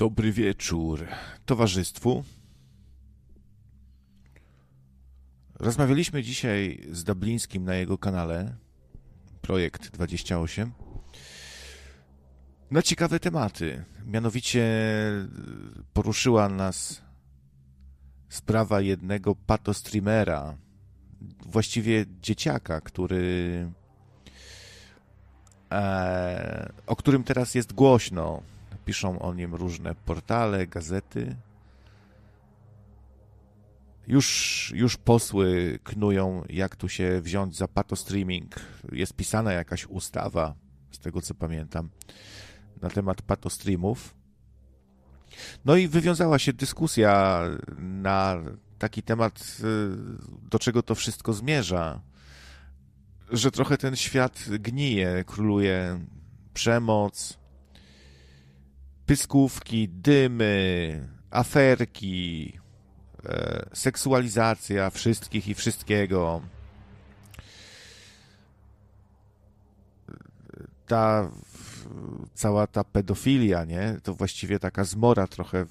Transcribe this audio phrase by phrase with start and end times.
[0.00, 1.06] Dobry wieczór
[1.46, 2.24] towarzystwu.
[5.54, 8.56] Rozmawialiśmy dzisiaj z Dublińskim na jego kanale
[9.42, 10.72] Projekt 28
[12.70, 13.84] na ciekawe tematy.
[14.06, 14.64] Mianowicie
[15.92, 17.02] poruszyła nas
[18.28, 20.56] sprawa jednego patostreamera,
[21.46, 23.66] właściwie dzieciaka, który
[25.72, 28.42] e, o którym teraz jest głośno
[28.90, 31.36] piszą o nim różne portale, gazety.
[34.06, 38.60] Już, już posły knują, jak tu się wziąć za patostreaming.
[38.92, 40.54] Jest pisana jakaś ustawa,
[40.90, 41.90] z tego co pamiętam,
[42.82, 44.14] na temat patostreamów.
[45.64, 47.42] No i wywiązała się dyskusja
[47.78, 48.36] na
[48.78, 49.56] taki temat,
[50.50, 52.00] do czego to wszystko zmierza.
[53.32, 56.00] Że trochę ten świat gnije, króluje
[56.54, 57.39] przemoc,
[59.10, 62.52] pyskówki, dymy, aferki,
[63.24, 66.42] e, seksualizacja wszystkich i wszystkiego.
[70.86, 71.30] Ta
[72.34, 73.96] cała ta pedofilia, nie?
[74.02, 75.66] To właściwie taka zmora trochę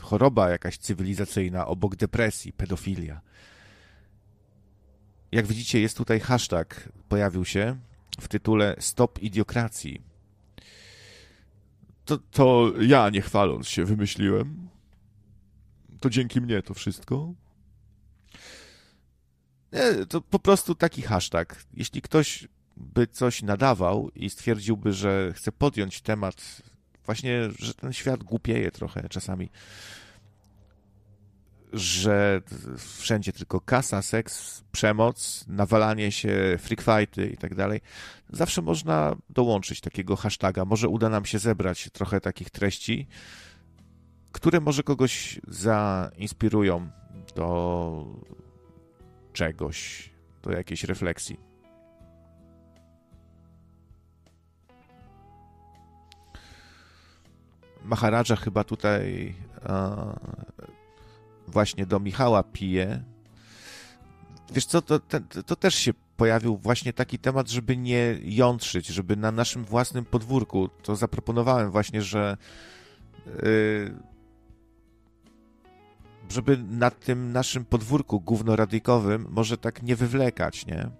[0.00, 3.20] choroba jakaś cywilizacyjna obok depresji, pedofilia.
[5.32, 7.76] Jak widzicie, jest tutaj hashtag, pojawił się
[8.20, 10.07] w tytule Stop Idiokracji
[12.08, 14.68] to, to ja, nie chwaląc się, wymyśliłem.
[16.00, 17.34] To dzięki mnie to wszystko.
[19.72, 21.64] Nie, to po prostu taki hashtag.
[21.74, 26.62] Jeśli ktoś by coś nadawał i stwierdziłby, że chce podjąć temat,
[27.06, 29.50] właśnie, że ten świat głupieje trochę czasami,
[31.72, 32.42] że
[32.76, 37.80] wszędzie tylko kasa, seks, przemoc, nawalanie się, freakfighty i tak dalej.
[38.30, 40.64] Zawsze można dołączyć takiego hashtaga.
[40.64, 43.06] Może uda nam się zebrać trochę takich treści,
[44.32, 46.90] które może kogoś zainspirują
[47.36, 48.06] do
[49.32, 50.10] czegoś,
[50.42, 51.40] do jakiejś refleksji.
[57.84, 59.34] Maharaja chyba tutaj
[61.48, 63.02] właśnie do Michała pije.
[64.52, 69.16] Wiesz co, to, to, to też się pojawił właśnie taki temat, żeby nie jątrzyć, żeby
[69.16, 72.36] na naszym własnym podwórku, to zaproponowałem właśnie, że
[73.26, 73.94] yy,
[76.28, 80.90] żeby na tym naszym podwórku gównoradykowym może tak nie wywlekać, nie?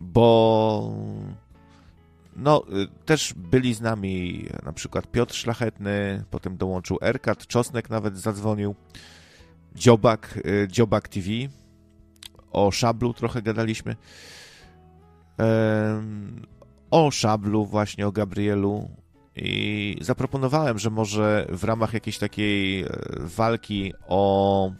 [0.00, 0.92] Bo
[2.38, 8.18] no, y, też byli z nami na przykład Piotr Szlachetny, potem dołączył Erkat, Czosnek nawet
[8.18, 8.74] zadzwonił,
[9.74, 11.28] Dziobak, y, Dziobak TV,
[12.50, 13.96] o Szablu trochę gadaliśmy,
[16.90, 18.90] o Szablu właśnie, o Gabrielu.
[19.36, 22.86] I zaproponowałem, że może w ramach jakiejś takiej e,
[23.18, 24.72] walki o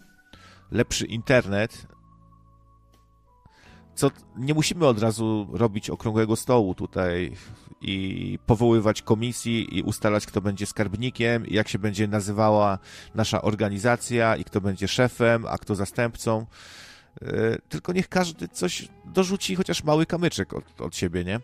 [0.71, 1.87] lepszy internet
[3.99, 7.33] co nie musimy od razu robić okrągłego stołu tutaj
[7.81, 12.79] i powoływać komisji i ustalać, kto będzie skarbnikiem, jak się będzie nazywała
[13.15, 16.47] nasza organizacja i kto będzie szefem, a kto zastępcą.
[17.23, 21.41] E, tylko niech każdy coś dorzuci, chociaż mały kamyczek od, od siebie, nie?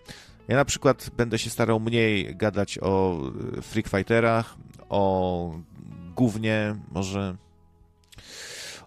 [0.49, 3.21] Ja na przykład będę się starał mniej gadać o
[3.63, 4.57] freakfighterach,
[4.89, 5.55] o
[6.17, 7.37] głównie może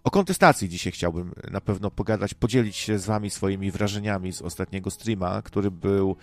[0.08, 4.92] o kontestacji dzisiaj chciałbym na pewno pogadać, podzielić się z Wami swoimi wrażeniami z ostatniego
[4.92, 6.16] streama, który był.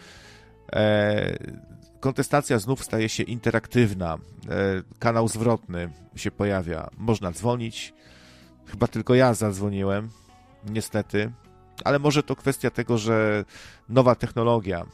[0.73, 1.39] E,
[2.01, 4.15] kontestacja znów staje się interaktywna.
[4.15, 4.19] E,
[4.99, 6.91] kanał zwrotny się pojawia.
[6.99, 7.95] Można dzwonić.
[8.67, 10.11] Chyba tylko ja zadzwoniłem,
[10.69, 11.33] niestety.
[11.85, 13.45] Ale może to kwestia tego, że
[13.89, 14.87] nowa technologia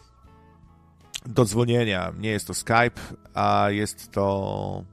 [1.27, 3.01] do dzwonienia nie jest to Skype,
[3.35, 4.85] a jest to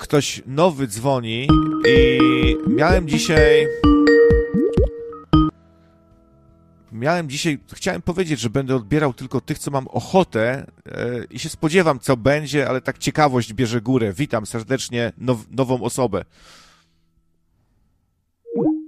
[0.00, 1.48] ktoś nowy dzwoni
[1.88, 2.18] i
[2.66, 3.66] miałem dzisiaj.
[6.92, 11.48] Miałem dzisiaj, chciałem powiedzieć, że będę odbierał tylko tych, co mam ochotę yy, i się
[11.48, 14.12] spodziewam, co będzie, ale tak ciekawość bierze górę.
[14.12, 16.24] Witam serdecznie now, nową osobę.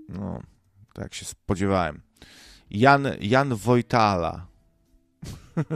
[0.09, 0.43] No,
[0.93, 2.01] tak się spodziewałem.
[2.71, 4.47] Jan, Jan Wojtala.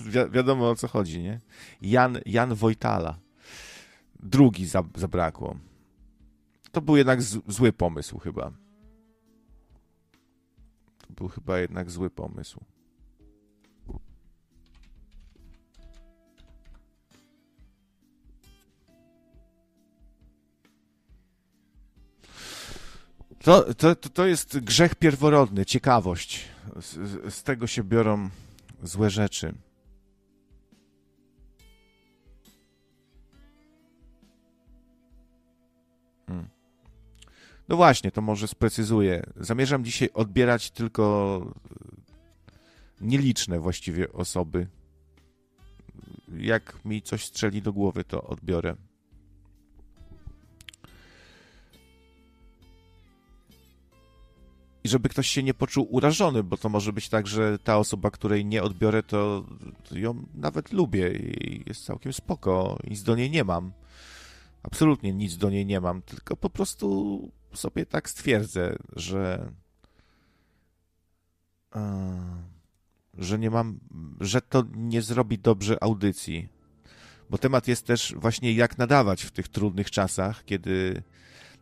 [0.00, 1.40] Wi wiadomo o co chodzi, nie?
[1.82, 3.21] Jan, Jan Wojtala
[4.22, 5.56] drugi zabrakło.
[6.72, 8.52] To był jednak zły pomysł chyba.
[10.98, 12.60] To był chyba jednak zły pomysł.
[23.42, 26.44] To, to, to jest grzech pierworodny, ciekawość.
[26.80, 28.30] Z, z tego się biorą
[28.82, 29.54] złe rzeczy.
[36.26, 36.48] Hmm.
[37.68, 39.22] No właśnie, to może sprecyzuję.
[39.36, 41.46] Zamierzam dzisiaj odbierać tylko
[43.00, 44.66] nieliczne właściwie osoby.
[46.36, 48.76] Jak mi coś strzeli do głowy, to odbiorę.
[54.84, 58.10] I żeby ktoś się nie poczuł urażony, bo to może być tak, że ta osoba,
[58.10, 59.44] której nie odbiorę, to,
[59.88, 62.78] to ją nawet lubię i jest całkiem spoko.
[62.90, 63.72] Nic do niej nie mam.
[64.62, 69.52] Absolutnie nic do niej nie mam, tylko po prostu sobie tak stwierdzę, że.
[73.18, 73.80] że nie mam,
[74.20, 76.48] że to nie zrobi dobrze audycji.
[77.30, 81.02] Bo temat jest też właśnie jak nadawać w tych trudnych czasach, kiedy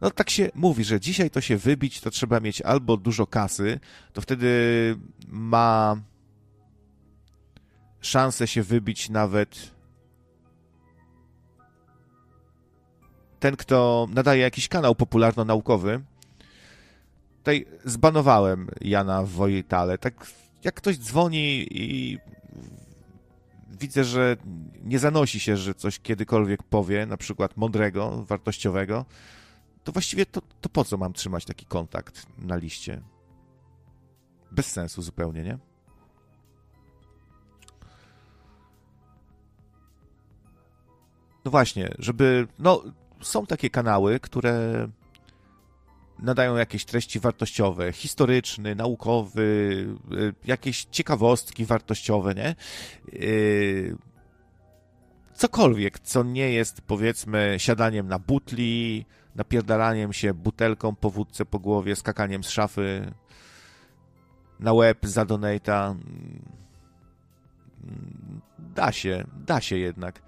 [0.01, 3.81] no tak się mówi, że dzisiaj to się wybić, to trzeba mieć albo dużo kasy,
[4.13, 4.51] to wtedy
[5.29, 5.97] ma
[8.01, 9.71] szansę się wybić nawet
[13.41, 16.01] ten, kto nadaje jakiś kanał popularno-naukowy.
[17.39, 19.99] Tutaj zbanowałem Jana Wojtale.
[19.99, 20.27] Tak
[20.65, 22.19] jak ktoś dzwoni i
[23.81, 24.37] widzę, że
[24.85, 29.05] nie zanosi się, że coś kiedykolwiek powie, na przykład mądrego, wartościowego,
[29.85, 33.03] to właściwie to, to po co mam trzymać taki kontakt na liście?
[34.53, 35.59] Bez sensu zupełnie, nie?
[41.45, 42.49] No właśnie, żeby.
[42.59, 42.83] No,
[43.21, 44.89] są takie kanały, które
[46.19, 49.41] nadają jakieś treści wartościowe, historyczny, naukowy,
[50.13, 52.55] y, jakieś ciekawostki wartościowe, nie?
[53.15, 53.97] Y,
[55.35, 61.97] cokolwiek, co nie jest, powiedzmy, siadaniem na butli, napierdalaniem się butelką po wódce po głowie,
[61.97, 63.13] skakaniem z szafy
[64.61, 65.97] na łeb za donata.
[68.59, 70.23] Da się, da się jednak.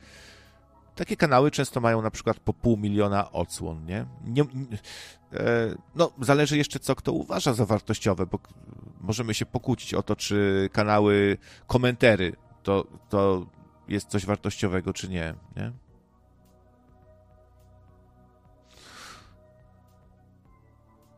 [0.94, 4.06] Takie kanały często mają na przykład po pół miliona odsłon, nie?
[4.25, 4.79] nie, nie
[5.33, 8.39] e, no, zależy jeszcze, co kto uważa za wartościowe, bo
[9.00, 13.47] możemy się pokłócić o to, czy kanały komentary to, to
[13.89, 15.73] jest coś wartościowego, czy nie, nie?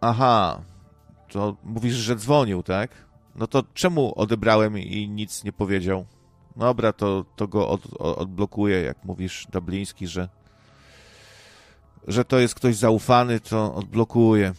[0.00, 0.62] Aha,
[1.28, 2.90] to mówisz, że dzwonił, tak?
[3.34, 6.06] No to czemu odebrałem i nic nie powiedział?
[6.56, 10.28] Dobra, to, to go od, odblokuję, jak mówisz, Dubliński, że,
[12.08, 14.52] że to jest ktoś zaufany, to odblokuję.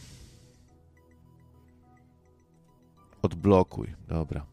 [3.21, 4.45] Odblokuj, dobra.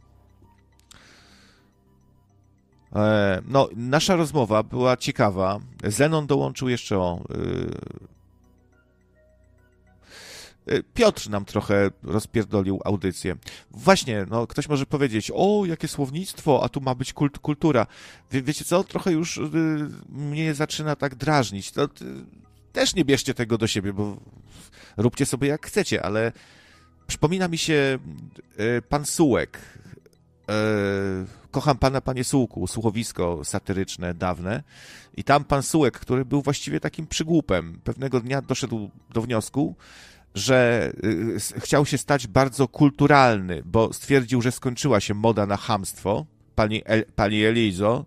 [2.97, 5.61] E, no, nasza rozmowa była ciekawa.
[5.85, 7.21] Zenon dołączył jeszcze o.
[7.31, 8.13] Y,
[10.95, 13.37] Piotr nam trochę rozpierdolił audycję.
[13.71, 17.87] Właśnie, no, ktoś może powiedzieć, o, jakie słownictwo, a tu ma być kult, kultura.
[18.31, 19.51] Wie, wiecie co, trochę już y,
[20.09, 21.73] mnie zaczyna tak drażnić.
[21.73, 21.89] To, y,
[22.73, 24.17] też nie bierzcie tego do siebie, bo
[24.97, 26.33] róbcie sobie jak chcecie, ale
[27.07, 27.99] przypomina mi się
[28.61, 29.59] y, pan Sułek.
[29.59, 34.63] Y, kocham pana, panie Sułku, słuchowisko satyryczne, dawne.
[35.17, 39.77] I tam pan Sułek, który był właściwie takim przygłupem, pewnego dnia doszedł do wniosku,
[40.35, 46.27] że y, chciał się stać bardzo kulturalny, bo stwierdził, że skończyła się moda na hamstwo.
[46.55, 48.05] Pani, El, pani Elizo,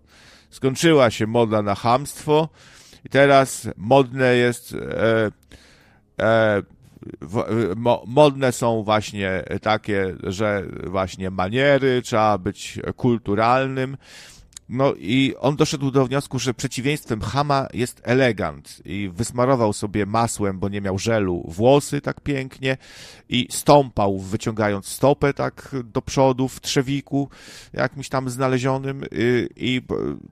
[0.50, 2.48] skończyła się moda na hamstwo
[3.04, 4.74] i teraz modne jest.
[4.74, 5.30] E,
[6.20, 6.62] e,
[7.76, 13.96] mo, modne są właśnie takie, że właśnie maniery, trzeba być kulturalnym.
[14.68, 20.58] No i on doszedł do wniosku, że przeciwieństwem Hama jest elegant i wysmarował sobie masłem,
[20.58, 22.76] bo nie miał żelu, włosy tak pięknie
[23.28, 27.28] i stąpał, wyciągając stopę tak do przodu w trzewiku
[27.72, 29.82] jakimś tam znalezionym y, i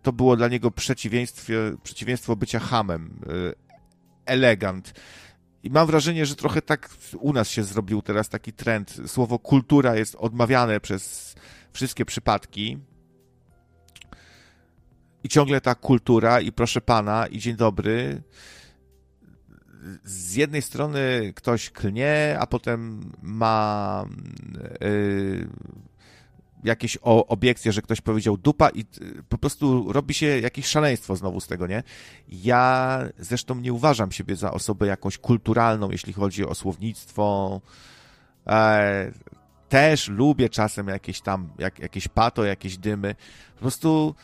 [0.02, 3.20] to było dla niego przeciwieństwo, bycia Hamem.
[3.50, 3.54] Y,
[4.26, 4.94] elegant.
[5.62, 8.96] I mam wrażenie, że trochę tak u nas się zrobił teraz taki trend.
[9.06, 11.34] Słowo kultura jest odmawiane przez
[11.72, 12.78] wszystkie przypadki,
[15.24, 18.22] i ciągle ta kultura i proszę pana i dzień dobry.
[20.04, 24.04] Z jednej strony ktoś klnie, a potem ma
[24.80, 25.48] yy,
[26.64, 31.40] jakieś obiekcje, że ktoś powiedział dupa i y, po prostu robi się jakieś szaleństwo znowu
[31.40, 31.82] z tego, nie?
[32.28, 37.60] Ja zresztą nie uważam siebie za osobę jakąś kulturalną, jeśli chodzi o słownictwo.
[38.46, 39.12] E,
[39.68, 43.14] też lubię czasem jakieś tam, jak, jakieś pato, jakieś dymy.
[43.54, 44.14] Po prostu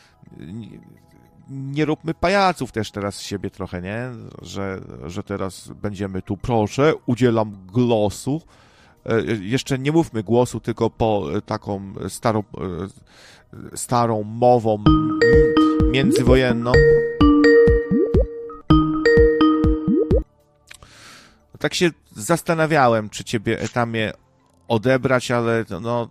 [1.49, 4.09] nie róbmy pajaców też teraz z siebie trochę, nie?
[4.41, 8.41] Że, że teraz będziemy tu, proszę, udzielam głosu.
[9.05, 12.43] E, jeszcze nie mówmy głosu, tylko po taką starą,
[13.75, 14.83] starą mową
[15.91, 16.71] międzywojenną.
[21.59, 24.11] Tak się zastanawiałem, czy ciebie etamie
[24.67, 26.09] odebrać, ale no,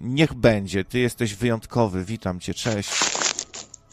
[0.00, 0.84] niech będzie.
[0.84, 2.04] Ty jesteś wyjątkowy.
[2.04, 3.21] Witam cię, cześć.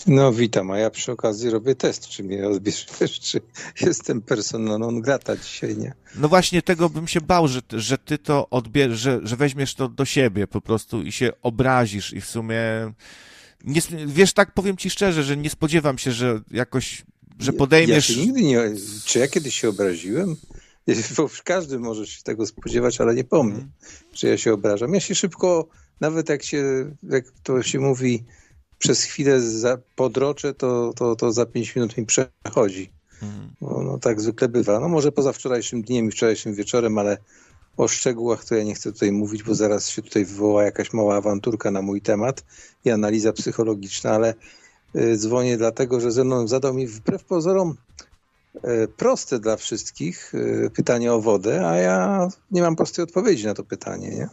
[0.07, 3.41] No witam, a ja przy okazji robię test, czy mnie odbierzesz, czy
[3.81, 5.93] jestem persona non grata dzisiaj, nie?
[6.15, 9.89] No właśnie tego bym się bał, że, że ty to odbierzesz, że, że weźmiesz to
[9.89, 12.59] do siebie po prostu i się obrazisz i w sumie...
[13.63, 17.05] Nie, wiesz, tak powiem ci szczerze, że nie spodziewam się, że jakoś,
[17.39, 18.09] że podejmiesz...
[18.09, 18.59] Ja się nigdy nie...
[19.05, 20.35] Czy ja kiedyś się obraziłem?
[21.17, 23.67] Bo każdy może się tego spodziewać, ale nie po mnie,
[24.13, 24.93] że ja się obrażam.
[24.93, 25.67] Ja się szybko,
[26.01, 28.23] nawet jak się, jak to się mówi,
[28.79, 32.91] przez chwilę za, podroczę, to, to, to za pięć minut mi przechodzi.
[33.61, 34.79] No, no, tak zwykle bywa.
[34.79, 37.17] No może poza wczorajszym dniem i wczorajszym wieczorem, ale
[37.77, 41.15] o szczegółach to ja nie chcę tutaj mówić, bo zaraz się tutaj wywoła jakaś mała
[41.15, 42.43] awanturka na mój temat
[42.85, 44.33] i analiza psychologiczna, ale
[44.95, 47.75] y, dzwonię dlatego, że ze mną zadał mi wbrew pozorom
[48.63, 53.53] E, proste dla wszystkich e, pytanie o wodę, a ja nie mam prostej odpowiedzi na
[53.53, 54.29] to pytanie, nie?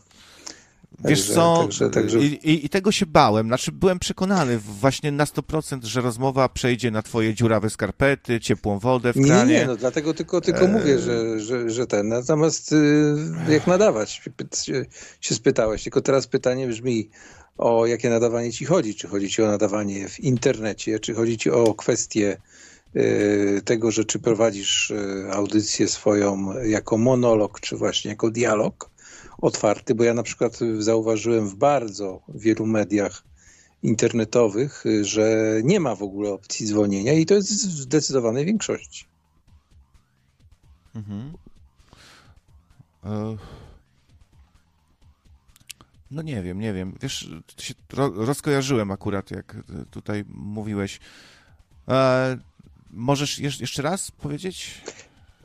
[1.04, 2.18] Wiesz także, co, także, także...
[2.18, 7.02] I, I, tego się bałem, znaczy byłem przekonany właśnie na 100%, że rozmowa przejdzie na
[7.02, 9.54] twoje dziurawe skarpety, ciepłą wodę w kranie.
[9.54, 10.68] Nie, nie, no dlatego tylko, tylko e...
[10.68, 13.16] mówię, że, że, że ten, natomiast y,
[13.48, 14.22] jak nadawać,
[15.20, 17.10] się, spytałeś, tylko teraz pytanie brzmi,
[17.58, 21.50] o jakie nadawanie ci chodzi, czy chodzi ci o nadawanie w internecie, czy chodzi ci
[21.50, 22.36] o kwestie
[22.96, 28.90] Y, tego, że czy prowadzisz y, audycję swoją jako monolog, czy właśnie jako dialog
[29.42, 33.22] otwarty, bo ja na przykład zauważyłem w bardzo wielu mediach
[33.82, 39.04] internetowych, że nie ma w ogóle opcji dzwonienia i to jest w zdecydowanej większości.
[40.94, 41.32] Mhm.
[43.04, 43.36] E,
[46.10, 46.94] no nie wiem, nie wiem.
[47.02, 47.74] Wiesz, się
[48.14, 49.56] rozkojarzyłem akurat, jak
[49.90, 51.00] tutaj mówiłeś.
[51.88, 52.38] E,
[52.90, 54.82] Możesz jeszcze raz powiedzieć?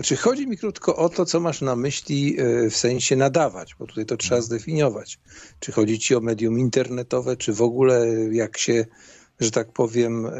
[0.01, 3.87] Znaczy, chodzi mi krótko o to, co masz na myśli e, w sensie nadawać, bo
[3.87, 4.45] tutaj to trzeba mhm.
[4.45, 5.19] zdefiniować.
[5.59, 8.85] Czy chodzi ci o medium internetowe, czy w ogóle jak się,
[9.39, 10.31] że tak powiem, e,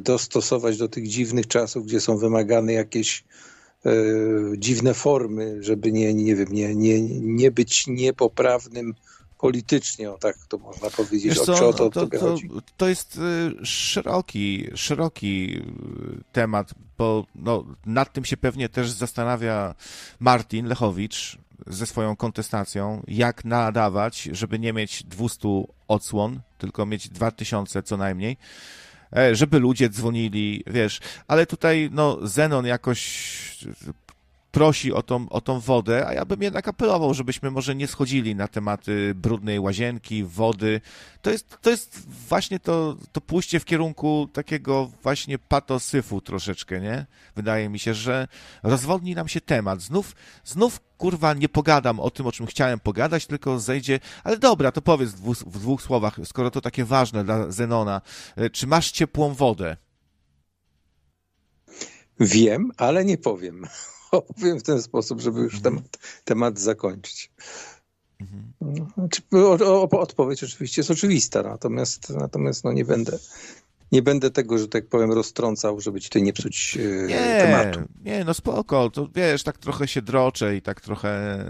[0.00, 3.24] dostosować do tych dziwnych czasów, gdzie są wymagane jakieś
[3.86, 3.92] e,
[4.58, 8.94] dziwne formy, żeby nie, nie wiem, nie, nie, nie być niepoprawnym
[9.38, 12.36] politycznie, o tak to można powiedzieć, co, o, to, to, to,
[12.76, 13.20] to, jest
[13.62, 15.62] szeroki, szeroki
[16.32, 19.74] temat, bo no, nad tym się pewnie też zastanawia
[20.20, 25.48] Martin Lechowicz ze swoją kontestacją, jak nadawać, żeby nie mieć 200
[25.88, 28.36] odsłon, tylko mieć 2000 co najmniej
[29.16, 33.28] e, żeby ludzie dzwonili, wiesz, ale tutaj, no, Zenon jakoś
[34.50, 38.34] prosi o tą, o tą wodę, a ja bym jednak apelował, żebyśmy może nie schodzili
[38.34, 40.80] na tematy brudnej łazienki, wody.
[41.22, 47.06] To jest, to jest właśnie to, to pójście w kierunku takiego właśnie patosyfu troszeczkę, nie?
[47.36, 48.28] Wydaje mi się, że
[48.62, 49.82] rozwodni nam się temat.
[49.82, 54.72] Znów, znów kurwa, nie pogadam o tym, o czym chciałem pogadać, tylko zejdzie, ale dobra,
[54.72, 58.00] to powiedz w dwóch, w dwóch słowach, skoro to takie ważne dla Zenona,
[58.36, 59.76] e, czy masz ciepłą wodę?
[62.20, 63.66] Wiem, ale nie powiem.
[64.10, 65.74] Opowiem w ten sposób, żeby już mhm.
[65.74, 67.30] temat, temat zakończyć.
[68.20, 68.52] Mhm.
[68.94, 69.22] Znaczy,
[69.90, 73.18] odpowiedź oczywiście jest oczywista, natomiast, natomiast no nie będę
[73.92, 77.80] nie będę tego, że tak powiem, roztrącał, żeby ci tutaj nie psuć e, nie, tematu.
[78.04, 81.44] Nie, no spoko, to wiesz, tak trochę się droczę i tak trochę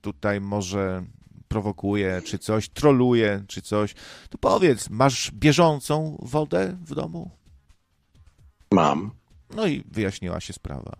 [0.00, 1.04] tutaj może
[1.48, 3.94] prowokuje, czy coś, troluje, czy coś.
[4.30, 7.30] To powiedz, masz bieżącą wodę w domu?
[8.72, 9.10] Mam.
[9.56, 10.96] No i wyjaśniła się sprawa.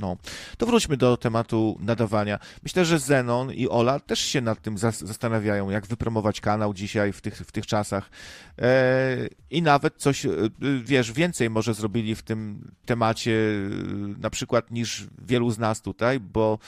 [0.00, 0.16] No,
[0.58, 2.38] to wróćmy do tematu nadawania.
[2.62, 7.20] Myślę, że Zenon i Ola też się nad tym zastanawiają, jak wypromować kanał dzisiaj w
[7.20, 8.10] tych, w tych czasach.
[8.58, 10.30] E, I nawet coś, e,
[10.84, 16.20] wiesz, więcej może zrobili w tym temacie e, na przykład niż wielu z nas tutaj,
[16.20, 16.58] bo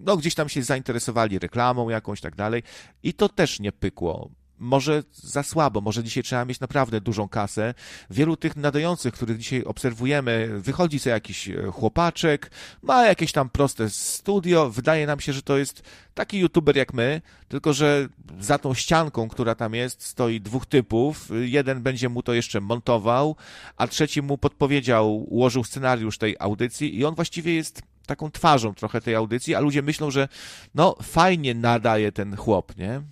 [0.00, 2.62] no, gdzieś tam się zainteresowali reklamą jakąś, tak dalej.
[3.02, 7.74] I to też nie pykło może za słabo, może dzisiaj trzeba mieć naprawdę dużą kasę.
[8.10, 12.50] Wielu tych nadających, których dzisiaj obserwujemy, wychodzi sobie jakiś e, chłopaczek,
[12.82, 15.82] ma jakieś tam proste studio, wydaje nam się, że to jest
[16.14, 18.08] taki youtuber jak my, tylko że
[18.40, 21.28] za tą ścianką, która tam jest, stoi dwóch typów.
[21.40, 23.36] Jeden będzie mu to jeszcze montował,
[23.76, 29.00] a trzeci mu podpowiedział, ułożył scenariusz tej audycji i on właściwie jest taką twarzą trochę
[29.00, 30.28] tej audycji, a ludzie myślą, że
[30.74, 33.02] no fajnie nadaje ten chłop, nie?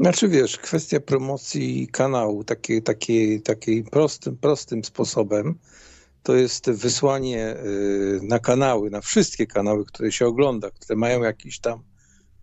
[0.00, 5.58] Znaczy wiesz, kwestia promocji kanału takiej, takiej, takiej prostym, prostym sposobem
[6.22, 11.58] to jest wysłanie y, na kanały, na wszystkie kanały, które się ogląda, które mają jakiś
[11.58, 11.82] tam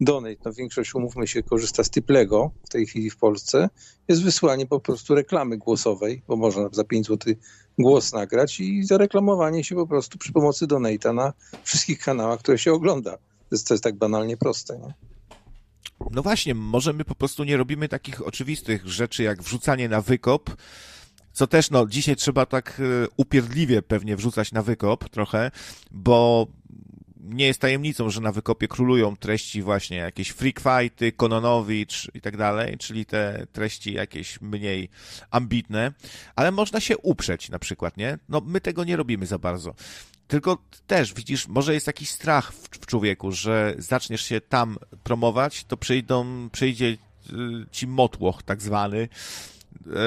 [0.01, 3.69] donate, no większość, umówmy się, korzysta z Tiplego w tej chwili w Polsce,
[4.07, 7.33] jest wysłanie po prostu reklamy głosowej, bo można za 5 zł
[7.79, 12.73] głos nagrać i zareklamowanie się po prostu przy pomocy donata na wszystkich kanałach, które się
[12.73, 13.17] ogląda.
[13.17, 15.10] To jest, to jest tak banalnie proste, nie?
[16.11, 20.49] No właśnie, może my po prostu nie robimy takich oczywistych rzeczy jak wrzucanie na wykop,
[21.33, 25.51] co też, no, dzisiaj trzeba tak e, upierdliwie pewnie wrzucać na wykop trochę,
[25.91, 26.47] bo
[27.23, 32.37] nie jest tajemnicą, że na wykopie królują treści właśnie jakieś freak fighty, Kononowicz i tak
[32.37, 34.89] dalej, czyli te treści jakieś mniej
[35.31, 35.91] ambitne,
[36.35, 38.17] ale można się uprzeć na przykład, nie?
[38.29, 39.73] No my tego nie robimy za bardzo.
[40.31, 40.57] Tylko
[40.87, 45.77] też, widzisz, może jest jakiś strach w, w człowieku, że zaczniesz się tam promować, to
[45.77, 46.97] przyjdą, przyjdzie y,
[47.71, 49.09] ci motłoch tak zwany,
[49.87, 49.99] e,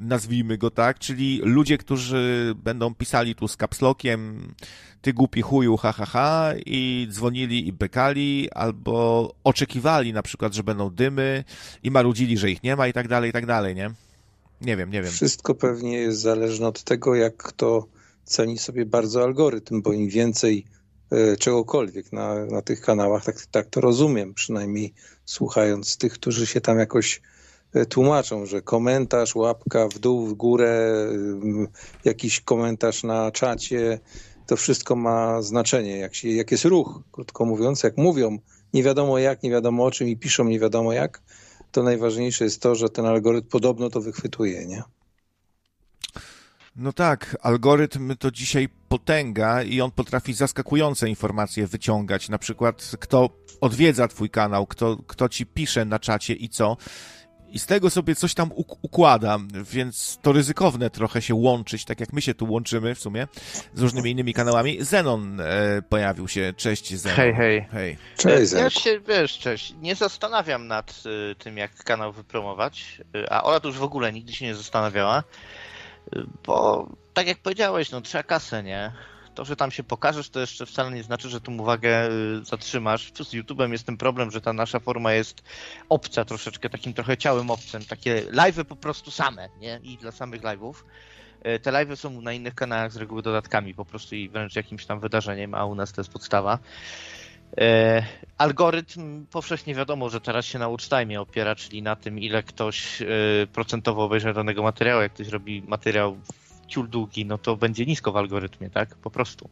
[0.00, 4.54] nazwijmy go tak, czyli ludzie, którzy będą pisali tu z kapslokiem
[5.02, 10.62] ty głupi chuju, ha, ha, ha i dzwonili i bekali, albo oczekiwali na przykład, że
[10.62, 11.44] będą dymy
[11.82, 13.90] i marudzili, że ich nie ma i tak dalej, i tak dalej, nie?
[14.60, 15.12] Nie wiem, nie wiem.
[15.12, 17.86] Wszystko pewnie jest zależne od tego, jak kto
[18.24, 20.64] ceni sobie bardzo algorytm, bo im więcej
[21.10, 26.60] e, czegokolwiek na, na tych kanałach, tak, tak to rozumiem, przynajmniej słuchając tych, którzy się
[26.60, 27.22] tam jakoś
[27.74, 31.06] e, tłumaczą, że komentarz, łapka w dół, w górę,
[32.04, 34.00] jakiś komentarz na czacie,
[34.46, 35.98] to wszystko ma znaczenie.
[35.98, 38.38] Jak, się, jak jest ruch, krótko mówiąc, jak mówią
[38.74, 41.22] nie wiadomo jak, nie wiadomo o czym i piszą nie wiadomo jak,
[41.72, 44.82] to najważniejsze jest to, że ten algorytm podobno to wychwytuje, nie?
[46.76, 52.28] No tak, algorytm to dzisiaj potęga i on potrafi zaskakujące informacje wyciągać.
[52.28, 53.30] Na przykład, kto
[53.60, 56.76] odwiedza Twój kanał, kto, kto ci pisze na czacie i co.
[57.48, 58.50] I z tego sobie coś tam
[58.82, 59.38] układa,
[59.72, 63.26] więc to ryzykowne trochę się łączyć, tak jak my się tu łączymy w sumie
[63.74, 64.84] z różnymi innymi kanałami.
[64.84, 66.52] Zenon e, pojawił się.
[66.56, 67.16] Cześć Zenon.
[67.16, 67.66] Hej, hej.
[67.72, 67.98] hej.
[68.16, 73.42] Cześć Ja się, wiesz, cześć, nie zastanawiam nad y, tym, jak kanał wypromować, y, a
[73.42, 75.22] Ola to już w ogóle nigdy się nie zastanawiała,
[76.46, 78.92] bo tak jak powiedziałeś, no trzeba kasę, nie?
[79.34, 83.12] To, że tam się pokażesz, to jeszcze wcale nie znaczy, że tą uwagę y, zatrzymasz.
[83.12, 85.42] Z YouTube'em jest ten problem, że ta nasza forma jest
[85.88, 87.84] obca troszeczkę, takim trochę ciałem obcym.
[87.84, 89.80] Takie live'y po prostu same, nie?
[89.82, 90.74] I dla samych live'ów.
[91.46, 94.86] Y, te live'y są na innych kanałach z reguły dodatkami po prostu i wręcz jakimś
[94.86, 96.58] tam wydarzeniem, a u nas to jest podstawa.
[97.60, 98.02] E,
[98.38, 103.06] algorytm powszechnie wiadomo, że teraz się na watchtime opiera, czyli na tym, ile ktoś e,
[103.52, 105.02] procentowo obejrzy danego materiału.
[105.02, 106.16] Jak ktoś robi materiał
[106.68, 108.96] ciul długi, no to będzie nisko w algorytmie, tak?
[108.96, 109.50] Po prostu.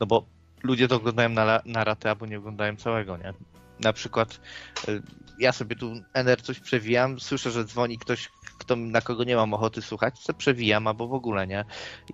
[0.00, 0.26] No bo
[0.62, 3.34] ludzie to oglądają na, na ratę, albo nie oglądają całego, nie?
[3.80, 4.40] Na przykład
[4.88, 5.02] y,
[5.38, 9.54] ja sobie tu NR coś przewijam, słyszę, że dzwoni ktoś, kto, na kogo nie mam
[9.54, 11.64] ochoty słuchać, co przewijam, albo w ogóle, nie?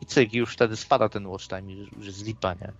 [0.01, 2.73] I cyk, już wtedy spada ten watch time, już jest lipa, nie?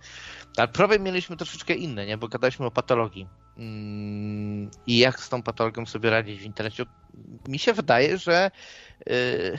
[0.57, 2.17] Ale problem mieliśmy troszeczkę inny, nie?
[2.17, 3.27] Bo gadaliśmy o patologii.
[3.57, 6.85] Mm, I jak z tą patologią sobie radzić w internecie?
[7.47, 8.51] Mi się wydaje, że
[9.09, 9.57] y,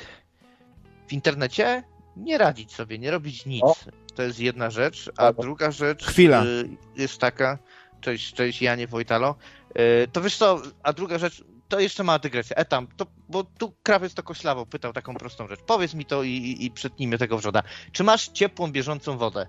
[1.08, 1.84] w internecie
[2.16, 3.62] nie radzić sobie, nie robić nic.
[3.62, 3.76] O.
[4.14, 6.44] To jest jedna rzecz, a druga rzecz Chwila.
[6.44, 7.58] Y, jest taka,
[8.00, 9.34] cześć, cześć Janie Wojtalo,
[9.78, 13.72] y, to wiesz co, a druga rzecz, to jeszcze ma dygresję, etam, to, bo tu
[13.82, 15.60] krawiec to koślawo pytał taką prostą rzecz.
[15.66, 17.62] Powiedz mi to i, i, i przetnijmy tego wrzoda.
[17.92, 19.46] Czy masz ciepłą, bieżącą wodę?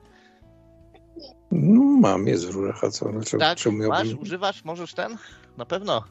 [1.52, 3.12] No mam, jest w rurach, a co?
[3.12, 3.58] Znaczy, tak,
[3.88, 5.18] masz, używasz, możesz ten?
[5.58, 6.04] Na pewno.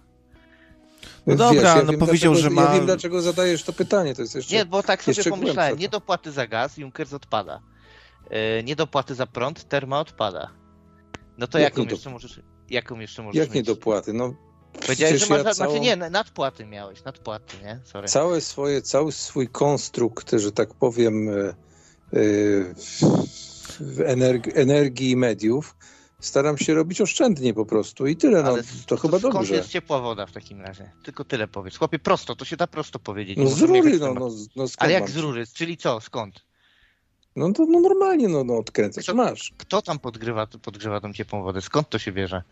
[1.26, 2.62] No dobra, Wiesz, ja no powiedział, dlaczego, że ma...
[2.62, 5.88] Ja wiem, dlaczego zadajesz to pytanie, to jest jeszcze Nie, bo tak sobie pomyślałem, nie
[5.88, 7.60] dopłaty za gaz, Junkers odpada.
[8.30, 10.50] Yy, nie dopłaty za prąd, terma odpada.
[11.38, 13.54] No to Jak jaką, jeszcze możesz, jaką jeszcze możesz Jak mieć?
[13.54, 14.12] nie dopłaty?
[14.12, 15.70] No Powiedziałeś, że masz, ja całą...
[15.70, 17.80] znaczy nie, nadpłaty miałeś, nadpłaty, nie?
[17.84, 18.08] Sorry.
[18.08, 21.26] Całe swoje, cały swój konstrukt, że tak powiem,
[22.12, 22.74] yy,
[24.06, 25.76] energii, energii mediów
[26.20, 28.42] staram się robić oszczędnie po prostu i tyle.
[28.42, 29.54] No, to, to chyba skąd dobrze.
[29.54, 30.90] jest ciepła woda w takim razie?
[31.04, 31.76] Tylko tyle powiedz.
[31.76, 33.38] Chłopie, prosto, to się da prosto powiedzieć.
[33.38, 35.44] No z rury, no, no, no Ale jak z rury?
[35.54, 36.00] Czyli co?
[36.00, 36.44] Skąd?
[37.36, 39.52] No to no normalnie, no, no odkręcasz, kto, masz.
[39.58, 41.60] Kto tam podgrywa, podgrzewa tą ciepłą wodę?
[41.60, 42.42] Skąd to się bierze?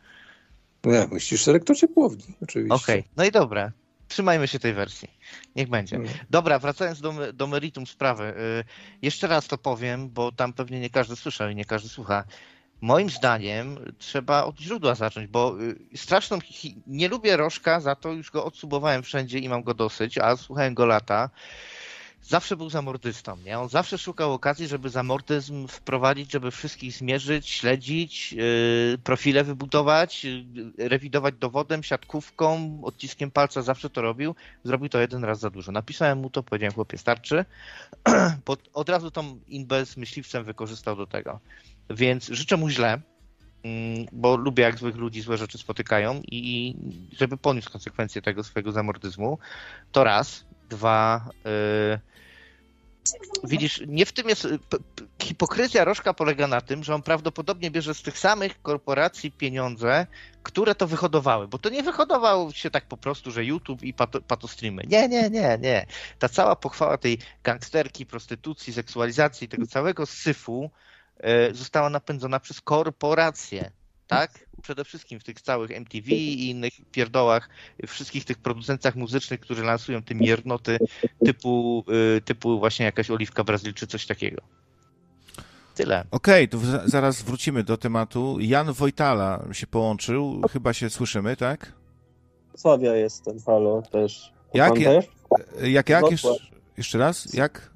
[0.85, 2.75] No jak myślisz, selektor ciepłowni, oczywiście.
[2.75, 3.13] Okej, okay.
[3.17, 3.73] no i dobra.
[4.09, 5.09] Trzymajmy się tej wersji.
[5.57, 5.99] Niech będzie.
[5.99, 6.09] No.
[6.31, 8.35] Dobra, wracając do, do meritum sprawy.
[8.57, 8.65] Yy,
[9.03, 12.25] jeszcze raz to powiem, bo tam pewnie nie każdy słyszał i nie każdy słucha.
[12.81, 16.39] Moim zdaniem trzeba od źródła zacząć, bo y, straszną.
[16.87, 20.75] Nie lubię Rożka, za to już go odsubowałem wszędzie i mam go dosyć, a słuchałem
[20.75, 21.31] go lata.
[22.23, 23.59] Zawsze był zamordystą, nie?
[23.59, 30.89] On zawsze szukał okazji, żeby zamordyzm wprowadzić, żeby wszystkich zmierzyć, śledzić, yy, profile wybudować, yy,
[30.89, 34.35] rewidować dowodem, siatkówką, odciskiem palca, zawsze to robił.
[34.65, 35.73] Zrobił to jeden raz za dużo.
[35.73, 37.45] Napisałem mu to, powiedziałem, chłopie, starczy.
[38.75, 41.41] od razu tą inbę z myśliwcem wykorzystał do tego.
[41.91, 43.01] Więc życzę mu źle,
[43.63, 46.75] mm, bo lubię jak złych ludzi złe rzeczy spotykają i
[47.13, 49.39] żeby poniósł konsekwencje tego swojego zamordyzmu,
[49.93, 50.50] to raz.
[50.71, 52.01] Dwa, yy,
[53.45, 54.49] Widzisz, nie w tym jest.
[55.23, 60.07] Hipokryzja Rożka polega na tym, że on prawdopodobnie bierze z tych samych korporacji pieniądze,
[60.43, 61.49] które to wyhodowały.
[61.49, 64.83] Bo to nie wyhodował się tak po prostu, że YouTube i pato, patostreamy.
[64.87, 65.87] Nie, nie, nie, nie.
[66.19, 70.71] Ta cała pochwała tej gangsterki, prostytucji, seksualizacji, tego całego syfu
[71.19, 73.71] e, została napędzona przez korporacje
[74.11, 74.47] tak?
[74.63, 77.49] Przede wszystkim w tych całych MTV i innych pierdołach,
[77.87, 80.79] wszystkich tych producentach muzycznych, którzy lansują te miernoty
[81.25, 81.85] typu,
[82.17, 84.43] y, typu właśnie jakaś Oliwka Brazylii czy coś takiego.
[85.75, 86.05] Tyle.
[86.11, 88.37] Okej, okay, to zaraz wrócimy do tematu.
[88.41, 91.73] Jan Wojtala się połączył, chyba się słyszymy, tak?
[92.57, 94.33] Sławia jestem, halo, też.
[94.55, 95.05] Jak, jak,
[95.63, 96.11] jak, jak?
[96.11, 96.29] Jeszcze,
[96.77, 97.71] jeszcze raz, jak?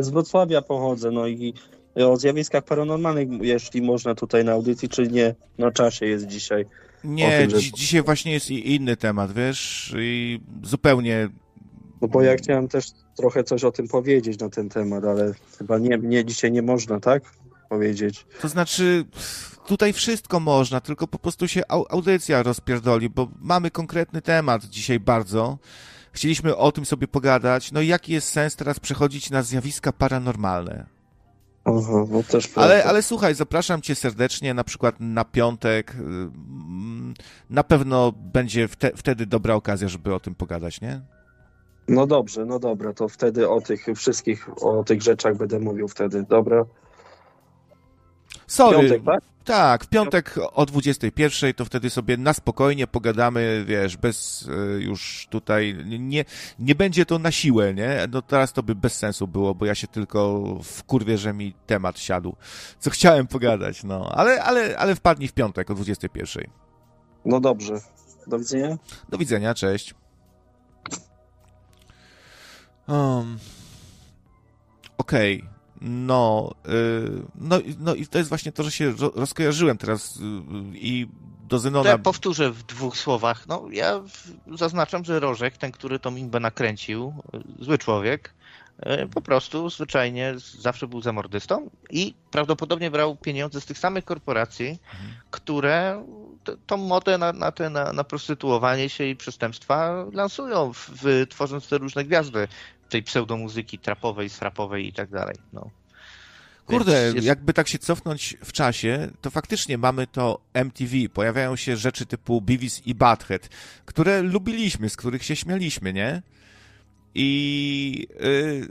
[0.00, 1.54] Z Wrocławia pochodzę, no i
[1.94, 6.66] o zjawiskach paranormalnych, jeśli można tutaj na audycji, czy nie, na czasie jest dzisiaj.
[7.04, 7.72] Nie, tym, że...
[7.72, 11.28] dzisiaj właśnie jest inny temat, wiesz, i zupełnie...
[12.00, 15.78] No bo ja chciałem też trochę coś o tym powiedzieć na ten temat, ale chyba
[15.78, 17.22] nie, nie dzisiaj nie można, tak?
[17.68, 18.26] Powiedzieć.
[18.40, 19.04] To znaczy,
[19.66, 25.58] tutaj wszystko można, tylko po prostu się audycja rozpierdoli, bo mamy konkretny temat dzisiaj bardzo.
[26.12, 27.72] Chcieliśmy o tym sobie pogadać.
[27.72, 30.97] No i jaki jest sens teraz przechodzić na zjawiska paranormalne?
[31.68, 35.94] Aha, no też ale, ale słuchaj, zapraszam cię serdecznie na przykład na piątek.
[35.94, 37.14] Mm,
[37.50, 41.00] na pewno będzie wte, wtedy dobra okazja, żeby o tym pogadać, nie?
[41.88, 46.24] No dobrze, no dobra, to wtedy o tych wszystkich, o tych rzeczach będę mówił wtedy,
[46.28, 46.64] dobra?
[48.48, 48.78] Sorry.
[48.78, 49.20] Piątek, tak?
[49.44, 55.26] Tak, w piątek o 21 to wtedy sobie na spokojnie pogadamy, wiesz, bez y, już
[55.30, 56.24] tutaj, nie,
[56.58, 58.08] nie będzie to na siłę, nie?
[58.12, 61.54] No teraz to by bez sensu było, bo ja się tylko w kurwie, że mi
[61.66, 62.36] temat siadł,
[62.78, 66.44] co chciałem pogadać, no, ale, ale, ale wpadnij w piątek o 21.
[67.24, 67.80] No dobrze,
[68.26, 68.78] do widzenia.
[69.08, 69.94] Do widzenia, cześć.
[72.88, 73.38] Um,
[74.98, 75.38] Okej.
[75.38, 75.57] Okay.
[75.80, 80.20] No, y, no, no i to jest właśnie to, że się rozkojarzyłem teraz y,
[80.74, 81.06] i
[81.48, 81.84] do Zenona...
[81.84, 83.46] To ja powtórzę w dwóch słowach.
[83.48, 84.00] No, ja
[84.54, 87.14] zaznaczam, że Rożek, ten, który tą imbę nakręcił,
[87.60, 88.34] y, zły człowiek,
[89.14, 95.12] po prostu zwyczajnie zawsze był zamordystą i prawdopodobnie brał pieniądze z tych samych korporacji, mhm.
[95.30, 96.04] które
[96.66, 101.68] tą modę na, na, te, na, na prostytuowanie się i przestępstwa lansują, w, w, tworząc
[101.68, 102.48] te różne gwiazdy
[102.88, 105.36] tej pseudomuzyki trapowej, strapowej i tak dalej.
[105.52, 105.70] No.
[106.68, 107.26] Kurde, jest...
[107.26, 110.96] jakby tak się cofnąć w czasie, to faktycznie mamy to MTV.
[111.14, 113.48] Pojawiają się rzeczy typu Beavis i Butthead,
[113.84, 116.22] które lubiliśmy, z których się śmialiśmy, nie?
[117.14, 118.68] I yy,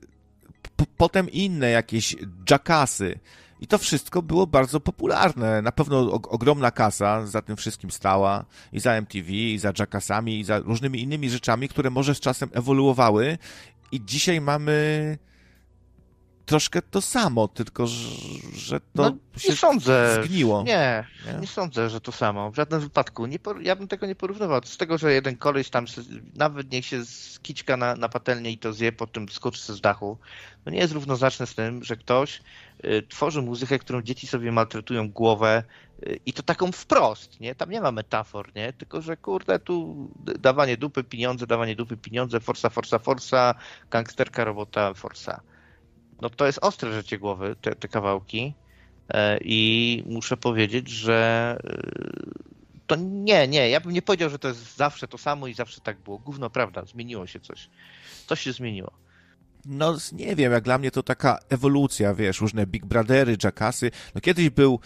[0.97, 2.15] potem inne jakieś
[2.49, 3.19] Jackassy.
[3.59, 5.61] I to wszystko było bardzo popularne.
[5.61, 8.45] Na pewno ogromna kasa za tym wszystkim stała.
[8.73, 12.49] I za MTV, i za Jackassami, i za różnymi innymi rzeczami, które może z czasem
[12.53, 13.37] ewoluowały
[13.91, 15.17] i dzisiaj mamy
[16.47, 17.87] troszkę to samo, tylko
[18.53, 20.23] że to no, nie się sądzę.
[20.23, 20.63] zgniło.
[20.63, 22.51] Nie, nie, nie, sądzę, że to samo.
[22.51, 23.25] W żadnym wypadku.
[23.25, 24.61] Nie, ja bym tego nie porównywał.
[24.65, 25.85] Z tego, że jeden koleś tam
[26.35, 30.17] nawet niech się skiczka na, na patelnię i to zje, potem skoczy z dachu,
[30.65, 32.41] no nie jest równoznaczne z tym, że ktoś
[32.85, 35.63] y, tworzy muzykę, którą dzieci sobie maltretują głowę
[36.25, 37.55] i to taką wprost, nie?
[37.55, 38.73] Tam nie ma metafor, nie?
[38.73, 40.07] Tylko, że kurde, tu
[40.39, 43.55] dawanie dupy, pieniądze, dawanie dupy, pieniądze, forsa, forsa, forsa,
[43.89, 45.41] gangsterka, robota, forsa
[46.21, 48.53] no to jest ostre życie głowy, te, te kawałki.
[49.09, 54.47] E, I muszę powiedzieć, że e, to nie, nie, ja bym nie powiedział, że to
[54.47, 56.17] jest zawsze to samo i zawsze tak było.
[56.17, 57.69] Gówno prawda, zmieniło się coś.
[58.27, 58.91] Coś się zmieniło.
[59.67, 63.91] No nie wiem, jak dla mnie to taka ewolucja, wiesz, różne Big Brothery, Jackassy.
[64.15, 64.79] No kiedyś był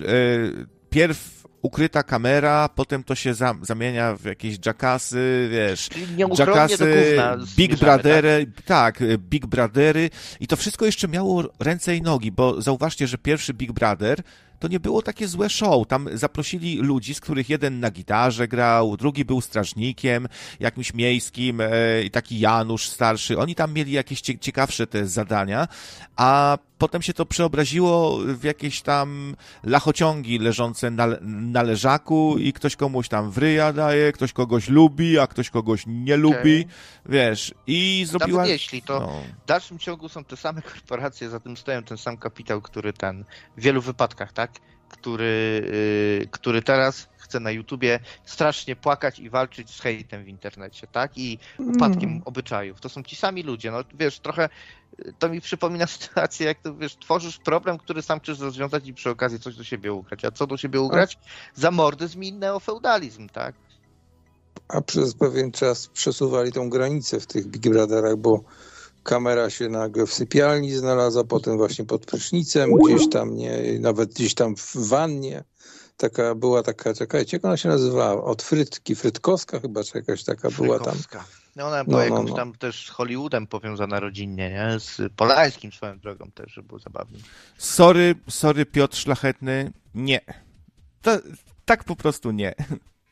[0.00, 0.04] e,
[0.90, 5.88] pierw ukryta kamera, potem to się zamienia w jakieś jackassy, wiesz,
[6.38, 7.16] jackassy,
[7.56, 8.98] Big Brothery, tak?
[8.98, 10.10] tak, Big Brothery
[10.40, 14.22] i to wszystko jeszcze miało ręce i nogi, bo zauważcie, że pierwszy Big Brother
[14.58, 15.86] to nie było takie złe show.
[15.86, 20.28] Tam zaprosili ludzi, z których jeden na gitarze grał, drugi był strażnikiem
[20.60, 23.38] jakimś miejskim e, i taki Janusz starszy.
[23.38, 25.68] Oni tam mieli jakieś ciekawsze te zadania,
[26.16, 32.76] a potem się to przeobraziło w jakieś tam lachociągi leżące na, na leżaku i ktoś
[32.76, 36.66] komuś tam wryja daje, ktoś kogoś lubi, a ktoś kogoś nie lubi, okay.
[37.06, 38.38] wiesz, i zrobiła...
[38.38, 39.22] Nawet jeśli to no.
[39.44, 43.24] w dalszym ciągu są te same korporacje, za tym stoją ten sam kapitał, który ten,
[43.56, 44.53] w wielu wypadkach, tak,
[44.88, 45.62] który,
[46.20, 51.18] yy, który teraz chce na YouTubie strasznie płakać i walczyć z hejtem w internecie, tak?
[51.18, 52.22] I upadkiem mm.
[52.24, 52.80] obyczajów.
[52.80, 53.70] To są ci sami ludzie.
[53.70, 54.48] No wiesz, trochę
[55.18, 59.10] to mi przypomina sytuację, jak to wiesz, tworzysz problem, który sam chcesz rozwiązać i przy
[59.10, 60.24] okazji coś do siebie ugrać.
[60.24, 61.18] A co do siebie ugrać?
[61.54, 63.54] Zamordyzm i neofeudalizm, tak?
[64.68, 68.44] A przez pewien czas przesuwali tą granicę w tych Big Brotherach, bo
[69.04, 74.34] kamera się nagle w sypialni znalazła, potem właśnie pod prysznicem, gdzieś tam, nie, nawet gdzieś
[74.34, 75.44] tam w wannie
[75.96, 78.24] taka była taka, czekajcie, jak ona się nazywała?
[78.24, 80.96] Od Frytki, Frytkowska chyba, czy jakaś taka była tam.
[81.56, 82.36] No ona była no, no, jakąś no.
[82.36, 84.80] tam też z Hollywoodem powiązana rodzinnie, nie?
[84.80, 87.18] Z Polańskim swoją drogą też, żeby było zabawnie.
[87.58, 90.20] Sorry, sorry Piotr Szlachetny, nie.
[91.02, 91.18] To,
[91.64, 92.54] tak po prostu nie.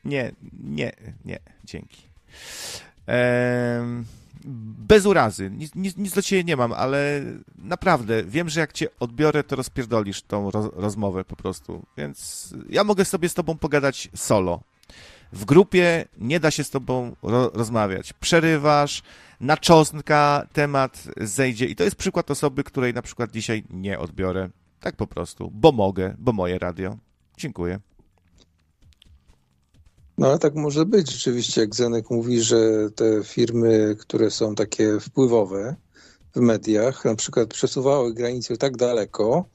[0.05, 0.31] Nie,
[0.63, 0.91] nie,
[1.25, 2.01] nie, dzięki.
[3.07, 4.05] Ehm
[4.45, 7.21] bez urazy, nic, nic, nic, do ciebie nie mam, ale
[7.57, 11.85] naprawdę wiem, że jak cię odbiorę, to rozpierdolisz tą rozmowę po prostu.
[11.97, 14.61] Więc ja mogę sobie z tobą pogadać solo.
[15.33, 18.13] W grupie nie da się z tobą ro rozmawiać.
[18.13, 19.03] Przerywasz,
[19.39, 24.49] na cząstka temat zejdzie i to jest przykład osoby, której na przykład dzisiaj nie odbiorę.
[24.79, 26.97] Tak po prostu, bo mogę, bo moje radio.
[27.37, 27.79] Dziękuję.
[30.17, 34.99] No ale tak może być rzeczywiście, jak Zenek mówi, że te firmy, które są takie
[34.99, 35.75] wpływowe
[36.35, 39.45] w mediach, na przykład przesuwały granice tak daleko,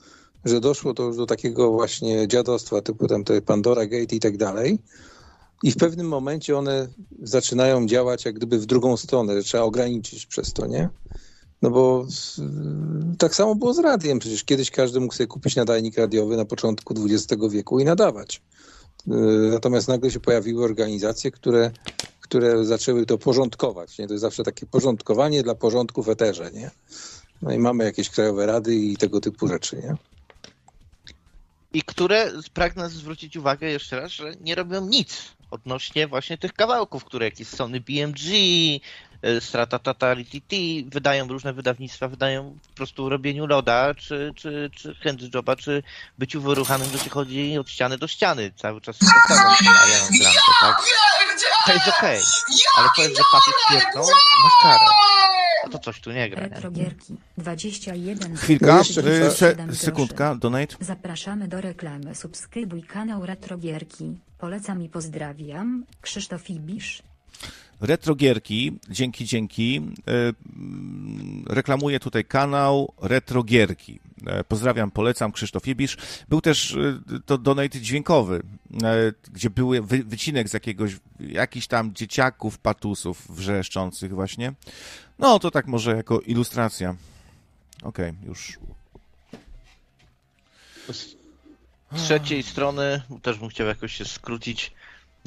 [0.44, 4.36] że doszło to już do takiego właśnie dziadostwa typu tam te Pandora Gate i tak
[4.36, 4.78] dalej.
[5.62, 6.88] I w pewnym momencie one
[7.22, 10.88] zaczynają działać jak gdyby w drugą stronę, że trzeba ograniczyć przez to, nie?
[11.62, 12.06] No bo
[13.18, 14.18] tak samo było z radiem.
[14.18, 18.42] Przecież kiedyś każdy mógł sobie kupić nadajnik radiowy na początku XX wieku i nadawać.
[19.06, 19.10] Y,
[19.52, 21.70] natomiast nagle się pojawiły organizacje, które,
[22.20, 23.98] które zaczęły to porządkować.
[23.98, 24.06] Nie?
[24.06, 26.50] To jest zawsze takie porządkowanie dla porządku w eterze.
[26.52, 26.70] Nie?
[27.42, 29.76] No i mamy jakieś krajowe rady i tego typu rzeczy.
[29.76, 29.96] Nie?
[31.72, 37.04] I które, pragnę zwrócić uwagę jeszcze raz, że nie robią nic odnośnie właśnie tych kawałków,
[37.04, 38.20] które jakieś Sony BMG,
[39.22, 40.50] E, Strata Totality
[40.86, 45.82] wydają różne wydawnictwa, wydają po prostu robieniu loda, czy, czy, czy handjoba, czy
[46.18, 48.52] byciu wyruchanym, gdzie się chodzi od ściany do ściany.
[48.56, 50.82] Cały czas się powtarzam, a ja mam grankę, tak?
[51.66, 52.54] To jest okej, okay.
[52.78, 54.00] ale powiem, że paty pierdną,
[54.42, 54.86] masz karę.
[55.64, 56.42] No to coś tu nie gra.
[56.42, 58.36] Retrogierki 21.
[58.36, 60.76] Chwilka, y, se, sekundka, donate.
[60.80, 62.14] Zapraszamy do reklamy.
[62.14, 64.18] Subskrybuj kanał Retrogierki.
[64.38, 65.84] Polecam i pozdrawiam.
[66.00, 67.02] Krzysztof Ibisz.
[67.80, 69.80] Retrogierki, dzięki, dzięki.
[70.08, 74.00] E, reklamuję tutaj kanał Retrogierki.
[74.26, 75.96] E, pozdrawiam, polecam, Krzysztof Ibisz.
[76.28, 78.42] Był też e, to donate dźwiękowy,
[79.32, 84.52] gdzie był wycinek z jakiegoś, jakichś tam dzieciaków, patusów wrzeszczących właśnie.
[85.18, 86.96] No, to tak może jako ilustracja.
[87.82, 88.58] Okej, okay, już.
[90.92, 91.16] Z
[91.96, 94.72] trzeciej strony, też bym chciał jakoś się skrócić,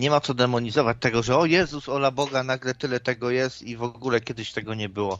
[0.02, 3.78] nie ma co demonizować tego, że o Jezus, ola Boga, nagle tyle tego jest i
[3.78, 5.20] w ogóle kiedyś tego nie było.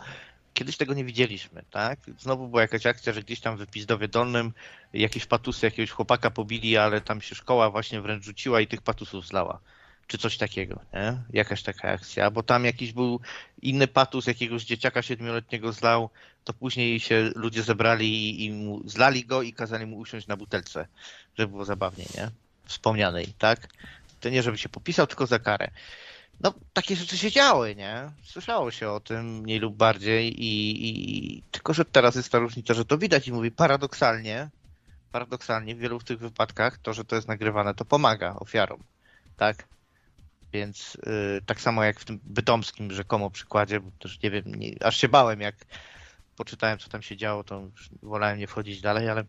[0.54, 2.00] Kiedyś tego nie widzieliśmy, tak?
[2.20, 4.54] Znowu była jakaś akcja, że gdzieś tam w Pizdowie Dolnym
[4.94, 9.28] jakieś patusy jakiegoś chłopaka pobili, ale tam się szkoła właśnie wręcz rzuciła i tych patusów
[9.28, 9.60] zlała.
[10.08, 11.18] Czy coś takiego, nie?
[11.34, 12.32] Jakaś taka akcja.
[12.32, 13.20] Bo tam jakiś był
[13.62, 16.10] inny patus jakiegoś dzieciaka siedmioletniego zlał,
[16.44, 20.88] to później się ludzie zebrali i, mu, zlali go i kazali mu usiąść na butelce,
[21.38, 22.32] żeby było zabawnie, nie?
[22.66, 23.68] Wspomnianej, tak?
[24.22, 25.72] To nie, żeby się popisał, tylko za karę.
[26.40, 28.12] No, takie rzeczy się działy, nie?
[28.24, 32.74] Słyszało się o tym mniej lub bardziej i, i tylko, że teraz jest ta różnica,
[32.74, 34.50] że to widać i mówi paradoksalnie,
[35.12, 38.84] paradoksalnie w wielu tych wypadkach to, że to jest nagrywane, to pomaga ofiarom,
[39.38, 39.68] tak?
[40.54, 44.84] Więc yy, tak samo jak w tym bytomskim rzekomo przykładzie, bo też nie wiem, nie,
[44.84, 45.56] aż się bałem, jak
[46.36, 47.68] poczytałem, co tam się działo, to
[48.04, 49.24] wolałem nie wchodzić dalej, ale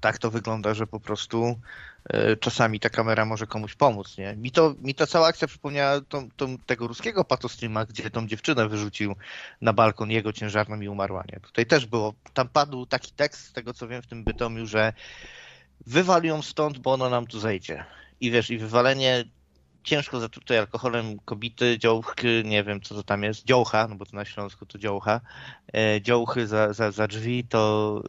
[0.00, 1.60] tak to wygląda, że po prostu
[2.04, 4.36] e, czasami ta kamera może komuś pomóc, nie?
[4.36, 8.68] Mi, to, mi ta cała akcja przypomniała tą, tą, tego ruskiego patostreama, gdzie tą dziewczynę
[8.68, 9.14] wyrzucił
[9.60, 11.40] na balkon jego ciężarną i umarła, nie?
[11.40, 14.92] Tutaj też było, tam padł taki tekst, z tego co wiem w tym Bytomiu, że
[15.86, 17.84] wywali ją stąd, bo ona nam tu zejdzie.
[18.20, 19.24] I wiesz, i wywalenie
[19.86, 24.16] ciężko zatrutej alkoholem kobiety, działchy, nie wiem co to tam jest, działcha, no bo to
[24.16, 25.20] na Śląsku to działcha,
[25.74, 28.02] e, działchy za, za, za drzwi, to...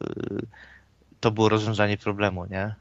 [0.43, 0.76] E,
[1.19, 2.75] to było rozwiązanie problemu, nie?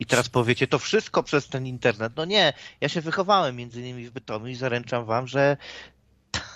[0.00, 2.12] I teraz powiecie, to wszystko przez ten internet.
[2.16, 5.56] No nie, ja się wychowałem między innymi w Bytomiu i zaręczam wam, że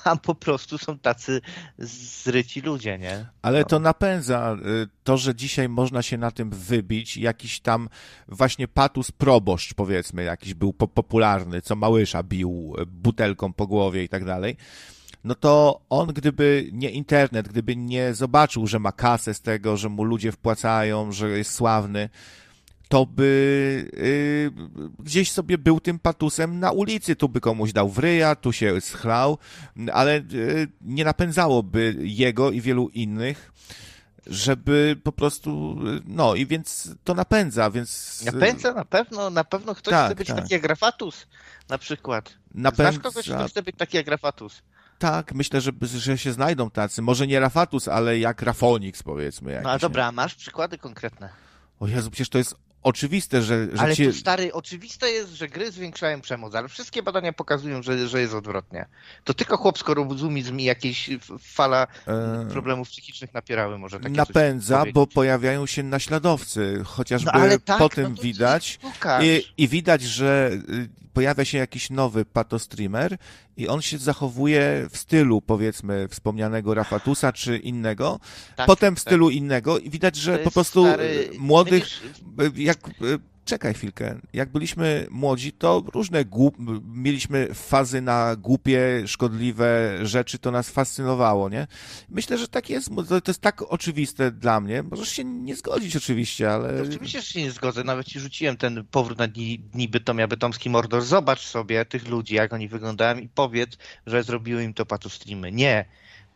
[0.04, 1.40] tam po prostu są tacy
[1.78, 3.26] zryci ludzie, nie?
[3.42, 3.64] Ale no.
[3.64, 7.16] to napędza y, to, że dzisiaj można się na tym wybić.
[7.16, 7.88] Jakiś tam
[8.28, 14.04] właśnie patus proboszcz, powiedzmy, jakiś był po popularny, co Małysza bił y, butelką po głowie
[14.04, 14.56] i tak dalej.
[15.24, 19.88] No to on, gdyby nie internet, gdyby nie zobaczył, że ma kasę z tego, że
[19.88, 22.08] mu ludzie wpłacają, że jest sławny,
[22.88, 24.50] to by y,
[24.98, 29.38] gdzieś sobie był tym patusem na ulicy, tu by komuś dał wryja, tu się schlał,
[29.92, 33.52] ale y, nie napędzałoby jego i wielu innych,
[34.26, 38.22] żeby po prostu, no i więc to napędza, więc...
[38.24, 40.36] Napędza na pewno, na pewno ktoś Tak, chce być tak.
[40.36, 41.26] taki jak Grafatus
[41.68, 42.34] na przykład.
[42.54, 42.92] napędza...
[42.92, 44.62] Znasz kogoś, kto chce być taki jak Grafatus?
[45.02, 49.50] Tak, myślę, że, że się znajdą tacy, może nie Rafatus, ale jak Rafonix powiedzmy.
[49.50, 49.78] No jakiś, nie?
[49.78, 51.28] dobra, a masz przykłady konkretne.
[51.80, 54.06] O Jezu, przecież to jest oczywiste, że, że Ale ci...
[54.06, 58.34] to stary, oczywiste jest, że gry zwiększają przemoc, ale wszystkie badania pokazują, że, że jest
[58.34, 58.86] odwrotnie.
[59.24, 61.10] To tylko chłopsko rozumizm i jakieś
[61.40, 67.78] fala E, problemów psychicznych napierały może takie napędza, bo pojawiają się naśladowcy, chociażby no, tak,
[67.78, 68.78] po no tym to widać.
[69.22, 73.18] I, I widać, że y, pojawia się jakiś nowy patostreamer
[73.56, 78.20] i on się zachowuje w stylu, powiedzmy, wspomnianego Rafatusa czy innego,
[78.56, 79.10] Tak, potem w tak.
[79.10, 81.84] stylu innego i widać, że po prostu stary- młodych,
[82.56, 82.78] y, jak...
[83.44, 84.20] Czekaj chwilkę.
[84.32, 86.56] Jak byliśmy młodzi, to różne głup...
[86.84, 91.66] mieliśmy fazy na głupie, szkodliwe rzeczy, to nas fascynowało, nie?
[92.08, 94.82] Myślę, że tak jest, to jest tak oczywiste dla mnie.
[94.82, 96.82] Możesz się nie zgodzić oczywiście, ale...
[96.82, 97.84] Oczywiście, że się nie zgodzę.
[97.84, 101.02] Nawet ci rzuciłem ten powrót na dni, dni Bytomia, Bytomski Mordor.
[101.02, 105.52] Zobacz sobie tych ludzi, jak oni wyglądają i powiedz, że zrobiły im to patustreamy.
[105.52, 105.84] Nie.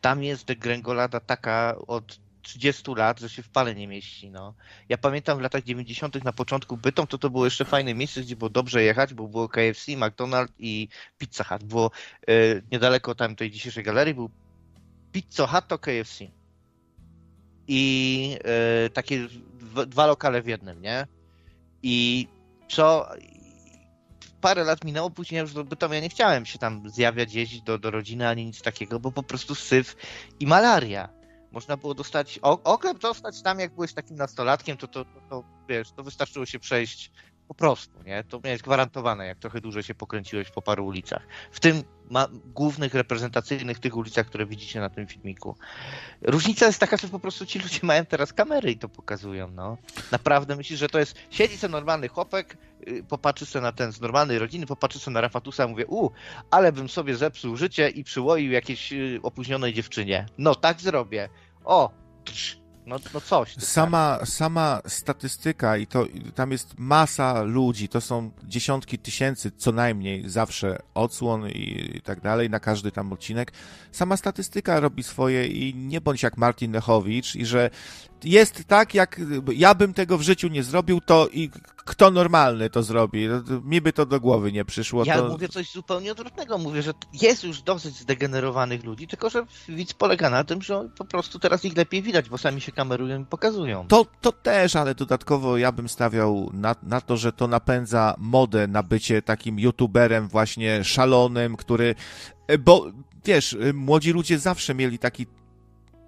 [0.00, 4.30] Tam jest degrengolada taka od 30 lat, że się w pale nie mieści.
[4.30, 4.54] No.
[4.88, 6.24] Ja pamiętam w latach 90.
[6.24, 9.48] na początku Bytom, to to było jeszcze fajne miejsce, gdzie było dobrze jechać, bo było
[9.48, 11.64] KFC, McDonald's i Pizza Hut.
[11.64, 11.90] Było
[12.28, 12.32] e,
[12.72, 14.30] niedaleko tam tej dzisiejszej galerii, był
[15.12, 16.24] Pizza Hut to KFC.
[17.68, 19.28] I e, takie
[19.87, 21.06] dwa, lokale w jednym, nie?
[21.82, 22.28] I
[22.68, 23.09] co
[24.40, 27.78] parę lat minęło, później ja już do Bytomia nie chciałem się tam zjawiać, jeździć do,
[27.78, 29.96] do rodziny ani nic takiego, bo po prostu syf
[30.40, 31.15] i malaria.
[31.56, 35.44] Można było dostać, o- oklep dostać tam, jak byłeś takim nastolatkiem, to, to, to, to
[35.68, 37.10] wiesz, to wystarczyło się przejść
[37.48, 38.24] po prostu, nie?
[38.24, 41.26] To miałeś gwarantowane, jak trochę dłużej się pokręciłeś po paru ulicach.
[41.52, 45.56] W tym ma, głównych, reprezentacyjnych tych ulicach, które widzicie na tym filmiku.
[46.22, 49.76] Różnica jest taka, że po prostu ci ludzie mają teraz kamery i to pokazują, no.
[50.12, 54.00] Naprawdę myślisz, że to jest, siedzi sobie normalny chłopek, y, popatrzy sobie na ten z
[54.00, 56.10] normalnej rodziny, popatrzy sobie na Rafatusa, mówię, u,
[56.50, 60.26] ale bym sobie zepsuł życie i przyłoił jakiejś y, opóźnionej dziewczynie.
[60.38, 61.28] No, tak zrobię.
[61.66, 61.90] O,
[62.87, 63.55] no, no coś.
[63.55, 69.72] Sama, sama statystyka i to i tam jest masa ludzi, to są dziesiątki tysięcy co
[69.72, 73.52] najmniej zawsze odsłon i, i tak dalej na każdy tam odcinek.
[73.92, 77.70] Sama statystyka robi swoje i nie bądź jak Martin Lechowicz i że
[78.26, 79.20] jest tak, jak
[79.52, 83.28] ja bym tego w życiu nie zrobił, to i kto normalny to zrobi.
[83.28, 85.04] No, Mi by to do głowy nie przyszło.
[85.04, 85.28] Ja to...
[85.28, 86.58] mówię coś zupełnie odwrotnego.
[86.58, 91.04] Mówię, że jest już dosyć zdegenerowanych ludzi, tylko że widz polega na tym, że po
[91.04, 93.88] prostu teraz ich lepiej widać, bo sami się kamerują i pokazują.
[93.88, 98.66] To, to też, ale dodatkowo ja bym stawiał na, na to, że to napędza modę
[98.66, 101.94] na bycie takim youtuberem właśnie szalonym, który.
[102.58, 102.86] Bo
[103.24, 105.26] wiesz, młodzi ludzie zawsze mieli taki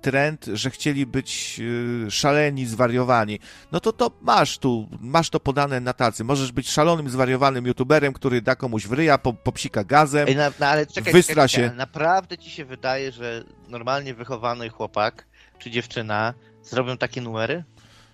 [0.01, 1.61] trend, że chcieli być
[2.07, 3.39] y, szaleni, zwariowani.
[3.73, 6.25] No to to masz tu, masz to podane na tacy.
[6.25, 10.29] Możesz być szalonym, zwariowanym youtuberem, który da komuś w ryja, po, popsika gazem.
[10.29, 11.77] Ej, na, no, ale czekaj, Wystra czekaj, się.
[11.77, 15.27] naprawdę ci się wydaje, że normalnie wychowany chłopak
[15.59, 17.65] czy dziewczyna zrobią takie numery?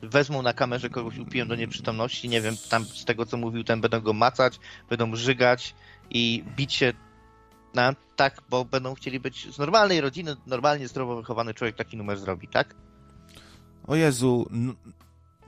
[0.02, 3.80] Wezmą na kamerze kogoś, upiją do nieprzytomności, nie wiem, tam z tego co mówił, ten
[3.80, 4.58] będą go macać,
[4.90, 5.74] będą żygać
[6.10, 6.92] i bić się
[8.16, 12.48] tak, bo będą chcieli być z normalnej rodziny, normalnie zdrowo wychowany człowiek taki numer zrobi,
[12.48, 12.74] tak?
[13.86, 14.46] O Jezu,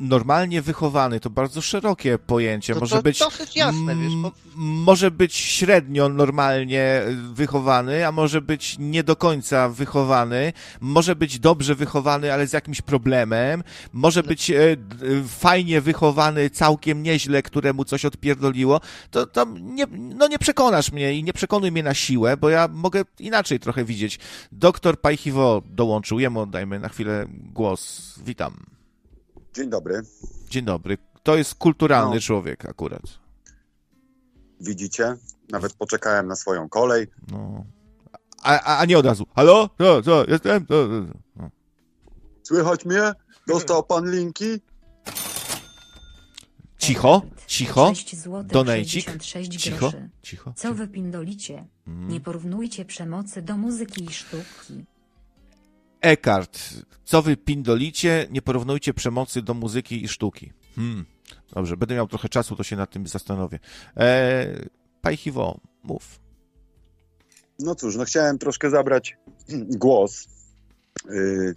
[0.00, 2.74] normalnie wychowany to bardzo szerokie pojęcie.
[2.74, 3.18] To, Może to być.
[3.18, 9.68] dosyć jasne, wiesz, bo Może być średnio normalnie wychowany, a może być nie do końca
[9.68, 14.28] wychowany, może być dobrze wychowany, ale z jakimś problemem, może No.
[14.28, 14.56] być e,
[15.28, 21.24] fajnie wychowany, całkiem nieźle, któremu coś odpierdoliło, to, to nie, no nie przekonasz mnie i
[21.24, 24.18] nie przekonuj mnie na siłę, bo ja mogę inaczej trochę widzieć.
[24.52, 28.14] Doktor Pajchiwo dołączył, jemu oddajmy na chwilę głos.
[28.26, 28.75] Witam.
[29.56, 30.02] Dzień dobry.
[30.50, 30.98] Dzień dobry.
[31.22, 32.20] To jest kulturalny No.
[32.20, 33.02] człowiek akurat.
[34.60, 35.16] Widzicie?
[35.50, 37.06] Nawet poczekałem na swoją kolej.
[37.30, 37.64] No.
[38.42, 39.26] A, a, a nie od razu.
[39.36, 39.70] Halo?
[39.78, 40.66] Co, co, jestem?
[40.66, 41.18] Co, co, co.
[41.36, 41.50] No.
[42.42, 43.12] Słychać mnie?
[43.46, 44.60] Dostał pan linki?
[46.78, 47.88] Cicho, cicho.
[47.88, 49.04] 6 złotych Donejcik.
[49.22, 50.10] 66 Cicho, groszy.
[50.22, 50.52] cicho.
[50.56, 51.66] Co wy pindolicie?
[51.86, 52.08] Mm.
[52.08, 54.84] Nie porównujcie przemocy do muzyki i sztuki.
[56.06, 56.58] Ekart,
[57.04, 60.52] co wy pindolicie, nie porównujcie przemocy do muzyki i sztuki.
[60.76, 61.04] Hmm.
[61.54, 63.58] Dobrze, będę miał trochę czasu, to się nad tym zastanowię.
[63.96, 64.68] Eee,
[65.02, 66.20] Pajchiwo, mów.
[67.58, 69.16] No cóż, no chciałem troszkę zabrać
[69.82, 70.28] głos.
[71.10, 71.54] Yy,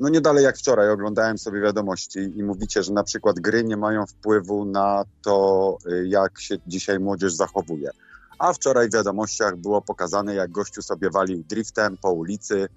[0.00, 3.76] No nie dalej jak wczoraj oglądałem sobie wiadomości i mówicie, że na przykład gry nie
[3.76, 7.90] mają wpływu na to, y, jak się dzisiaj młodzież zachowuje.
[8.38, 12.68] A wczoraj w wiadomościach było pokazane, jak gościu sobie walił driftem po ulicy.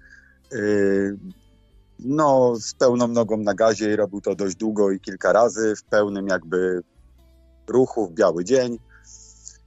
[0.52, 1.18] Yy,
[1.98, 5.82] No, z pełną nogą na gazie i robił to dość długo i kilka razy, w
[5.82, 6.82] pełnym jakby
[7.68, 8.78] ruchu, w biały dzień.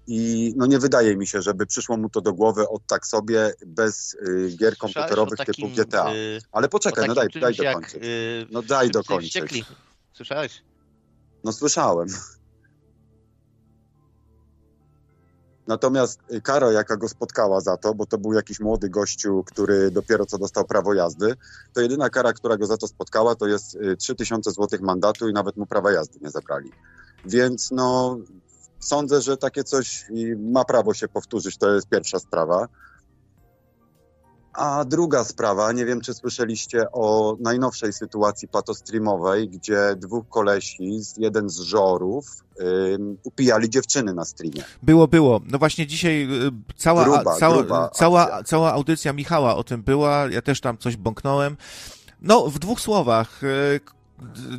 [0.07, 3.53] I no nie wydaje mi się, żeby przyszło mu to do głowy od tak sobie
[3.65, 6.13] bez y, gier komputerowych takim, typu GTA.
[6.13, 8.03] y, Ale poczekaj, no takim daj, daj jak, dokończyć.
[8.03, 9.63] y, No daj dokończyć.
[10.13, 10.63] Słyszałeś?
[11.43, 12.07] No słyszałem.
[15.69, 19.91] Natomiast y, kara, jaka go spotkała za to, bo to był jakiś młody gościu, który
[19.91, 21.35] dopiero co dostał prawo jazdy,
[21.73, 25.33] to jedyna kara, która go za to spotkała, to jest y, 3000 zł mandatu i
[25.33, 26.71] nawet mu prawa jazdy nie zabrali.
[27.25, 28.17] Więc no,
[28.79, 32.67] sądzę, że takie coś y, ma prawo się powtórzyć, to jest pierwsza sprawa.
[34.53, 41.17] A druga sprawa, nie wiem czy słyszeliście o najnowszej sytuacji patostreamowej, gdzie dwóch kolesi, z-
[41.17, 42.25] jeden z żorów,
[42.95, 44.63] ym, upijali dziewczyny na streamie.
[44.83, 45.41] Było, było.
[45.45, 48.43] No właśnie dzisiaj y, cała, Gruba, cała, gruba cała, akcja.
[48.43, 51.57] cała audycja Michała o tym była, ja też tam coś bąknąłem.
[52.21, 53.79] No, w dwóch słowach, y,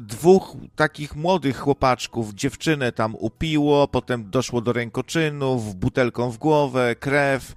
[0.00, 7.52] dwóch takich młodych chłopaczków, dziewczynę tam upiło, potem doszło do rękoczynów, butelką w głowę, krew.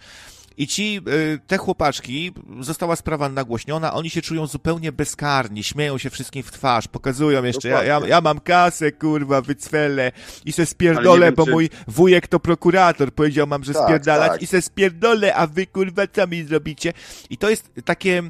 [0.57, 6.09] I ci, y, te chłopaczki, została sprawa nagłośniona, oni się czują zupełnie bezkarni, śmieją się
[6.09, 10.11] wszystkim w twarz, pokazują jeszcze, ja, ja, ja mam kasę, kurwa, wycwelę
[10.45, 14.31] i se spierdolę, wiem, bo czy- mój wujek to prokurator, powiedział mam, że Tak, spierdalać
[14.31, 14.41] tak.
[14.41, 16.93] i se spierdolę, a wy, kurwa, co mi zrobicie?
[17.29, 18.23] I to jest takie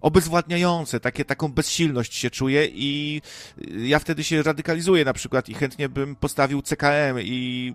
[0.00, 3.22] obezwładniające, takie, taką bezsilność się czuję i
[3.76, 7.74] ja wtedy się radykalizuję na przykład i chętnie bym postawił CKM i,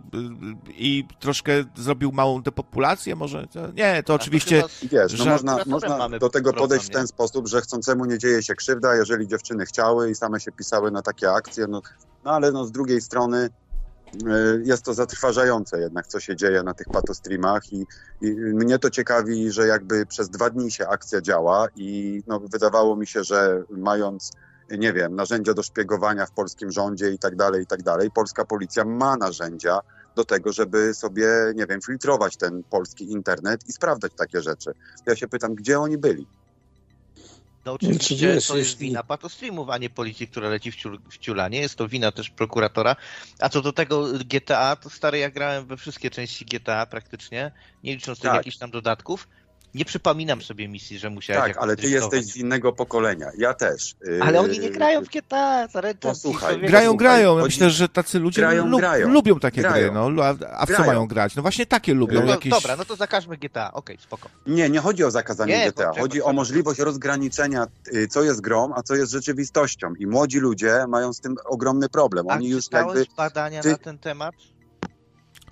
[0.67, 3.47] i troszkę zrobił małą depopulację może?
[3.47, 4.55] To- Nie, to A oczywiście...
[4.55, 6.93] chyba z- I wiesz, no Że- można, można do tego problem, podejść w nie?
[6.95, 10.91] ten sposób, że chcącemu nie dzieje się krzywda, jeżeli dziewczyny chciały i same się pisały
[10.91, 11.81] na takie akcje, no,
[12.25, 13.49] no ale no z drugiej strony y,
[14.63, 17.85] jest to zatrważające jednak, co się dzieje na tych patostreamach i,
[18.21, 22.95] i mnie to ciekawi, że jakby przez dwa dni się akcja działa i no, wydawało
[22.95, 24.31] mi się, że mając
[24.69, 28.45] nie wiem, narzędzia do szpiegowania w polskim rządzie i tak dalej, i tak dalej, polska
[28.45, 29.79] policja ma narzędzia
[30.15, 34.73] do tego, żeby sobie, nie wiem, filtrować ten polski internet i sprawdzać takie rzeczy.
[35.05, 36.27] Ja się pytam, gdzie oni byli?
[37.65, 41.17] No Czy oczywiście to jest wina patostreamów, a nie policji, która leci w, ciul, w
[41.17, 41.47] ciula.
[41.47, 42.95] Nie jest to wina też prokuratora.
[43.39, 47.51] A co do tego GTA, to stary, ja grałem we wszystkie części GTA praktycznie,
[47.83, 48.37] nie licząc tych Tak.
[48.37, 49.27] jakichś tam dodatków.
[49.75, 53.27] Nie przypominam sobie misji, że musiałeś Tak, ale ty jesteś z innego pokolenia.
[53.37, 53.95] Ja też.
[54.21, 56.71] Ale oni nie Yy, grają w GTA, zaręczam No ci, słuchaj, człowieku.
[56.71, 57.37] Grają, grają.
[57.37, 59.09] Ja Myślę, że tacy ludzie Grają, lu- grają.
[59.09, 59.91] lubią takie Grają.
[59.93, 60.11] gry.
[60.15, 60.23] No.
[60.23, 60.85] A, a w co Grają.
[60.87, 61.35] mają grać?
[61.35, 62.21] No właśnie takie lubią.
[62.25, 62.51] No, jakieś...
[62.51, 64.29] Dobra, no to zakażmy GTA, okej, spoko.
[64.47, 65.91] Nie, nie chodzi o zakazanie Nie, GTA.
[65.99, 69.93] Chodzi o możliwość rozgraniczenia, y, co jest grą, a co jest rzeczywistością.
[69.99, 72.25] I młodzi ludzie mają z tym ogromny problem.
[72.29, 73.15] A Oni już czytałeś jakby.
[73.15, 74.35] badania ty- na ten temat?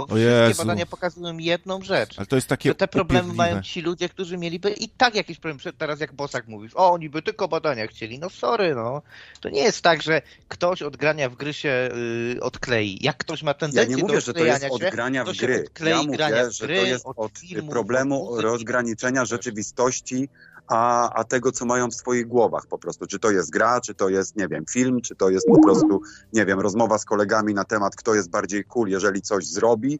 [0.08, 0.58] Bo O wszystkie Jezu.
[0.64, 2.18] badania pokazują jedną rzecz.
[2.18, 3.52] Ale to jest takie że te problemy upierdliwe.
[3.52, 5.78] mają ci ludzie, którzy mieliby i tak jakieś problemy.
[5.78, 8.20] Teraz jak Bosak mówisz, o, oni by tylko badania chcieli.
[8.20, 9.02] No sorry, no.
[9.42, 11.90] To nie jest tak, że ktoś od grania w gry się
[12.36, 12.98] y, odklei.
[13.02, 15.34] Jak ktoś ma Ja tendencję nie do mówię, że to jest od się, grania to
[15.34, 15.64] w się gry.
[15.66, 19.26] odklei Ja grania mówię, w że gry, to jest od od filmów, problemu od rozgraniczenia
[19.26, 20.30] rzeczywistości,
[20.72, 23.08] a, a tego, co mają w swoich głowach po prostu.
[23.08, 26.02] Czy to jest gra, czy to jest, nie wiem, film, czy to jest po prostu,
[26.34, 30.00] nie wiem, rozmowa z kolegami na temat, kto jest bardziej cool, jeżeli coś zrobi.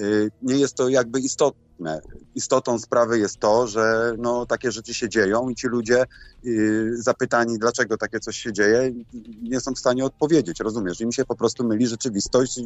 [0.00, 1.63] Y, Nie jest to jakby istotne.
[2.34, 6.04] Istotą sprawy jest to, że no, takie rzeczy się dzieją i ci ludzie
[6.46, 8.92] y, zapytani, dlaczego takie coś się dzieje,
[9.42, 11.00] nie są w stanie odpowiedzieć, rozumiesz?
[11.00, 12.60] Im się po prostu myli rzeczywistość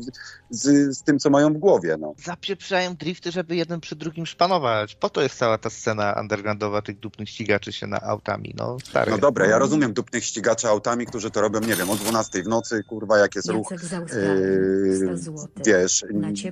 [0.50, 1.96] z, z tym, co mają w głowie.
[2.00, 2.14] No.
[2.24, 4.94] Zapieprzają drifty, żeby jeden przy drugim szpanować.
[4.94, 9.10] Po to jest cała ta scena undergroundowa tych dupnych ścigaczy się na autami, no stary.
[9.10, 12.48] No dobra, ja rozumiem dupnych ścigaczy autami, którzy to robią, nie wiem, o 12 w
[12.48, 15.48] nocy, kurwa, jak jest ruch, yy, 100 zł.
[15.66, 16.04] wiesz,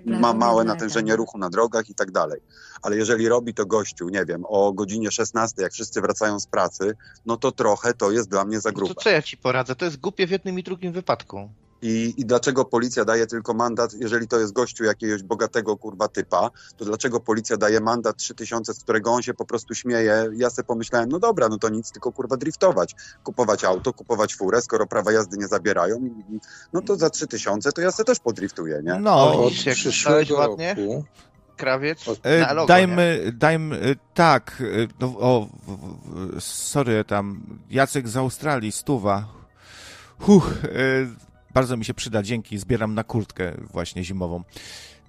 [0.07, 2.41] ma małe natężenie ruchu na drogach i tak dalej.
[2.83, 6.95] Ale jeżeli robi to gościu, nie wiem, o godzinie 16, jak wszyscy wracają z pracy,
[7.27, 8.95] no to trochę to jest dla mnie za No grube.
[8.95, 9.75] to co ja ci poradzę?
[9.77, 11.51] To jest głupie w jednym i drugim wypadku.
[11.83, 16.51] I, I dlaczego policja daje tylko mandat, jeżeli to jest gościu jakiegoś bogatego kurwa typa,
[16.77, 20.31] to dlaczego policja daje mandat 3000, z którego on się po prostu śmieje?
[20.37, 22.95] Ja sobie pomyślałem, no dobra, no to nic, tylko kurwa driftować.
[23.25, 26.11] Kupować auto, kupować furę, skoro prawa jazdy nie zabierają,
[26.73, 28.95] no to za 3000 to ja sobie też podriftuję, nie?
[29.01, 30.75] No, Od jak przyszłego ładnie?
[30.75, 31.05] roku
[31.57, 32.67] Krawiec E, na logo, nie?
[32.69, 35.49] dajmy, dajmy, e, tak, e, no, o,
[36.41, 37.41] sorry, tam,
[37.71, 39.29] Jacek z Australii, stuwa.
[40.19, 40.69] Huch, e,
[41.55, 44.43] bardzo mi się przyda, dzięki, zbieram na kurtkę właśnie zimową.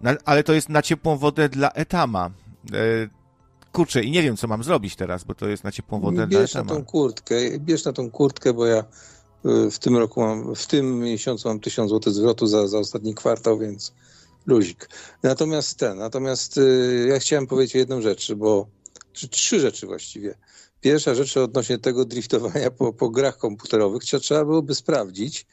[0.01, 2.29] Na, ale to jest na ciepłą wodę dla Etama.
[2.73, 2.77] E,
[3.71, 6.39] kurczę, i nie wiem, co mam zrobić teraz, bo to jest na ciepłą wodę dla
[6.39, 6.79] Bierz na Etama.
[6.79, 8.83] tą kurtkę, bierz na tą kurtkę, bo ja
[9.71, 13.59] w tym roku mam, w tym miesiącu mam 1000 zł zwrotu za, za ostatni kwartał,
[13.59, 13.93] więc
[14.47, 14.89] luzik.
[15.23, 18.67] Natomiast ten, natomiast y, ja chciałem powiedzieć jedną rzecz, bo
[19.29, 20.35] trzy rzeczy właściwie.
[20.81, 25.45] Pierwsza rzecz odnośnie tego driftowania po, po grach komputerowych, trzeba, trzeba byłoby sprawdzić,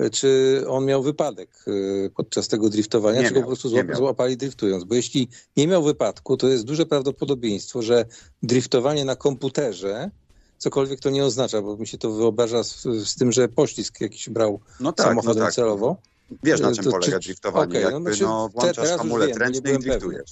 [0.00, 3.68] y, czy on miał wypadek y, podczas tego driftowania, Nie czy go miał, po prostu
[3.68, 3.96] nie zła, miał.
[3.96, 4.84] złapali driftując.
[4.84, 8.04] Bo jeśli nie miał wypadku, to jest duże prawdopodobieństwo, że
[8.42, 10.10] driftowanie na komputerze,
[10.58, 14.28] cokolwiek to nie oznacza, bo mi się to wyobraża z, z tym, że poślizg jakiś
[14.28, 15.54] brał No tak, no samochodem tak.
[15.54, 15.96] celowo.
[16.42, 19.36] Wiesz na czym to polega czy- driftowanie, no jakby znaczy, no, te- włączasz już hamulec
[19.36, 19.90] ręczny i byłem pewny.
[19.98, 20.30] driftujesz.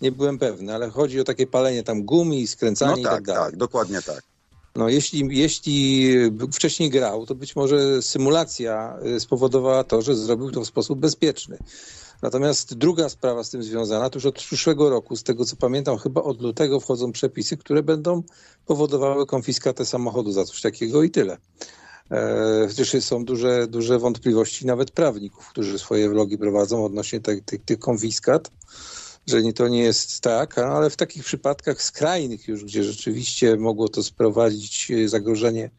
[0.00, 3.12] Nie byłem pewny, ale chodzi o takie palenie tam gumy i skręcanie No i tak,
[3.12, 3.50] tak dalej.
[3.50, 4.22] tak, dokładnie tak.
[4.76, 6.14] No jeśli, jeśli
[6.52, 11.58] wcześniej grał, to być może symulacja y, spowodowała to, że zrobił to w sposób bezpieczny.
[12.22, 15.98] Natomiast druga sprawa z tym związana, to już od przyszłego roku, z tego co pamiętam,
[15.98, 18.22] chyba od lutego wchodzą przepisy, które będą
[18.66, 21.36] powodowały konfiskatę samochodu za coś takiego i tyle.
[22.68, 27.78] Chociaż są duże, duże wątpliwości nawet prawników, którzy swoje vlogi prowadzą odnośnie tych, tych, tych
[27.78, 28.50] konfiskat,
[29.26, 33.88] że nie, to nie jest tak, ale w takich przypadkach skrajnych już, gdzie rzeczywiście mogło
[33.88, 35.70] to sprowadzić e, zagrożenie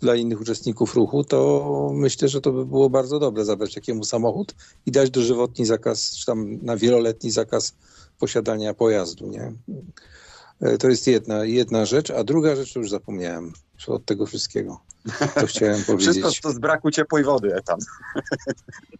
[0.00, 4.54] dla innych uczestników ruchu, to myślę, że to by było bardzo dobre zabrać takiemu samochód
[4.86, 7.74] i dać dożywotni zakaz, czy tam na wieloletni zakaz
[8.18, 9.52] posiadania pojazdu, nie?
[10.60, 13.52] E, To jest jedna, jedna rzecz, a druga rzecz już zapomniałem
[13.86, 14.80] od tego wszystkiego.
[15.34, 16.40] To chciałem Wszystko powiedzieć.
[16.40, 17.78] to z braku ciepłej wody, etam.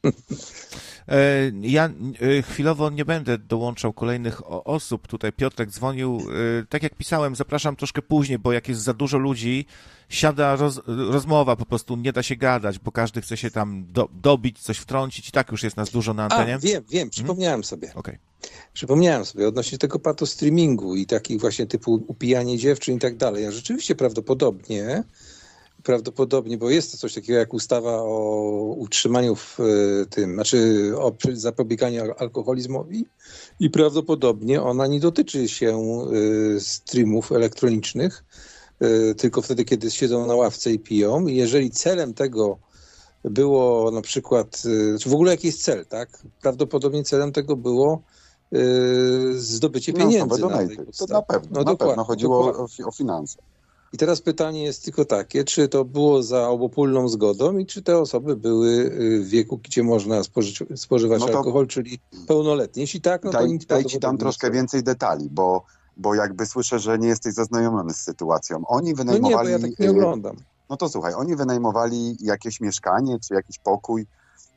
[1.09, 1.91] E, Ja
[2.39, 5.07] e, chwilowo nie będę dołączał kolejnych osób.
[5.07, 6.21] Tutaj Piotrek dzwonił.
[6.61, 9.67] E, Tak jak pisałem, zapraszam troszkę później, bo jak jest za dużo ludzi,
[10.09, 14.09] siada roz, rozmowa, po prostu nie da się gadać, bo każdy chce się tam do,
[14.13, 16.59] dobić, coś wtrącić i tak już jest nas dużo na A, antenie.
[16.59, 17.93] wiem, wiem, przypomniałem sobie.
[17.95, 18.19] Okej.
[18.73, 23.45] Przypomniałem sobie odnośnie tego pato streamingu i takich właśnie typu upijanie dziewczyn i tak dalej.
[23.45, 25.05] Ja rzeczywiście prawdopodobnie,
[25.83, 29.65] prawdopodobnie, bo jest to coś takiego jak ustawa o utrzymaniu w e,
[30.07, 33.07] tym, znaczy o zapobieganiu al- alkoholizmowi
[33.61, 35.79] i prawdopodobnie ona nie dotyczy się
[36.57, 38.25] e, streamów elektronicznych,
[38.81, 41.27] e, tylko wtedy, kiedy siedzą na ławce i piją.
[41.27, 42.59] I jeżeli celem tego
[43.25, 44.63] było na przykład,
[45.01, 46.23] czy w ogóle jaki jest cel, tak?
[46.43, 48.03] Prawdopodobnie celem tego było
[49.37, 50.37] zdobycie pieniędzy.
[50.37, 50.77] Finansowe na tej.
[50.99, 52.85] To na pewno, No na dokładnie, pewno chodziło dokładnie.
[52.85, 53.39] o, o finanse.
[53.93, 57.99] I teraz pytanie jest tylko takie, czy to było za obopólną zgodą i czy te
[57.99, 62.83] osoby były y, w wieku, gdzie można spożyć, spożywać No to- alkohol, czyli pełnoletnie.
[62.83, 65.63] Jeśli tak, no to Daj, nic daj ci tam troszkę więcej detali, bo,
[65.97, 68.63] bo jakby słyszę, że nie jesteś zaznajomiony z sytuacją.
[68.67, 69.49] Oni No nie, wynajmowali...
[69.49, 70.37] bo ja tak nie y, oglądam.
[70.71, 74.07] No to słuchaj, oni wynajmowali jakieś mieszkanie czy jakiś pokój.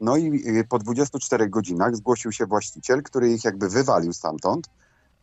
[0.02, 4.68] No i y, po 24 godzinach zgłosił się właściciel, który ich jakby wywalił stamtąd,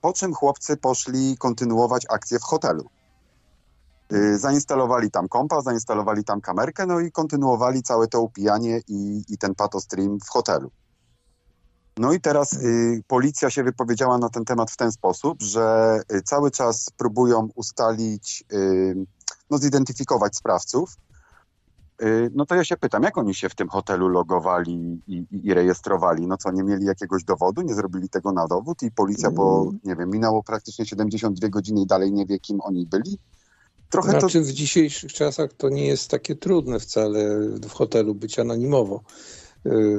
[0.01, 2.85] po czym chłopcy poszli kontynuować akcję w hotelu.
[4.13, 9.39] Y, Zainstalowali tam kompa, zainstalowali tam kamerkę, no i kontynuowali całe to upijanie i, i
[9.39, 10.71] ten patostream w hotelu.
[11.99, 16.23] No i teraz y, policja się wypowiedziała na ten temat w ten sposób, że y,
[16.23, 18.95] cały czas próbują ustalić, y,
[19.51, 20.97] no zidentyfikować sprawców.
[22.03, 25.47] Y, no to ja się pytam, jak oni się w tym hotelu logowali i, i,
[25.47, 26.27] i rejestrowali?
[26.27, 29.97] No co, nie mieli jakiegoś dowodu, nie zrobili tego na dowód i policja, bo nie
[29.97, 33.19] wiem, minęło praktycznie 72 godziny i dalej nie wie, kim oni byli?
[33.91, 34.21] Trochę to...
[34.21, 39.01] Znaczy w dzisiejszych czasach to nie jest takie trudne wcale w hotelu być anonimowo.
[39.67, 39.99] Y,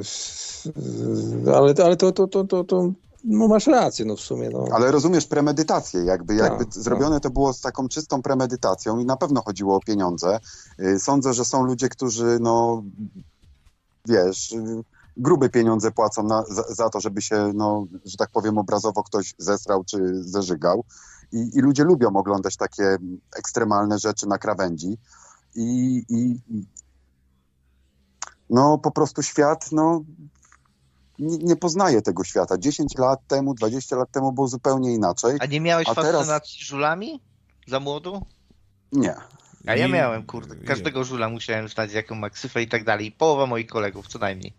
[1.54, 2.92] Ale, ale to, to, to, to, to
[3.24, 4.50] no masz rację, no w sumie.
[4.50, 4.64] No.
[4.72, 6.74] Ale rozumiesz premedytację, jakby, Tak, jakby tak.
[6.74, 10.40] zrobione to było z taką czystą premedytacją i na pewno chodziło o pieniądze.
[10.80, 12.82] Y, Sądzę, że są ludzie, którzy, no,
[14.08, 14.84] wiesz, y,
[15.16, 19.34] grube pieniądze płacą na, za, za to, żeby się, no, że tak powiem, obrazowo ktoś
[19.38, 20.84] zesrał czy zeżygał.
[21.32, 22.98] I, I ludzie lubią oglądać takie
[23.36, 24.98] ekstremalne rzeczy na krawędzi.
[25.54, 26.66] I, i i-
[28.50, 30.00] no, po prostu świat, no,
[31.20, 32.58] nie, nie poznaje tego świata.
[32.58, 35.36] 10 lat temu, 20 lat temu było zupełnie inaczej.
[35.40, 37.20] A nie miałeś A teraz- fascynacji żulami?
[37.66, 38.22] Za młodu?
[38.92, 39.14] Nie.
[39.66, 43.12] A ja I- miałem, kurde, każdego żula musiałem znać, jaką ma ksywę i tak dalej.
[43.12, 44.52] Połowa moich kolegów, co najmniej.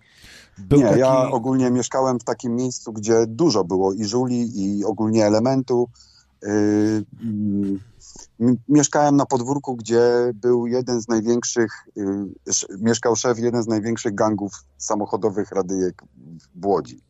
[0.57, 0.99] Był nie, taki...
[0.99, 5.89] ja ogólnie mieszkałem w takim miejscu, gdzie dużo było i żuli, i ogólnie elementu.
[6.41, 7.79] Yy, mm,
[8.69, 11.71] mieszkałem na podwórku, gdzie był jeden z największych,
[12.47, 16.03] sz, mieszkał szef jeden z największych gangów samochodowych radyjek
[16.55, 17.01] w Łodzi.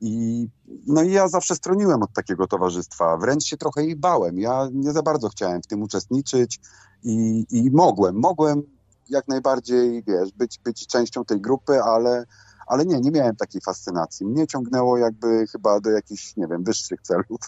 [0.00, 0.46] I,
[0.86, 4.38] no i ja zawsze stroniłem od takiego towarzystwa, wręcz się trochę ich bałem.
[4.38, 6.60] Ja nie za bardzo chciałem w tym uczestniczyć
[7.02, 8.62] i, i mogłem, mogłem
[9.08, 12.24] jak najbardziej, wiesz, być, być częścią tej grupy, ale,
[12.68, 14.26] ale nie, nie miałem takiej fascynacji.
[14.26, 17.40] Mnie ciągnęło jakby chyba do jakichś, nie wiem, wyższych celów.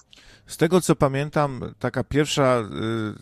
[0.47, 2.61] Z tego co pamiętam, taka pierwsza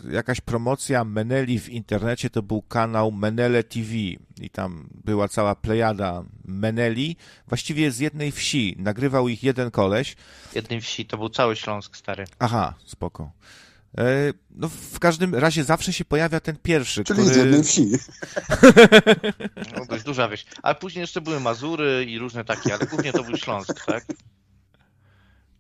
[0.09, 3.93] y, jakaś promocja Meneli w internecie to był kanał Menele TV
[4.41, 7.17] i tam była cała plejada Meneli,
[7.49, 8.77] właściwie z jednej wsi.
[8.79, 10.17] Nagrywał ich jeden koleś.
[10.55, 12.25] Jednej wsi, to był cały Śląsk stary.
[12.39, 13.31] Aha, spoko.
[13.99, 14.05] E,
[14.51, 17.35] No w każdym razie zawsze się pojawia ten pierwszy, Czyli który...
[17.35, 17.89] z jednej wsi.
[19.77, 20.47] No, dość duża wieś.
[20.63, 24.05] Ale później jeszcze były Mazury i różne takie, ale głównie to był Śląsk, tak?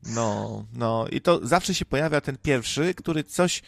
[0.06, 3.62] No, no i to zawsze się pojawia ten pierwszy, który coś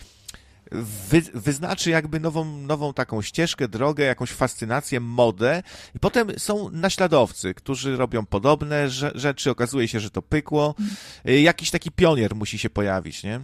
[0.73, 5.63] wy, wyznaczy jakby nową, nową taką ścieżkę, drogę, jakąś fascynację, modę
[5.95, 10.75] i potem są naśladowcy, którzy robią podobne rze- rzeczy, okazuje się, że to pykło.
[11.29, 13.41] Y, Jakiś taki pionier musi się pojawić, nie?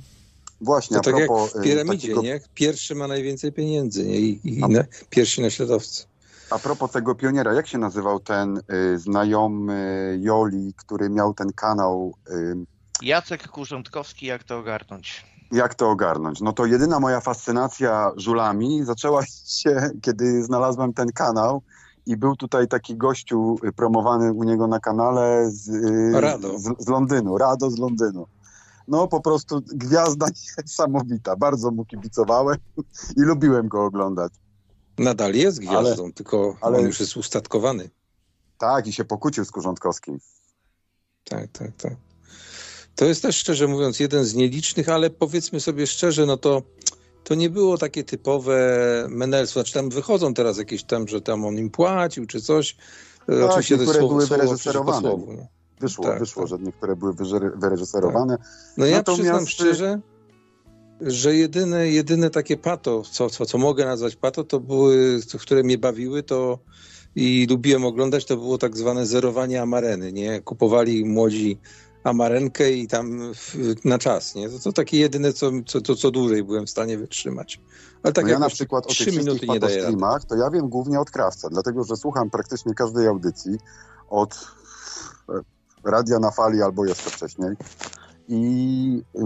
[0.60, 2.40] Właśnie, To a tak jak propos, w y, piramidzie, takiego, nie?
[2.54, 4.20] Pierwszy ma najwięcej pieniędzy, nie?
[4.20, 6.04] I, i na, pierwsi naśladowcy.
[6.50, 8.56] a propos tego pioniera, jak się nazywał ten
[8.94, 12.56] y, znajomy Joli, który miał ten kanał y,
[13.02, 15.24] Jacek Kurzątkowski, jak to ogarnąć?
[15.52, 16.40] Jak to ogarnąć?
[16.40, 19.26] No to jedyna moja fascynacja żulami zaczęła
[19.62, 21.62] się, kiedy znalazłem ten kanał
[22.06, 26.58] i był tutaj taki gościu y, promowany u niego na kanale z, y, Rado.
[26.58, 28.26] z, z Londynu, Rado z Londynu.
[28.88, 30.26] No po prostu gwiazda
[30.58, 32.56] niesamowita, bardzo mu kibicowałem
[33.16, 34.32] i lubiłem go oglądać.
[34.98, 37.90] Nadal jest gwiazdą, tylko ale- on już jest ustatkowany.
[38.58, 40.18] Tak, i się pokłócił z Kurzątkowskim.
[41.24, 41.96] Tak, tak, tak.
[42.96, 46.62] To jest też, szczerze mówiąc, jeden z nielicznych, ale powiedzmy sobie szczerze, no to
[47.24, 48.56] to nie było takie typowe
[49.08, 49.60] menelstwo.
[49.60, 52.76] Znaczy tam wychodzą teraz jakieś tam, że tam on im płacił czy coś.
[53.26, 54.26] Tak, Oczywiście to jest słowo, były
[54.58, 55.48] słowo słowu, nie?
[55.80, 56.50] Wyszło, Tak, wyszło, tak.
[56.50, 57.14] że niektóre były
[57.56, 58.38] wyreżyserowane.
[58.76, 60.00] No ja Natomiast- przyznam szczerze,
[61.00, 65.78] że jedyne, jedyne takie pato, co, co, co mogę nazwać pato, to były, które mnie
[65.78, 66.58] bawiły, to
[67.14, 70.40] i lubiłem oglądać, to było tak zwane zerowanie amareny, nie?
[70.40, 71.58] Kupowali młodzi
[72.04, 73.32] amarenkę i tam
[73.84, 74.50] na czas, nie?
[74.50, 77.60] To, to takie jedyne, co, co, to, co dłużej byłem w stanie wytrzymać.
[78.02, 81.00] Ale tak no ja na przykład o tych trzy wszystkich patostreamach, to ja wiem głównie
[81.00, 83.58] od Krawca, dlatego że słucham praktycznie każdej audycji
[84.10, 84.46] od
[85.86, 87.50] Radia na Fali albo jeszcze wcześniej.
[88.28, 89.20] I y,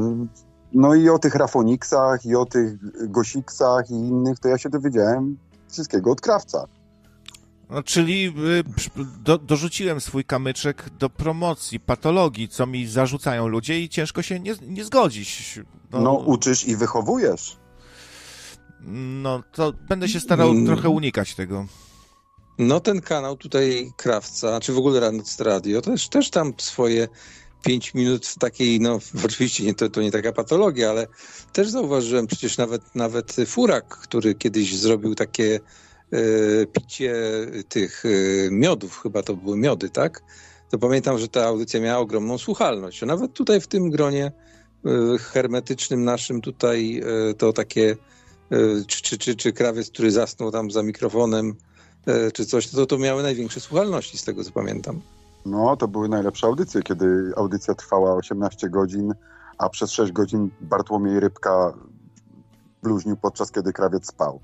[0.73, 2.73] no i o tych Rafoniksach i o tych
[3.11, 5.37] Gosiksach i innych, to ja się dowiedziałem
[5.71, 6.67] wszystkiego od Krawca.
[7.71, 8.65] No, czyli y,
[9.25, 14.55] do, dorzuciłem swój kamyczek do promocji patologii, co mi zarzucają ludzie i ciężko się nie,
[14.69, 15.61] nie zgodzić.
[15.93, 17.57] No, uczysz i wychowujesz.
[19.23, 20.67] no to będę się starał Mm.
[20.67, 21.67] trochę unikać tego.
[22.61, 27.09] No ten kanał tutaj Krawca, czy w ogóle Ranoc Radio, też, też tam swoje
[27.65, 31.07] pięć minut w takiej, no oczywiście nie, to, to nie taka patologia, ale
[31.53, 35.61] też zauważyłem przecież nawet, nawet Furak, który kiedyś zrobił takie
[36.13, 36.19] e,
[36.67, 37.15] picie
[37.69, 38.09] tych e,
[38.51, 40.23] miodów, chyba to były miody, tak?
[40.71, 43.03] To pamiętam, że ta audycja miała ogromną słuchalność.
[43.03, 44.25] Nawet tutaj w tym gronie
[44.85, 47.03] e, hermetycznym naszym tutaj
[47.39, 47.97] to takie
[48.87, 51.57] czy, czy, czy, czy krawiec, który zasnął tam za mikrofonem,
[52.35, 55.01] czy coś, to, to miały największe słuchalności, z tego co pamiętam.
[55.47, 59.15] No, to były najlepsze audycje, kiedy audycja trwała 18 godzin,
[59.59, 61.73] a przez 6 godzin Bartłomiej Rybka
[62.83, 64.41] bluźnił podczas kiedy krawiec spał.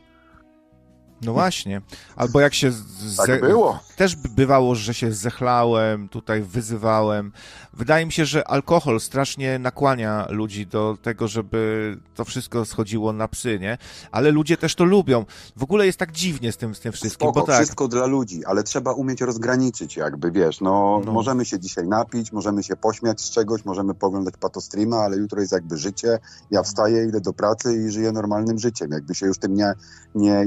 [1.23, 1.81] No właśnie.
[2.17, 2.73] Albo jak się.
[2.73, 3.79] z- Tak było.
[3.97, 7.33] Też bywało, że się zechlałem, tutaj wyzywałem.
[7.73, 13.29] Wydaje mi się, że alkohol strasznie nakłania ludzi do tego, żeby to wszystko schodziło na
[13.29, 13.79] psy, nie?
[14.13, 15.25] Ale ludzie też to lubią.
[15.57, 17.57] W ogóle jest tak dziwnie z tym, z tym wszystkim, Spoko, bo tak.
[17.57, 21.13] wszystko dla ludzi, ale trzeba umieć rozgraniczyć jakby, wiesz, no, No.
[21.13, 25.53] możemy się dzisiaj napić, możemy się pośmiać z czegoś, możemy poglądać patostreama, ale jutro jest
[25.53, 26.19] jakby życie,
[26.51, 29.73] ja wstaję, idę do pracy i żyję normalnym życiem, jakby się już tym nie,
[30.15, 30.45] nie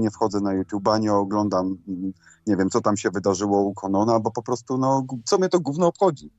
[0.00, 2.12] nie wchodzę na YouTube'a, nie oglądam, mm,
[2.46, 5.60] nie wiem, co tam się wydarzyło u Konona, bo po prostu, no, co mnie to
[5.60, 6.30] gówno obchodzi?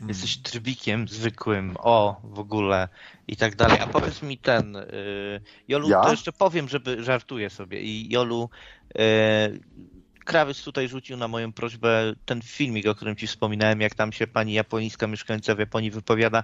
[0.00, 0.08] Mm.
[0.08, 2.88] Jesteś trybikiem zwykłym, o, w ogóle
[3.28, 3.80] i tak dalej.
[3.80, 6.00] A powiedz mi ten, y, Jolu, Ja?
[6.00, 8.50] to jeszcze powiem, żeby żartuję sobie i Jolu,
[8.90, 8.96] y,
[10.26, 14.26] Krawiec tutaj rzucił na moją prośbę ten filmik, o którym ci wspominałem, jak tam się
[14.26, 16.42] pani japońska mieszkająca w Japonii wypowiada.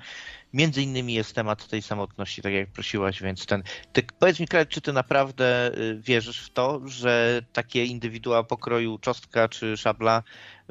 [0.52, 3.62] Między innymi jest temat tej samotności, tak jak prosiłaś, więc ten.
[3.92, 8.98] Ty, powiedz mi, Krawiec, czy ty naprawdę y, wierzysz w to, że takie indywidua pokroju
[8.98, 10.22] Czostka czy Szabla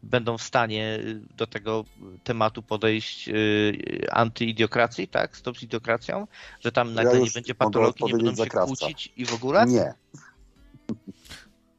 [0.03, 1.86] będą w stanie y, do tego
[2.24, 5.38] tematu podejść y, antyidiokracji, tak?
[5.38, 6.28] Stop z idiokracją?
[6.59, 9.66] Że tam nagle nie będzie patologii, nie będą się kłócić i w ogóle?
[9.66, 9.93] Nie.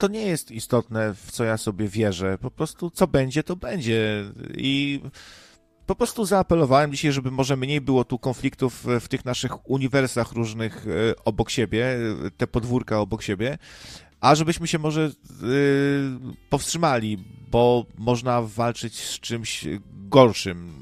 [0.02, 2.38] To nie jest istotne, w co ja sobie wierzę.
[2.38, 4.24] Po prostu co będzie, to będzie.
[4.56, 5.00] I
[5.86, 10.86] po prostu zaapelowałem dzisiaj, żeby może mniej było tu konfliktów w tych naszych uniwersach różnych
[10.86, 10.90] e,
[11.24, 11.96] obok siebie,
[12.36, 13.58] te podwórka obok siebie,
[14.20, 19.64] a żebyśmy się może yy, powstrzymali, bo można walczyć z czymś
[20.08, 20.72] gorszym.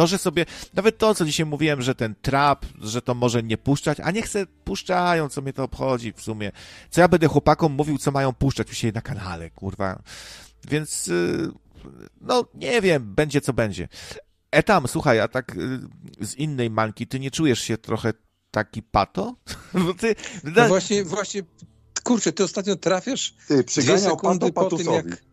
[0.00, 3.58] To, że sobie, nawet to, co dzisiaj mówiłem, że ten trap, że to może nie
[3.58, 6.52] puszczać, a nie chcę puszczają, co mnie to obchodzi w sumie.
[6.90, 10.02] Co ja będę chłopakom mówił, co mają puszczać u siebie na kanale, kurwa.
[10.68, 11.52] Więc, yy,
[12.20, 13.88] no, nie wiem, będzie co będzie.
[14.50, 18.12] E tam, słuchaj, a tak yy, z innej manki, ty nie czujesz się trochę
[18.50, 19.36] taki pato?
[19.86, 21.42] Bo ty, no właśnie, właśnie
[22.04, 25.29] kurczę, ty ostatnio trafiasz Ty, dwie sekundy po tym, jak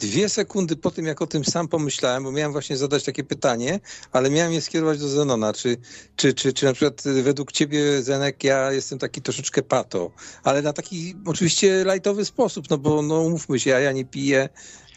[0.00, 3.80] dwie sekundy po tym, jak o tym sam pomyślałem, bo miałem właśnie zadać takie pytanie,
[4.12, 5.52] ale miałem je skierować do Zenona.
[5.52, 5.76] Czy,
[6.16, 10.10] czy, czy, czy na przykład według ciebie, Zenek, ja jestem taki troszeczkę pato,
[10.44, 14.48] ale na taki oczywiście lajtowy sposób, no bo no umówmy się, ja, ja nie piję,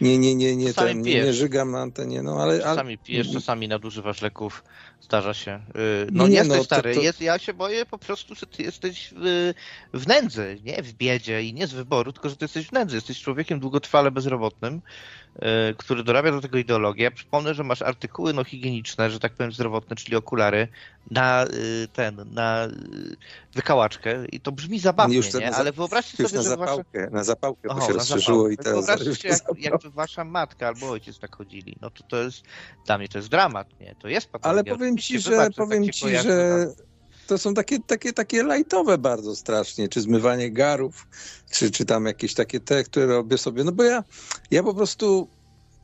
[0.02, 2.60] nie, nie, nie, nie, ten, nie, nie żygam na antenie, no ale...
[2.60, 2.98] Czasami ale...
[2.98, 4.64] pijesz, czasami nadużywasz leków,
[5.04, 5.62] zdarza się.
[5.76, 7.04] Y, no nie, nie no, stary, to, to...
[7.04, 9.54] Jest, ja się boję po prostu, że ty jesteś w,
[9.94, 12.96] w nędzy, nie w biedzie i nie z wyboru, tylko że ty jesteś w nędzy,
[12.96, 14.82] jesteś człowiekiem długotrwale bezrobotnym,
[15.36, 17.12] Y, który dorabia do tego ideologię.
[17.12, 20.68] Przypomnę, że masz artykuły no, higieniczne, że tak powiem zdrowotne, czyli okulary,
[21.12, 22.68] na y, ten, na
[23.54, 25.56] wykałaczkę i to brzmi zabawnie, nie?
[25.56, 27.10] ale wyobraźcie sobie, na że zapałkę, wasza...
[27.12, 28.74] na zapałkę, Oho, się rozszerzyło i teraz...
[28.74, 32.44] Wyobraźcie sobie, jak, jakby wasza matka albo ojciec tak chodzili, no to to jest,
[32.86, 33.96] dla mnie to jest dramat, nie?
[34.00, 34.72] To jest patologia.
[34.72, 36.68] Ale powiem ci, że, wybacz, powiem tak ci, że
[37.28, 41.08] to są takie, takie, takie lajtowe bardzo strasznie, czy zmywanie garów,
[41.52, 43.64] czy, czy tam jakieś takie te, które robię sobie.
[43.64, 44.04] No bo ja,
[44.52, 45.28] ja po prostu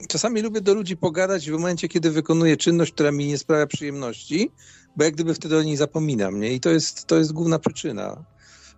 [0.07, 4.51] czasami lubię do ludzi pogadać w momencie, kiedy wykonuję czynność, która mi nie sprawia przyjemności,
[4.95, 6.53] bo jak gdyby wtedy o niej zapominam, nie?
[6.53, 8.25] I to jest, to jest główna przyczyna.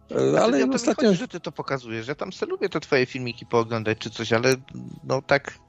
[0.10, 1.08] Znaczy, ale ja ostatnio...
[1.08, 2.08] Chodzi, że ty to pokazujesz.
[2.08, 4.56] Ja tam sobie lubię te twoje filmiki pooglądać czy coś, ale
[5.04, 5.60] no tak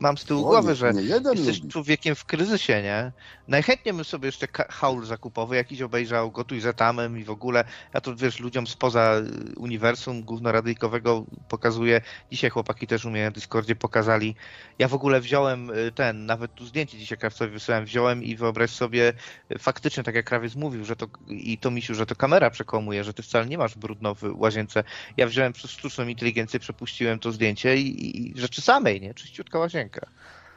[0.00, 1.72] mam z tyłu głowy, że jesteś lubi.
[1.72, 3.12] człowiekiem w kryzysie, nie?
[3.48, 7.64] Najchętniej bym sobie jeszcze haul zakupowy jakiś obejrzał, gotuj za tamem i w ogóle.
[7.94, 9.16] Ja to wiesz, ludziom spoza
[9.54, 12.00] y, uniwersum głównoradyjkowego pokazuję.
[12.30, 14.34] Dzisiaj chłopaki też u mnie na Discordzie pokazali.
[14.78, 18.70] Ja w ogóle wziąłem y, ten, nawet tu zdjęcie dzisiaj krawcowi wysłałem, wziąłem i wyobraź
[18.70, 19.12] sobie
[19.52, 23.04] y, faktycznie, tak jak krawiec mówił, że to i to misiu, że to kamera przekomuje,
[23.04, 24.84] że ty wcale nie masz brudno w łazience.
[25.16, 29.14] Ja wziąłem przez sztuczną inteligencję, przepuściłem to zdjęcie i, i rzeczy samej, nie?
[29.14, 30.06] Czyściutka łazienka rękę.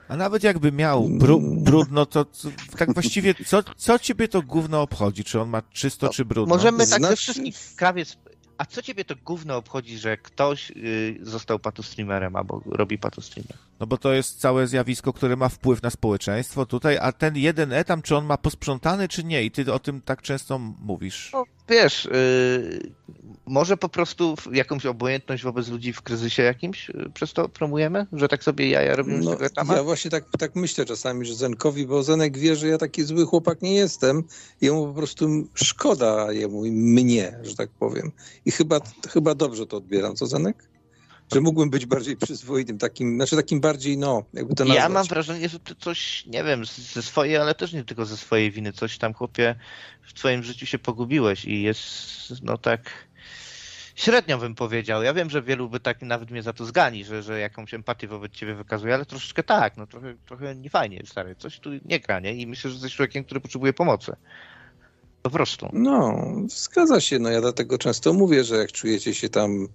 [0.08, 2.26] A nawet jakby miał bru, brudno, to
[2.78, 5.24] tak właściwie co, co ciebie to gówno obchodzi?
[5.24, 6.56] Czy on ma czysto, no, czy brudno?
[6.56, 7.08] Możemy tak znaczy...
[7.08, 8.18] ze wszystkich krawiec
[8.58, 13.58] a co ciebie to gówno obchodzi, że ktoś y, został patostreamerem albo robi patostreamer?
[13.80, 17.74] No bo to jest całe zjawisko, które ma wpływ na społeczeństwo tutaj, a ten jeden
[17.74, 19.44] etam, czy on ma posprzątany, czy nie?
[19.44, 21.30] I ty o tym tak często mówisz.
[21.34, 22.92] No, wiesz, y,
[23.46, 28.08] może po prostu jakąś obojętność wobec ludzi w kryzysie jakimś y, przez to promujemy?
[28.14, 29.74] Że tak sobie jaja robimy no, z tego?
[29.76, 33.26] Ja właśnie tak, tak myślę czasami, że Zenkowi, bo Zenek wie, że ja taki zły
[33.26, 34.24] chłopak nie jestem.
[34.62, 38.12] Jemu po prostu szkoda jemu i mnie, że tak powiem.
[38.46, 40.73] I chyba, chyba dobrze to odbieram, co Zenek?
[41.34, 44.84] Że mógłbym być bardziej przyzwoitym, takim, znaczy takim bardziej, no, jakby to nazwać.
[44.84, 48.18] Ja mam wrażenie, że ty coś, nie wiem, ze swojej, ale też nie tylko ze
[48.18, 49.56] swojej winy, coś tam, chłopie,
[50.02, 51.84] w twoim życiu się pogubiłeś i jest,
[52.44, 52.92] no tak,
[53.96, 55.04] średnio bym powiedział.
[55.04, 58.08] Ja wiem, że wielu by tak nawet mnie za to zgani, że, że jakąś empatię
[58.08, 62.20] wobec ciebie wykazuje, ale troszeczkę tak, no trochę, trochę niefajnie, stary, coś tu nie gra,
[62.20, 62.34] nie?
[62.34, 64.16] I myślę, że jesteś człowiekiem, który potrzebuje pomocy.
[65.22, 65.70] Po prostu.
[65.74, 67.20] No, zgadza się.
[67.20, 69.68] No ja dlatego często mówię, że jak czujecie się tam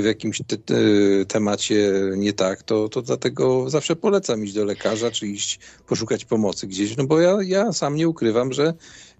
[0.00, 0.74] w jakimś te, te,
[1.28, 6.66] temacie nie tak, to, to dlatego zawsze polecam iść do lekarza, czy iść poszukać pomocy
[6.66, 8.74] gdzieś, no bo ja, ja sam nie ukrywam, że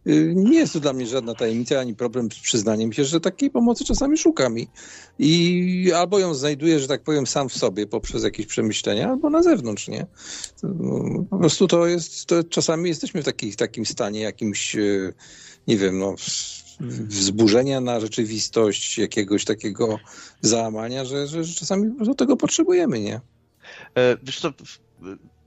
[0.07, 3.51] y, nie jest to dla mnie żadna tajemnica ani problem z przyznaniem się, że takiej
[3.51, 4.69] pomocy czasami szukam i,
[5.19, 9.43] i albo ją znajduję, że tak powiem, sam w sobie poprzez jakieś przemyślenia, albo na
[9.43, 10.07] zewnątrz, nie?
[11.31, 15.15] Po prostu to jest, to czasami jesteśmy w, taki, takim stanie jakimś y,
[15.67, 16.15] nie wiem, no,
[16.81, 19.99] wzburzenia na rzeczywistość, jakiegoś takiego
[20.41, 23.15] załamania, że, że, że czasami do tego potrzebujemy, nie?
[23.95, 24.51] E, wiesz co,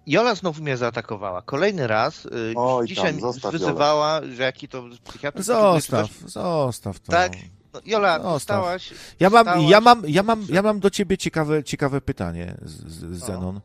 [0.08, 1.42] Jola znowu mnie zaatakowała.
[1.42, 2.26] Kolejny raz.
[2.26, 4.36] E, Oj, Dzisiaj tam, wyzywała, Jola.
[4.36, 5.44] że jaki to psychiatra.
[5.44, 7.12] Zostaw, zostaw to.
[7.12, 7.34] Tak,
[7.74, 8.34] No, Jola, Zostaw.
[8.34, 8.94] dostałaś...
[9.20, 12.92] Ja mam, dostałaś- ja mam, ja mam, ja mam do ciebie ciekawe, ciekawe pytanie, z,
[12.92, 13.62] z, Zenon.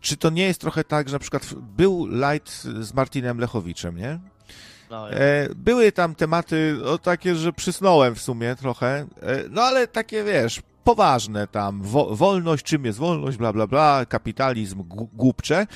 [0.00, 4.18] Czy to nie jest trochę tak, że na przykład był light z Martinem Lechowiczem, nie?
[4.90, 10.24] E, były tam tematy o, takie, że przysnąłem w sumie trochę, e, no ale takie,
[10.24, 14.82] wiesz, poważne tam, wo, wolność, czym jest wolność, bla, bla, bla, kapitalizm,
[15.12, 15.66] głupcze.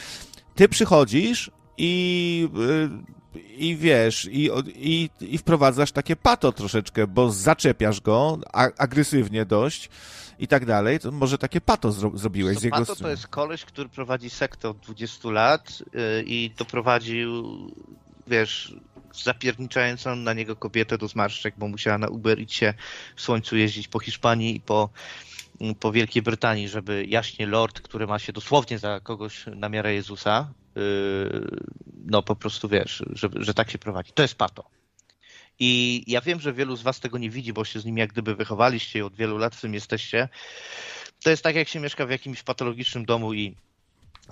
[0.55, 2.49] Ty przychodzisz i,
[3.37, 9.45] y, i wiesz, i, i, i wprowadzasz takie pato troszeczkę, bo zaczepiasz go a, agresywnie
[9.45, 9.91] dość
[10.39, 13.11] i tak dalej, to może takie pato zro, zrobiłeś z jego Pato to strony.
[13.11, 17.45] jest koleś, który prowadzi sektę od 20 lat yy, i doprowadził,
[18.27, 18.75] wiesz,
[19.23, 22.75] zapierniczającą na niego kobietę do zmarszczek, bo musiała na Uber się
[23.17, 24.91] w słońcu jeździć po Hiszpanii i po,
[25.81, 30.53] po Wielkiej Brytanii, żeby jaśnie Lord, który ma się dosłownie za kogoś na miarę Jezusa,
[30.77, 30.83] yy,
[32.07, 34.13] no po prostu wiesz, że, że tak się prowadzi.
[34.13, 34.65] To jest Pato.
[35.59, 38.13] I ja wiem, że wielu z was tego nie widzi, bo się z nim jak
[38.13, 40.29] gdyby wychowaliście i od wielu lat w tym jesteście.
[41.23, 43.57] To jest tak, jak się mieszka w jakimś patologicznym domu i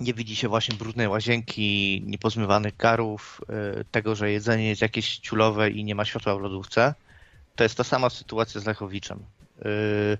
[0.01, 3.41] nie widzi się właśnie brudnej łazienki, niepozmywanych garów,
[3.81, 6.93] y, tego, że jedzenie jest jakieś ciulowe i nie ma światła w lodówce.
[7.55, 9.19] To jest ta sama sytuacja z Lechowiczem.
[9.65, 10.17] Y,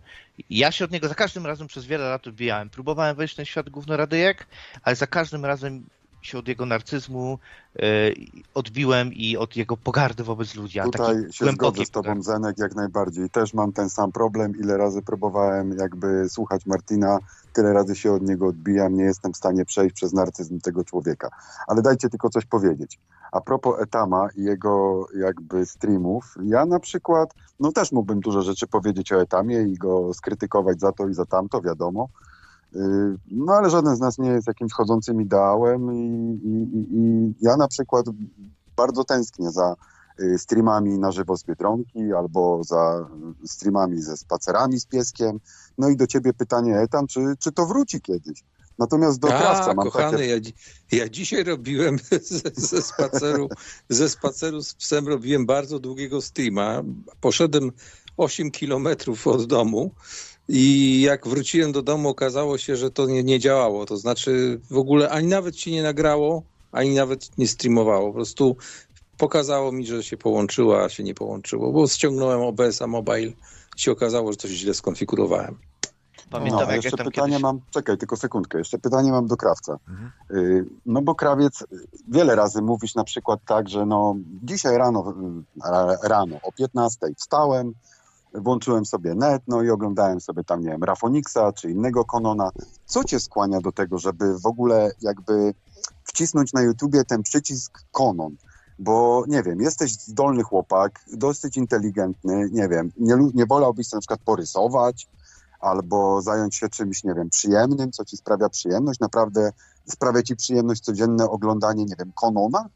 [0.49, 2.69] Ja się od niego za każdym razem przez wiele lat odbijałem.
[2.69, 4.47] Próbowałem wejść w ten świat gównoradyjek,
[4.83, 5.83] ale za każdym razem
[6.21, 7.39] się od jego narcyzmu
[7.75, 8.15] y,
[8.53, 10.79] odbiłem i od jego pogardy wobec ludzi.
[10.79, 12.21] a Tutaj się zgodzę z tobą.
[12.23, 13.29] Zenek, jak najbardziej.
[13.29, 14.59] Też mam ten sam problem.
[14.59, 17.19] Ile razy próbowałem jakby słuchać Martina,
[17.53, 18.95] tyle razy się od niego odbijam.
[18.95, 21.29] Nie jestem w stanie przejść przez narcyzm tego człowieka.
[21.67, 22.99] Ale dajcie tylko coś powiedzieć.
[23.31, 28.67] A propos Etama i jego jakby streamów, ja na przykład, no też mógłbym dużo rzeczy
[28.67, 32.09] powiedzieć o Etamie i go skrytykować za to i za tamto, wiadomo.
[32.73, 36.07] Yy, No ale żaden z nas nie jest jakimś chodzącym ideałem i,
[36.43, 38.05] i, i, i ja na przykład
[38.75, 39.92] bardzo tęsknię za y,
[40.37, 43.07] streamami na żywo z Biedronki albo za
[43.43, 45.39] y, streamami ze spacerami z pieskiem.
[45.77, 48.43] No i do ciebie pytanie, Etam, czy, czy to wróci kiedyś?
[48.79, 50.51] Natomiast do krawca A, mam kochany, takie...
[50.91, 53.49] ja, ja dzisiaj robiłem ze, ze, spaceru,
[53.89, 56.83] ze spaceru z psem robiłem bardzo długiego streama.
[57.21, 57.71] Poszedłem
[58.17, 59.91] 8 kilometrów od domu
[60.47, 63.85] i jak wróciłem do domu okazało się, że to nie, nie działało.
[63.85, 68.07] To znaczy w ogóle ani nawet się nie nagrało, ani nawet nie streamowało.
[68.07, 68.55] Po prostu
[69.23, 73.31] pokazało mi, że się połączyło, a się nie połączyło, bo ściągnąłem OBS-a Mobile
[73.77, 75.57] i się okazało, że coś źle skonfigurowałem.
[76.29, 77.43] Pamiętam, no, jak ja jeszcze tam pytanie kiedyś...
[77.43, 79.77] mam, czekaj, tylko sekundkę, jeszcze pytanie mam do krawca.
[79.89, 80.11] Mhm.
[80.31, 81.65] Y, No bo krawiec, y,
[82.07, 85.13] wiele razy mówisz na przykład tak, że no dzisiaj rano,
[85.57, 87.73] y, ra- rano o 15 wstałem,
[88.33, 92.51] włączyłem sobie net, no i oglądałem sobie tam, nie wiem, Rafoniksa czy innego Konona.
[92.85, 95.53] Co cię skłania do tego, żeby w ogóle jakby
[96.03, 98.35] wcisnąć na YouTubie ten przycisk Konon?
[98.83, 104.19] Bo nie wiem, jesteś zdolny chłopak, dosyć inteligentny, nie wiem, nie, nie wolałbyś na przykład
[104.25, 105.07] porysować,
[105.59, 109.51] albo zająć się czymś, nie wiem, przyjemnym, co ci sprawia przyjemność, naprawdę
[109.87, 112.69] sprawia ci przyjemność codzienne oglądanie, nie wiem, Konona?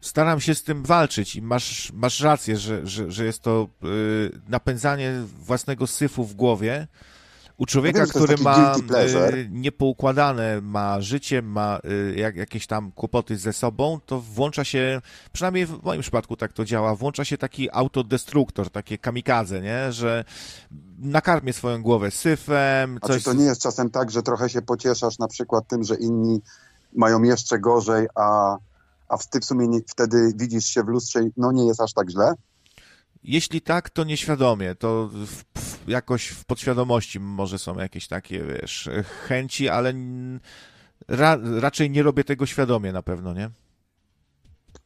[0.00, 4.40] Staram się z tym walczyć i masz, masz rację, że, że, że jest to y,
[4.48, 6.86] napędzanie własnego syfu w głowie.
[7.58, 13.36] U człowieka, wiem, który ma y, niepoukładane, ma życie, ma y, jak, jakieś tam kłopoty
[13.36, 15.00] ze sobą, to włącza się,
[15.32, 19.92] przynajmniej w moim przypadku tak to działa, włącza się taki autodestruktor, takie kamikadze, nie?
[19.92, 20.24] Że
[20.98, 23.18] nakarmię swoją głowę syfem, A coś...
[23.18, 26.40] czy to nie jest czasem tak, że trochę się pocieszasz na przykład tym, że inni
[26.92, 28.56] mają jeszcze gorzej, a,
[29.08, 31.92] a ty w sumie nie, wtedy widzisz się w lustrze i no nie jest aż
[31.92, 32.34] tak źle?
[33.24, 38.90] Jeśli tak, to nieświadomie, to w, w, jakoś w podświadomości może są jakieś takie, wiesz,
[39.26, 39.92] chęci, ale
[41.08, 43.50] ra, raczej nie robię tego świadomie na pewno, nie?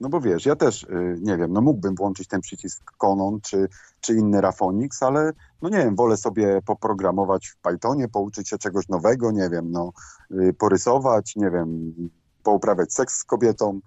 [0.00, 3.68] No bo wiesz, ja też, y, nie wiem, no mógłbym włączyć ten przycisk Konon czy,
[4.00, 5.32] czy inny Rafonix, ale
[5.62, 9.92] no nie wiem, wolę sobie poprogramować w Pythonie, pouczyć się czegoś nowego, nie wiem, no
[10.30, 11.94] y, porysować, nie wiem,
[12.42, 13.80] pouprawiać seks z kobietą.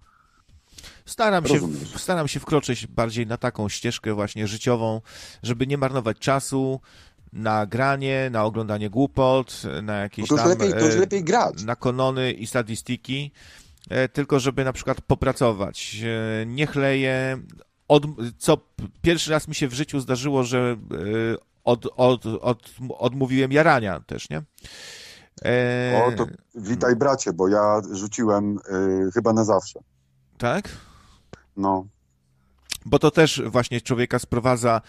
[1.05, 1.59] Staram się,
[1.95, 5.01] staram się wkroczyć bardziej na taką ścieżkę właśnie życiową,
[5.43, 6.79] żeby nie marnować czasu
[7.33, 10.49] na granie, na oglądanie głupot, na No jakieś to już tam...
[10.49, 11.63] lepiej, to już e, lepiej grać.
[11.63, 13.31] na konony i statystyki,
[13.89, 15.97] e, tylko żeby na przykład popracować.
[16.41, 17.41] E, Nie chleję.
[17.87, 18.03] Od,
[18.37, 18.57] co
[19.01, 20.77] pierwszy raz mi się w życiu zdarzyło, że
[21.63, 24.41] od, od, od, odmówiłem jarania też, nie?
[25.45, 26.25] E, O, to
[26.55, 28.57] witaj bracie, bo ja rzuciłem
[29.07, 29.79] y, chyba na zawsze.
[30.37, 30.69] Tak?
[31.57, 31.85] No,
[32.85, 34.81] Bo to też właśnie człowieka sprowadza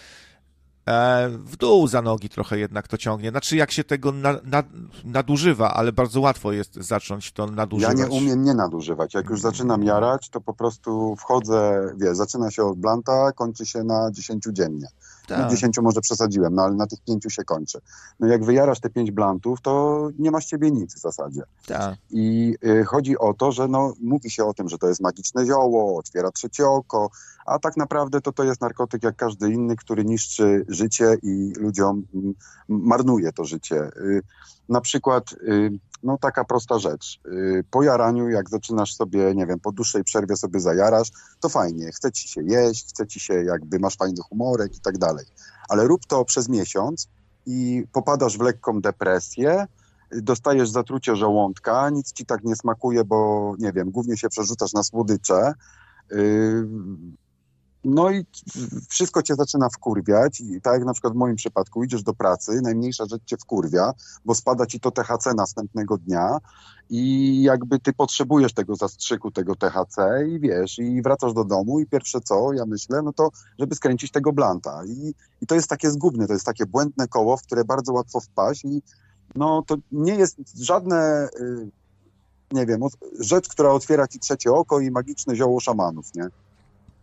[0.86, 3.30] e, w dół za nogi trochę jednak to ciągnie.
[3.30, 4.62] Znaczy, jak się tego na, na,
[5.04, 7.98] nadużywa, ale bardzo łatwo jest zacząć to nadużywać.
[7.98, 9.14] Ja nie umiem nie nadużywać.
[9.14, 13.84] Jak już zaczynam jarać, to po prostu wchodzę, wiesz, zaczyna się od blanta, kończy się
[13.84, 14.86] na 10 dziennie.
[15.36, 15.50] Tak.
[15.50, 17.78] 10 może przesadziłem, no ale na tych pięciu się kończy.
[18.20, 21.42] No jak wyjarasz te pięć blantów, to nie ma z ciebie nic w zasadzie.
[21.66, 21.96] Tak.
[22.10, 25.46] I y, chodzi o to, że no, mówi się o tym, że to jest magiczne
[25.46, 27.10] zioło, otwiera trzecie oko,
[27.46, 32.06] a tak naprawdę to to jest narkotyk jak każdy inny, który niszczy życie i ludziom
[32.14, 32.34] mm,
[32.68, 33.90] marnuje to życie.
[33.96, 34.22] Y,
[34.68, 35.70] na przykład, y,
[36.02, 37.20] no taka prosta rzecz.
[37.26, 41.92] Y, po jaraniu, jak zaczynasz sobie, nie wiem, po dłuższej przerwie sobie zajarasz, to fajnie,
[41.92, 45.26] chce ci się jeść, chce ci się jakby, masz fajny humorek i tak dalej.
[45.68, 47.08] Ale rób to przez miesiąc
[47.46, 49.66] i popadasz w lekką depresję,
[50.10, 54.82] dostajesz zatrucie żołądka, nic ci tak nie smakuje, bo nie wiem, głównie się przerzucasz na
[54.82, 55.54] słodycze.
[57.84, 58.26] No i
[58.88, 62.60] wszystko cię zaczyna wkurwiać i tak jak na przykład w moim przypadku idziesz do pracy,
[62.62, 63.92] najmniejsza rzecz cię wkurwia,
[64.24, 66.38] bo spada ci to THC następnego dnia
[66.90, 71.86] i jakby ty potrzebujesz tego zastrzyku, tego THC i wiesz, i wracasz do domu i
[71.86, 75.90] pierwsze co ja myślę, no to żeby skręcić tego blanta i, i to jest takie
[75.90, 78.82] zgubne, to jest takie błędne koło, w które bardzo łatwo wpaść i
[79.34, 81.70] no to nie jest żadne, y,
[82.52, 82.80] nie wiem,
[83.20, 86.28] rzecz, która otwiera ci trzecie oko i magiczne zioło szamanów, nie?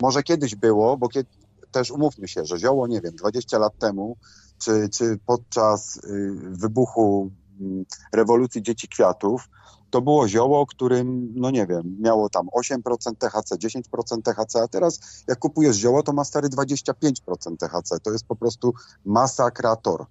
[0.02, 1.30] Może kiedyś było, bo kiedy,
[1.72, 4.18] też umówmy się, że zioło, nie wiem, 20 lat temu,
[4.58, 7.32] czy, czy podczas y, wybuchu
[7.62, 9.50] y, rewolucji dzieci kwiatów,
[9.89, 15.24] to było zioło, którym, no nie wiem, miało tam 8% THC, 10% THC, a teraz
[15.28, 18.00] jak kupujesz zioło, to ma stary 25% THC.
[18.00, 18.74] To jest po prostu
[19.06, 20.06] masakrator.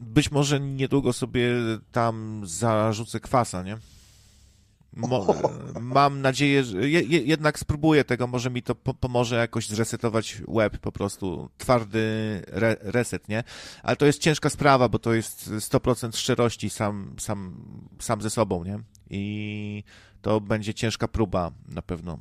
[0.00, 1.50] Być może niedługo sobie
[1.92, 3.78] tam zarzucę kwasa, nie?
[4.96, 5.26] Mo
[5.80, 10.42] mam nadzieję, że je je jednak spróbuję tego, może mi to po pomoże jakoś zresetować
[10.48, 12.00] web, po prostu twardy
[12.52, 13.44] re reset, nie?
[13.82, 17.56] Ale to jest ciężka sprawa, bo to jest 100% szczerości sam, sam,
[18.00, 18.78] sam ze sobą, nie?
[19.10, 19.84] I
[20.22, 22.18] to będzie ciężka próba na pewno.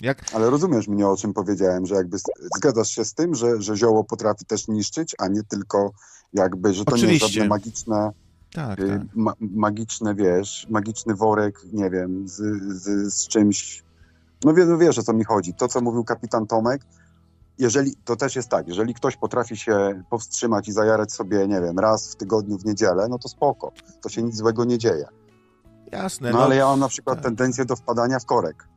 [0.00, 0.34] Jak...
[0.34, 2.16] Ale rozumiesz mnie, o czym powiedziałem, że jakby
[2.56, 5.92] zgadzasz się z tym, że, że zioło potrafi też niszczyć, a nie tylko
[6.32, 7.06] jakby, że to Oczywiście.
[7.06, 8.10] nie jest żadne magiczne,
[8.54, 9.00] Tak, y, tak.
[9.14, 12.34] ma, magiczne, wiesz, magiczny worek, nie wiem, z,
[12.82, 13.82] z, z czymś.
[14.44, 15.54] No wiesz, no wiesz, o co mi chodzi.
[15.54, 16.82] To, co mówił kapitan Tomek,
[17.58, 21.78] jeżeli, to też jest tak, jeżeli ktoś potrafi się powstrzymać i zajarać sobie, nie wiem,
[21.78, 23.72] raz w tygodniu w niedzielę, no to spoko,
[24.02, 25.04] to się nic złego nie dzieje.
[25.92, 27.24] Jasne, No, ale ja mam na przykład tak.
[27.24, 28.68] tendencję do wpadania w korek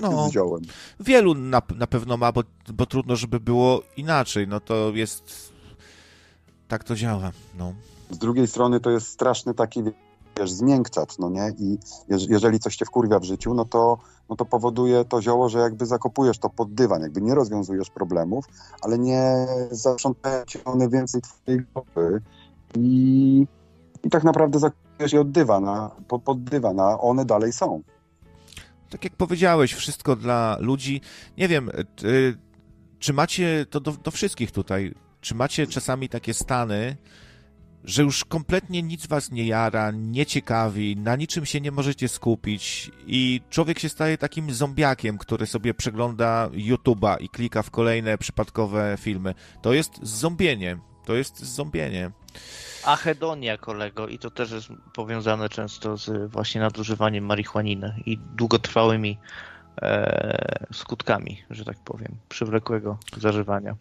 [0.00, 0.62] no, ziołem.
[1.00, 2.42] wielu na, na pewno ma, bo,
[2.74, 4.48] bo trudno, żeby było inaczej.
[4.48, 5.52] No to jest.
[6.68, 7.32] Tak to działa.
[7.58, 7.72] No.
[8.10, 9.82] Z drugiej strony to jest straszny taki,
[10.38, 11.52] wiesz, zmiękczacz, no nie?
[11.58, 11.78] I
[12.10, 13.98] jeż- jeżeli coś cię wkurwia w życiu, no to,
[14.28, 18.44] no to powoduje to zioło, że jakby zakopujesz to pod dywan, jakby nie rozwiązujesz problemów,
[18.82, 22.22] ale nie zaprzątają ci one więcej twojej głowy
[22.76, 23.46] i,
[24.04, 27.82] i tak naprawdę zakopujesz je od dywana, po, pod dywan, a one dalej są.
[28.90, 31.00] Tak jak powiedziałeś, wszystko dla ludzi.
[31.38, 31.68] Nie wiem,
[32.04, 32.36] y,
[32.98, 36.96] czy macie to do, do wszystkich tutaj, czy macie czasami takie stany,
[37.84, 42.90] że już kompletnie nic was nie jara, nie ciekawi, na niczym się nie możecie skupić
[43.06, 48.96] i człowiek się staje takim zombiakiem, który sobie przegląda YouTube'a i klika w kolejne przypadkowe
[49.00, 49.34] filmy.
[49.62, 50.78] To jest zombienie.
[51.04, 52.10] To jest zombienie.
[52.84, 59.18] Achedonia, kolego, i to też jest powiązane często z właśnie nadużywaniem marihuaniny i długotrwałymi
[59.82, 63.76] e, skutkami, że tak powiem, przywlekłego zażywania.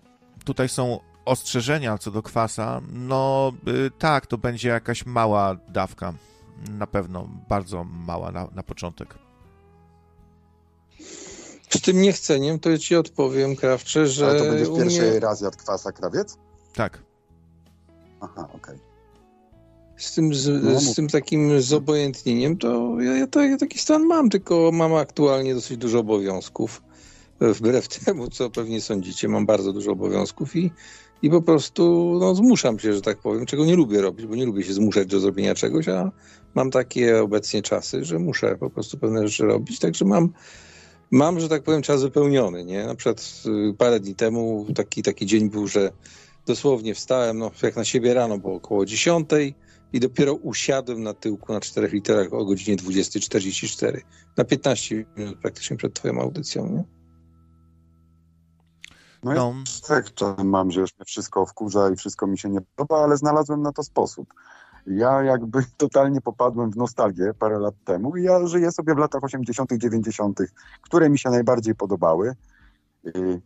[0.46, 1.00] tutaj są
[1.30, 6.14] ostrzeżenia co do kwasa, no y, tak, to będzie jakaś mała dawka.
[6.70, 9.16] Na pewno, bardzo mała na, na początek.
[11.70, 15.42] Z tym niechceniem to ci odpowiem, Krawcze, że Ale to będziesz u pierwszy mnie raz
[15.42, 16.38] jadł kwasa krawiec?
[16.74, 17.02] Tak.
[18.22, 18.80] Aha, okej.
[19.98, 24.06] z tym, z, No, z tym takim zobojętnieniem, to ja, ja, to, ja taki stan
[24.06, 26.82] mam, tylko mam aktualnie dosyć dużo obowiązków.
[27.42, 30.72] Wbrew temu, co pewnie sądzicie, mam bardzo dużo obowiązków i,
[31.22, 34.46] i po prostu no, zmuszam się, że tak powiem, czego nie lubię robić, bo nie
[34.46, 36.12] lubię się zmuszać do zrobienia czegoś, a
[36.56, 40.30] mam takie obecnie czasy, że muszę po prostu pewne rzeczy robić, także mam
[41.12, 42.86] mam, że tak powiem, czas wypełniony, nie?
[42.86, 45.92] Na przykład y, parę dni temu taki, taki dzień był, że
[46.46, 49.30] dosłownie wstałem, no jak na siebie rano, bo około 10
[49.94, 54.02] i dopiero usiadłem na tyłku na 4 literach o godzinie 20.44.
[54.38, 56.99] Na 15 minut praktycznie przed twoją audycją, nie?
[59.24, 59.54] No, No,
[59.88, 63.18] tak czasem mam, że już mnie wszystko wkurza i wszystko mi się nie podoba, ale
[63.18, 64.34] znalazłem na to sposób.
[64.88, 69.24] Ja jakby totalnie popadłem w nostalgię parę lat temu i ja żyję sobie w latach
[69.24, 70.40] 80., 90.,
[70.82, 72.36] które mi się najbardziej podobały.
[73.04, 73.42] Yy,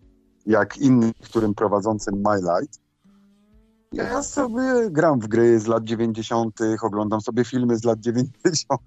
[0.46, 2.84] jak innych, którym prowadzącym My Light.
[3.92, 8.82] Ja sobie gram w gry z lat 90., oglądam sobie filmy z lat 90.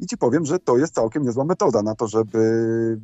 [0.00, 3.00] i ci powiem, że to jest całkiem niezła metoda na to, żeby,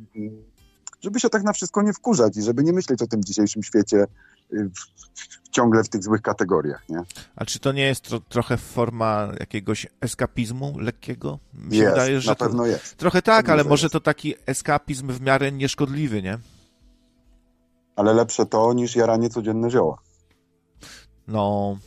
[1.01, 4.07] żeby się tak na wszystko nie wkurzać i żeby nie myśleć o tym dzisiejszym świecie
[4.53, 6.99] y, w, ciągle w tych złych kategoriach, nie?
[7.35, 11.39] A czy to nie jest tro trochę forma jakiegoś eskapizmu lekkiego?
[11.53, 12.65] Mi się jest, wydaje, że na pewno to...
[12.65, 12.97] jest.
[12.97, 13.93] Trochę tak, ale może jest.
[13.93, 16.39] to taki eskapizm w miarę nieszkodliwy, nie?
[17.95, 19.97] Ale lepsze to niż jaranie codzienne zioła.
[21.27, 21.77] No,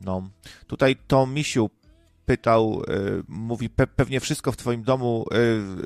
[0.00, 0.22] no.
[0.66, 1.70] Tutaj to Misiu
[2.28, 5.26] pytał, y, mówi, pe pewnie wszystko w twoim domu,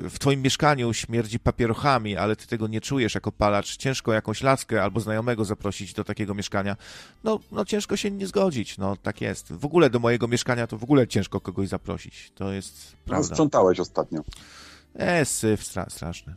[0.05, 3.77] y, w twoim mieszkaniu śmierdzi papierochami, ale ty tego nie czujesz jako palacz.
[3.77, 6.77] Ciężko jakąś laskę albo znajomego zaprosić do takiego mieszkania.
[7.23, 9.53] No, no ciężko się nie zgodzić, no tak jest.
[9.53, 12.31] W ogóle do mojego mieszkania to w ogóle ciężko kogoś zaprosić.
[12.35, 13.29] To jest no, prawda.
[13.29, 14.23] No, sprzątałeś ostatnio.
[14.95, 16.35] E, syf stra straszny.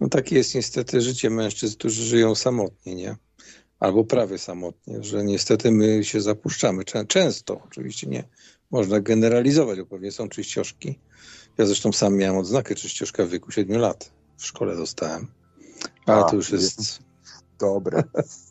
[0.00, 3.16] No takie jest niestety życie mężczyzn, którzy żyją samotnie, nie?
[3.80, 6.84] Albo prawie samotnie, że niestety my się zapuszczamy.
[7.08, 8.24] Często, oczywiście nie
[8.70, 10.98] można generalizować, bo pewnie są czyścioszki.
[11.58, 14.12] Ja zresztą sam miałem odznakę czyścioszka w wieku 7 lat.
[14.36, 15.26] W szkole dostałem.
[16.06, 16.98] Ale A, to już jest...
[17.58, 18.02] Dobre.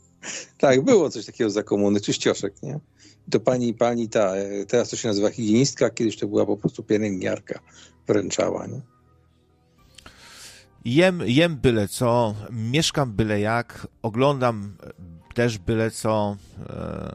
[0.59, 2.80] tak, było coś takiego za komuny, czyścioszek, nie?
[3.32, 4.34] to pani, pani ta,
[4.67, 7.59] teraz to się nazywa higienistka, kiedyś to była po prostu pielęgniarka,
[8.07, 8.82] wręczała, nie?
[10.88, 14.77] Jem, jem byle co, mieszkam byle jak, oglądam
[15.33, 16.38] też byle co,
[16.69, 17.13] e,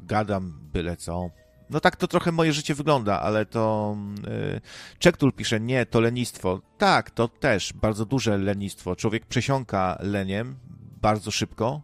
[0.00, 1.30] gadam byle co.
[1.70, 3.96] No tak to trochę moje życie wygląda, ale to
[4.26, 4.60] e,
[4.98, 6.60] Czektul pisze, nie, to lenistwo.
[6.78, 8.96] Tak, to też bardzo duże lenistwo.
[8.96, 10.56] Człowiek przesiąka leniem
[11.02, 11.82] bardzo szybko,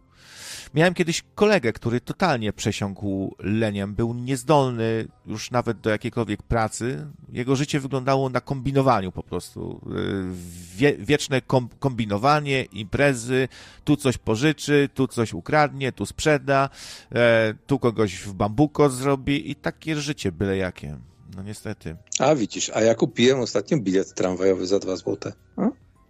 [0.73, 7.07] Miałem kiedyś kolegę, który totalnie przesiąkł leniem, był niezdolny już nawet do jakiejkolwiek pracy.
[7.31, 9.81] Jego życie wyglądało na kombinowaniu po prostu.
[9.97, 13.47] Y, wie, wieczne kom, kombinowanie, imprezy,
[13.83, 16.69] tu coś pożyczy, tu coś ukradnie, tu sprzeda,
[17.15, 20.97] e, tu kogoś w bambuko zrobi i takie życie byle jakie.
[21.35, 21.95] No niestety.
[22.19, 25.33] A widzisz, a ja kupiłem ostatnio bilet tramwajowy za dwa złote.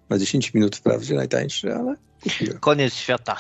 [0.10, 2.60] Na 10 minut wprawdzie najtańszy, ale kupiłem.
[2.60, 3.38] Koniec świata.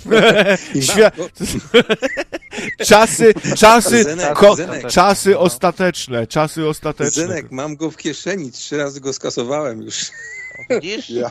[0.92, 1.16] Świat...
[2.90, 4.56] czasy, czasy, Zenek, ko...
[4.56, 4.86] Zenek.
[4.86, 7.26] czasy ostateczne, czasy ostateczne.
[7.26, 10.10] Zenek, mam go w kieszeni, trzy razy go skasowałem już.
[10.70, 11.10] Widzisz?
[11.20, 11.30] Ja,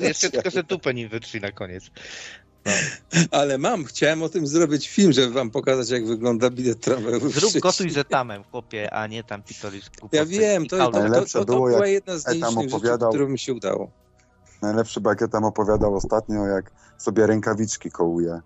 [0.00, 1.90] Jeszcze tylko se tupę nim wytrzyj na koniec.
[2.64, 2.72] No.
[3.30, 7.30] Ale mam, chciałem o tym zrobić film, żeby wam pokazać, jak wygląda bilet tramwajowy.
[7.30, 11.44] Zrób gotuj z etamem, chłopie, a nie tam pitolis Ja wiem, to, to, to, to,
[11.44, 13.90] to była jedna z nielicznych rzeczy, którą mi się udało.
[14.62, 16.70] Najlepszy bakietam opowiadał ostatnio, jak
[17.00, 18.40] sobie rękawiczki kołuje.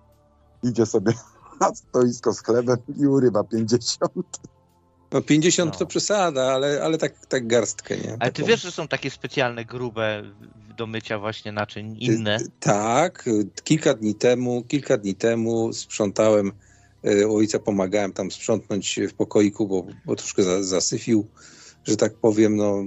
[0.63, 1.13] Idzie sobie
[1.61, 4.13] na stoisko z chlebem i urywa 50.
[5.13, 5.79] No 50 no.
[5.79, 8.17] to przesada, ale, ale tak, tak garstkę, nie?
[8.21, 10.23] Ale ty wiesz, że są takie specjalne, grube
[10.77, 12.39] do mycia właśnie naczyń, inne?
[12.61, 13.29] Tak,
[13.65, 16.53] kilka dni temu, kilka dni temu sprzątałem,
[17.05, 21.27] e, ojca pomagałem tam sprzątnąć w pokoiku, bo, bo troszkę zasyfił
[21.85, 22.85] że tak powiem, no,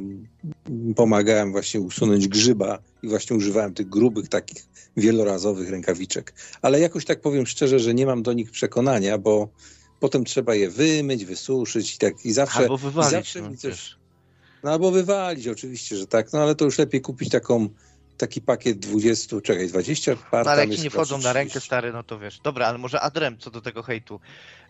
[0.95, 4.65] pomagałem właśnie usunąć grzyba i właśnie używałem tych grubych, takich
[4.97, 6.33] wielorazowych rękawiczek.
[6.61, 9.49] Ale jakoś tak powiem szczerze, że nie mam do nich przekonania, bo
[9.99, 12.59] potem trzeba je wymyć, wysuszyć i tak i zawsze.
[12.59, 13.11] Albo wywalić.
[13.11, 13.95] I zawsze no, mi coś.
[14.63, 16.33] No albo wywalić, oczywiście, że tak.
[16.33, 17.69] No ale to już lepiej kupić taką
[18.17, 20.45] taki pakiet 20, czekaj, 20 par.
[20.45, 22.39] No, ale jak ci nie wchodzą na rękę, stary, no to wiesz.
[22.39, 24.19] Dobra, ale może adrem co do tego hejtu.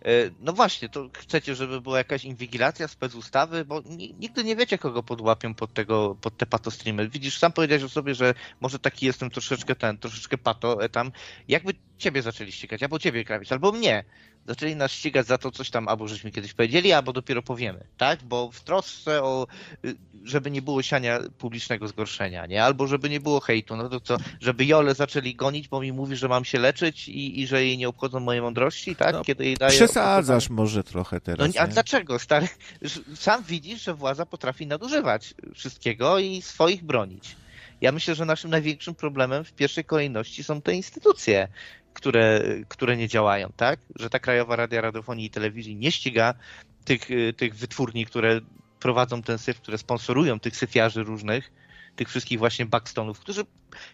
[0.02, 3.82] E, no właśnie, to chcecie, żeby była jakaś inwigilacja, specustawy, bo
[4.20, 7.10] nigdy nie wiecie, kogo podłapią pod tego, pod te patostreamy.
[7.10, 11.12] Widzisz, sam powiedziałeś o sobie, że może taki jestem troszeczkę ten, troszeczkę pato e, tam.
[11.48, 14.04] Jakby ciebie zaczęli ścigać, albo ciebie krawić, albo mnie
[14.48, 18.24] zaczęli nas ścigać za to coś tam, albo żeśmy kiedyś powiedzieli, albo dopiero powiemy, tak?
[18.24, 19.48] Bo w trosce o,
[19.86, 22.64] y, żeby nie było siania publicznego zgorszenia, nie?
[22.64, 26.16] Albo żeby nie było hejtu, no to co, żeby Jole zaczęli gonić, bo mi mówi,
[26.16, 29.14] że mam się leczyć i, i że jej nie obchodzą moje mądrości, tak?
[29.14, 29.72] No, Kiedy jej daje...
[29.72, 31.74] Przesadzasz może trochę teraz, No a nie?
[31.74, 32.48] dlaczego, stary?
[33.16, 37.36] Sam widzisz, że władza potrafi nadużywać wszystkiego i swoich bronić.
[37.82, 41.48] Ja myślę, że naszym największym problemem w pierwszej kolejności są te instytucje,
[41.98, 43.80] które, które nie działają, tak?
[43.95, 46.34] Że ta Krajowa Radia Radiofonii i Telewizji nie ściga
[46.86, 48.41] tych, tych wytwórni, które
[48.80, 51.52] prowadzą ten syf, które sponsorują tych syfiarzy różnych,
[51.95, 53.45] tych wszystkich właśnie backstonów, którzy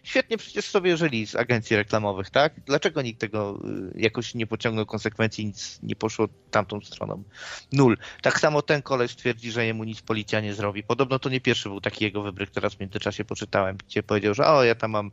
[0.04, 2.54] świetnie przecież sobie żyli z agencji reklamowych, tak?
[2.66, 3.60] Dlaczego nikt tego
[3.96, 7.24] y, jakoś nie pociągnął konsekwencji, nic nie poszło tamtą stroną?
[7.72, 7.98] Nul.
[8.22, 10.84] Tak samo ten koleś twierdzi, że jemu nic policja nie zrobi.
[10.84, 14.48] Podobno to nie pierwszy był taki jego wybryk, teraz w międzyczasie poczytałem, gdzie powiedział, że
[14.48, 15.12] o, ja tam mam,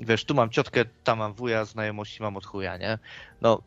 [0.00, 2.98] wiesz, tu mam ciotkę, tam mam wuja, znajomości mam od chuja, nie?
[3.40, 3.62] No,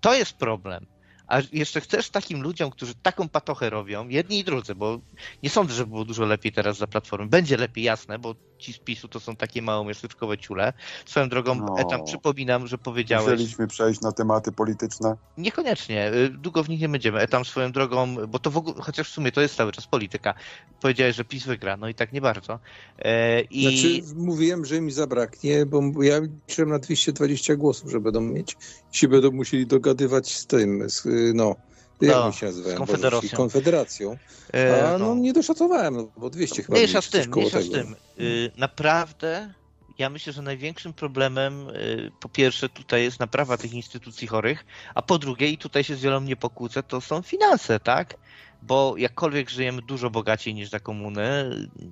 [0.00, 0.86] to jest problem.
[1.26, 5.00] A jeszcze chcesz takim ludziom, którzy taką patochę robią, jedni i drudzy, bo
[5.42, 7.26] nie sądzę, że było dużo lepiej teraz za platformę.
[7.26, 10.72] Będzie lepiej, jasne, bo ci z PiSu to są takie małomiasteczkowe ciule.
[11.06, 11.78] Swoją drogą, No.
[11.78, 13.30] Etam, przypominam, że powiedziałeś...
[13.30, 15.16] Musieliśmy przejść na tematy polityczne.
[15.38, 17.20] Niekoniecznie, y, długo w nich nie będziemy.
[17.20, 20.34] Etam swoją drogą, bo to w ogóle, chociaż w sumie to jest cały czas polityka.
[20.80, 22.58] Powiedziałeś, że PiS wygra, no i tak nie bardzo.
[22.98, 28.20] E, I Znaczy, mówiłem, że mi zabraknie, bo ja liczyłem na 220 głosów, że będą
[28.20, 28.56] mieć.
[28.92, 31.56] Się będą musieli dogadywać z tym, z, no,
[32.02, 33.20] jak No, się z Konfederacją.
[33.28, 34.16] Boże, Konfederacją.
[34.54, 37.96] e, A no, nie doszacowałem, no, bo 200 chyba Mniejsza z tym, mniejsza z tym.
[38.20, 39.54] Y, Naprawdę,
[39.98, 44.64] ja myślę, że największym problemem y, po pierwsze tutaj jest naprawa tych instytucji chorych,
[44.94, 48.14] a po drugie, i tutaj się z wieloma nie pokłócę, to są finanse, tak?
[48.62, 51.50] Bo jakkolwiek żyjemy dużo bogaciej niż za komuny,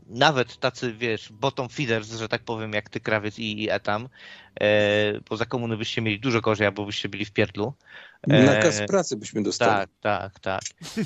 [0.08, 4.08] nawet tacy, wiesz, bottom feeders, że tak powiem, jak ty, Krawiec i, i Etam,
[4.60, 7.74] e, bo za komuny byście mieli dużo gorzej, albo byście byli w pierdlu.
[8.22, 9.70] E, Nakaz pracy byśmy dostali.
[9.70, 10.62] tak, tak, tak.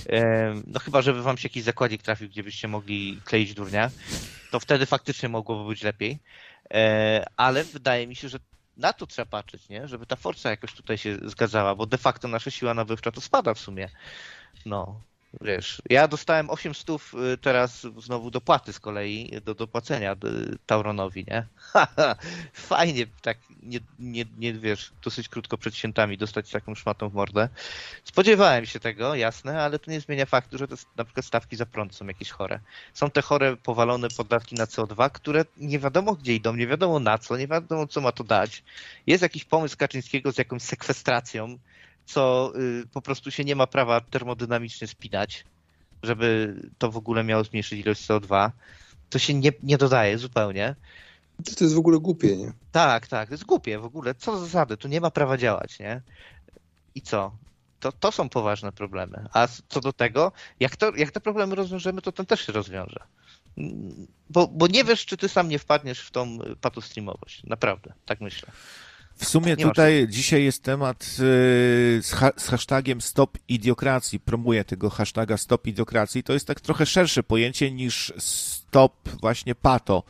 [0.08, 3.90] E, no chyba, żeby wam się jakiś zakładzik trafił, gdzie byście mogli kleić durnia,
[4.50, 6.18] to wtedy faktycznie mogłoby być lepiej.
[6.70, 8.38] E, ale wydaje mi się, że
[8.76, 9.88] na to trzeba patrzeć, nie?
[9.88, 13.54] Żeby ta forca jakoś tutaj się zgadzała, bo de facto nasza siła nabywcza to spada
[13.54, 13.88] w sumie.
[14.66, 15.00] No,
[15.40, 20.16] wiesz, ja dostałem 8 stów y, teraz znowu dopłaty z kolei do dopłacenia y,
[20.66, 21.46] Tauronowi, nie?
[22.52, 27.48] Fajnie tak, nie, nie, nie wiesz, dosyć krótko przed świętami dostać taką szmatą w mordę.
[28.04, 31.66] Spodziewałem się tego, jasne, ale to nie zmienia faktu, że te na przykład stawki za
[31.66, 32.60] prąd są jakieś chore.
[32.94, 37.18] Są te chore, powalone podatki na CO2, które nie wiadomo gdzie idą, nie wiadomo na
[37.18, 38.62] co, nie wiadomo co ma to dać.
[39.06, 41.58] Jest jakiś pomysł Kaczyńskiego z jakąś sekwestracją,
[42.04, 45.44] co y, po prostu się nie ma prawa termodynamicznie spinać,
[46.02, 48.50] żeby to w ogóle miało zmniejszyć ilość CO2.
[49.10, 50.74] To się nie, nie dodaje zupełnie.
[51.44, 52.52] To, jest w ogóle głupie, nie?
[52.72, 54.14] Tak, tak, to jest głupie w ogóle.
[54.14, 56.02] Co za zasady, tu nie ma prawa działać, nie?
[56.94, 57.36] I co?
[57.80, 59.26] To, to są poważne problemy.
[59.32, 63.00] A co do tego, jak, to, jak te problemy rozwiążemy, to ten też się rozwiąże.
[64.30, 67.42] Bo, bo nie wiesz, czy ty sam nie wpadniesz w tą y, patostreamowość.
[67.44, 68.52] Naprawdę, tak myślę.
[69.16, 74.20] W sumie Nie tutaj dzisiaj jest temat y, z, ha z hashtagiem Stop Idiokracji.
[74.20, 76.22] Promuję tego hashtaga Stop Idiokracji.
[76.22, 80.02] To jest tak trochę szersze pojęcie niż Stop właśnie Pato.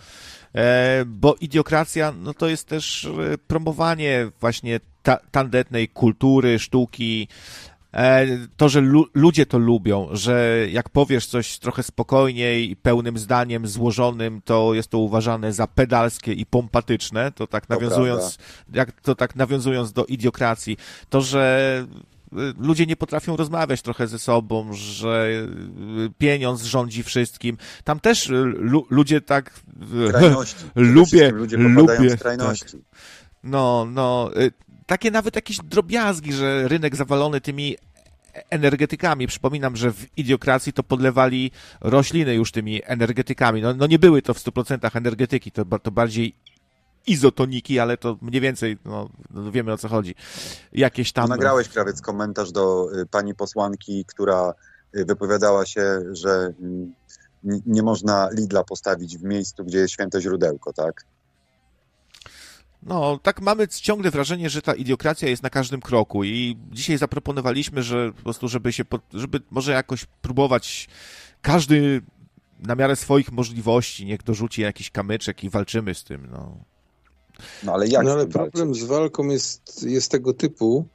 [0.55, 7.28] E, bo idiokracja, no to jest też e, promowanie właśnie ta tandetnej kultury, sztuki,
[8.56, 13.66] to, że lu ludzie to lubią, że jak powiesz coś trochę spokojniej i pełnym zdaniem
[13.66, 18.38] złożonym, to jest to uważane za pedalskie i pompatyczne, to tak To nawiązując,
[18.72, 20.76] jak to tak nawiązując do idiokracji,
[21.08, 21.86] to, że
[22.32, 25.28] y, ludzie nie potrafią rozmawiać trochę ze sobą, że
[26.06, 27.56] y, pieniądz rządzi wszystkim.
[27.84, 29.60] Tam też y, lu ludzie tak
[30.74, 32.76] Lubię, Ludzie lubię, w krajności.
[33.44, 34.30] no, no,
[34.86, 37.77] takie nawet jakieś drobiazgi, że rynek zawalony tymi
[38.51, 39.27] energetykami.
[39.27, 41.51] Przypominam, że w idiokracji to podlewali
[41.81, 43.62] rośliny już tymi energetykami.
[43.62, 46.35] No, no nie były to w 100% energetyki, to, to bardziej
[47.06, 50.15] izotoniki, ale to mniej więcej, no, no wiemy o co chodzi.
[50.73, 51.28] Jakieś tam...
[51.28, 54.55] Nagrałeś, krawiec, komentarz do y, pani posłanki, która
[54.97, 56.94] y, wypowiadała się, że mm,
[57.66, 61.05] nie można Lidla postawić w miejscu, gdzie jest święte źródełko, tak?
[62.86, 67.82] No, tak mamy ciągle wrażenie, że ta idiokracja jest na każdym kroku i dzisiaj zaproponowaliśmy,
[67.82, 70.89] że po prostu, żeby się, pod, żeby może jakoś próbować
[71.43, 72.02] każdy
[72.61, 76.59] na miarę swoich możliwości, niech dorzuci jakiś kamyczek i walczymy z tym, no.
[77.62, 78.85] No ale jak No ale problem walczyć?
[78.85, 80.89] z walką jest, jest tego typu,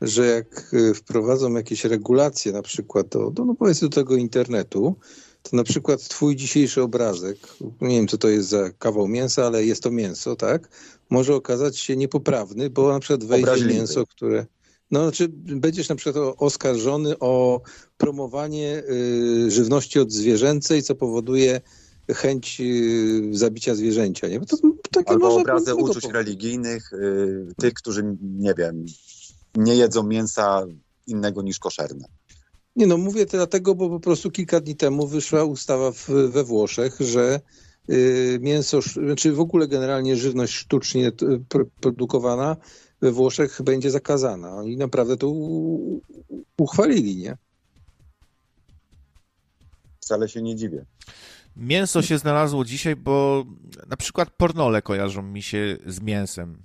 [0.00, 4.96] że jak y, wprowadzą jakieś regulacje, na przykład do, do no powiedzmy do tego internetu,
[5.42, 7.38] to na przykład twój dzisiejszy obrazek,
[7.80, 10.68] nie wiem co to jest za kawał mięsa, ale jest to mięso, tak?
[11.10, 13.74] Może okazać się niepoprawny, bo na przykład wejdzie Obraźliwy.
[13.74, 14.46] mięso, które...
[14.90, 17.60] No, znaczy będziesz na przykład oskarżony o
[17.96, 18.82] promowanie
[19.46, 21.60] y, żywności odzwierzęcej, co powoduje
[22.14, 24.40] chęć y, zabicia zwierzęcia, nie?
[24.40, 24.56] Bo to,
[24.90, 26.12] takie Albo obrazy uczuć powodu.
[26.14, 28.86] religijnych, y, tych, którzy, nie wiem,
[29.56, 30.66] nie jedzą mięsa
[31.06, 32.04] innego niż koszerne.
[32.76, 36.44] Nie no, mówię to dlatego, bo po prostu kilka dni temu wyszła ustawa w, we
[36.44, 37.40] Włoszech, że
[37.90, 41.12] y, mięso, sz- znaczy w ogóle generalnie żywność sztucznie
[41.80, 42.56] produkowana
[43.00, 44.64] we Włoszech będzie zakazana.
[44.64, 46.00] I naprawdę to u,
[46.58, 47.36] uchwalili, nie?
[50.00, 50.84] Wcale się nie dziwię.
[51.56, 53.44] Mięso się znalazło dzisiaj, bo
[53.88, 56.62] na przykład pornole kojarzą mi się z mięsem.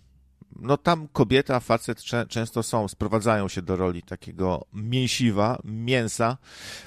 [0.59, 6.37] No tam kobieta, facet czę- często są, sprowadzają się do roli takiego mięsiwa, mięsa.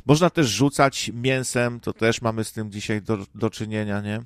[0.07, 4.23] Można też rzucać mięsem, to też mamy z tym dzisiaj do, do czynienia, nie?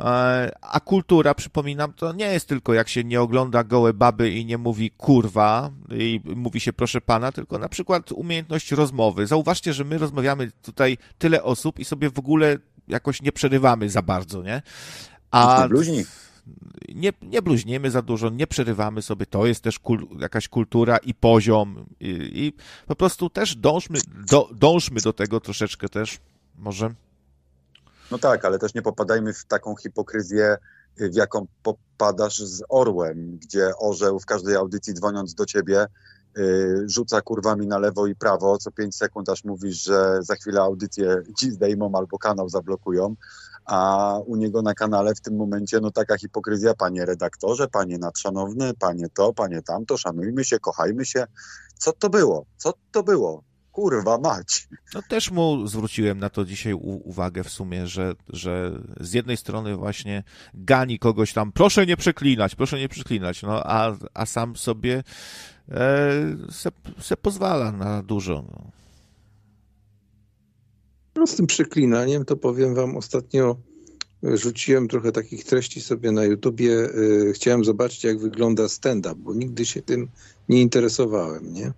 [0.00, 4.44] E, A kultura, przypominam, to nie jest tylko jak się nie ogląda gołe baby i
[4.46, 9.26] nie mówi kurwa i mówi się proszę pana, tylko na przykład umiejętność rozmowy.
[9.26, 12.56] Zauważcie, że my rozmawiamy tutaj tyle osób i sobie w ogóle
[12.88, 14.62] jakoś nie przerywamy za bardzo, nie?
[15.30, 16.04] A Nie bluźnij.
[16.94, 21.14] Nie, nie bluźniemy za dużo, nie przerywamy sobie, to jest też kul, jakaś kultura i
[21.14, 22.52] poziom i, i
[22.86, 23.98] po prostu też dążmy
[24.30, 26.18] do, dążmy do tego troszeczkę też,
[26.58, 26.94] może.
[28.10, 30.56] No tak, ale też nie popadajmy w taką hipokryzję,
[30.96, 35.86] w jaką popadasz z orłem, gdzie orzeł w każdej audycji dzwoniąc do ciebie
[36.38, 40.60] y, rzuca kurwami na lewo i prawo, co 5 sekund aż mówisz, że za chwilę
[40.60, 43.16] audycję ci zdejmą albo kanał zablokują,
[43.70, 48.74] a u niego na kanale w tym momencie no taka hipokryzja, panie redaktorze, panie nadszanowny,
[48.74, 51.26] panie to, panie tamto, szanujmy się, kochajmy się.
[51.78, 52.46] Co to było?
[52.56, 53.42] Co to było?
[53.72, 54.68] Kurwa mać.
[54.94, 56.72] No też mu zwróciłem na to dzisiaj
[57.04, 60.22] uwagę w sumie, że, że z jednej strony właśnie
[60.54, 65.02] gani kogoś tam, proszę nie przeklinać, proszę nie przeklinać, no a, a sam sobie
[65.68, 65.82] e,
[66.50, 66.70] se,
[67.00, 68.44] se pozwala na dużo.
[68.48, 68.79] No.
[71.26, 73.56] Z tym przeklinaniem to powiem wam ostatnio
[74.22, 76.72] rzuciłem trochę takich treści sobie na YouTubie.
[77.28, 80.08] e, Chciałem zobaczyć, jak wygląda stand-up, bo nigdy się tym
[80.48, 81.72] nie interesowałem, nie?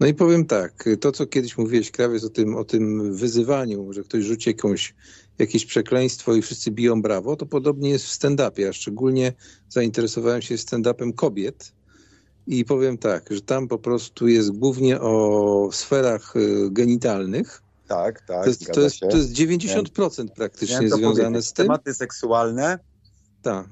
[0.00, 4.02] No i powiem tak, to co kiedyś mówiłeś, Krawiec, o tym, o tym wyzywaniu, że
[4.02, 4.94] ktoś rzuci jakąś,
[5.38, 9.32] jakieś przekleństwo i wszyscy biją brawo, to podobnie jest w stand-upie, a szczególnie
[9.68, 11.72] zainteresowałem się stand-upem kobiet
[12.46, 16.40] i powiem tak, że tam po prostu jest głównie o sferach e,
[16.70, 21.52] genitalnych, Tak, tak, to jest, to, jest, to jest 90% praktycznie Miałem to związane z
[21.52, 21.66] tym.
[21.66, 22.78] Tematy seksualne
[23.42, 23.68] Tak,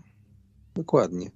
[0.75, 1.31] dokładnie.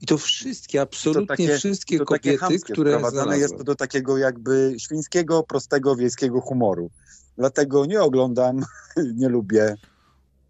[0.00, 3.64] I to wszystkie, absolutnie takie- wszystkie to kobiety, które sprowadzane jest to znalazłem.
[3.64, 6.90] do takiego jakby świńskiego, prostego, wiejskiego humoru.
[7.38, 8.60] Dlatego nie oglądam,
[9.20, 9.74] nie lubię.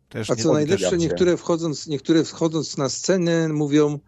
[0.08, 3.98] Też A co najlepsze, niektóre wchodząc, niektóre wchodząc na scenę mówią,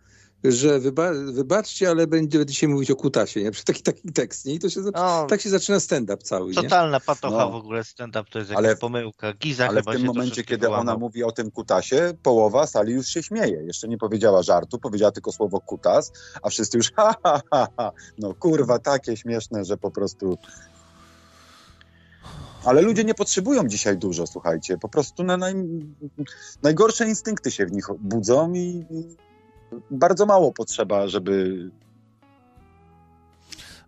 [0.45, 3.51] że wyba wybaczcie, ale będzie dzisiaj mówić o kutasie, nie?
[3.67, 4.55] Taki, taki tekst, nie?
[4.55, 6.55] I to się, No, tak się zaczyna stand-up cały, nie?
[6.63, 7.51] totalna patocha No.
[7.51, 9.33] w ogóle stand-up to jest Ale- jakaś pomyłka.
[9.35, 10.99] Giza Ale w tym się momencie, kiedy ona wyłamał.
[11.01, 13.63] mówi o tym kutasie, połowa sali już się śmieje.
[13.67, 16.13] Jeszcze nie powiedziała żartu, powiedziała tylko słowo kutas,
[16.43, 17.93] a wszyscy już ha, ha, ha, ha.
[18.19, 20.39] No kurwa, takie śmieszne, że po prostu...
[22.65, 24.79] Ale ludzie nie potrzebują dzisiaj dużo, słuchajcie.
[24.79, 25.55] Po prostu na naj...
[26.63, 28.85] najgorsze instynkty się w nich budzą i
[29.91, 31.71] bardzo mało potrzeba, żeby,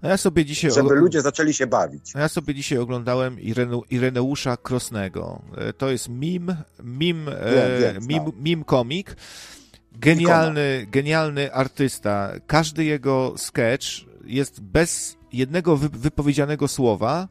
[0.02, 2.16] A ja sobie dzisiaj żeby ludzie zaczęli się bawić.
[2.16, 5.42] A Ja sobie dzisiaj oglądałem Irene, Ireneusza Krosnego.
[5.56, 7.32] E, To jest mim, mim, e,
[7.80, 9.16] Wiem, wiem, mim, mim komik.
[9.92, 12.32] Genialny, genialny artysta.
[12.46, 13.86] Każdy jego sketch
[14.24, 17.28] jest bez jednego wy, wypowiedzianego słowa,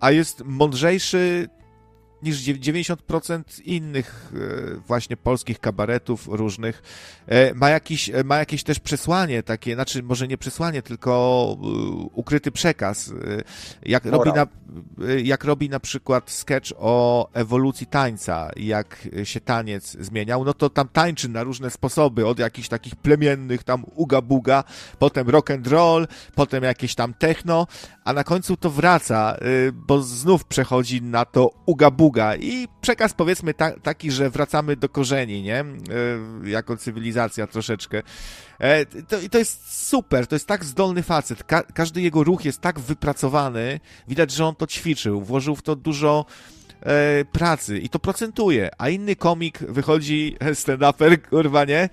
[0.00, 1.48] a jest mądrzejszy
[2.22, 6.82] niż dziew- 90% innych e, właśnie polskich kabaretów różnych.
[7.26, 11.12] E, Ma, jakiś, e, ma jakieś też przesłanie takie, znaczy może nie przesłanie, tylko
[12.14, 13.12] ukryty przekaz.
[13.82, 14.46] Jak robi, na,
[15.24, 20.88] jak robi na przykład sketch o ewolucji tańca, jak się taniec zmieniał, no to tam
[20.88, 24.64] tańczy na różne sposoby, od jakichś takich plemiennych tam uga-buga,
[24.98, 27.66] potem rock and roll, potem jakieś tam techno,
[28.04, 33.54] a na końcu to wraca, y, bo znów przechodzi na to uga-buga i przekaz powiedzmy
[33.54, 35.64] ta, taki, że wracamy do korzeni, nie?
[36.44, 38.02] Y, Jako cywilizacja troszeczkę.
[38.58, 41.44] E, To, to jest super, to jest tak zdolny facet.
[41.44, 45.76] Ka każdy jego ruch jest tak wypracowany, widać, że on to ćwiczył, włożył w to
[45.76, 46.26] dużo
[46.82, 51.88] e, pracy i to procentuje, a inny komik wychodzi stand-uper, kurwa, nie?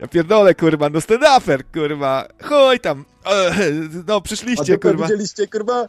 [0.00, 3.54] Ja pierdolę, kurwa, no stand-uper, kurwa, chuj tam, e,
[4.06, 5.06] no A przyszliście, tylko kurwa.
[5.06, 5.88] widzieliście, kurwa?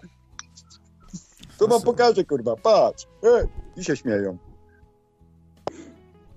[1.57, 3.03] To wam pokażę, kurwa, patrz.
[3.23, 4.38] E, I się śmieją.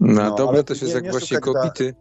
[0.01, 1.95] No, No, dobre ale to się nie- jak nie da- kobiety.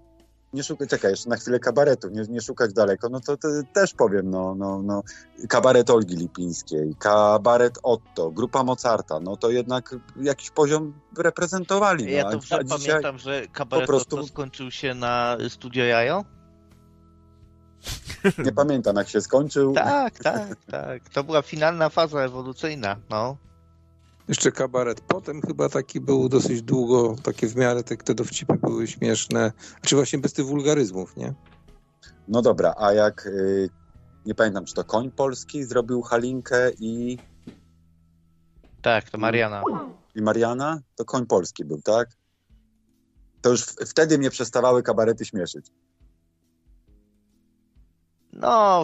[0.54, 3.94] Nie szukaj, czekaj, jeszcze na chwilę kabaretu, nie, nie szukać daleko, no to, to też
[3.94, 5.04] powiem, no, no, no,
[5.50, 12.06] kabaret Olgi Lipińskiej, kabaret Otto, grupa Mozarta, no to jednak jakiś poziom reprezentowali.
[12.06, 16.26] No, Ja a- dobrze pamiętam, że kabaret prostu- Otto skończył się na Studio Jajo?
[18.38, 19.74] Nie pamiętam, jak się skończył.
[19.74, 21.10] Tak, tak, tak.
[21.10, 23.38] To była finalna faza ewolucyjna, no.
[24.28, 25.02] Jeszcze kabaret.
[25.02, 29.52] Potem chyba taki był dosyć długo, takie w miarę te, te dowcipy były śmieszne.
[29.82, 31.34] Czy właśnie bez tych wulgaryzmów, nie?
[32.28, 33.70] No dobra, a jak, y,
[34.26, 37.18] nie pamiętam, czy to Koń Polski zrobił Halinkę i,
[38.82, 39.64] Tak, to Mariana.
[40.16, 42.10] i Mariana, to Koń Polski był, tak?
[43.42, 45.68] To już w, wtedy mnie przestawały kabarety śmieszyć.
[48.34, 48.84] No,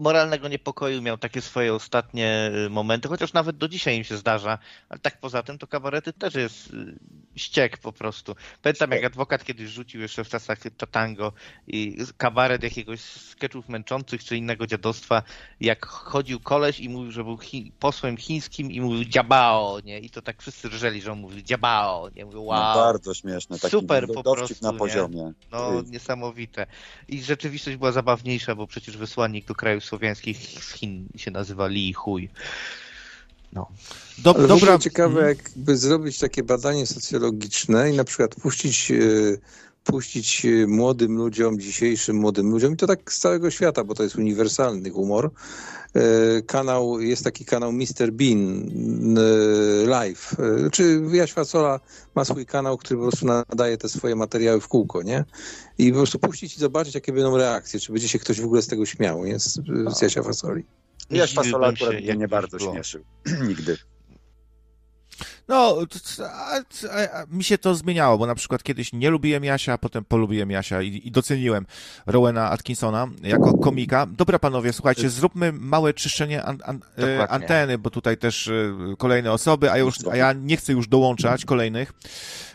[0.00, 4.58] moralnego niepokoju miał takie swoje ostatnie y, momenty, chociaż nawet do dzisiaj im się zdarza,
[4.88, 6.94] ale tak poza tym to kabarety też jest y,
[7.36, 8.36] ściek po prostu.
[8.62, 11.32] Pamiętam jak adwokat kiedyś rzucił jeszcze w czasach Tatango
[11.66, 15.22] i kabaret jakiegoś sketchów męczących czy innego dziadostwa,
[15.60, 19.98] jak chodził koleś i mówił, że był chi posłem chińskim i mówił dziabao, nie?
[19.98, 22.24] I to tak wszyscy rżeli, że on mówił dziabao, nie?
[22.24, 22.74] Mówił, wow.
[22.74, 23.58] No, bardzo śmieszne.
[23.58, 24.78] Taki Super po prostu, na nie?
[24.78, 25.32] poziomie.
[25.52, 25.90] No, Ty.
[25.90, 26.66] niesamowite.
[27.08, 31.92] I rzeczywistość była zabawniejsza, bo przecież wysłannik do krajów słowiańskich z Chin się nazywa Li
[31.92, 32.28] Hui.
[34.18, 34.78] Do, Ale w dobra.
[34.78, 35.28] ciekawe, Mhm.
[35.28, 38.94] jakby zrobić takie badanie socjologiczne i na przykład puścić, e,
[39.84, 44.02] puścić e, młodym ludziom, dzisiejszym młodym ludziom, i to tak z całego świata, bo to
[44.02, 45.30] jest uniwersalny humor.
[45.94, 48.12] E, Kanał, jest taki kanał Mr.
[48.12, 48.68] Bean
[49.18, 50.36] e, Live.
[50.66, 51.80] E, Czy Jaś Fasola
[52.14, 55.24] ma swój kanał, który po prostu nadaje te swoje materiały w kółko, nie?
[55.78, 58.62] I po prostu puścić i zobaczyć, jakie będą reakcje, czy będzie się ktoś w ogóle
[58.62, 59.38] z tego śmiał, nie?
[59.38, 59.60] Z,
[59.98, 60.64] z Jasia Fasoli.
[61.10, 63.04] Jaś Fasola się, akurat mnie jakby nie bardzo śmieszył.
[63.48, 63.76] Nigdy.
[65.50, 66.60] No, t- t- a,
[66.90, 70.04] a, a, mi się to zmieniało, bo na przykład kiedyś nie lubiłem Jasia, a potem
[70.04, 71.66] polubiłem Jasia i, i doceniłem
[72.06, 74.06] Rowena Atkinsona jako komika.
[74.06, 78.52] Dobra, panowie, słuchajcie, zróbmy małe czyszczenie an, an, e, anteny, bo tutaj też e,
[78.98, 81.92] kolejne osoby, a, już, a ja nie chcę już dołączać kolejnych,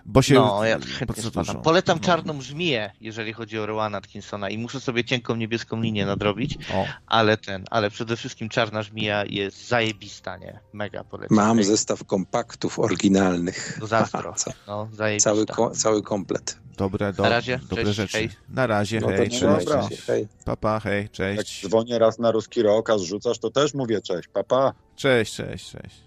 [0.05, 0.33] bo się...
[0.33, 1.23] No, ja chętnie.
[1.63, 2.03] Polecam No.
[2.05, 6.85] Czarną Żmiję, jeżeli chodzi o Rowana Atkinsona i muszę sobie cienką niebieską linię nadrobić, O,
[7.07, 10.59] ale ten, ale przede wszystkim Czarna Żmija jest zajebista, nie?
[10.73, 11.37] Mega polecam.
[11.37, 13.77] Mam zestaw kompaktów oryginalnych.
[13.79, 14.33] To zazdro.
[14.43, 14.87] Ca- No.
[15.19, 16.57] Cały, ko- cały komplet.
[16.77, 18.17] dobre, do, Na razie, dobre cześć, rzeczy.
[18.17, 18.29] hej.
[18.49, 19.87] Na razie, No hej, cześć, dobra.
[20.07, 20.27] Hej.
[20.45, 21.67] Papa, hej, Jak cześć.
[21.67, 24.73] dzwonię raz na ruski rok, a zrzucasz, to też mówię cześć, papa.
[24.95, 26.05] Cześć, cześć, cześć.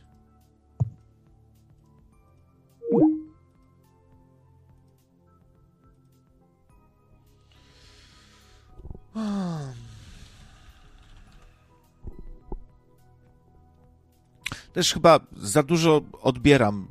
[14.73, 16.89] Też chyba za dużo odbieram.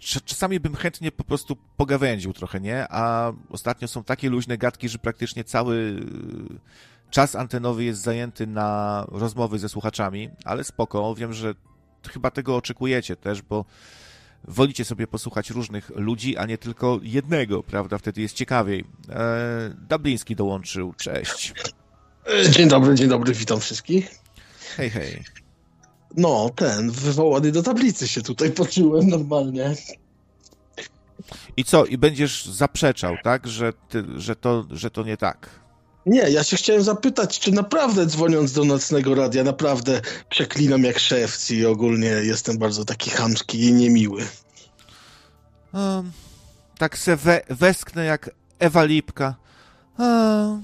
[0.00, 2.86] Cz- Czasami bym chętnie po prostu pogawędził trochę, nie?
[2.90, 9.04] A ostatnio są takie luźne gadki, że praktycznie cały y, czas antenowy jest zajęty na
[9.08, 11.54] rozmowy ze słuchaczami, ale spoko, wiem, że
[12.12, 13.64] chyba tego oczekujecie też, bo
[14.44, 17.98] wolicie sobie posłuchać różnych ludzi, a nie tylko jednego, prawda?
[17.98, 18.84] Wtedy jest ciekawiej.
[19.08, 21.54] E, Dubliński dołączył, cześć.
[22.50, 24.10] Dzień dobry, dzień dobry, witam wszystkich.
[24.76, 25.24] Hej, hej.
[26.16, 29.74] No, ten, wywołany do tablicy się tutaj poczułem normalnie.
[31.56, 35.50] I co, i będziesz zaprzeczał, tak, że, ty, że, to, że to nie tak?
[36.06, 41.50] Nie, ja się chciałem zapytać, czy naprawdę dzwoniąc do nocnego radia, naprawdę przeklinam jak szewc
[41.50, 44.26] i ogólnie jestem bardzo taki chamski i niemiły.
[45.72, 46.12] Um,
[46.78, 49.34] tak se we, westchnę jak Ewa Lipka.
[49.98, 50.62] Um,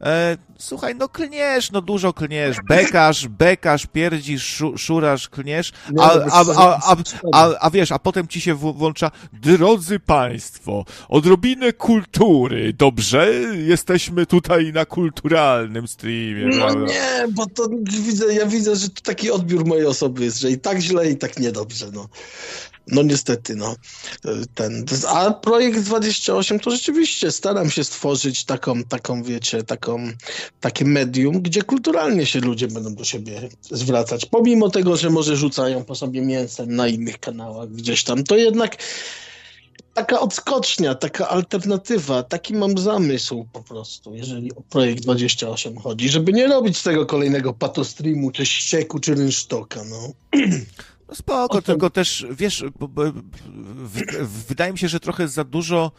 [0.00, 2.56] e, słuchaj, no klniesz, no dużo klniesz.
[2.68, 5.72] Bekasz, bekasz, pierdzisz, szu, szurasz, klniesz.
[5.88, 6.96] A, no, a, a, a,
[7.32, 13.32] a, a wiesz, a potem ci się włącza Drodzy Państwo, odrobinę kultury, dobrze?
[13.56, 16.86] Jesteśmy tutaj na kulturalnym streamie, No prawda?
[16.86, 20.58] nie, bo to widzę, ja widzę, że to taki odbiór mojej osoby jest, że i
[20.58, 22.08] tak źle, i tak niedobrze, no.
[22.86, 23.74] No niestety, no.
[24.54, 30.12] Ten, a projekt 28 to rzeczywiście staram się stworzyć taką, taką, wiecie, taką,
[30.60, 34.26] takie medium, gdzie kulturalnie się ludzie będą do siebie zwracać.
[34.26, 38.76] Pomimo tego, że może rzucają po sobie mięsem na innych kanałach gdzieś tam, to jednak
[39.94, 46.32] taka odskocznia, taka alternatywa, taki mam zamysł po prostu, jeżeli o projekt 28 chodzi, żeby
[46.32, 50.12] nie robić z tego kolejnego patostreamu, czy ścieku, czy rynsztoka, no.
[51.08, 52.64] No spoko, O to- tylko też, wiesz,
[54.48, 55.92] wydaje mi się, że trochę za dużo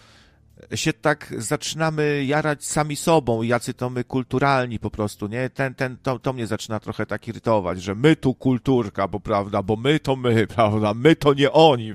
[0.75, 5.49] się tak zaczynamy jarać sami sobą, jacy to my kulturalni po prostu, nie?
[5.49, 9.63] Ten, ten, to, to mnie zaczyna trochę tak irytować, że my tu kulturka, bo prawda,
[9.63, 11.93] bo my to my, prawda, my to nie oni,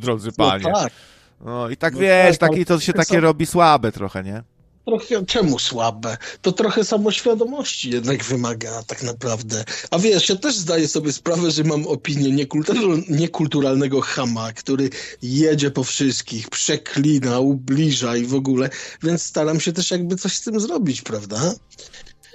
[0.00, 0.64] drodzy panie.
[0.64, 0.92] No tak,
[1.40, 4.42] No i tak No wiesz, tak, tak, i to się takie robi słabe trochę, nie?
[4.84, 6.16] Trochę, czemu słabe?
[6.42, 9.64] To trochę samoświadomości jednak wymaga tak naprawdę.
[9.90, 12.76] A wiesz, ja też zdaję sobie sprawę, że mam opinię niekultur
[13.08, 14.90] niekulturalnego chama, który
[15.22, 18.70] jedzie po wszystkich, przeklina, ubliża i w ogóle,
[19.02, 21.54] więc staram się też jakby coś z tym zrobić, prawda?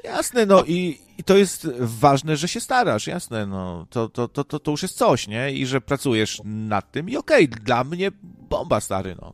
[0.03, 4.43] Jasne, no i, i to jest ważne, że się starasz, jasne, no to, to, to,
[4.43, 5.51] to, to już jest coś, nie?
[5.53, 8.11] I że pracujesz nad tym i okej, dla mnie
[8.49, 9.33] bomba, stary, no.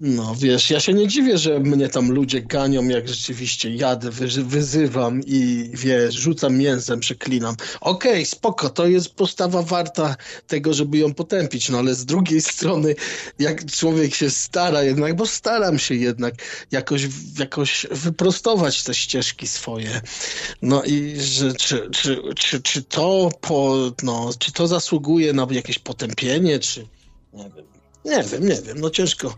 [0.00, 4.26] No wiesz, ja się nie dziwię, że mnie tam ludzie ganią, jak rzeczywiście jadę, wy,
[4.44, 7.54] wyzywam i wiesz, rzucam mięsem, przeklinam.
[7.80, 10.16] Okej, okay, spoko, to jest postawa warta
[10.46, 12.94] tego, żeby ją potępić, no ale z drugiej strony,
[13.38, 16.34] jak człowiek się stara jednak, bo staram się jednak
[16.70, 17.08] jakoś,
[17.38, 20.00] jakoś wyprostować te ścieżki swoje.
[20.62, 25.78] No i że czy, czy, czy, czy to po, no, czy to zasługuje na jakieś
[25.78, 26.86] potępienie, czy
[27.32, 27.75] nie wiem.
[28.06, 29.34] Nie wiem, nie wiem, no ciężko,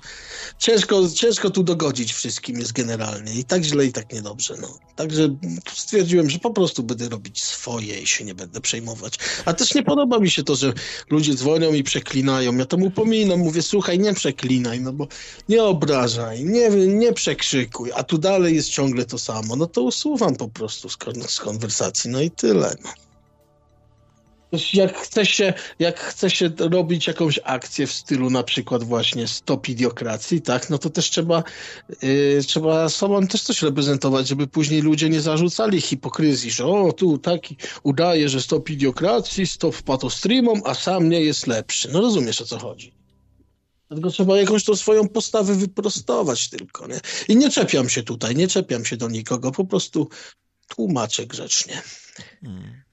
[0.58, 4.78] ciężko, ciężko tu dogodzić wszystkim jest generalnie i tak źle i tak niedobrze, no.
[4.96, 5.36] Także
[5.74, 9.18] stwierdziłem, że po prostu będę robić swoje i się nie będę przejmować.
[9.44, 10.72] A też nie podoba mi się to, że
[11.10, 12.56] ludzie dzwonią i przeklinają.
[12.56, 15.08] Ja to mu pominam, mówię, słuchaj, nie przeklinaj, no bo
[15.48, 19.56] nie obrażaj, nie, nie przekrzykuj, a tu dalej jest ciągle to samo.
[19.56, 20.96] No to usuwam po prostu z,
[21.26, 23.07] z konwersacji, no i tyle, no.
[24.72, 29.68] Jak chce, się, jak chce się robić jakąś akcję w stylu na przykład właśnie stop
[29.68, 31.42] idiokracji, tak, no to też trzeba,
[32.02, 37.18] yy, trzeba sobą też coś reprezentować, żeby później ludzie nie zarzucali hipokryzji, że o, tu
[37.18, 41.88] taki udaje, że stop idiokracji, stop patostreamom, a sam nie jest lepszy.
[41.92, 42.92] No rozumiesz o co chodzi.
[43.88, 47.00] Dlatego trzeba jakąś tą swoją postawę wyprostować tylko, nie?
[47.28, 50.08] I nie czepiam się tutaj, nie czepiam się do nikogo, po prostu
[50.68, 51.82] tłumaczę grzecznie.
[52.40, 52.87] Hmm.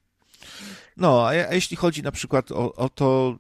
[0.98, 3.38] No, a, a, jeśli chodzi na przykład o, o, to,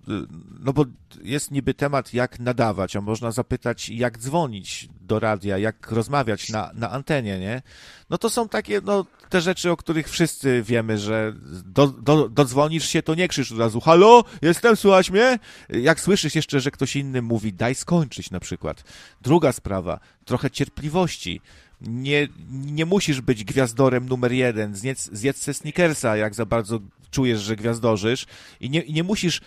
[0.59, 0.85] no bo
[1.23, 6.71] jest niby temat, jak nadawać, a można zapytać, jak dzwonić do radia, jak rozmawiać na,
[6.73, 7.61] na antenie, nie?
[8.09, 11.33] No to są takie, no, te rzeczy, o których wszyscy wiemy, że
[11.65, 15.39] do, do, dodzwonisz się, to nie krzycz od razu, halo, jestem, słuchać mnie?
[15.69, 18.83] Jak słyszysz jeszcze, że ktoś inny mówi, daj skończyć na przykład.
[19.21, 21.41] Druga sprawa, trochę cierpliwości
[21.81, 24.75] nie, nie musisz być gwiazdorem numer jeden.
[24.75, 26.79] Zjedz, zjedz se sneakersa, jak za bardzo
[27.11, 28.25] czujesz, że gwiazdorzysz.
[28.59, 29.41] I nie, nie musisz,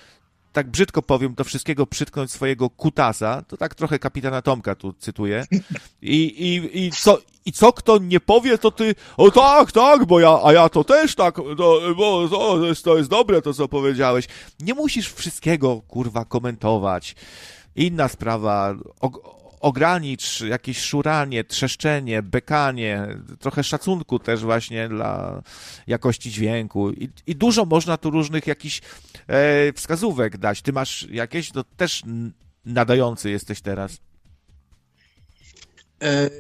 [0.53, 3.43] tak brzydko powiem, do wszystkiego przytknąć swojego kutasa.
[3.49, 5.45] To tak trochę kapitana Tomka tu cytuję.
[6.03, 10.21] I, i, i, co, I co kto nie powie, to ty, o tak, tak, bo
[10.21, 13.69] ja, a ja to też tak, to, bo to jest, to jest dobre to, co
[13.69, 14.29] powiedziałeś.
[14.61, 17.15] Nie musisz wszystkiego, kurwa, komentować.
[17.77, 18.75] Inna sprawa,
[19.61, 23.07] ogranicz jakieś szuranie, trzeszczenie, bekanie,
[23.39, 25.43] trochę szacunku też właśnie dla
[25.87, 28.81] jakości dźwięku i, i dużo można tu różnych jakichś
[29.27, 30.63] e, wskazówek dać.
[30.63, 32.03] Ty masz jakieś, to też
[32.65, 34.08] nadający jesteś teraz.
[36.03, 36.31] E,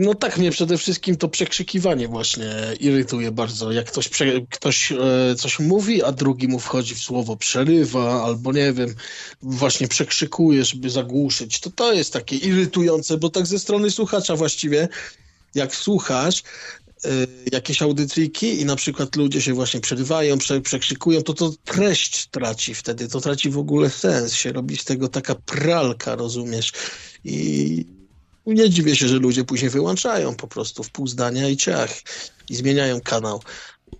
[0.00, 3.72] no tak, mnie przede wszystkim to przekrzykiwanie właśnie irytuje bardzo.
[3.72, 8.52] Jak ktoś, prze, ktoś e, coś mówi, a drugi mu wchodzi w słowo przerywa, albo
[8.52, 8.94] nie wiem,
[9.42, 14.88] właśnie przekrzykuje, żeby zagłuszyć, to to jest takie irytujące, bo tak ze strony słuchacza właściwie,
[15.54, 16.42] jak słuchasz,
[17.04, 17.08] e,
[17.52, 22.74] jakieś audycyjki i na przykład ludzie się właśnie przerywają, prze, przekrzykują, to to treść traci
[22.74, 26.72] wtedy, to traci w ogóle sens, się robi z tego taka pralka, rozumiesz?
[27.24, 27.86] I
[28.46, 31.90] nie dziwię się, że ludzie później wyłączają po prostu w pół zdania i ciach
[32.48, 33.42] i zmieniają kanał.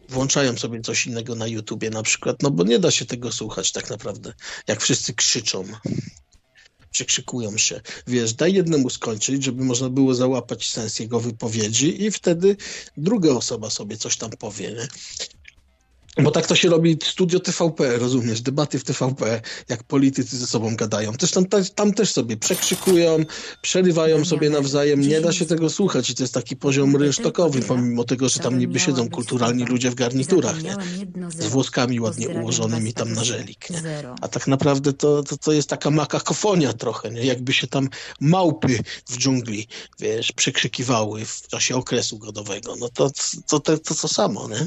[0.08, 3.72] Włączają sobie coś innego na YouTubie na przykład, no bo nie da się tego słuchać
[3.72, 4.32] tak naprawdę,
[4.68, 5.64] jak wszyscy krzyczą
[6.94, 7.80] przekrzykują się.
[8.06, 12.56] Wiesz, daj jednemu skończyć, żeby można było załapać sens jego wypowiedzi i wtedy
[12.96, 14.72] druga osoba sobie coś tam powie.
[14.72, 14.88] Nie?
[16.22, 20.76] Bo tak to się robi studio TVP, rozumiesz, debaty w TVP, jak politycy ze sobą
[20.76, 21.12] gadają.
[21.12, 23.24] Też tam, tam też sobie przekrzykują,
[23.62, 28.04] przerywają sobie nawzajem, nie da się tego słuchać i to jest taki poziom rynsztokowy, pomimo
[28.04, 30.76] tego, że tam niby siedzą kulturalni ludzie w garniturach, nie?
[31.38, 33.82] Z włoskami ładnie ułożonymi tam na żelik, nie?
[34.20, 37.24] A tak naprawdę to, to, to jest taka makakofonia trochę, nie?
[37.24, 37.88] Jakby się tam
[38.20, 38.78] małpy
[39.08, 39.68] w dżungli,
[40.00, 42.76] wiesz, przekrzykiwały w czasie okresu godowego.
[42.76, 43.10] No to
[43.46, 44.66] to, to, to, to samo, nie?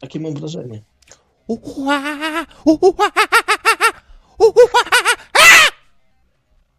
[0.00, 0.82] Takie mam wrażenie.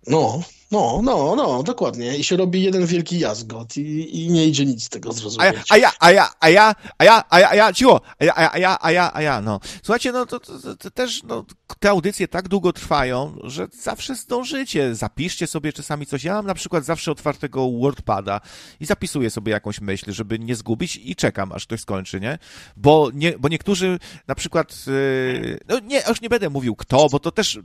[0.07, 0.41] No,
[0.71, 2.17] no, no, no, dokładnie.
[2.17, 5.55] I się robi jeden wielki jazgot i, i nie idzie nic z tego zrozumieć.
[5.69, 8.51] A ja, a ja, a ja, a ja, a ja, a ja, cicho, a ja,
[8.51, 9.59] a ja, a ja, a ja, no.
[9.83, 11.45] Słuchajcie, no to, to, to też, no,
[11.79, 14.95] te audycje tak długo trwają, że zawsze zdążycie.
[14.95, 16.23] Zapiszcie sobie czasami coś.
[16.23, 18.41] Ja mam na przykład zawsze otwartego WordPada
[18.79, 22.37] i zapisuję sobie jakąś myśl, żeby nie zgubić i czekam, aż ktoś skończy, nie?
[22.77, 27.19] Bo, nie, bo niektórzy na przykład, yy, no nie, już nie będę mówił kto, bo
[27.19, 27.59] to też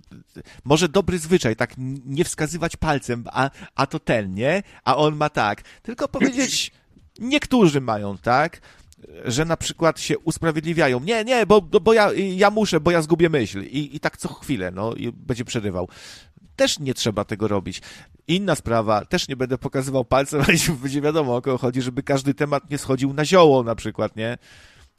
[0.64, 1.74] może dobry zwyczaj, tak
[2.06, 4.62] nie wskazywać palcem palcem, a, a to ten, nie?
[4.84, 5.62] A on ma tak.
[5.82, 6.72] Tylko powiedzieć,
[7.18, 8.60] niektórzy mają tak,
[9.24, 11.00] że na przykład się usprawiedliwiają.
[11.00, 13.62] Nie, nie, bo, bo ja, ja muszę, bo ja zgubię myśl.
[13.62, 15.88] I, I tak co chwilę, no, i będzie przerywał.
[16.56, 17.82] Też nie trzeba tego robić.
[18.28, 22.34] Inna sprawa, też nie będę pokazywał palcem, ale będzie wiadomo o kogo chodzi, żeby każdy
[22.34, 24.38] temat nie schodził na zioło na przykład, nie?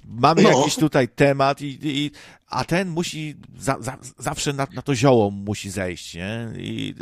[0.06, 0.50] Mamy No.
[0.60, 2.12] jakiś tutaj temat i, i
[2.48, 6.48] a ten musi za, za, zawsze na, na to zioło musi zejść, nie?
[6.58, 6.96] I,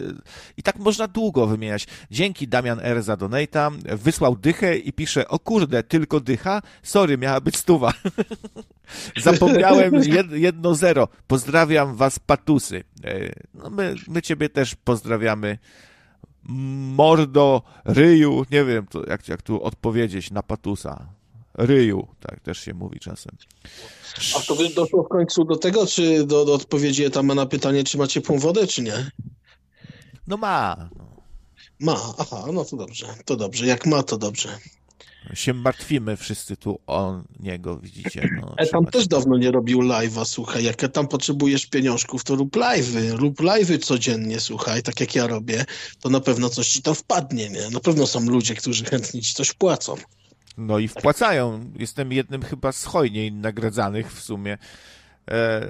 [0.57, 1.87] I tak można długo wymieniać.
[2.11, 6.61] Dzięki Damian R za donata, wysłał dychę i pisze, o kurde, tylko dycha?
[6.83, 7.93] Sorry, miała być stuwa.
[9.23, 11.07] Zapomniałem jed, jedno zero.
[11.27, 12.83] Pozdrawiam was, patusy.
[13.03, 15.57] E, No my, my ciebie też pozdrawiamy.
[16.43, 21.05] Mordo, ryju, nie wiem, to jak, jak tu odpowiedzieć na patusa.
[21.65, 23.35] Ryju, tak też się mówi czasem.
[24.37, 27.83] A to wy doszło w końcu do tego, czy do, do odpowiedzi etama na pytanie,
[27.83, 29.11] czy ma ciepłą wodę, czy nie?
[30.27, 30.89] No ma.
[30.95, 31.11] No.
[31.79, 33.65] Ma, aha, no to dobrze, to dobrze.
[33.65, 34.57] Jak ma, to dobrze.
[35.33, 38.29] Się martwimy wszyscy tu o niego, widzicie.
[38.41, 40.63] No, Etam też dawno nie robił live'a, słuchaj.
[40.63, 43.11] Jak tam potrzebujesz pieniążków, to rób live'y.
[43.11, 45.65] Rób live'y codziennie, słuchaj, tak jak ja robię,
[45.99, 47.69] to na pewno coś ci tam wpadnie, nie?
[47.69, 49.95] Na pewno są ludzie, którzy chętnie ci coś płacą.
[50.57, 51.71] No i wpłacają.
[51.79, 54.57] Jestem jednym chyba z hojniej nagradzanych w sumie.
[55.31, 55.69] E,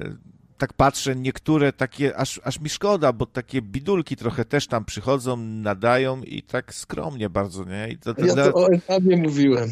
[0.57, 5.37] tak patrzę, niektóre takie, aż, aż mi szkoda, bo takie bidulki trochę też tam przychodzą,
[5.37, 7.89] nadają i tak skromnie bardzo, nie?
[7.89, 9.69] I to, to, Ja to o Etamie mówiłem.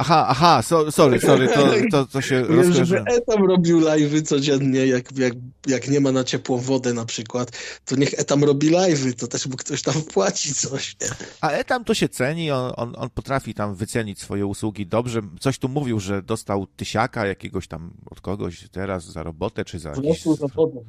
[0.00, 3.00] Aha, aha, so, sorry, sorry, to, to, to się Wiem, żeby.
[3.06, 5.32] Etam robił live'y codziennie, jak, jak,
[5.66, 7.50] jak nie ma na ciepłą wodę na przykład,
[7.84, 11.08] to niech Etam robi live'y, to też mu ktoś tam wpłaci coś, nie?
[11.40, 15.20] A Etam to się ceni, on, on, on potrafi tam wycenić swoje usługi dobrze.
[15.40, 19.88] Coś tu mówił, że dostał tysiaka jakiegoś tam od kogoś teraz za robotę, czy za
[19.88, 20.22] jakiś...
[20.22, 20.84] Za podatek.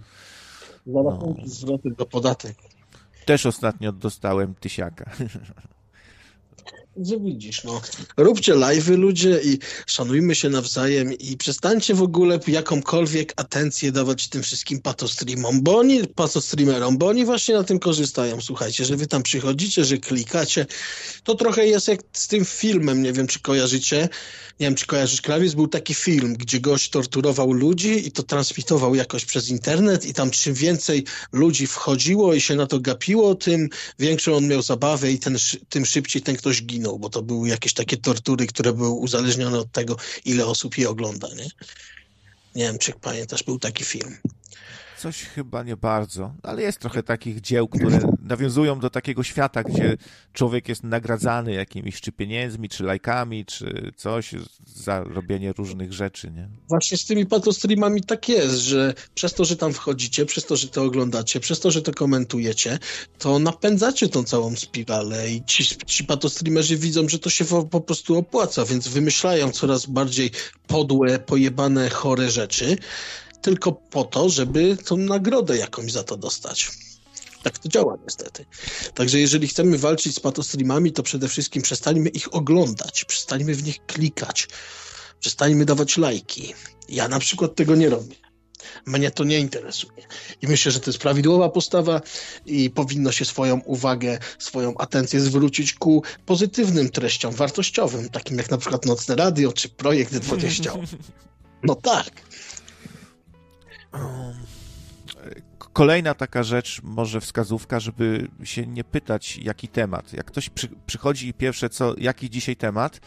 [0.87, 2.55] Za rachunki zwroty do podatek.
[3.25, 5.11] Też ostatnio dostałem tysiaka.
[7.03, 7.81] Że widzisz, no.
[8.17, 14.43] Róbcie live'y ludzie i szanujmy się nawzajem i przestańcie w ogóle jakąkolwiek atencję dawać tym
[14.43, 18.41] wszystkim patostreamom, bo oni, patostreamerom, bo oni właśnie na tym korzystają.
[18.41, 20.65] Słuchajcie, że wy tam przychodzicie, że klikacie.
[21.23, 24.09] To trochę jest jak z tym filmem, nie wiem czy kojarzycie.
[24.59, 28.95] Nie wiem, czy kojarzysz Klawisz, był taki film, gdzie gość torturował ludzi i to transmitował
[28.95, 33.69] jakoś przez internet i tam czym więcej ludzi wchodziło i się na to gapiło, tym
[33.99, 35.37] większą on miał zabawę i ten,
[35.69, 39.71] tym szybciej ten ktoś ginął, bo to były jakieś takie tortury, które były uzależnione od
[39.71, 39.95] tego,
[40.25, 41.49] ile osób je ogląda, nie?
[42.55, 44.17] Nie wiem, czy pamiętasz, był taki film.
[44.99, 49.97] Coś chyba nie bardzo, ale jest trochę takich dzieł, które nawiązują do takiego świata, gdzie
[50.33, 54.31] człowiek jest nagradzany jakimiś czy pieniędzmi, czy lajkami, czy coś
[54.65, 56.49] za robienie różnych rzeczy, nie?
[56.69, 60.67] Właśnie z tymi patostreamami tak jest, że przez to, że tam wchodzicie, przez to, że
[60.67, 62.79] to oglądacie, przez to, że to komentujecie,
[63.17, 68.17] to napędzacie tą całą spiralę i ci, ci patostreamerzy widzą, że to się po, prostu
[68.17, 70.31] opłaca, więc wymyślają coraz bardziej
[70.67, 72.77] podłe, pojebane, chore rzeczy,
[73.41, 76.71] tylko po to, żeby tą nagrodę jakąś za to dostać.
[77.43, 78.45] Tak to działa niestety.
[78.93, 83.85] Także jeżeli chcemy walczyć z patostreamami, to przede wszystkim przestańmy ich oglądać, przestańmy w nich
[83.85, 84.47] klikać,
[85.19, 86.53] przestańmy dawać lajki.
[86.89, 88.15] Ja na przykład tego nie robię.
[88.85, 90.07] Mnie to nie interesuje.
[90.41, 92.01] I myślę, że to jest prawidłowa postawa
[92.45, 98.57] i powinno się swoją uwagę, swoją atencję zwrócić ku pozytywnym treściom wartościowym, takim jak na
[98.57, 100.73] przykład Nocne Radio czy Projekt 20.
[101.63, 102.11] No tak.
[105.73, 110.13] Kolejna taka rzecz, może wskazówka, żeby się nie pytać, jaki temat.
[110.13, 113.01] Jak ktoś przy, przychodzi i pierwsze co, jaki dzisiaj temat,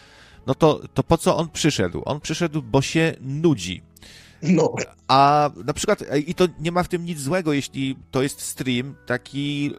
[0.47, 2.03] no to, to po co on przyszedł?
[2.05, 3.83] On przyszedł, bo się nudzi.
[4.43, 4.75] No,
[5.09, 8.95] A na przykład, i to nie ma w tym nic złego, jeśli to jest stream
[9.07, 9.73] taki yy,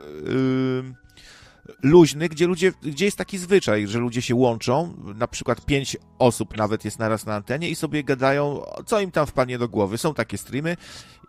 [1.84, 6.58] luźny, gdzie ludzie, gdzie jest taki zwyczaj, że ludzie się łączą, na przykład pięć osób
[6.58, 9.98] nawet jest naraz na antenie i sobie gadają, co im tam wpadnie do głowy.
[9.98, 10.78] Są takie streamy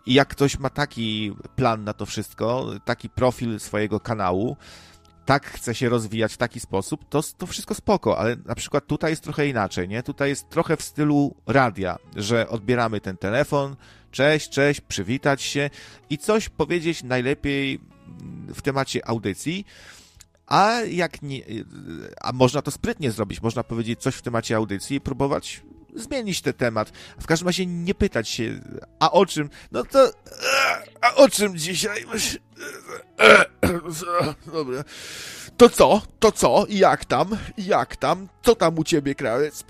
[0.05, 4.57] i jak ktoś ma taki plan na to wszystko, taki profil swojego kanału,
[5.25, 9.11] tak chce się rozwijać w taki sposób, to, to wszystko spoko, ale na przykład tutaj
[9.11, 10.03] jest trochę inaczej, nie?
[10.03, 13.75] Tutaj jest trochę w stylu radia, że odbieramy ten telefon,
[14.11, 15.69] cześć, cześć, przywitać się
[16.09, 17.79] i coś powiedzieć najlepiej
[18.47, 19.65] w temacie audycji,
[20.47, 21.41] a jak nie,
[22.21, 25.61] a można to sprytnie zrobić, można powiedzieć coś w temacie audycji i próbować
[25.95, 26.91] zmienić ten temat.
[27.19, 28.61] W każdym razie nie pytać się,
[28.99, 29.49] a o czym?
[29.71, 30.11] No to,
[31.01, 32.05] a o czym dzisiaj?
[34.53, 34.83] Dobra.
[35.57, 36.01] To co?
[36.19, 36.65] To co?
[36.69, 37.37] Jak tam?
[37.57, 38.27] Jak tam?
[38.43, 39.65] Co tam u ciebie, krawiec?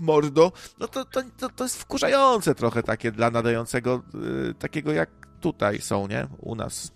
[0.00, 0.52] Mordo.
[0.78, 4.02] No to, to, to, to jest wkurzające trochę takie dla nadającego,
[4.50, 5.10] y, takiego jak
[5.40, 6.26] tutaj są, nie?
[6.38, 6.92] U nas.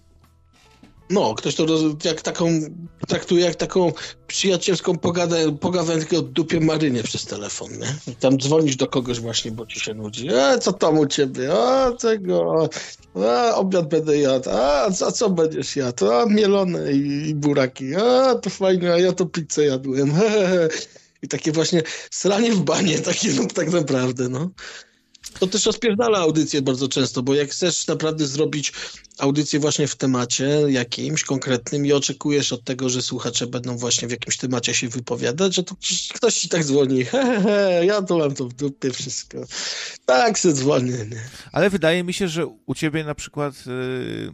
[1.11, 1.67] No, ktoś to
[2.05, 2.61] jak taką,
[3.09, 3.93] traktuje jak taką
[4.27, 8.13] przyjacielską pogadę, pogawędkę o dupie Marynie przez telefon, nie?
[8.13, 10.29] I tam dzwonisz do kogoś właśnie, bo ci się nudzi.
[10.33, 11.53] E, co tam u ciebie?
[11.53, 12.69] A, tego,
[13.15, 14.51] a, obiad będę jadł.
[14.51, 16.11] A, a co będziesz jadł?
[16.11, 17.95] A, mielone i, i buraki.
[17.95, 20.13] A, to fajnie, a ja to pizzę jadłem.
[21.23, 24.51] I takie właśnie sranie w banie, takie no, tak naprawdę, no.
[25.41, 28.73] To też rozpierdala audycję bardzo często, bo jak chcesz naprawdę zrobić
[29.19, 34.11] audycję właśnie w temacie jakimś konkretnym i oczekujesz od tego, że słuchacze będą właśnie w
[34.11, 35.77] jakimś temacie się wypowiadać, że to
[36.15, 39.39] ktoś ci tak dzwoni, he, he, ja to mam to w dupie wszystko.
[40.07, 41.07] Tak se dzwonię?
[41.53, 44.33] Ale wydaje mi się, że u ciebie na przykład yy,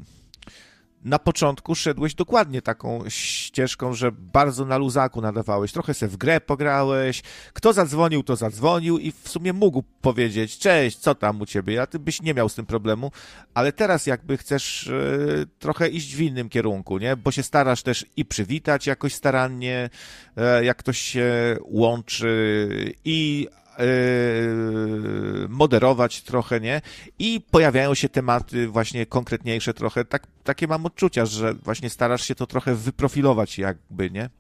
[1.05, 5.73] na początku szedłeś dokładnie taką ścieżką, że bardzo na luzaku nadawałeś.
[5.73, 7.23] Trochę se w grę pograłeś.
[7.53, 11.75] Kto zadzwonił, to zadzwonił i w sumie mógł powiedzieć, cześć, co tam u ciebie?
[11.75, 13.11] Ja ty byś nie miał z tym problemu,
[13.55, 17.17] ale teraz jakby chcesz yy, trochę iść w innym kierunku, nie?
[17.17, 19.91] Bo się starasz też i przywitać jakoś starannie,
[20.37, 23.49] yy, jak ktoś się łączy i
[23.79, 26.81] Yy, moderować trochę, nie?
[27.19, 30.05] I pojawiają się tematy właśnie konkretniejsze trochę.
[30.05, 34.31] Tak, takie mam odczucia, że właśnie starasz się to trochę wyprofilować jakby, nie?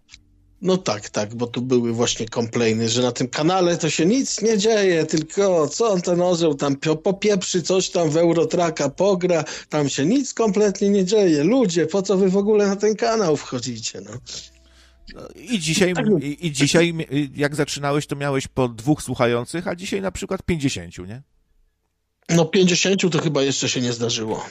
[0.62, 4.42] No tak, tak, bo tu były właśnie komplejny, że na tym kanale to się nic
[4.42, 9.88] nie dzieje, tylko co on ten orzeł tam popieprzy, coś tam w Eurotraka pogra, tam
[9.88, 11.44] się nic kompletnie nie dzieje.
[11.44, 14.10] Ludzie, po co wy w ogóle na ten kanał wchodzicie, no?
[15.34, 16.94] I dzisiaj, i, I dzisiaj,
[17.34, 21.22] jak zaczynałeś, to miałeś po dwóch słuchających, a dzisiaj na przykład 50, nie?
[22.28, 24.46] No 50 to chyba jeszcze się nie zdarzyło.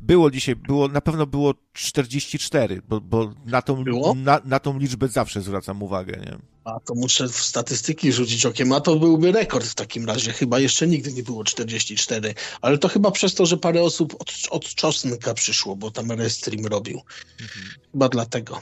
[0.00, 5.08] Było dzisiaj, było, na pewno było 44, bo, bo na, tą, na, na tą liczbę
[5.08, 6.38] zawsze zwracam uwagę, nie?
[6.64, 10.32] A to muszę w statystyki rzucić okiem, a to byłby rekord w takim razie.
[10.32, 14.32] Chyba jeszcze nigdy nie było 44, ale to chyba przez to, że parę osób od,
[14.50, 17.00] od Czosnka przyszło, bo tam restream robił.
[17.40, 17.66] Mhm.
[17.92, 18.60] Chyba dlatego.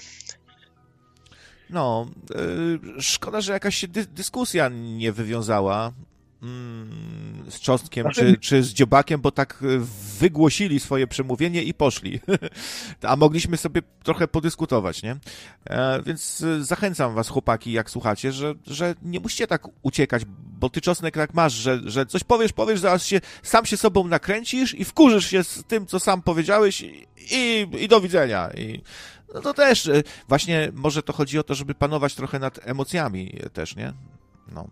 [1.72, 5.92] No, yy, szkoda, że jakaś się dy dyskusja nie wywiązała
[6.42, 9.80] mm, z Cząstkiem czy, czy z Dziobakiem, bo tak y,
[10.18, 12.20] wygłosili swoje przemówienie i poszli.
[13.02, 15.16] A mogliśmy sobie trochę podyskutować, nie?
[15.70, 20.22] E, więc y, zachęcam was, chłopaki, jak słuchacie, że, że nie musicie tak uciekać,
[20.60, 24.08] bo ty Czosnek tak masz, że, że coś powiesz, powiesz, zaraz się, sam się sobą
[24.08, 28.50] nakręcisz i wkurzysz się z tym, co sam powiedziałeś i, i do widzenia.
[28.50, 28.82] I
[29.34, 33.38] no to też y, właśnie może to chodzi o to, żeby panować trochę nad emocjami
[33.52, 33.92] też, nie?
[34.52, 34.68] No.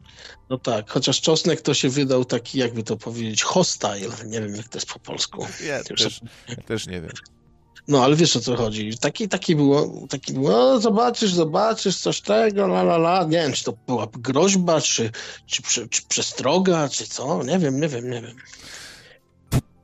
[0.51, 4.27] no tak, chociaż czosnek to się wydał taki, jakby to powiedzieć, hostile.
[4.27, 5.47] Nie wiem, jak to jest po polsku.
[5.69, 6.21] Ja też,
[6.67, 7.11] też nie wiem.
[7.89, 8.99] No, ale wiesz o co chodzi.
[8.99, 13.25] Taki, taki było, taki było, no, zobaczysz, zobaczysz, coś tego, la, la, la.
[13.25, 15.11] Nie wiem, czy to była groźba, czy,
[15.47, 17.43] czy, czy przestroga, czy co.
[17.43, 18.37] Nie wiem, nie wiem, nie wiem.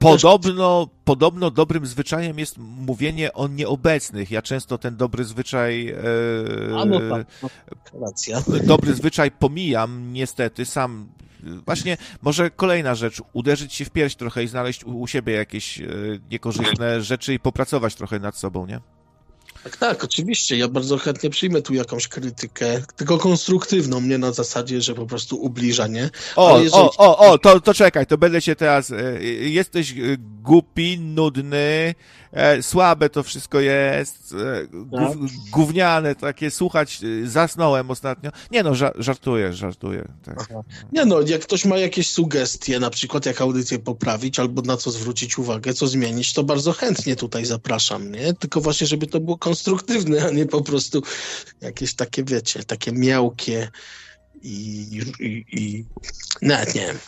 [0.05, 4.31] Podobno, podobno dobrym zwyczajem jest mówienie o nieobecnych.
[4.31, 5.89] Ja często ten dobry zwyczaj.
[5.89, 5.97] E,
[6.79, 7.49] A no tak, no,
[8.01, 8.43] racja.
[8.65, 11.09] Dobry zwyczaj pomijam, niestety, sam.
[11.67, 15.81] Właśnie, może kolejna rzecz, uderzyć się w pierś trochę i znaleźć u, u siebie jakieś
[15.81, 15.87] e,
[16.31, 18.81] niekorzystne rzeczy i popracować trochę nad sobą, nie?
[19.65, 20.57] Tak, tak, oczywiście.
[20.57, 25.36] Ja bardzo chętnie przyjmę tu jakąś krytykę, tylko konstruktywną, nie na zasadzie, że po prostu
[25.36, 26.11] ubliżanie.
[26.36, 26.82] O, jeżeli...
[26.82, 28.91] o, o, o, to, to czekaj, to będę się teraz.
[28.91, 29.95] E, jesteś e,
[30.43, 31.95] głupi, nudny,
[32.32, 34.66] e, słabe to wszystko jest, e,
[34.99, 35.19] tak.
[35.53, 38.31] gówniane takie, słuchać, e, zasnąłem ostatnio.
[38.51, 40.09] Nie no, ża żartuję, żartuję.
[40.24, 40.49] Tak.
[40.93, 44.91] Nie no, jak ktoś ma jakieś sugestie, na przykład jak audycję poprawić, albo na co
[44.91, 48.35] zwrócić uwagę, co zmienić, to bardzo chętnie tutaj zapraszam, nie?
[48.35, 49.54] Tylko właśnie, żeby to było konstruktywne,
[50.27, 51.03] a nie po prostu
[51.61, 53.69] jakieś takie, wiecie, takie miałkie
[54.43, 54.87] i,
[55.21, 55.85] i, i
[56.43, 56.99] nawet nie wiem.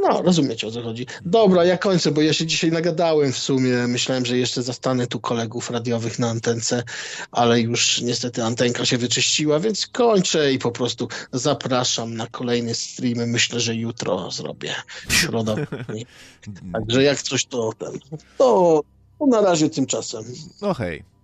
[0.00, 1.06] No, rozumiecie o co chodzi.
[1.24, 3.86] Dobra, ja kończę, bo ja się dzisiaj nagadałem w sumie.
[3.86, 6.82] Myślałem, że jeszcze zastanę tu kolegów radiowych na antence,
[7.30, 13.26] ale już niestety antenka się wyczyściła, więc kończę i po prostu zapraszam na kolejny streamy.
[13.26, 14.74] Myślę, że jutro zrobię.
[15.08, 15.54] Środa.
[16.72, 17.98] Także jak coś to ten.
[18.38, 18.82] To,
[19.18, 20.24] to na razie tymczasem.
[20.62, 21.15] No hej.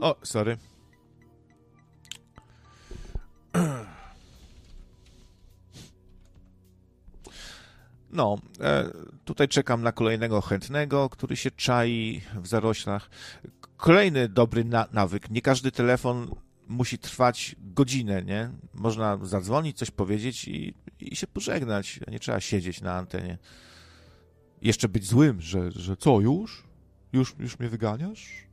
[0.00, 0.56] O, sorry.
[8.14, 8.90] No, e,
[9.24, 13.10] tutaj czekam na kolejnego chętnego, który się czai w zaroślach.
[13.76, 15.30] Kolejny dobry na nawyk.
[15.30, 16.30] Nie każdy telefon
[16.68, 18.50] musi trwać godzinę, nie?
[18.74, 22.00] Można zadzwonić, coś powiedzieć i, i się pożegnać.
[22.08, 23.38] Nie trzeba siedzieć na antenie.
[24.62, 26.64] Jeszcze być złym, że, że co, już?
[27.12, 28.46] Już, już mnie wyganiasz?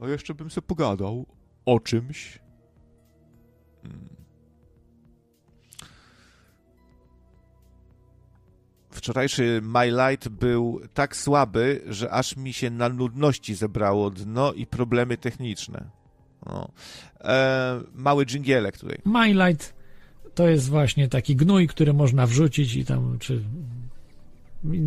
[0.00, 1.26] A jeszcze bym sobie pogadał
[1.64, 2.38] o czymś.
[3.82, 4.08] Hmm.
[8.90, 14.66] Wczorajszy My Light był tak słaby, że aż mi się na nudności zebrało dno i
[14.66, 15.90] problemy techniczne.
[16.46, 16.70] No.
[17.20, 18.98] E, mały dżingielek tutaj.
[19.04, 19.74] My Light
[20.34, 23.42] to jest właśnie taki gnój, który można wrzucić i tam, czy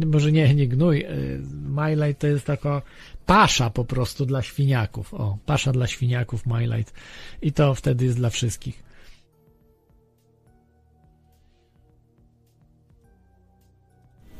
[0.06, 2.82] może nie, nie gnój, y, MyLight to jest taka
[3.30, 5.14] pasza po prostu dla świniaków.
[5.14, 6.94] O, pasza dla świniaków MyLight.
[7.42, 8.84] I to wtedy jest dla wszystkich.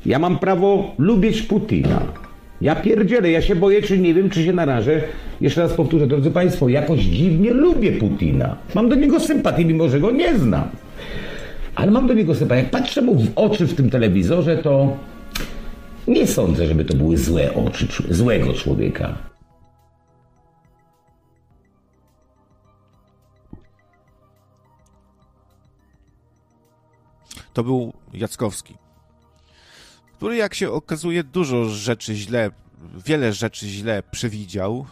[0.06, 2.02] Ja mam prawo lubić Putina.
[2.60, 5.02] Ja pierdzielę, ja się boję, czy nie wiem, czy się narażę.
[5.40, 8.56] Jeszcze raz powtórzę, drodzy Państwo, jakoś dziwnie lubię Putina.
[8.74, 10.68] Mam do niego sympatię, mimo że go nie znam.
[11.74, 12.62] Ale mam do niego sympatię.
[12.62, 14.96] Jak patrzę mu w oczy w tym telewizorze, to
[16.10, 19.18] nie sądzę, żeby to były złe oczy złego człowieka.
[27.52, 28.74] To był Jackowski,
[30.12, 32.50] który jak się okazuje dużo rzeczy źle,
[33.06, 34.86] wiele rzeczy źle przewidział.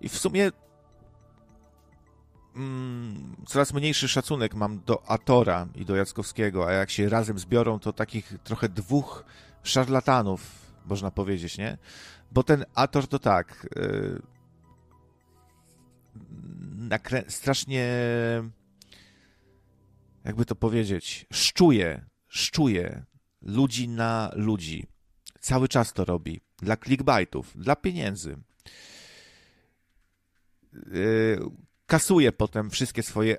[0.00, 0.50] I w sumie
[2.56, 7.78] mm, coraz mniejszy szacunek mam do Atora i do Jackowskiego, a jak się razem zbiorą,
[7.78, 9.24] to takich trochę dwóch
[9.62, 10.40] szarlatanów,
[10.86, 11.78] można powiedzieć, nie?
[12.32, 13.68] Bo ten Ator to tak.
[13.76, 14.22] Yy,
[17.28, 17.88] strasznie.
[20.24, 23.04] Jakby to powiedzieć, szczuje, szczuje
[23.42, 24.86] ludzi na ludzi.
[25.40, 26.40] Cały czas to robi.
[26.58, 28.36] Dla clickbaitów, dla pieniędzy.
[31.86, 33.36] Kasuje potem wszystkie swoje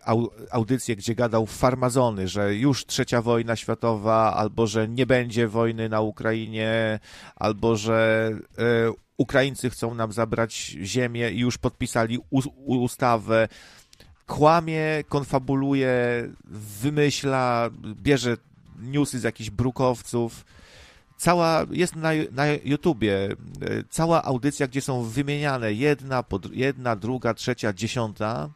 [0.51, 6.01] audycje, gdzie gadał farmazony, że już trzecia wojna światowa, albo że nie będzie wojny na
[6.01, 6.99] Ukrainie,
[7.35, 8.63] albo że e,
[9.17, 12.19] Ukraińcy chcą nam zabrać ziemię i już podpisali
[12.65, 13.47] ustawę.
[14.25, 15.93] Kłamie, konfabuluje,
[16.81, 17.69] wymyśla,
[18.01, 18.37] bierze
[18.79, 20.45] newsy z jakichś brukowców
[21.17, 23.27] cała, jest na, na YouTubie,
[23.61, 28.49] e, cała audycja, gdzie są wymieniane jedna, pod, jedna druga, trzecia, dziesiąta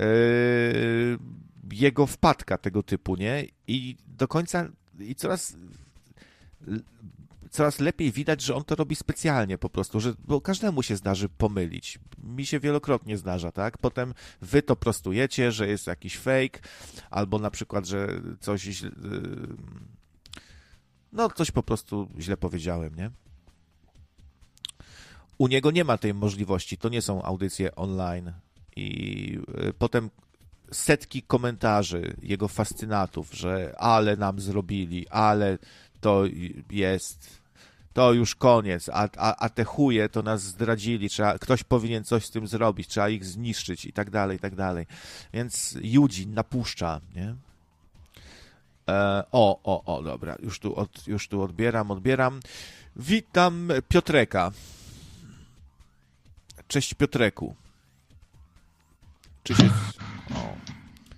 [0.00, 1.18] yy,
[1.72, 3.44] jego wpadka tego typu, nie?
[3.66, 4.68] I do końca,
[4.98, 5.56] i coraz
[7.50, 11.28] coraz lepiej widać, że on to robi specjalnie po prostu, że, bo każdemu się zdarzy
[11.28, 11.98] pomylić.
[12.22, 13.78] Mi się wielokrotnie zdarza, tak?
[13.78, 16.60] Potem wy to prostujecie, że jest jakiś fake,
[17.10, 18.08] albo na przykład, że
[18.40, 18.90] coś yy,
[21.16, 23.10] no, coś po prostu źle powiedziałem, nie?
[25.38, 28.32] U niego nie ma tej możliwości, to nie są audycje online.
[28.76, 29.38] I
[29.68, 30.10] y, potem
[30.72, 35.58] setki komentarzy jego fascynatów, że ale nam zrobili, ale
[36.00, 36.24] to
[36.70, 37.40] jest,
[37.92, 42.26] to już koniec, a, a, a te chuje to nas zdradzili, trzeba, ktoś powinien coś
[42.26, 44.86] z tym zrobić, trzeba ich zniszczyć i tak dalej, i tak dalej.
[45.32, 47.36] Więc Judzi napuszcza, nie?
[48.88, 52.40] E, o, o, o, dobra, już tu, od, już tu odbieram, odbieram.
[52.96, 54.50] Witam Piotreka.
[56.68, 57.54] Cześć Piotreku.
[59.42, 59.70] Czy się...
[60.34, 60.56] O,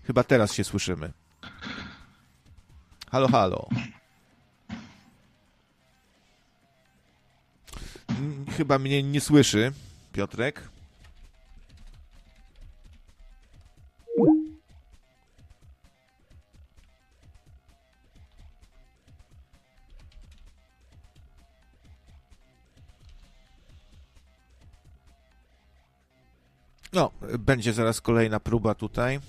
[0.06, 1.12] chyba teraz się słyszymy.
[3.10, 3.68] Halo, halo.
[8.56, 9.72] Chyba mnie nie słyszy,
[10.12, 10.68] Piotrek.
[26.92, 29.20] No, będzie zaraz kolejna próba tutaj.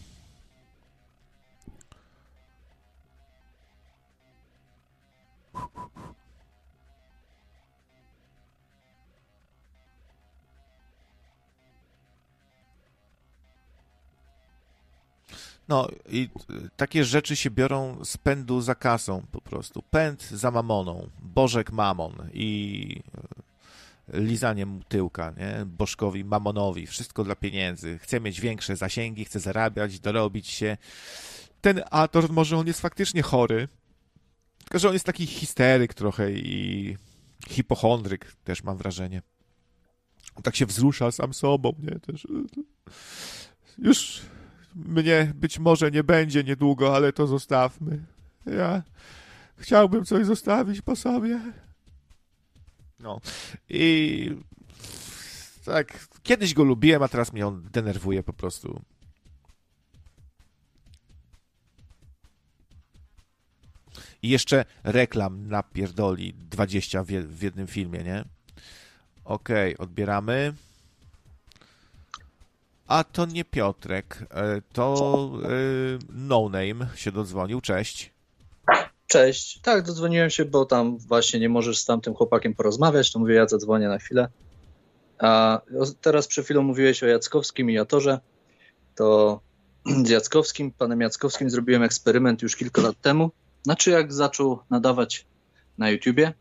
[15.69, 16.29] No i
[16.77, 19.81] takie rzeczy się biorą z pędu za kasą po prostu.
[19.81, 23.01] Pęd za mamoną, bożek mamon i
[24.13, 25.65] lizaniem tyłka, nie?
[25.65, 27.97] Bożkowi, Mamonowi, wszystko dla pieniędzy.
[27.97, 30.77] Chce mieć większe zasięgi, chce zarabiać, dorobić się.
[31.61, 33.67] Ten Ator, może on jest faktycznie chory,
[34.59, 36.97] tylko że on jest taki histeryk trochę i
[37.49, 39.21] hipochondryk też mam wrażenie.
[40.35, 41.99] On tak się wzrusza sam sobą, nie?
[41.99, 42.27] Też,
[43.77, 44.21] już
[44.75, 48.05] mnie być może nie będzie niedługo, ale to zostawmy.
[48.45, 48.83] Ja
[49.57, 51.39] chciałbym coś zostawić po sobie.
[52.99, 53.21] No.
[53.69, 54.35] I
[55.65, 58.81] tak, kiedyś go lubiłem, a teraz mnie on denerwuje po prostu.
[64.21, 68.25] I jeszcze reklam napierdoli 20 w, w jednym filmie, nie?
[69.23, 70.53] Okej, okay, odbieramy.
[72.87, 75.49] A to nie Piotrek, e, to e,
[76.09, 77.61] No Name się dodzwonił.
[77.61, 78.11] Cześć.
[79.09, 79.59] Cześć.
[79.61, 83.47] Tak, dodzwoniłem się, bo tam właśnie nie możesz z tamtym chłopakiem porozmawiać, to mówię, ja
[83.47, 84.29] zadzwonię na chwilę.
[85.19, 85.61] A
[86.01, 88.19] teraz przed chwilą mówiłeś o Jackowskim i Jatorze,
[88.95, 89.39] to
[90.05, 93.31] z Jackowskim, panem Jackowskim zrobiłem eksperyment już kilka lat temu.
[93.63, 95.25] Znaczy jak zaczął nadawać
[95.77, 96.33] na YouTubie,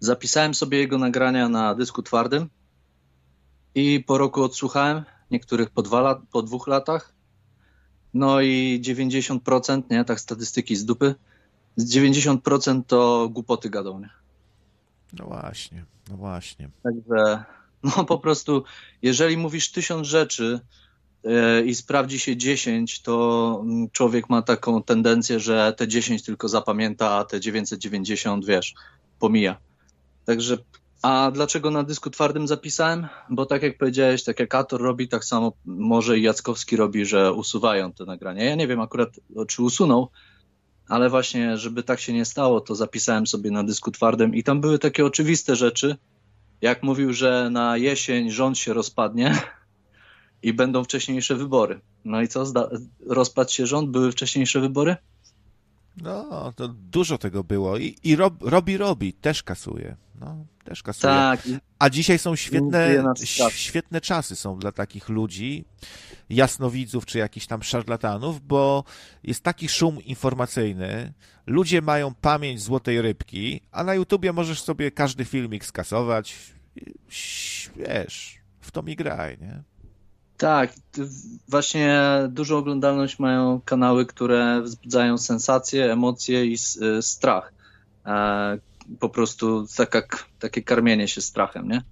[0.00, 2.48] zapisałem sobie jego nagrania na dysku twardym
[3.74, 7.12] i po roku odsłuchałem, niektórych po, dwa po dwóch latach.
[8.14, 11.14] No i 90%, nie, tak statystyki z dupy,
[11.76, 14.10] z 90% to głupoty gadą, nie?
[15.18, 16.70] No właśnie, no właśnie.
[16.82, 17.44] Także
[17.82, 18.64] no po prostu,
[19.02, 20.60] jeżeli mówisz tysiąc rzeczy
[21.24, 26.48] yy, i sprawdzi się 10, to mm, człowiek ma taką tendencję, że te 10 tylko
[26.48, 28.74] zapamięta, a te 990, wiesz,
[29.18, 29.56] pomija.
[30.24, 30.58] Także,
[31.02, 33.06] a dlaczego na dysku twardym zapisałem?
[33.30, 37.32] Bo tak jak powiedziałeś, tak jak Ator robi, tak samo może i Jackowski robi, że
[37.32, 38.44] usuwają te nagrania.
[38.44, 39.08] Ja nie wiem akurat,
[39.48, 40.08] czy usunął,
[40.88, 44.60] ale właśnie, żeby tak się nie stało, to zapisałem sobie na dysku twardym i tam
[44.60, 45.96] były takie oczywiste rzeczy,
[46.60, 49.42] jak mówił, że na jesień rząd się rozpadnie
[50.42, 51.80] i będą wcześniejsze wybory.
[52.04, 52.44] No i co?
[53.06, 54.96] Rozpadł się rząd, były wcześniejsze wybory?
[56.00, 57.78] No, to dużo tego było.
[57.78, 59.96] I, i rob, robi, robi, też kasuje.
[60.20, 61.12] No, też kasuje.
[61.12, 61.40] Tak.
[61.78, 63.04] A dzisiaj są świetne,
[63.50, 65.64] świetne czasy są dla takich ludzi,
[66.30, 68.84] jasnowidzów czy jakichś tam szarlatanów, bo
[69.22, 71.12] jest taki szum informacyjny,
[71.46, 76.36] ludzie mają pamięć złotej rybki, a na YouTubie możesz sobie każdy filmik skasować.
[77.76, 79.62] Wiesz, w to mi graj, nie?
[80.40, 80.72] Tak,
[81.48, 87.52] właśnie dużą oglądalność mają kanały, które wzbudzają sensacje, emocje i y, strach.
[88.06, 88.58] E,
[89.00, 90.02] po prostu taka,
[90.38, 91.82] takie karmienie się strachem, nie?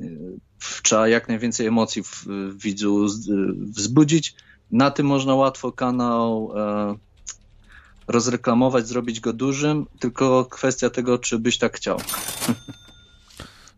[0.00, 0.38] Y,
[0.82, 2.26] Trzeba jak najwięcej emocji w,
[2.56, 3.08] widzu y,
[3.54, 4.34] wzbudzić.
[4.70, 6.96] Na tym można łatwo kanał e,
[8.08, 11.98] rozreklamować, zrobić go dużym, tylko kwestia tego, czy byś tak chciał.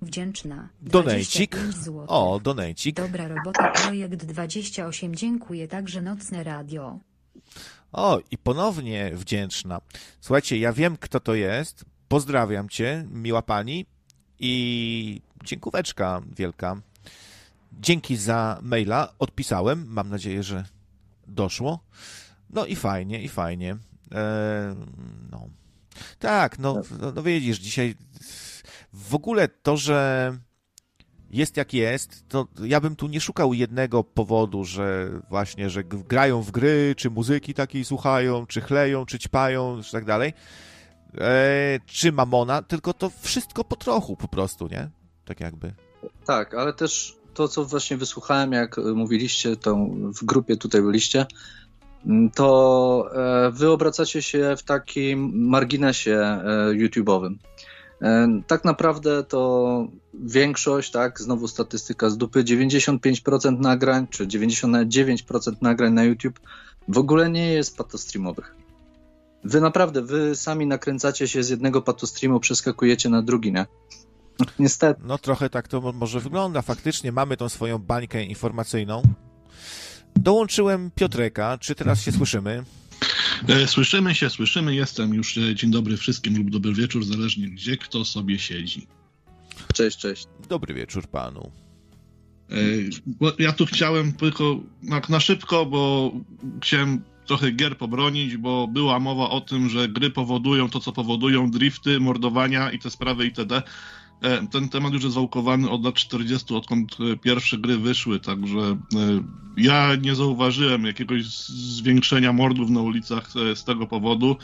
[0.03, 0.69] Wdzięczna.
[0.81, 1.51] Donejcik.
[1.57, 2.05] 25 zł.
[2.09, 2.97] O, donejcik.
[2.97, 5.15] Dobra robota, projekt 28.
[5.15, 6.99] Dziękuję także Nocne Radio.
[7.93, 9.81] O, i ponownie wdzięczna.
[10.21, 11.85] Słuchajcie, ja wiem, kto to jest.
[12.09, 13.87] Pozdrawiam cię, miła pani.
[14.39, 16.77] I dziękóweczka wielka.
[17.73, 19.13] Dzięki za maila.
[19.19, 19.87] Odpisałem.
[19.89, 20.65] Mam nadzieję, że
[21.27, 21.81] doszło.
[22.51, 23.77] No i fajnie, i fajnie.
[24.15, 24.75] E,
[25.31, 25.49] no.
[26.19, 27.95] Tak, no, no, no widzisz, dzisiaj
[28.93, 30.33] w ogóle to, że
[31.31, 36.43] jest jak jest, to ja bym tu nie szukał jednego powodu, że właśnie, że grają
[36.43, 40.33] w gry, czy muzyki takiej słuchają, czy chleją, czy ćpają, czy tak dalej,
[41.19, 44.91] e, czy mamona, tylko to wszystko po trochu po prostu, nie?
[45.25, 45.75] Tak jakby.
[46.27, 49.77] Tak, ale też to, co właśnie wysłuchałem, jak y, mówiliście, to
[50.21, 51.27] w grupie tutaj byliście,
[52.07, 56.43] mm, to e, wy obracacie się w takim marginesie e,
[56.73, 57.35] YouTube'owym.
[58.03, 65.93] E, Tak naprawdę to większość, tak, znowu statystyka z dupy, 95% nagrań, czy 99% nagrań
[65.93, 66.41] na YouTube
[66.89, 68.55] w ogóle nie jest patostreamowych.
[69.45, 73.67] Wy naprawdę, wy sami nakręcacie się z jednego patostreamu, przeskakujecie na drugi, nie?
[74.59, 75.01] Niestety.
[75.05, 76.63] No trochę tak to mo- może wygląda.
[76.63, 79.03] Faktycznie mamy tą swoją bańkę informacyjną.
[80.17, 81.59] Dołączyłem Piotreka.
[81.59, 82.65] Czy teraz się słyszymy?
[83.49, 84.75] E, Słyszymy się, słyszymy.
[84.75, 85.39] Jestem już.
[85.39, 88.87] e, Dzień dobry wszystkim lub dobry wieczór, zależnie gdzie kto sobie siedzi.
[89.75, 90.27] Cześć, cześć.
[90.49, 91.51] Dobry wieczór panu.
[92.51, 92.55] E,
[93.07, 94.61] bo Ja tu chciałem tylko
[94.91, 96.13] tak na szybko, bo
[96.63, 101.51] chciałem trochę gier pobronić, bo była mowa o tym, że gry powodują to, co powodują,
[101.51, 103.63] drifty, mordowania i te sprawy itd.
[104.23, 108.61] E, Ten temat już jest wałkowany od lat 40, odkąd e, pierwsze gry wyszły, także
[108.61, 108.77] e,
[109.57, 114.37] ja nie zauważyłem jakiegoś zwiększenia mordów na ulicach z tego powodu.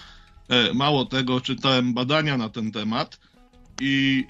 [0.75, 3.21] Mało tego, czytałem badania na ten temat
[3.81, 4.25] i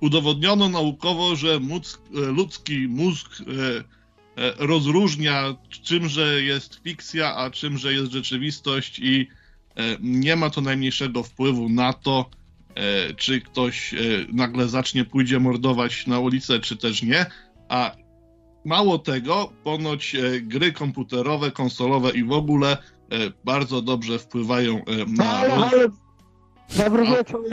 [0.00, 3.42] udowodniono naukowo, że mózg, ludzki mózg
[4.58, 9.28] rozróżnia, czymże jest fikcja, a czymże jest rzeczywistość, i
[10.00, 12.30] nie ma to najmniejszego wpływu na to,
[13.16, 13.98] czy ktoś e,
[14.32, 17.26] nagle zacznie pójdzie mordować na ulicę, czy też nie.
[17.68, 17.92] A
[18.64, 22.78] mało tego, ponoć e, gry komputerowe, konsolowe i w ogóle e,
[23.44, 24.82] bardzo dobrze wpływają e,
[25.16, 25.44] na.
[25.44, 25.90] roz-
[26.76, 27.44] Dobry wieczór.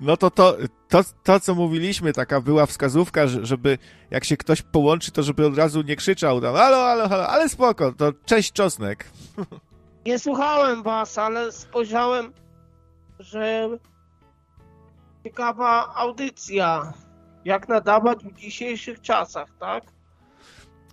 [0.00, 0.56] No to, to
[0.88, 3.78] to, to, co mówiliśmy, taka była wskazówka, że- żeby
[4.10, 7.48] jak się ktoś połączy, to żeby od razu nie krzyczał tam halo, halo, halo, ale
[7.48, 9.04] spoko, to cześć czosnek.
[10.06, 12.32] Nie słuchałem was, ale spojrzałem,
[13.22, 13.68] że
[15.24, 16.92] ciekawa audycja.
[17.44, 19.84] Jak nadawać w dzisiejszych czasach, tak?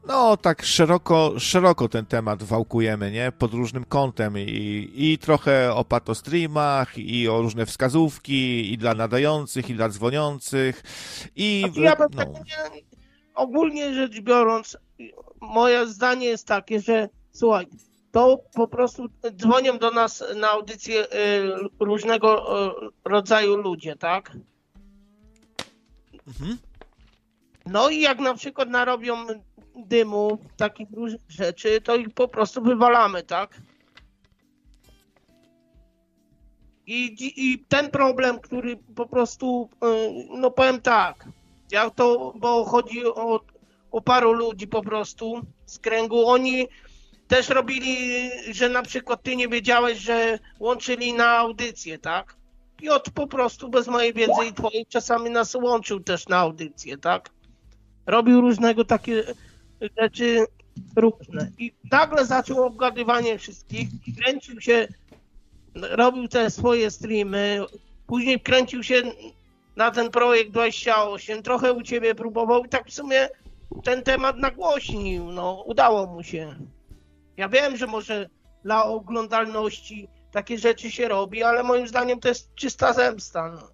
[0.07, 3.31] No, tak szeroko, szeroko ten temat wałkujemy, nie?
[3.31, 9.69] Pod różnym kątem i, i trochę o patostreamach, i o różne wskazówki, i dla nadających,
[9.69, 10.84] i dla dzwoniących,
[11.35, 11.61] i...
[11.65, 12.18] Znaczy, ja bym no.
[12.18, 12.81] tak nie,
[13.35, 14.77] ogólnie rzecz biorąc,
[15.41, 17.68] moje zdanie jest takie, że słuchaj,
[18.11, 21.07] to po prostu dzwonią do nas na audycję y,
[21.80, 24.31] różnego y, rodzaju ludzie, tak?
[26.27, 26.57] Mhm.
[27.65, 29.15] No i jak na przykład narobią
[29.76, 33.61] dymu, takich różnych rzeczy, to ich po prostu wywalamy, tak?
[36.88, 41.27] I, I ten problem, który po prostu, y, no powiem tak,
[41.72, 43.40] jak to, bo chodzi o,
[43.91, 46.68] o paru ludzi po prostu z kręgu, oni
[47.30, 52.35] też robili, że na przykład ty nie wiedziałeś, że łączyli na audycję, tak?
[52.77, 57.30] Piotr po prostu bez mojej wiedzy i twojej czasami nas łączył też na audycję, tak?
[58.06, 59.23] Robił różnego takie
[59.99, 60.45] rzeczy
[60.95, 61.51] różne.
[61.57, 64.88] I nagle zaczął obgadywanie wszystkich kręcił się,
[65.76, 67.65] robił te swoje streamy,
[68.07, 69.01] później kręcił się
[69.76, 73.30] na ten projekt 28, trochę u ciebie próbował i tak w sumie
[73.84, 76.56] ten temat nagłośnił, no udało mu się.
[77.40, 78.30] Ja wiem, że może
[78.64, 83.52] dla oglądalności takie rzeczy się robi, ale moim zdaniem to jest czysta zemsta.
[83.52, 83.70] No.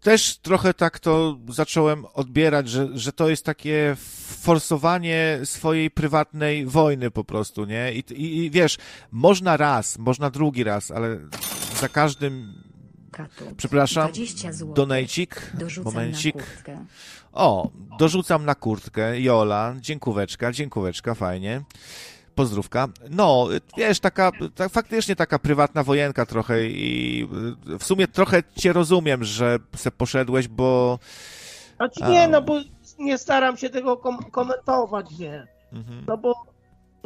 [0.00, 3.96] Też trochę tak to zacząłem odbierać, że, że to jest takie
[4.40, 7.92] forsowanie swojej prywatnej wojny po prostu, nie?
[7.92, 8.78] I, i, i wiesz,
[9.10, 11.18] można raz, można drugi raz, ale
[11.80, 12.54] za każdym
[13.10, 13.48] Katut.
[13.56, 14.74] Przepraszam, 20 zł.
[14.74, 16.36] donejcik, Dorzucam momencik.
[17.32, 21.62] O, dorzucam na kurtkę, Jola, dziękóweczka, dziękóweczka, fajnie.
[22.40, 22.88] Pozdrówka.
[23.10, 27.28] No, wiesz, taka, ta, faktycznie taka prywatna wojenka trochę i
[27.74, 30.98] y, w sumie trochę cię rozumiem, że se poszedłeś, bo...
[31.76, 32.54] Znaczy nie, no bo
[32.98, 35.46] nie staram się tego kom- komentować, nie.
[35.72, 36.04] Mhm.
[36.08, 36.34] No bo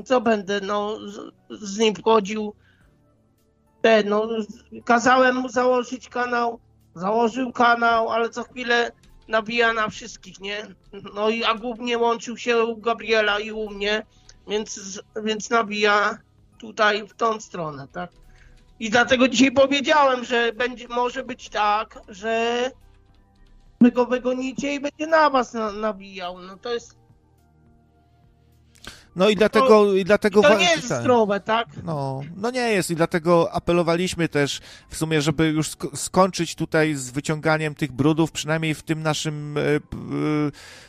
[0.04, 2.54] co będę, no z, z nim wchodził,
[3.82, 4.28] te, no
[4.84, 6.58] kazałem mu założyć kanał,
[6.94, 8.90] założył kanał, ale co chwilę
[9.28, 10.66] nabija na wszystkich, nie?
[11.14, 14.06] No i a głównie łączył się u Gabriela i u mnie,
[14.48, 16.18] więc, więc nabija
[16.58, 18.10] tutaj w tą stronę, tak?
[18.80, 22.70] I dlatego dzisiaj powiedziałem, że będzie, może być tak, że
[23.80, 26.38] wy go wygonicie i będzie na was na, nabijał.
[26.38, 27.03] No to jest.
[29.16, 31.66] No i dlatego, i dlatego To nie jest zdrowe, tak?
[31.84, 36.94] No, no nie jest i dlatego apelowaliśmy też w sumie, żeby już sk- skończyć tutaj
[36.94, 39.80] z wyciąganiem tych brudów, przynajmniej w tym naszym, e, e,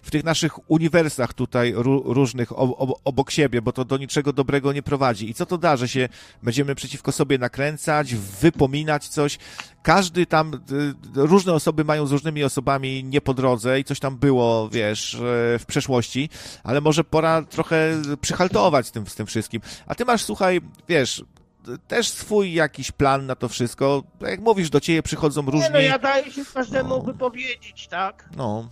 [0.03, 4.33] w tych naszych uniwersach tutaj ró- różnych ob- ob- obok siebie, bo to do niczego
[4.33, 5.29] dobrego nie prowadzi.
[5.29, 6.09] I co to da, że się
[6.43, 9.37] będziemy przeciwko sobie nakręcać, wypominać coś.
[9.83, 10.51] Każdy tam,
[11.15, 15.19] różne osoby mają z różnymi osobami nie po drodze i coś tam było, wiesz, e,
[15.59, 16.29] w przeszłości,
[16.63, 19.61] ale może pora trochę przyhaltować z tym, z tym wszystkim.
[19.87, 21.23] A ty masz, słuchaj, wiesz,
[21.87, 24.03] też swój jakiś plan na to wszystko.
[24.19, 25.69] Tak Jak mówisz, do ciebie przychodzą Nie, różni...
[25.73, 28.29] no ja daję się każdemu wypowiedzieć, tak?
[28.37, 28.69] No,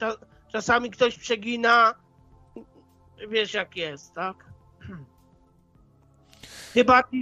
[0.00, 0.16] Cza-
[0.52, 1.94] Czasami ktoś przegina,
[3.28, 4.44] wiesz jak jest, tak?
[6.74, 7.16] Chyba ty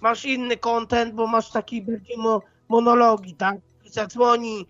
[0.00, 3.56] masz inny content, bo masz taki bardziej mo monologi, tak?
[3.86, 4.66] Zadzwoni,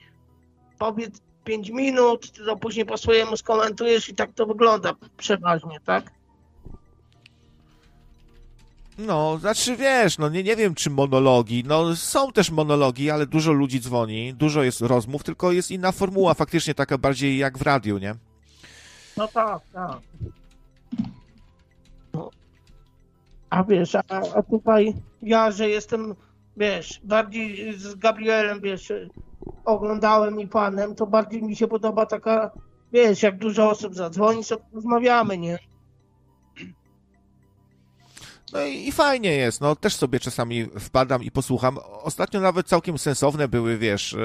[0.79, 6.17] powiedz 5 minut, ty to później po swojemu skomentujesz i tak to wygląda przeważnie, tak?
[8.99, 13.53] no, znaczy wiesz, no nie, nie wiem czy monologi, no są też monologi, ale dużo
[13.53, 17.99] ludzi dzwoni, dużo jest rozmów, tylko jest inna formuła, faktycznie taka bardziej jak w radiu,
[17.99, 18.15] nie?
[19.17, 19.99] No tak, tak.
[22.13, 22.31] No.
[23.51, 26.15] A wiesz, a, a tutaj ja, że jestem,
[26.57, 28.93] wiesz, bardziej z Gabrielem, wiesz,
[29.65, 32.51] oglądałem i panem, to bardziej mi się podoba taka,
[32.93, 35.59] wiesz, jak dużo osób zadzwoni, sobie rozmawiamy, nie?
[38.53, 41.79] No i, i fajnie jest, no też sobie czasami wpadam i posłucham.
[42.03, 44.19] Ostatnio nawet całkiem sensowne były, wiesz, e,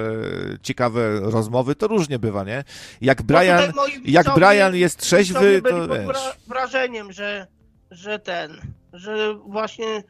[0.62, 2.64] ciekawe rozmowy, to różnie bywa, nie?
[3.02, 3.74] Jak No Brian,
[4.06, 5.98] jak widzowie- Brian jest trzeźwy, to wiesz...
[6.08, 7.48] wra- wrażeniem, że,
[7.92, 8.52] że ten,
[8.94, 10.04] że właśnie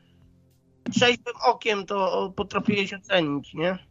[0.91, 3.90] trzeźwym okiem to potrafiłeś ocenić, nie?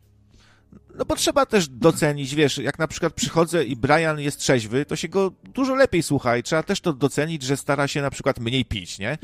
[0.94, 4.96] No bo trzeba też docenić, wiesz, jak na przykład przychodzę i Brian jest trzeźwy, to
[4.96, 8.38] się go dużo lepiej słucha i trzeba też to docenić, że stara się na przykład
[8.38, 9.18] mniej pić, nie?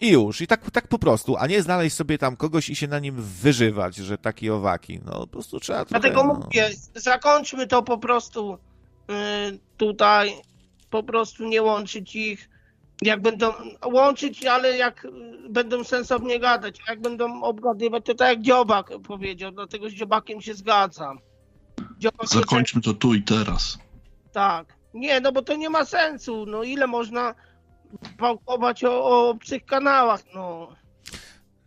[0.00, 2.88] I już, i tak, tak po prostu, a nie znaleźć sobie tam kogoś i się
[2.88, 5.00] na nim wyżywać, że taki owaki.
[5.04, 6.00] No po prostu trzeba trochę...
[6.00, 6.34] Dlatego no.
[6.34, 10.32] mówię, zakończmy to po prostu y, tutaj,
[10.90, 12.53] po prostu nie łączyć ich.
[13.04, 13.52] Jak będą
[13.84, 15.08] łączyć, ale jak y,
[15.48, 20.54] będą sensownie gadać, jak będą obgadywać, to tak jak Dziobak powiedział, dlatego z Dziobakiem się
[20.54, 21.18] zgadzam.
[21.98, 23.78] Dziobak jest- Zakończmy to tu i teraz.
[24.32, 24.74] Tak.
[24.94, 26.46] Nie, no bo to nie ma sensu.
[26.46, 27.34] No ile można
[28.18, 30.68] pałkować o, o obcych kanałach, no.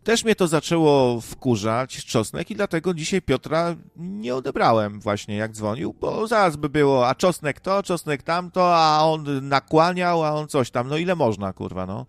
[0.08, 5.94] Też mnie to zaczęło wkurzać, czosnek, i dlatego dzisiaj Piotra nie odebrałem właśnie, jak dzwonił,
[6.00, 10.72] bo zaraz by było, a czosnek to, czosnek tamto, a on nakłaniał, a on coś
[10.72, 10.88] tam.
[10.88, 12.06] No ile można, kurwa, no.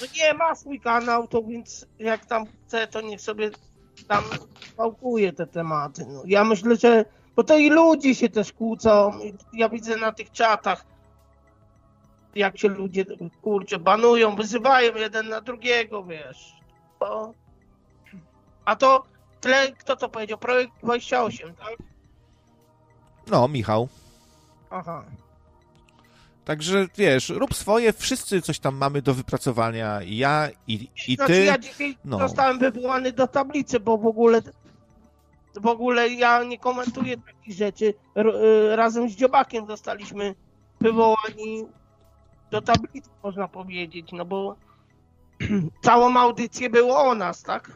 [0.00, 3.50] No nie, ma swój kanał, to więc jak tam chce, to niech sobie
[4.08, 4.24] tam
[4.76, 6.06] pałkuje te tematy.
[6.08, 6.22] No.
[6.26, 7.04] Ja myślę, że,
[7.36, 9.12] bo to i ludzie się też kłócą,
[9.52, 10.84] ja widzę na tych czatach,
[12.34, 13.04] jak się ludzie,
[13.42, 16.52] kurczę, banują, wyzywają jeden na drugiego, wiesz.
[17.00, 17.41] Bo...
[18.64, 19.02] A to
[19.40, 20.38] tle, kto to powiedział?
[20.38, 21.76] Projekt 28, tak?
[23.26, 23.88] No, Michał.
[24.70, 25.04] Aha.
[26.44, 30.02] Także wiesz, rób swoje, wszyscy coś tam mamy do wypracowania.
[30.02, 31.44] I ja, i, i Znaczy ty.
[31.44, 32.18] ja dzisiaj No.
[32.18, 34.42] zostałem wywołany do tablicy, bo w ogóle
[35.60, 37.94] w ogóle ja nie komentuję takich rzeczy.
[38.14, 38.26] R-
[38.72, 40.34] y, razem z Dziobakiem zostaliśmy
[40.80, 41.66] wywołani
[42.50, 44.56] do tablicy, można powiedzieć, no bo
[45.84, 47.70] całą audycję było o nas, tak?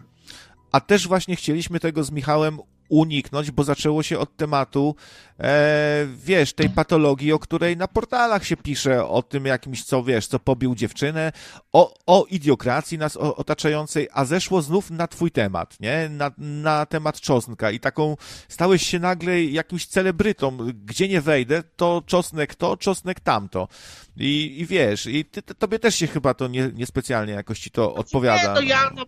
[0.76, 2.58] A też właśnie chcieliśmy tego z Michałem
[2.88, 4.94] uniknąć, bo zaczęło się od tematu,
[5.40, 10.26] e, wiesz, tej patologii, o której na portalach się pisze, o tym jakimś, co wiesz,
[10.26, 11.32] co pobił dziewczynę,
[11.72, 16.08] o, o idiokracji nas otaczającej, a zeszło znów na twój temat, nie?
[16.08, 18.16] Na, na temat czosnka i taką
[18.48, 23.68] stałeś się nagle jakimś celebrytą, gdzie nie wejdę, to czosnek to, czosnek tamto.
[24.16, 27.94] I, i wiesz, i ty, tobie też się chyba to nie, niespecjalnie jakoś ci to
[27.94, 28.42] odpowiada.
[28.42, 29.04] Nie, no ja, no,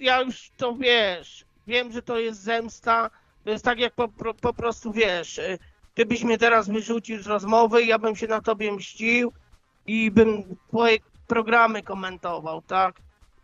[0.00, 3.10] ja już to wiesz, wiem, że to jest zemsta,
[3.44, 4.08] to jest tak jak po,
[4.40, 5.58] po, prostu wiesz, y,
[5.94, 9.32] ty byś mnie teraz wyrzucił z rozmowy, ja bym się na tobie mścił
[9.86, 13.00] i bym twoje programy komentował, tak?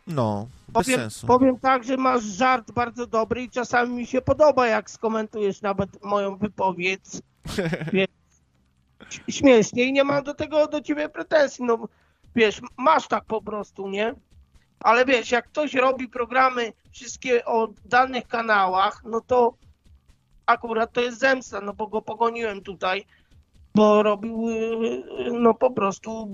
[0.06, 1.26] No, bez Powiem, sensu.
[1.26, 6.04] powiem tak, że masz żart bardzo dobry i czasami mi się podoba, jak skomentujesz nawet
[6.04, 7.04] moją wypowiedź.
[7.92, 8.08] Wiesz,
[9.28, 11.64] śmiesznie i nie mam do tego do ciebie pretensji.
[11.64, 11.88] No
[12.36, 14.14] wiesz, masz tak po prostu, nie?
[14.80, 19.54] Ale wiesz, jak ktoś robi programy wszystkie o danych kanałach, no to
[20.46, 23.04] akurat to jest zemsta, no bo go pogoniłem tutaj,
[23.74, 26.32] bo robił yy, no po prostu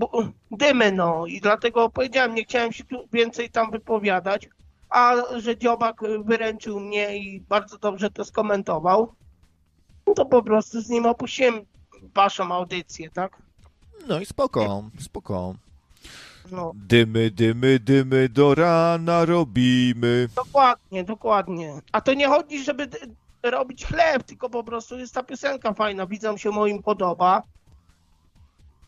[0.51, 4.49] dymy, no i dlatego powiedziałem, nie chciałem się tu więcej tam wypowiadać,
[4.91, 9.15] a że Dziobak wyręczył mnie i bardzo dobrze to skomentował,
[10.07, 11.61] no to po prostu z nim opuściłem
[12.15, 13.37] waszą audycję, tak?
[14.09, 15.55] No i spoko, spoko.
[16.51, 16.73] No.
[16.75, 20.29] Dymy, dymy, dymy do rana robimy.
[20.37, 21.81] Dokładnie, dokładnie.
[21.93, 22.89] A to nie chodzi, żeby
[23.43, 27.43] robić chleb, tylko po prostu jest ta piosenka fajna, widzom się moim podoba.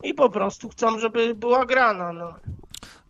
[0.03, 2.33] I po prostu chcą, żeby była grana, no.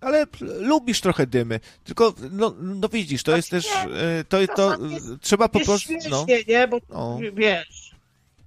[0.02, 0.26] Ale
[0.60, 1.60] lubisz trochę dymy.
[1.84, 4.78] Tylko, no, no widzisz, to jest też, e, to, to, e,
[5.22, 6.68] trzeba po jest prostu, no, nie?
[6.68, 7.20] Bo No.
[7.34, 7.85] wiesz,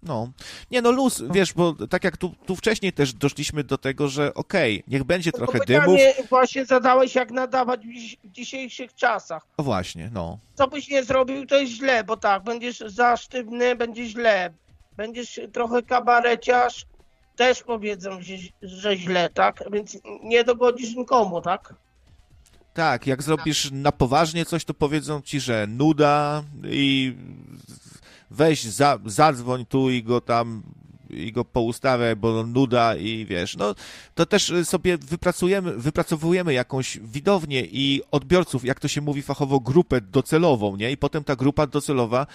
[0.02, 0.32] no.
[0.70, 4.34] Nie no, luz, wiesz, bo tak jak tu, tu wcześniej też doszliśmy do tego, że
[4.34, 5.84] okej, niech będzie trochę dymów.
[5.84, 7.80] pytanie właśnie zadałeś, jak nadawać
[8.24, 9.46] w dzisiejszych czasach.
[9.56, 10.38] O właśnie, no.
[10.54, 14.54] Co byś nie zrobił, to jest źle, bo tak, będziesz za sztywny, będzie źle.
[14.96, 16.86] Będziesz trochę kabareciarz,
[17.36, 19.64] też powiedzą, że, że źle, tak?
[19.72, 21.74] Więc nie dogodzisz nikomu, tak?
[22.74, 27.16] Tak, jak zrobisz na poważnie coś, to powiedzą ci, że nuda i
[28.30, 30.62] weź, za, zadzwoń tu i go tam
[31.10, 33.74] i go poustawiaj, bo nuda i wiesz, no
[34.14, 40.00] to też sobie wypracujemy, wypracowujemy jakąś widownię i odbiorców, jak to się mówi fachowo, grupę
[40.00, 40.92] docelową, nie?
[40.92, 42.26] I potem ta grupa docelowa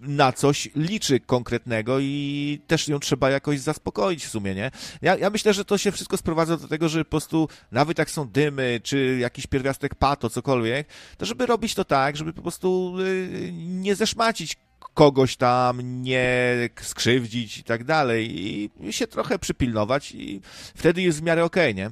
[0.00, 4.70] na coś liczy konkretnego i też ją trzeba jakoś zaspokoić w sumie, nie?
[5.02, 8.10] Ja, ja myślę, że to się wszystko sprowadza do tego, że po prostu nawet jak
[8.10, 10.88] są dymy, czy jakiś pierwiastek pato, cokolwiek,
[11.18, 14.56] to żeby robić to tak, żeby po prostu y, nie zeszmacić
[14.94, 20.40] kogoś tam, nie skrzywdzić i tak dalej i się trochę przypilnować i
[20.74, 21.90] wtedy jest w miarę okej, nie?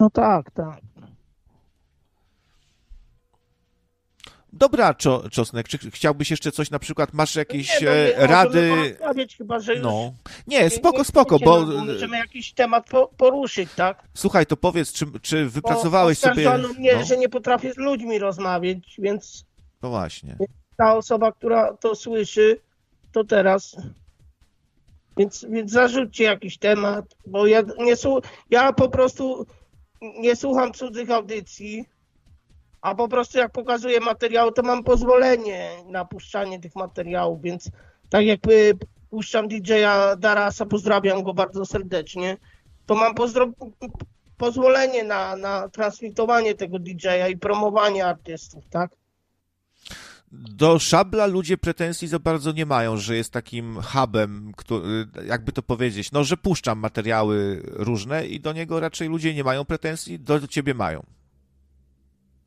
[0.00, 0.80] No tak, tak.
[4.52, 8.96] Dobra, Czo- Czosnek, czy chciałbyś jeszcze coś, na przykład masz jakieś Nie, no, e, rady?
[9.38, 10.12] chyba, że No.
[10.46, 14.02] Nie, spoko, spoko, bo no, Możemy jakiś temat po, poruszyć, tak?
[14.14, 16.58] słuchaj, to powiedz, czy, czy Bo wypracowałeś sobie...
[16.58, 19.44] mnie, No, że nie potrafię z ludźmi rozmawiać, więc
[19.82, 20.36] no właśnie.
[20.76, 22.60] Ta osoba, która to słyszy,
[23.12, 23.76] to teraz.
[25.16, 27.94] Więc, więc zarzućcie jakiś temat, bo ja nie
[28.50, 29.46] ja po prostu
[30.00, 31.84] nie słucham cudzych audycji,
[32.80, 37.70] a po prostu jak pokazuję materiał, to mam pozwolenie na puszczanie tych materiałów, więc
[38.10, 38.78] tak jak y,
[39.10, 42.36] puszczam DJ-a Darasa, pozdrawiam go bardzo serdecznie,
[42.86, 43.14] to mam
[44.36, 48.90] pozwolenie na, na transmitowanie tego DJ-a i promowanie artystów, tak?
[50.38, 55.62] Do Szabla ludzie pretensji za bardzo nie mają, że jest takim hubem, który, jakby to
[55.62, 60.48] powiedzieć, no, że puszczam materiały różne i do niego raczej ludzie nie mają pretensji, do
[60.48, 61.02] ciebie mają.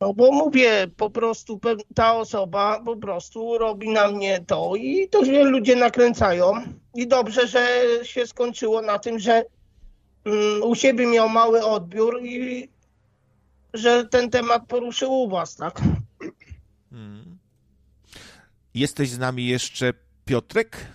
[0.00, 1.60] No bo mówię, po prostu
[1.94, 6.52] ta osoba po prostu robi na mnie to i to się ludzie nakręcają.
[6.94, 9.44] I dobrze, że się skończyło na tym, że
[10.24, 12.68] mm, u siebie miał mały odbiór i
[13.74, 15.80] że ten temat poruszył u was, tak?
[16.90, 17.29] Hmm.
[18.74, 19.92] Jesteś z nami jeszcze
[20.24, 20.86] Piotrek?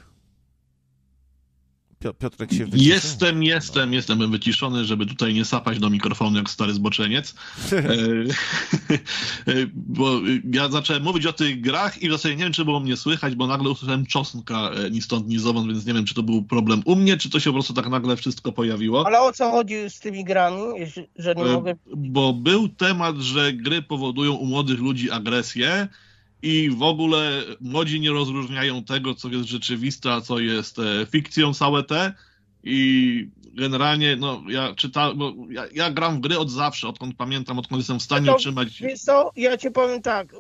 [2.03, 2.93] Pio- Piotrek się wyciszył?
[2.93, 7.35] Jestem, jestem, jestem Byłem wyciszony, żeby tutaj nie sapać do mikrofonu jak stary zboczeniec.
[7.73, 7.77] E,
[9.51, 10.21] e, bo
[10.53, 13.35] ja zacząłem mówić o tych grach i w zasadzie nie wiem, czy było mnie słychać,
[13.35, 16.43] bo nagle usłyszałem czosnka e, ni stąd, ni zowąd, więc nie wiem, czy to był
[16.43, 19.07] problem u mnie, czy to się po prostu tak nagle wszystko pojawiło.
[19.07, 20.57] Ale o co chodzi z tymi grami,
[21.15, 21.75] że nie mogę...
[21.95, 25.87] Bo był temat, że gry powodują u młodych ludzi agresję
[26.41, 31.53] i w ogóle młodzi nie rozróżniają tego, co jest rzeczywiste, a co jest e, fikcją
[31.53, 32.13] całe te.
[32.63, 37.59] I generalnie, no, ja czytałem, bo ja, ja gram w gry od zawsze, odkąd pamiętam,
[37.59, 38.81] odkąd jestem w stanie No to, utrzymać.
[38.81, 40.35] Wiesz co, ja ci powiem tak,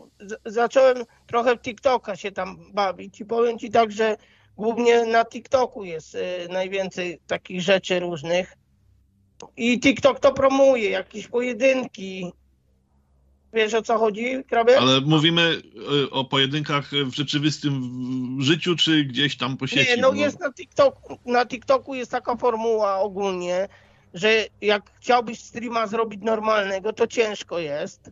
[0.45, 0.97] zacząłem
[1.27, 4.17] trochę w TikToka się tam bawić i powiem ci tak, że
[4.57, 6.19] głównie na TikToku jest y,
[6.49, 8.57] najwięcej takich rzeczy różnych
[9.57, 12.31] i TikTok to promuje, jakieś pojedynki.
[13.55, 14.79] Wiesz o co chodzi, Krabie?
[14.79, 15.61] Ale mówimy
[16.05, 17.81] e, o pojedynkach w rzeczywistym
[18.39, 19.91] życiu, czy gdzieś tam po sieci?
[19.91, 23.67] Nie, no jest na TikToku, na TikToku jest taka formuła ogólnie,
[24.13, 28.11] że jak chciałbyś streama zrobić normalnego, to ciężko jest.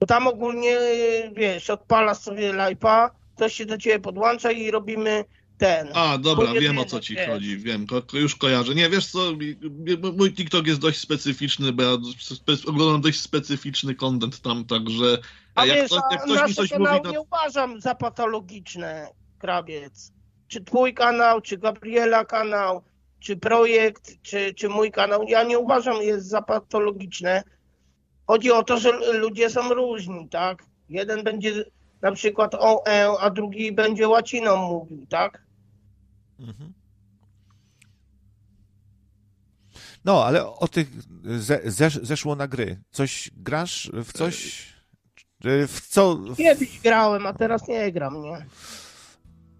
[0.00, 0.78] Bo tam ogólnie,
[1.32, 5.24] wiesz, odpalasz sobie live'a, ktoś się do ciebie podłącza i robimy
[5.58, 5.88] ten.
[5.94, 7.28] A, dobra, wiem o co ci wiesz.
[7.28, 8.74] chodzi, wiem, ko, już kojarzę.
[8.74, 9.32] Nie, wiesz co,
[10.16, 15.18] mój TikTok jest dość specyficzny, bo ja spe, oglądam dość specyficzny content tam, także
[15.54, 19.08] A jak, wiesz, ktoś, jak ktoś mi coś mówi, no, nie uważam za patologiczne,
[19.38, 20.12] Krabiec.
[20.48, 22.82] Czy twój kanał, czy Gabriela kanał,
[23.20, 27.42] czy projekt, czy, czy mój kanał, ja nie uważam jest za patologiczne.
[28.26, 30.64] Chodzi o to, że ludzie są różni, tak?
[30.88, 31.64] Jeden będzie
[32.02, 35.43] na przykład o, e, a drugi będzie łaciną mówił, tak?
[36.40, 36.72] Mhm.
[40.04, 40.88] No, ale o tych
[41.24, 42.82] ze, zesz, zeszło na gry.
[42.90, 44.66] Coś grasz w coś?
[45.42, 46.16] Czy W co?
[46.16, 48.46] W, Kiedyś grałem, a teraz nie gram, nie?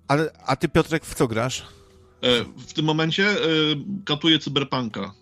[0.09, 1.63] ale, a ty, Piotrek, w co grasz?
[2.23, 3.37] e, w tym momencie e,
[4.05, 5.13] katuję Cyberpunka, e,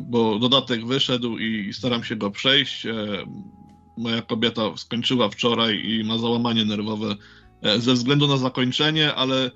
[0.00, 2.86] bo dodatek wyszedł i staram się go przejść.
[3.98, 7.16] Moja kobieta skończyła wczoraj i ma załamanie nerwowe
[7.78, 9.50] ze względu na zakończenie, ale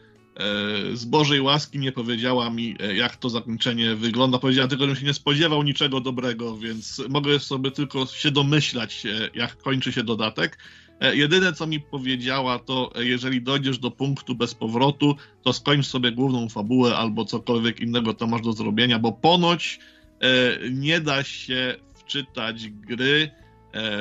[0.95, 4.39] z Bożej łaski nie powiedziała mi, e, jak to zakończenie wygląda.
[4.39, 9.31] Powiedziała tylko, że się nie spodziewał niczego dobrego, więc mogę sobie tylko się domyślać, e,
[9.35, 10.59] jak kończy się dodatek.
[11.01, 15.87] E, Jedyne, co mi powiedziała, to e, jeżeli dojdziesz do punktu bez powrotu, to skończ
[15.87, 19.79] sobie główną fabułę albo cokolwiek innego to masz do zrobienia, bo ponoć
[20.21, 23.31] e, nie da się wczytać gry
[23.75, 24.01] e,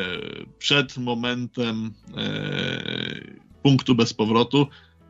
[0.59, 4.67] przed momentem e, punktu bez powrotu.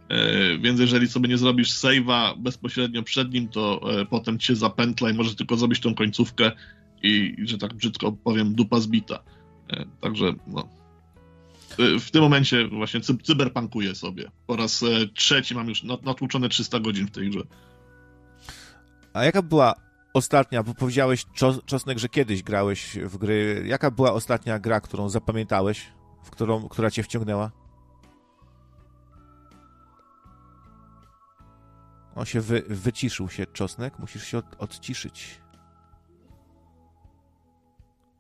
[0.10, 5.10] E, więc jeżeli sobie nie zrobisz save'a bezpośrednio przed nim, to e, potem cię zapętla
[5.10, 6.52] i możesz tylko zrobić tą końcówkę
[7.04, 9.20] i, że tak brzydko powiem, dupa zbita.
[9.70, 10.68] E, także no.
[12.00, 14.32] W tym momencie właśnie cy- cyberpunkuję sobie.
[14.48, 17.42] Po raz trzeci mam już nat- natłuczone 300 godzin w tej grze.
[19.14, 19.74] A jaka była
[20.14, 23.64] ostatnia, bo powiedziałeś, Czos- Czosnek, że kiedyś grałeś w gry.
[23.68, 25.86] Jaka była ostatnia gra, którą zapamiętałeś,
[26.24, 27.52] w którą, która cię wciągnęła?
[32.18, 34.00] On się wy, wyciszył się, Czosnek.
[34.00, 35.42] Musisz się od, odciszyć.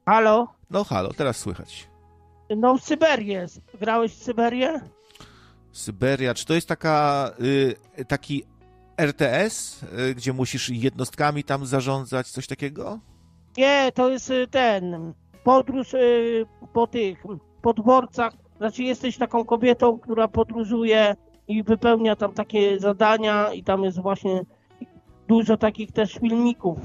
[0.05, 0.47] Halo?
[0.69, 1.89] No halo, teraz słychać.
[2.57, 2.77] No
[3.33, 3.61] jest.
[3.79, 4.81] Grałeś w Syberię?
[5.71, 7.29] Syberia, czy to jest taka,
[7.99, 8.43] y, taki
[8.97, 12.99] RTS, y, gdzie musisz jednostkami tam zarządzać, coś takiego?
[13.57, 15.13] Nie, to jest y, ten
[15.43, 17.23] podróż y, po tych
[17.61, 18.33] podworcach.
[18.57, 21.15] Znaczy jesteś taką kobietą, która podróżuje
[21.47, 24.41] i wypełnia tam takie zadania i tam jest właśnie
[25.27, 26.77] dużo takich też filmików,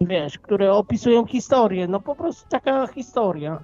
[0.00, 1.88] wiesz, które opisują historię.
[1.88, 3.62] No po prostu taka historia.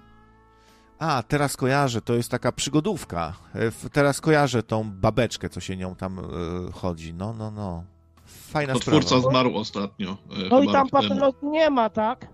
[0.99, 3.33] A, teraz kojarzę, to jest taka przygodówka.
[3.55, 7.15] E, Teraz kojarzę tą babeczkę, co się nią tam y, chodzi.
[7.15, 7.85] No, no, no.
[8.27, 9.31] Fajna To twórca sprawa.
[9.31, 10.11] zmarł ostatnio.
[10.11, 11.03] e, No i tam temu.
[11.09, 12.27] patologii nie ma, tak?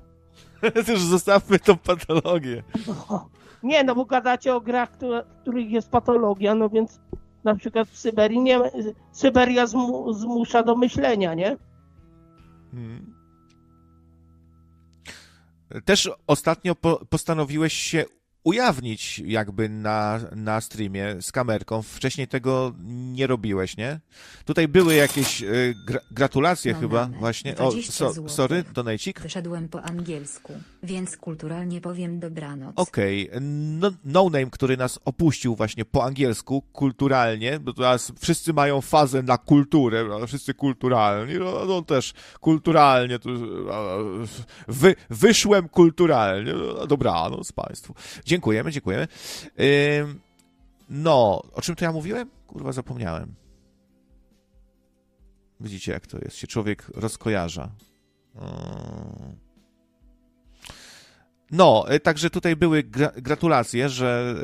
[0.88, 2.62] Już zostawmy tą patologię.
[3.62, 7.00] Nie, no bo gadacie o grach, które, w których jest patologia, no więc
[7.48, 8.60] na przykład w Syberii nie
[9.12, 11.56] Syberia zmu, zmusza do myślenia, nie?
[12.70, 13.14] Hmm.
[15.84, 18.04] Też ostatnio po, postanowiłeś się
[18.44, 21.82] ujawnić jakby na, na streamie z kamerką.
[21.82, 24.00] Wcześniej tego nie robiłeś, nie?
[24.44, 27.18] Tutaj były jakieś y, gra, gratulacje No, chyba dane.
[27.18, 27.56] właśnie.
[27.56, 29.20] O, 20 so, sorry, donajcik.
[29.20, 30.52] Wyszedłem po angielsku,
[30.82, 32.72] więc kulturalnie powiem dobranoc.
[32.76, 38.80] Okej, no, no Name, który nas opuścił właśnie po angielsku, kulturalnie, bo teraz wszyscy mają
[38.80, 43.30] fazę na kulturę, wszyscy kulturalni, no, no też kulturalnie, to,
[44.68, 47.94] wy, wyszłem kulturalnie, no, dobranoc Państwu.
[48.24, 49.08] Dziękujemy, dziękujemy.
[50.90, 52.30] No, o czym to ja mówiłem?
[52.46, 53.34] Kurwa, zapomniałem.
[55.60, 57.70] Widzicie, jak to jest, się człowiek rozkojarza.
[61.50, 64.34] No, y, także tutaj były gra gratulacje, że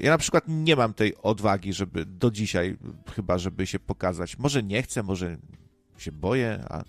[0.00, 2.76] y, ja na przykład nie mam tej odwagi, żeby do dzisiaj
[3.14, 4.38] chyba, żeby się pokazać.
[4.38, 5.36] Może nie chcę, może
[5.98, 6.82] się boję, a,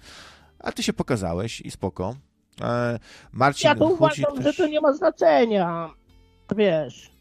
[0.60, 2.16] a ty się pokazałeś i spoko.
[2.62, 3.00] E,
[3.32, 4.44] Marcin Ja to uważam, też...
[4.44, 5.90] że to nie ma znaczenia.
[6.56, 7.12] Wiesz.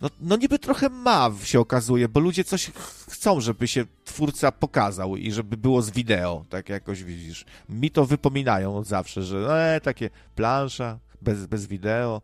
[0.00, 4.52] No, no niby trochę ma, się okazuje, bo ludzie coś ch- chcą, żeby się twórca
[4.52, 7.44] pokazał i żeby było z wideo, tak jakoś widzisz.
[7.68, 12.22] Mi to wypominają od zawsze, że e, takie plansza, bez, bez wideo.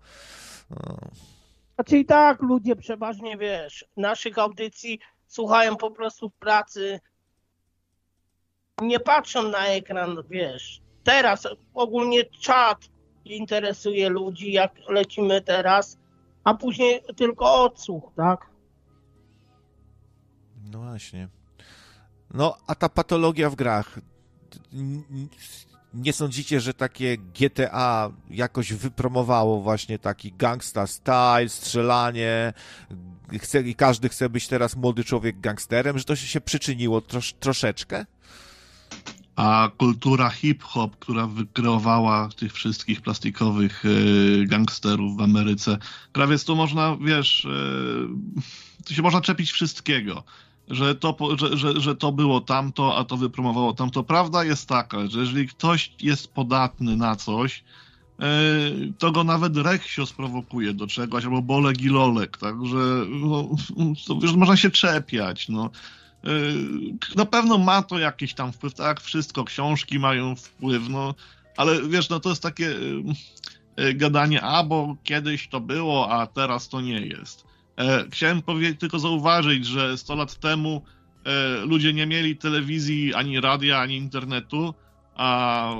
[0.70, 0.98] No.
[1.74, 7.00] Znaczy i tak ludzie przeważnie, wiesz, naszych audycji słuchają po prostu pracy.
[8.82, 10.80] Nie patrzą na ekran, wiesz.
[11.04, 12.78] Teraz ogólnie czat
[13.24, 15.98] interesuje ludzi, jak lecimy teraz,
[16.46, 18.50] a później tylko odsłuch, tak?
[20.72, 21.28] No właśnie.
[22.34, 24.00] No, a ta patologia w grach.
[25.94, 32.52] Nie sądzicie, że takie GTA jakoś wypromowało właśnie taki gangsta style, strzelanie,
[33.40, 38.06] chce, i każdy chce być teraz młody człowiek gangsterem, że to się przyczyniło trosz, troszeczkę?
[39.36, 45.78] A kultura hip-hop, która wykreowała tych wszystkich plastikowych e, gangsterów w Ameryce,
[46.12, 50.22] prawie tu można, wiesz, e, tu się można czepić wszystkiego.
[50.68, 54.02] Że to, że, że, że to było tamto, a to wypromowało tamto.
[54.02, 57.64] Prawda jest taka, że jeżeli ktoś jest podatny na coś,
[58.20, 58.24] e,
[58.98, 63.48] to go nawet Reksio sprowokuje do czegoś, albo Bolek i Lolek, także no,
[64.36, 65.70] można się czepiać, no.
[66.26, 71.14] Yy, Na pewno ma to jakiś tam wpływ, tak wszystko, książki mają wpływ, no,
[71.56, 73.02] ale wiesz, no to jest takie yy,
[73.76, 77.44] yy, gadanie, a bo kiedyś to było, a teraz to nie jest.
[77.78, 80.82] E, Chciałem powiedzieć, tylko zauważyć, że 100 lat temu
[81.24, 84.74] e, ludzie nie mieli telewizji, ani radia, ani internetu,
[85.16, 85.70] a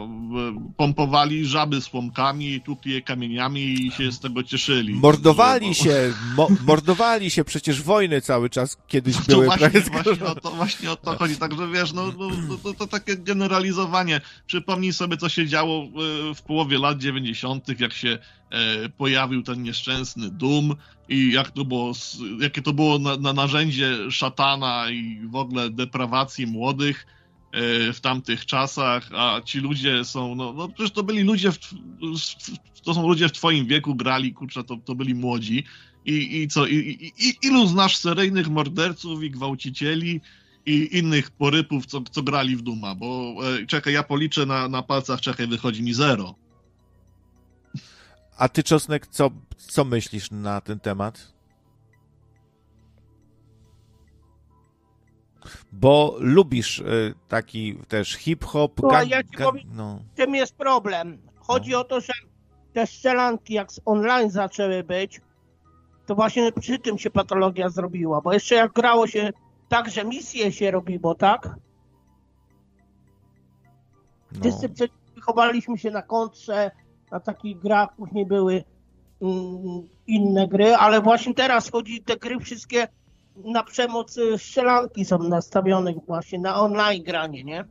[0.76, 4.94] pompowali żaby słomkami, tukli je kamieniami i się z tego cieszyli.
[4.94, 9.46] Mordowali Że- się, mo, mordowali się, przecież wojny cały czas kiedyś to były.
[9.46, 11.36] właśnie, właśnie, o to, właśnie o to chodzi.
[11.36, 14.20] Także wiesz, no, no, no to, to takie generalizowanie.
[14.46, 15.88] Przypomnij sobie, co się działo e,
[16.34, 18.18] w połowie lat 90., jak się
[18.50, 20.74] e, pojawił ten nieszczęsny Doom
[21.08, 21.92] i jak to było,
[22.40, 27.06] jakie to było na, na narzędzie szatana i w ogóle deprawacji młodych
[27.92, 31.58] w tamtych czasach, a ci ludzie są, no, no przecież to byli ludzie, w,
[32.82, 35.64] to są ludzie w twoim wieku, grali, kurczę, to, to byli młodzi.
[36.04, 40.20] I, i co, i, i, i ilu znasz seryjnych morderców i gwałcicieli
[40.66, 42.94] i innych porypów, co, co grali w Duma?
[42.94, 46.34] Bo e, czekaj, ja policzę na, na palcach, czekaj, wychodzi mi zero.
[48.38, 51.35] A ty, Czosnek, co, co myślisz na ten temat?
[55.80, 59.98] Bo lubisz y, taki też hip-hop, gang- ja ci powiem- no.
[60.16, 61.18] Czym jest problem?
[61.36, 61.80] Chodzi No.
[61.80, 62.12] o to, że
[62.72, 65.20] te strzelanki jak z online zaczęły być,
[66.06, 69.30] to właśnie przy tym się patologia zrobiła, bo jeszcze jak grało się
[69.68, 71.48] tak, że misje się robiło, tak?
[74.32, 74.40] no.
[74.40, 74.68] Wszyscy
[75.14, 76.70] wychowaliśmy się na kontrze,
[77.10, 78.64] na takich grach, później były
[79.22, 82.88] mm, inne gry, ale właśnie teraz chodzi te gry wszystkie
[83.44, 87.64] na przemoc strzelanki są nastawione właśnie na online granie, nie?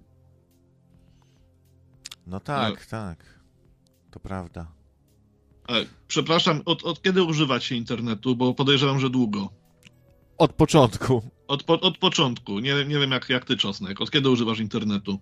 [2.27, 3.39] no tak, tak.
[4.11, 4.71] To prawda.
[5.69, 5.73] E,
[6.07, 8.35] przepraszam, od, od kiedy używacie internetu?
[8.35, 9.49] Bo podejrzewam, że długo.
[10.37, 11.21] Od początku.
[11.47, 12.59] Od, po, od początku.
[12.59, 14.01] Nie, nie wiem, jak, jak ty, Czosnek.
[14.01, 15.19] Od kiedy używasz internetu?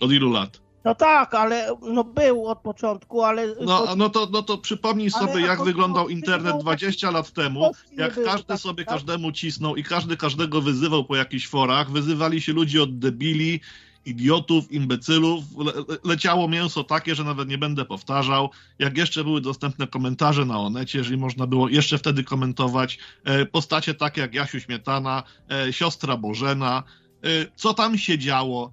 [0.00, 0.65] Od ilu lat?
[0.86, 3.46] No tak, ale no był od początku, ale...
[3.60, 8.24] No, no, to, no to przypomnij Ale sobie, jak wyglądał internet 20 lat temu, jak
[8.24, 8.94] każdy tak, sobie tak?
[8.94, 11.90] każdemu cisnął i każdy każdego wyzywał po jakichś forach.
[11.90, 13.60] Wyzywali się ludzie od debili,
[14.04, 15.44] idiotów, imbecylów.
[15.58, 18.50] Le, le, leciało mięso takie, że nawet nie będę powtarzał.
[18.78, 22.98] Jak jeszcze były dostępne komentarze na Onecie, jeżeli można było jeszcze wtedy komentować.
[23.24, 26.82] E, postacie takie jak Jasiu Śmietana, e, siostra Bożena.
[27.22, 28.72] E, co tam się działo?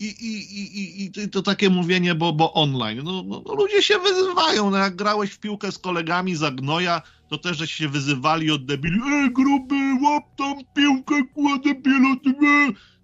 [0.00, 3.00] E, i, i, i, i, i to takie mówienie, bo, bo online.
[3.04, 4.70] No, no, no ludzie się wyzywają.
[4.70, 8.64] No jak grałeś w piłkę z kolegami za gnoja, to też żeście się wyzywali od
[8.64, 9.00] debili.
[9.06, 12.34] Ej, gruby, łap tam piłkę, kładę piloty.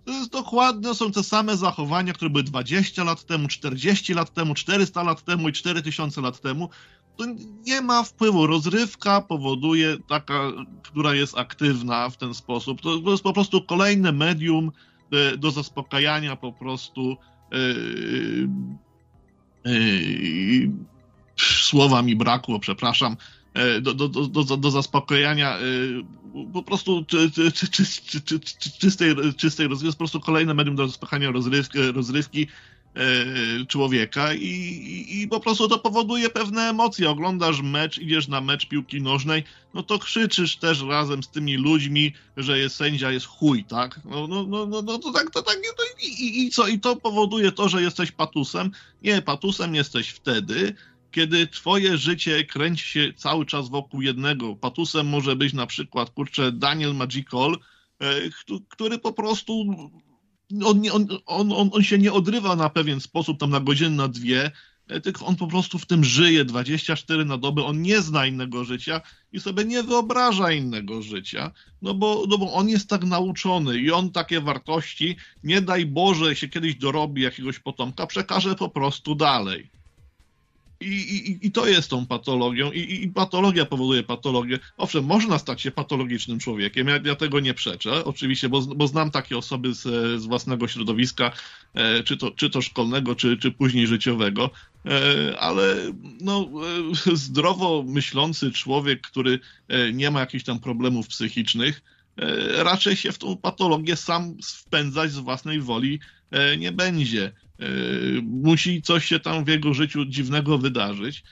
[0.05, 4.55] To jest dokładnie, są te same zachowania, które były 20 lat temu, 40 lat temu,
[4.55, 6.69] 400 lat temu i 4000 lat temu.
[7.17, 7.25] To
[7.67, 8.47] nie ma wpływu.
[8.47, 10.53] Rozrywka powoduje taka,
[10.83, 12.81] która jest aktywna w ten sposób.
[12.81, 14.73] To, to jest po prostu kolejne medium
[15.15, 17.17] do, do zaspokajania po prostu
[17.53, 18.49] yy,
[19.65, 20.71] yy,
[21.37, 23.17] słowa mi brakło, przepraszam,
[23.83, 25.59] do, do, do, do, zaspokojenia
[26.53, 27.85] po prostu czy, czy, czy, czy,
[28.21, 32.47] czy, czy, czystej, czystej rozrywki, po prostu kolejne medium do zaspokojenia rozrywki, rozrywki
[33.69, 37.11] człowieka i, i, i, po prostu to powoduje pewne emocje.
[37.11, 39.45] Oglądasz mecz, idziesz na mecz piłki nożnej,
[39.75, 44.01] no to krzyczysz też razem z tymi ludźmi, że jest sędzia, jest chuj, tak?
[44.05, 46.69] No, no, no, no, no to tak, to tak, no, i, i, i co?
[46.69, 48.71] I to powoduje to, że jesteś patusem?
[49.03, 50.75] Nie, patusem jesteś wtedy,
[51.11, 54.57] kiedy twoje życie kręci się cały czas wokół jednego.
[54.57, 57.57] Patusem może być na przykład, kurczę, Daniel Magical,
[58.69, 59.65] który po prostu
[60.65, 61.09] on, on,
[61.53, 64.51] on, on, się nie odrywa na pewien sposób, tam na godzinę, na dwie,
[65.03, 69.01] tylko on po prostu w tym żyje 24 na dobę, on nie zna innego życia
[69.33, 71.51] i sobie nie wyobraża innego życia,
[71.83, 76.37] no bo, no bo on jest tak nauczony i on takie wartości, nie daj Boże
[76.37, 79.71] się kiedyś dorobi jakiegoś potomka, przekaże po prostu dalej.
[80.85, 84.59] I, i, I to jest tą patologią, I, i patologia powoduje patologię.
[84.77, 89.11] Owszem, można stać się patologicznym człowiekiem, ja, ja tego nie przeczę, oczywiście, bo, bo znam
[89.11, 89.83] takie osoby z,
[90.23, 91.33] z własnego środowiska,
[91.75, 94.51] e, czy, to, czy to szkolnego, czy, czy później życiowego,
[94.87, 95.77] e, ale
[96.21, 96.51] no,
[97.13, 99.39] e, zdrowo myślący człowiek, który
[99.69, 101.83] e, nie ma jakichś tam problemów psychicznych,
[102.17, 106.01] e, raczej się w tą patologię sam wpędzać z własnej woli
[106.31, 107.33] e, nie będzie.
[108.23, 111.25] Musi coś się tam w jego życiu dziwnego wydarzyć,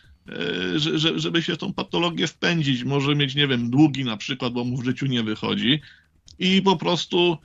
[1.16, 2.84] żeby się w tą patologię wpędzić.
[2.84, 5.80] Może mieć, nie wiem, długi na przykład, bo mu w życiu nie wychodzi
[6.38, 7.38] i po prostu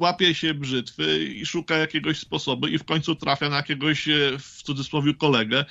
[0.00, 4.08] łapie się brzytwy i szuka jakiegoś sposobu i w końcu trafia na jakiegoś,
[4.38, 5.64] w cudzysłowie, kolegę,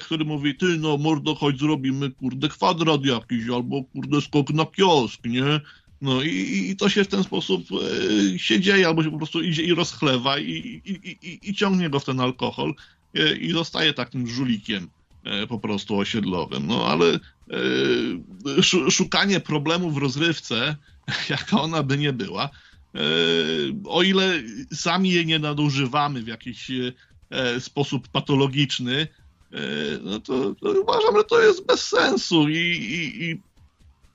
[0.00, 5.24] który mówi, ty no mordo, chodź zrobimy, kurde, kwadrat jakiś, albo kurde, skok na kiosk,
[5.24, 5.60] nie?
[6.02, 9.42] No i, i to się w ten sposób e, się dzieje, albo się po prostu
[9.42, 10.90] idzie i rozchlewa i, i,
[11.22, 12.74] i, i ciągnie go w ten alkohol
[13.14, 14.88] e, i zostaje takim żulikiem
[15.24, 16.66] e, po prostu osiedlowym.
[16.66, 17.18] No ale
[18.90, 20.76] szukanie problemu w rozrywce,
[21.30, 22.50] jaka ona by nie była,
[23.84, 24.42] o ile
[24.72, 26.70] sami jej nie nadużywamy w jakiś
[27.58, 29.08] sposób patologiczny,
[30.02, 33.40] no to, to, uważam, że to jest bez sensu i, i, i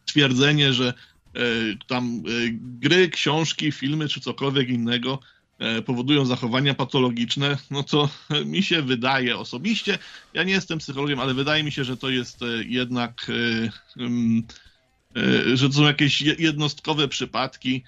[0.06, 0.94] twierdzenie, że
[1.88, 2.22] tam e,
[2.54, 5.20] gry, książki, filmy czy cokolwiek innego
[5.60, 8.10] e, powodują zachowania patologiczne, no to
[8.46, 9.98] mi się wydaje osobiście,
[10.34, 13.32] ja nie jestem psychologiem, ale wydaje mi się, że to jest jednak,
[15.54, 17.84] że to są jakieś jednostkowe przypadki,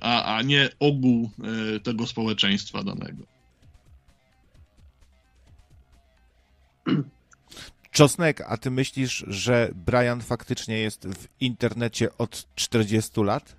[0.00, 1.30] a, a nie ogół
[1.82, 3.24] tego społeczeństwa danego.
[7.94, 13.56] Czosnek, a ty myślisz, że Brian faktycznie jest w internecie od 40 lat?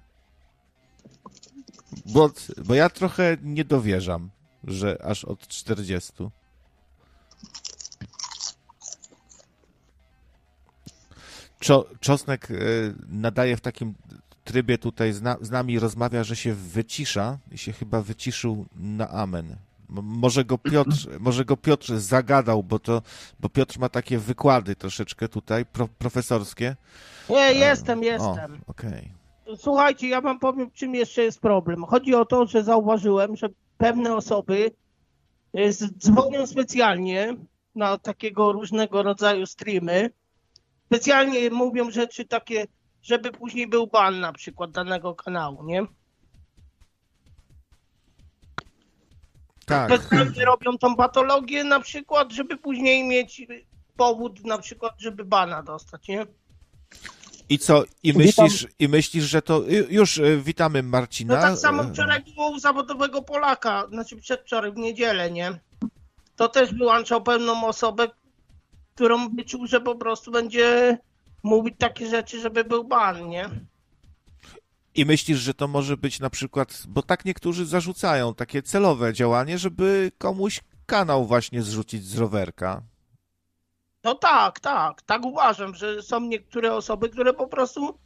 [2.06, 2.32] Bo,
[2.66, 4.30] bo ja trochę nie dowierzam,
[4.64, 6.14] że aż od 40.
[11.60, 13.94] Czo, Czosnek y, nadaje w takim
[14.44, 19.56] trybie tutaj z, z nami rozmawia, że się wycisza i się chyba wyciszył na amen.
[19.90, 23.02] Może go Piotr, może go Piotr zagadał, bo to,
[23.40, 26.76] bo Piotr ma takie wykłady troszeczkę tutaj, pro, profesorskie.
[27.30, 28.62] Nie, jestem, jestem.
[28.68, 29.12] Okej.
[29.46, 29.58] Okay.
[29.58, 31.84] Słuchajcie, ja wam powiem, czym jeszcze jest problem.
[31.84, 34.72] Chodzi o to, że zauważyłem, że pewne osoby
[35.54, 37.36] e, dzwonią specjalnie
[37.76, 40.10] na takiego różnego rodzaju streamy.
[40.86, 42.66] Specjalnie mówią rzeczy takie,
[43.02, 45.86] żeby później był ban na przykład danego kanału, nie?
[49.66, 50.02] Tak.
[50.02, 53.42] Specjalnie robią tą patologię na przykład, żeby później mieć
[53.98, 56.26] powód na przykład, żeby bana dostać, nie?
[57.50, 57.84] I co?
[58.04, 59.62] I myślisz, i myślisz, że to.
[59.90, 61.36] Już y, witamy Marcina.
[61.36, 65.60] No tak samo wczoraj było u zawodowego Polaka, znaczy przedwczoraj w niedzielę, nie?
[66.36, 68.08] To też wyłączał pewną osobę,
[68.96, 70.98] którą wyczuł, że po prostu będzie
[71.44, 73.50] mówić takie rzeczy, żeby był ban, nie?
[74.96, 79.58] I myślisz, że to może być na przykład, bo tak niektórzy zarzucają takie celowe działanie,
[79.58, 82.82] żeby komuś kanał właśnie zrzucić z rowerka.
[84.04, 88.00] No tak, tak, tak uważam, że są niektóre osoby, które po prostu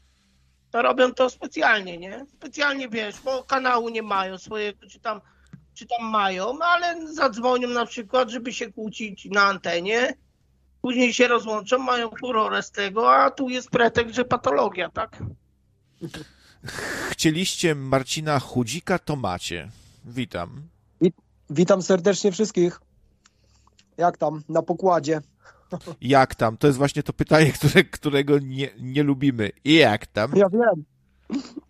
[0.73, 2.25] robią to specjalnie, nie?
[2.33, 5.21] Specjalnie wiesz, bo kanału nie mają swojego, czy tam
[5.73, 10.13] czy tam mają, ale zadzwonią na przykład, żeby się kłócić na antenie,
[10.81, 15.17] później się rozłączą, mają furorę z tego, a tu jest pretekst, że patologia, tak?
[17.09, 19.69] Chcieliście Marcina Chudzika, to macie.
[20.05, 20.61] Witam.
[21.49, 22.81] Witam serdecznie wszystkich.
[23.97, 25.21] Jak tam na pokładzie?
[26.01, 26.57] Jak tam?
[26.57, 29.51] To jest właśnie to pytanie, które, którego nie, nie lubimy.
[29.63, 30.31] I jak tam?
[30.35, 30.85] Ja wiem.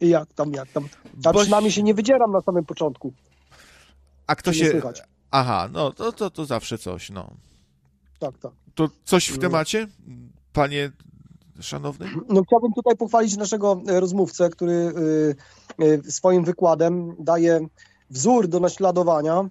[0.02, 0.84] I jak tam, jak tam.
[1.26, 3.14] Ja Bo- przynajmniej się nie wydzieram na samym początku.
[4.28, 4.70] A kto się...
[4.70, 5.02] słychać.
[5.32, 7.34] Aha, no to, to, to zawsze coś, no.
[8.20, 8.52] Tak, tak.
[8.76, 9.42] To coś w No.
[9.42, 9.88] temacie,
[10.54, 10.92] panie
[11.62, 12.06] szanowny?
[12.30, 17.68] No, chciałbym tutaj pochwalić naszego e, rozmówcę, który y, y, swoim wykładem daje
[18.10, 19.50] wzór do naśladowania,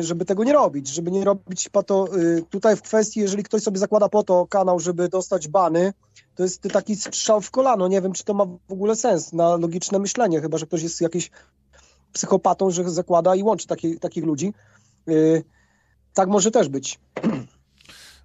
[0.00, 2.08] żeby tego nie robić, żeby nie robić pato.
[2.50, 5.92] Tutaj w kwestii, jeżeli ktoś sobie zakłada po to kanał, żeby dostać bany,
[6.34, 7.88] to jest taki strzał w kolano.
[7.88, 11.00] Nie wiem, czy to ma w ogóle sens na logiczne myślenie, chyba że ktoś jest
[11.00, 11.30] jakiś
[12.12, 14.52] psychopatą, że zakłada i łączy taki, takich ludzi.
[16.14, 17.00] Tak może też być.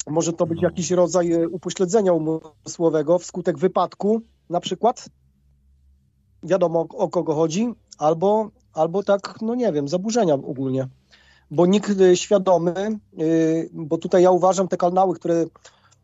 [0.08, 5.10] Może to być jakiś rodzaj e, upośledzenia umysłowego wskutek wypadku, na przykład.
[6.44, 10.88] Wiadomo o, kogo chodzi, albo, albo tak, no nie wiem, zaburzenia ogólnie.
[11.52, 12.98] Bo nikt e, świadomy, e,
[13.74, 15.46] bo tutaj ja uważam te kanały, które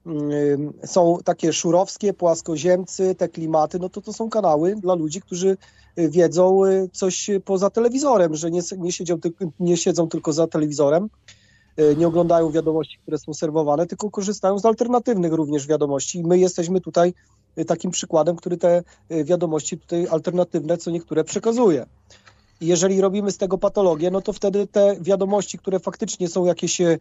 [0.05, 5.57] mm, są takie szurowskie, płaskoziemcy, te klimaty, no to to są kanały dla ludzi, którzy
[5.97, 6.61] wiedzą
[6.91, 9.17] coś poza telewizorem, że nie, nie, siedzią,
[9.59, 11.09] nie siedzą tylko za telewizorem,
[11.97, 16.19] nie oglądają wiadomości, które są serwowane, tylko korzystają z alternatywnych również wiadomości.
[16.19, 17.13] I my jesteśmy tutaj
[17.55, 21.85] e, takim przykładem, który te e, wiadomości tutaj alternatywne, co niektóre przekazuje.
[22.61, 26.97] Jeżeli robimy z tego patologię, no to wtedy te wiadomości, które faktycznie są jakieś, e,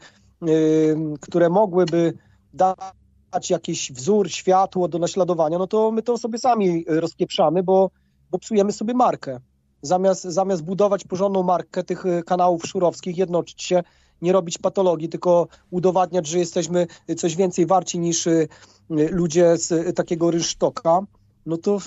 [1.20, 2.14] które mogłyby
[2.54, 7.90] dać jakiś wzór, światło do naśladowania, no to my to sobie sami e, rozpieprzamy, bo,
[8.30, 9.40] bo psujemy sobie markę.
[9.82, 13.82] Zamiast, zamiast budować porządną markę tych e, kanałów szurowskich, jednoczyć się,
[14.22, 16.86] nie robić patologii, tylko udowadniać, że jesteśmy
[17.16, 18.48] coś więcej warci niż y,
[18.90, 21.00] ludzie z y, takiego rynsztoka,
[21.46, 21.78] no to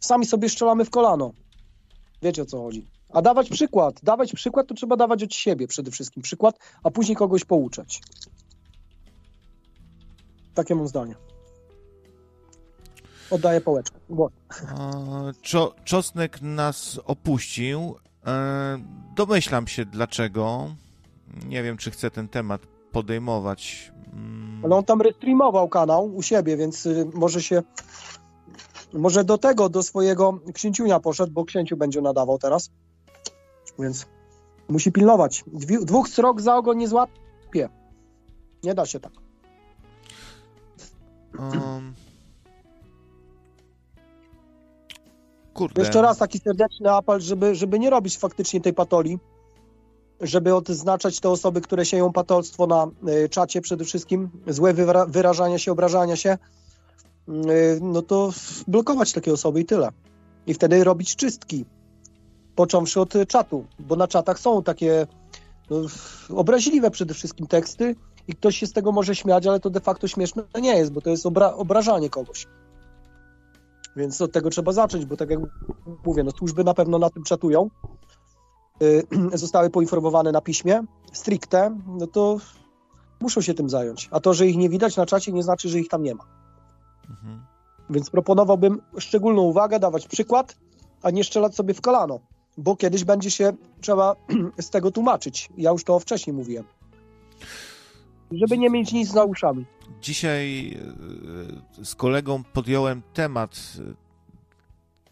[0.00, 1.32] sami sobie strzelamy w kolano.
[2.22, 2.86] Wiecie o co chodzi.
[3.08, 7.16] A dawać przykład, dawać przykład to trzeba dawać od siebie przede wszystkim przykład, a później
[7.16, 8.00] kogoś pouczać.
[10.54, 11.14] Takie mam zdanie.
[13.30, 13.98] Oddaję pałeczkę.
[15.42, 17.96] Czo, Czosnek nas opuścił.
[18.26, 18.78] E,
[19.16, 20.74] Domyślam się dlaczego.
[21.48, 23.92] Nie wiem, czy chcę ten temat podejmować.
[24.12, 27.62] Mm, Ale on tam restreamował kanał u siebie, więc y, może się.
[28.92, 32.70] Może do tego, do swojego księciunia poszedł, bo księciu będzie nadawał teraz.
[33.78, 34.06] Więc
[34.68, 35.44] musi pilnować.
[35.82, 37.68] Dwóch srok za ogon nie złapie.
[38.62, 39.12] Nie da się tak.
[41.38, 41.94] Um,
[45.54, 45.82] kurde.
[45.82, 49.18] Jeszcze raz taki serdeczny apel, żeby, żeby nie robić faktycznie tej patolii,
[50.20, 55.58] żeby odznaczać te osoby, które sieją patolstwo na y, czacie przede wszystkim, złe wyra- wyrażania
[55.58, 56.38] się, obrażania się,
[57.28, 58.32] y, no to
[58.68, 59.88] blokować takie osoby i tyle.
[60.46, 61.64] I wtedy robić czystki,
[62.54, 65.06] począwszy od czatu, bo na czatach są takie
[65.70, 65.80] no,
[66.36, 67.94] obraźliwe przede wszystkim teksty
[68.28, 71.00] i ktoś się z tego może śmiać, ale to de facto śmieszne nie jest, bo
[71.00, 72.46] to jest obra- obrażanie kogoś.
[73.96, 75.40] Więc od tego trzeba zacząć, bo tak jak
[76.04, 77.70] mówię, no służby na pewno na tym czatują.
[78.82, 79.06] Y,
[79.44, 80.82] Zostały poinformowane na piśmie,
[81.12, 82.38] stricte, no to
[83.20, 84.08] muszą się tym zająć.
[84.10, 86.24] A to, że ich nie widać na czacie, nie znaczy, że ich tam nie ma.
[87.10, 87.44] Mhm.
[87.90, 90.56] Więc proponowałbym szczególną uwagę, dawać przykład,
[91.02, 92.20] a nie strzelać sobie w kolano,
[92.58, 94.16] bo kiedyś będzie się trzeba
[94.60, 95.48] z tego tłumaczyć.
[95.56, 96.64] Ja już to wcześniej mówiłem.
[98.32, 99.64] Żeby nie mieć nic za uszami.
[100.00, 100.76] Dzisiaj
[101.78, 103.56] e, z kolegą podjąłem temat,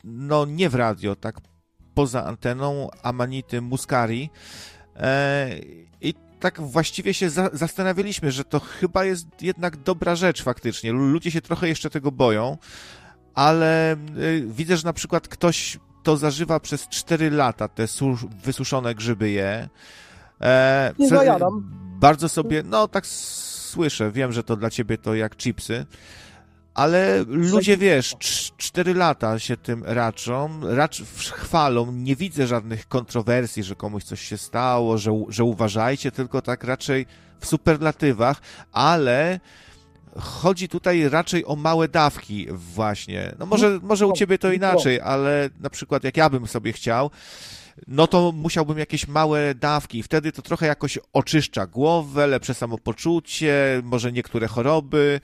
[0.05, 1.40] no nie w radio, tak
[1.94, 4.31] poza anteną, Amanity Muscari.
[4.97, 5.48] E,
[6.01, 10.93] I tak właściwie się za, zastanawialiśmy, że to chyba jest jednak dobra rzecz faktycznie.
[10.93, 12.59] Ludzie się trochę jeszcze tego boją,
[13.35, 13.97] ale e,
[14.47, 19.69] widzę, że na przykład ktoś to zażywa przez 4 lata, te su- wysuszone grzyby je.
[20.40, 21.62] E, Nie zajadam.
[22.01, 25.86] Bardzo sobie, no tak słyszę, wiem, że to dla ciebie to jak chipsy,
[26.74, 33.63] ale ludzie, wiesz, cz- cztery lata się tym raczą, racz chwalą, nie widzę żadnych kontrowersji,
[33.63, 37.06] że komuś coś się stało, że, że uważajcie, tylko tak raczej
[37.40, 38.40] w superlatywach,
[38.72, 39.40] ale
[40.19, 43.35] chodzi tutaj raczej o małe dawki właśnie.
[43.38, 47.11] No może, może u ciebie to inaczej, ale na przykład jak ja bym sobie chciał,
[47.86, 54.12] no to musiałbym jakieś małe dawki wtedy to trochę jakoś oczyszcza głowę, lepsze samopoczucie, może
[54.12, 55.20] niektóre choroby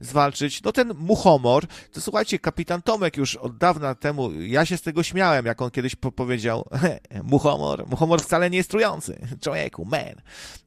[0.00, 0.62] zwalczyć.
[0.62, 5.02] No ten muchomor, to słuchajcie, kapitan Tomek już od dawna temu, ja się z tego
[5.02, 6.68] śmiałem, jak on kiedyś powiedział,
[7.22, 10.14] muchomor, muchomor wcale nie jest trujący, człowieku, man.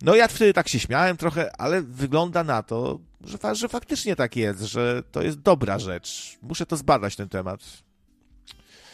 [0.02, 4.36] No ja wtedy tak się śmiałem trochę, ale wygląda na to, że, że faktycznie tak
[4.36, 6.38] jest, że to jest dobra rzecz.
[6.42, 7.60] Muszę to zbadać, ten temat.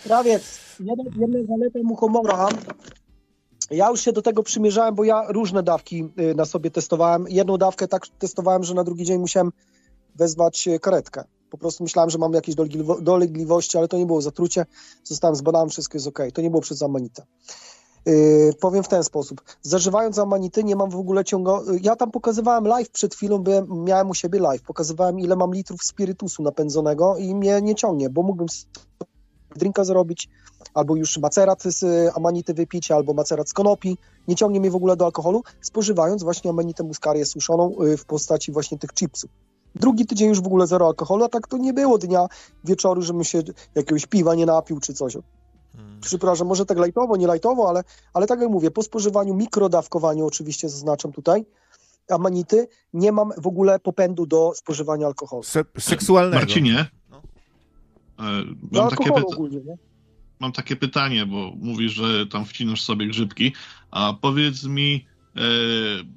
[0.04, 0.44] Krawiec,
[0.80, 2.50] jedna, jedna zaleta muchomora.
[3.72, 7.26] Ja już się do tego przymierzałem, bo ja różne dawki y, na sobie testowałem.
[7.30, 9.52] Jedną dawkę tak testowałem, że na drugi dzień musiałem
[10.16, 11.24] wezwać y, karetkę.
[11.50, 14.66] Po prostu myślałem, że mam jakieś dolegliwo- dolegliwości, ale to nie było zatrucie.
[15.04, 16.20] Zostałem zbadany, wszystko jest ok.
[16.34, 17.26] To nie było przez amanitę.
[18.06, 19.42] Yy, powiem w ten sposób.
[19.62, 21.64] Zażywając amanity nie mam w ogóle ciągo...
[21.82, 24.62] Ja tam pokazywałem live przed chwilą, byłem, miałem u siebie live.
[24.62, 28.48] Pokazywałem ile mam litrów spirytusu napędzonego i mnie nie ciągnie, bo mógłbym
[29.56, 30.30] drinka zrobić,
[30.74, 33.98] albo już macerat z amanity wypić, albo macerat z konopi.
[34.28, 38.52] Nie ciągnie mnie w ogóle do alkoholu, spożywając właśnie amanitę muskarię suszoną y, w postaci
[38.52, 39.32] właśnie tych chipsów.
[39.76, 42.28] Drugi tydzień już w ogóle zero alkoholu, a tak to nie było dnia,
[42.64, 43.42] wieczoru, żebym się
[43.76, 45.18] jakiegoś piwa nie napił czy coś.
[46.02, 50.70] Przepraszam, może tak lajtowo, nie lajtowo, ale, ale tak jak mówię, po spożywaniu, mikrodawkowaniu oczywiście
[50.70, 51.46] zaznaczam tutaj,
[52.10, 55.44] amanity, nie mam w ogóle popędu do spożywania alkoholu.
[55.44, 56.38] Se- seksualnego.
[56.46, 57.22] Marcinie, Do
[58.72, 59.76] mam takie, alkoholu pyta- ogólnie, nie?
[60.40, 63.54] mam takie pytanie, bo mówisz, że tam wcinasz sobie grzybki,
[63.92, 65.42] a powiedz mi, e,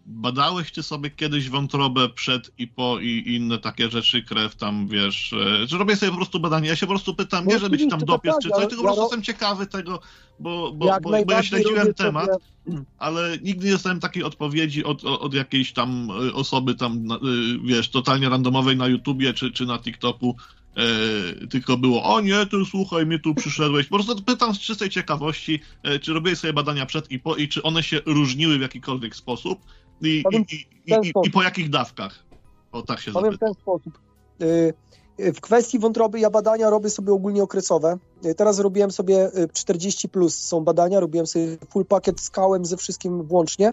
[0.07, 5.33] badałeś ty sobie kiedyś wątrobę przed i po i inne takie rzeczy, krew tam, wiesz,
[5.33, 7.78] e, czy robię sobie po prostu badanie, ja się po prostu pytam, No nie żeby
[7.78, 10.00] ci tam dopiec tak, czy ja- coś, tylko po ja prostu ro- jestem ciekawy tego,
[10.41, 15.05] bo, bo, bo, bo ja śledziłem temat, sobie- ale nigdy nie dostałem takiej odpowiedzi od,
[15.05, 17.18] od, jakiejś tam e, osoby tam, e,
[17.65, 20.36] wiesz, totalnie randomowej na YouTubie czy, czy na TikToku,
[20.76, 23.86] e, tylko było, o nie, ty słuchaj, mnie tu przyszedłeś.
[23.86, 27.48] Po prostu pytam z czystej ciekawości, e, czy robiłeś sobie badania przed i po i
[27.48, 29.58] czy one się różniły w jakikolwiek sposób
[30.02, 32.24] i, i, i, i, i po jakich dawkach?
[32.72, 33.98] O, tak się Powiem w ten sposób.
[34.42, 34.74] Y,
[35.20, 37.98] y, W kwestii wątroby ja badania robię sobie ogólnie okresowe.
[38.24, 42.64] Y, Teraz robiłem sobie y, 40 plus są badania, robiłem sobie full pakiet z kałem
[42.64, 43.72] ze wszystkim włącznie.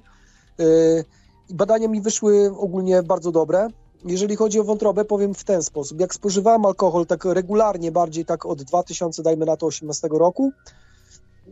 [1.50, 3.68] I Badania mi wyszły ogólnie bardzo dobre.
[4.06, 6.00] Jeżeli chodzi o wątrobę, powiem w ten sposób.
[6.00, 10.52] Jak spożywałem alkohol tak regularnie, bardziej tak od 2000, dajmy na to 18 roku,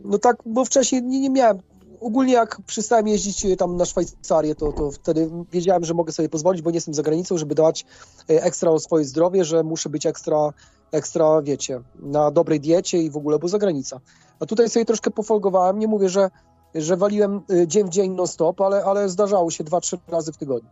[0.04, 1.58] no tak, bo wcześniej nie, nie miałem.
[2.00, 6.28] Ogólnie jak przestałem jeździć e, tam na Szwajcarię, to, to wtedy wiedziałem, że mogę sobie
[6.28, 7.86] pozwolić, bo nie jestem za granicą, żeby dać
[8.30, 10.52] e, ekstra o swoje zdrowie, że muszę być ekstra,
[10.92, 14.00] ekstra, wiecie, na dobrej diecie i w ogóle, bo za granica.
[14.40, 16.30] A tutaj sobie troszkę pofolgowałem, nie mówię, że,
[16.74, 20.32] że waliłem e, dzień w dzień non stop, ale, ale zdarzało się dwa, trzy razy
[20.32, 20.70] w tygodniu.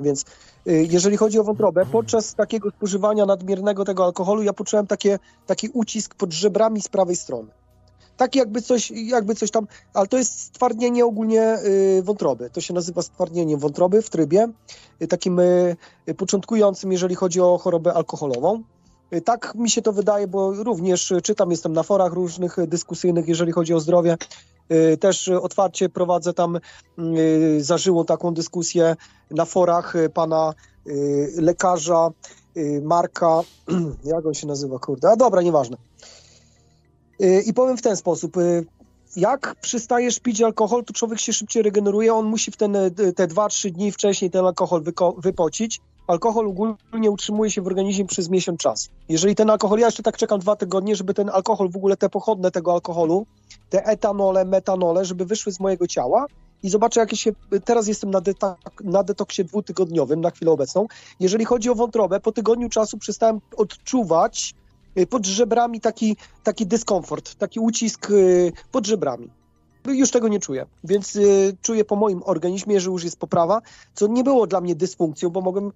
[0.00, 0.24] Więc
[0.66, 5.68] y, jeżeli chodzi o wątrobę, podczas takiego spożywania nadmiernego tego alkoholu ja poczułem takie, taki
[5.68, 7.48] ucisk pod żebrami z prawej strony.
[8.16, 11.58] Taki jakby coś, jakby coś tam, ale to jest stwardnienie ogólnie
[11.98, 12.50] y, wątroby.
[12.50, 14.48] To się nazywa stwardnieniem wątroby w trybie
[15.02, 15.40] y, takim
[16.16, 18.62] początkującym, jeżeli chodzi o chorobę alkoholową.
[19.24, 23.74] Tak mi się to wydaje, bo również czytam, jestem na forach różnych dyskusyjnych, jeżeli chodzi
[23.74, 24.16] o zdrowie.
[24.72, 28.96] Y, Też otwarcie prowadzę tam y, zażyłą taką dyskusję
[29.30, 30.54] na forach y, pana
[31.36, 32.10] lekarza
[32.82, 33.40] Marka,
[34.04, 35.76] jak on się nazywa, kurde, a dobra, nieważne.
[37.46, 38.36] I powiem w ten sposób,
[39.16, 42.76] jak przystajesz pić alkohol, to człowiek się szybciej regeneruje, on musi w ten,
[43.16, 44.82] te 2-3 dni wcześniej ten alkohol
[45.18, 45.80] wypocić.
[46.10, 48.90] Alkohol ogólnie utrzymuje się w organizmie przez miesiąc czasu.
[49.08, 52.08] Jeżeli ten alkohol, ja jeszcze tak czekam dwa tygodnie, żeby ten alkohol, w ogóle te
[52.08, 53.26] pochodne tego alkoholu,
[53.70, 56.26] te etanole, metanole, żeby wyszły z mojego ciała
[56.62, 57.32] i zobaczę, jakie się.
[57.64, 60.86] Teraz jestem na, deta, na detoksie dwutygodniowym na chwilę obecną.
[61.20, 64.54] Jeżeli chodzi o wątrobę, po tygodniu czasu przestałem odczuwać
[64.98, 69.30] y, pod żebrami taki, taki dyskomfort, taki ucisk y, pod żebrami.
[69.86, 73.60] Już tego nie czuję, więc y, czuję po moim organizmie, że już jest poprawa,
[73.94, 75.72] co nie było dla mnie dysfunkcją, bo mogłem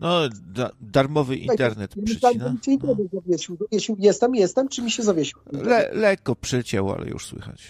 [0.00, 0.20] No,
[0.54, 2.52] da, darmowy internet myślałem, przycina.
[2.52, 3.56] mi się internet zawiesił.
[3.60, 3.96] zawiesił.
[3.98, 5.38] Jestem, jestem, czy mi się zawiesił?
[5.52, 7.62] Le, lekko przycięło, ale już słychać.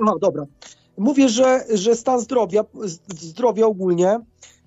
[0.00, 0.44] No dobra.
[0.98, 2.64] Mówię, że, że stan zdrowia,
[3.08, 4.20] zdrowia ogólnie,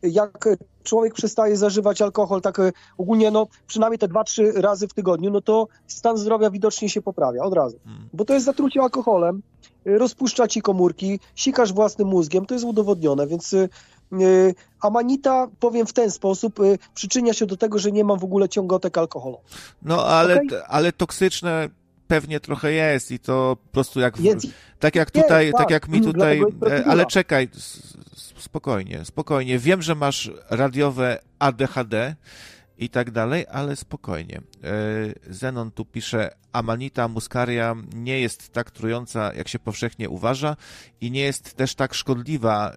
[0.03, 0.47] jak
[0.83, 5.31] człowiek przestaje zażywać alkohol, tak e, ogólnie, no przynajmniej te dwa, trzy razy w tygodniu,
[5.31, 7.79] no to stan zdrowia widocznie się poprawia od razu.
[8.13, 9.41] Bo to jest zatrucie alkoholem,
[9.85, 13.69] e, rozpuszcza ci komórki, sikasz własnym mózgiem, to jest udowodnione, więc e,
[14.81, 16.63] amanita, powiem w ten sposób, e,
[16.93, 19.37] przyczynia się do tego, że nie mam w ogóle ciągotek alkoholu.
[19.81, 20.59] No, ale, Okej.
[20.67, 21.69] ale toksyczne
[22.07, 24.47] pewnie trochę jest i to po prostu jak, Jest.
[24.79, 25.69] tak jak Jest, tutaj, tak, tak.
[25.69, 27.49] jak mi Mm, tutaj, jest e, ale czekaj,
[28.37, 29.59] spokojnie, spokojnie.
[29.59, 32.15] Wiem, że masz radiowe ADHD
[32.77, 34.41] i tak dalej, ale spokojnie.
[34.63, 40.55] E, Zenon tu pisze, Amanita muscaria nie jest tak trująca, jak się powszechnie uważa
[41.01, 42.75] i nie jest też tak szkodliwa, e,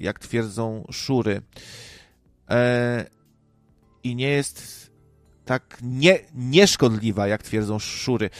[0.00, 1.42] jak twierdzą szury.
[2.50, 3.06] E,
[4.04, 4.82] I nie jest
[5.44, 8.30] tak nie, nieszkodliwa, jak twierdzą szury.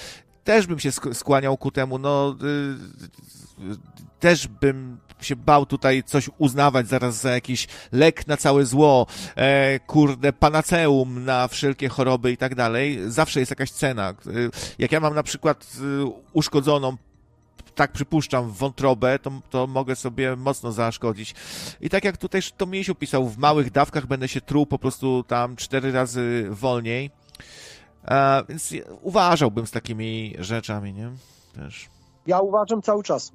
[0.45, 3.73] Też bym się sk- skłaniał ku temu, no y,
[4.21, 9.07] też bym się bał tutaj coś uznawać zaraz za jakiś lek na całe zło,
[9.37, 12.99] e, kurde, panaceum na wszelkie choroby i tak dalej.
[13.07, 14.15] Zawsze jest jakaś cena.
[14.27, 16.97] Y, Jak ja mam na przykład y, uszkodzoną
[17.75, 21.35] tak przypuszczam, wątrobę, to, to mogę sobie mocno zaszkodzić.
[21.81, 25.25] I tak jak tutaj to Misiu pisał, w małych dawkach będę się truł po prostu
[25.29, 27.11] tam cztery razy wolniej.
[28.05, 28.73] E, więc
[29.03, 31.11] uważałbym z takimi rzeczami, nie?
[31.55, 31.89] Też.
[32.27, 33.33] Ja uważam cały czas.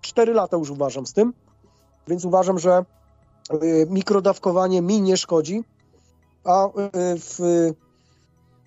[0.00, 1.32] Cztery lata już uważam z tym,
[2.08, 2.84] więc uważam, że
[3.62, 5.64] y, mikrodawkowanie mi nie szkodzi,
[6.44, 6.70] a y,
[7.16, 7.68] w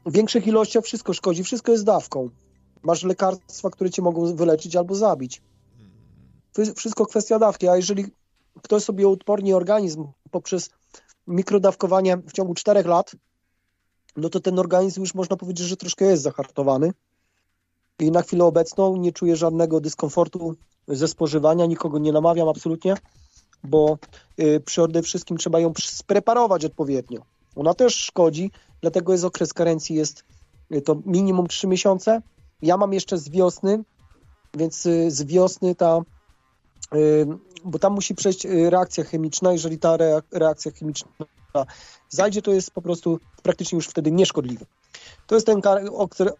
[0.06, 1.44] większych ilościach wszystko szkodzi.
[1.44, 2.30] Wszystko jest dawką.
[2.84, 5.42] Masz lekarstwa, które cię mogą wyleczyć albo zabić.
[6.53, 8.06] Wszy- Wszystko kwestia dawki, a jeżeli
[8.64, 10.69] ktoś sobie uodporni organizm poprzez
[11.27, 13.16] mikrodawkowanie w ciągu czterech lat,
[14.16, 16.94] no to ten organizm już można powiedzieć, że troszkę jest zahartowany
[18.00, 20.56] i na chwilę obecną nie czuję żadnego dyskomfortu
[20.88, 22.95] ze spożywania, nikogo nie namawiam absolutnie,
[23.64, 23.98] bo
[24.40, 27.22] y, przede wszystkim trzeba ją spreparować odpowiednio.
[27.56, 30.24] Ona też szkodzi, dlatego jest okres karencji, jest
[30.72, 32.22] y, to minimum 3 miesiące.
[32.61, 33.84] Ja mam jeszcze z wiosny,
[34.58, 36.02] więc y, z wiosny ta,
[37.66, 41.08] bo tam musi przejść y, reakcja chemiczna, jeżeli ta rea- reakcja chemiczna
[42.10, 44.66] zajdzie, to jest po prostu praktycznie już wtedy nieszkodliwy.
[45.27, 45.61] To jest ten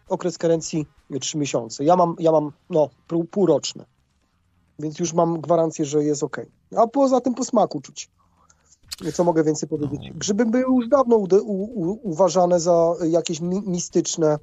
[0.08, 0.86] okres karencji
[1.20, 1.84] 3 miesiące.
[1.84, 3.84] Ja mam, ja mam no, pół- półroczne,
[4.78, 6.36] więc już mam gwarancję, że jest ok.
[6.76, 8.10] A poza tym po smaku czuć.
[9.14, 10.00] Co mogę więcej powiedzieć?
[10.14, 14.38] Grzyby były już dawno u, u, uważane za jakieś mi, mistyczne y,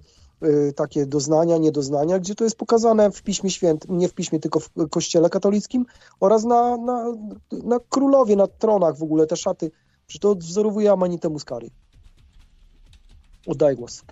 [0.75, 4.69] takie doznania, niedoznania, gdzie to jest pokazane w Piśmie Świętym, nie w Piśmie, tylko w
[4.89, 5.85] Kościele katolickim
[6.19, 7.05] oraz na, na,
[7.51, 9.71] na królowie, na tronach w ogóle, te szaty,
[10.07, 11.71] że to odwzorowuje Amanitę Muscari.
[13.47, 14.03] Oddaję głos.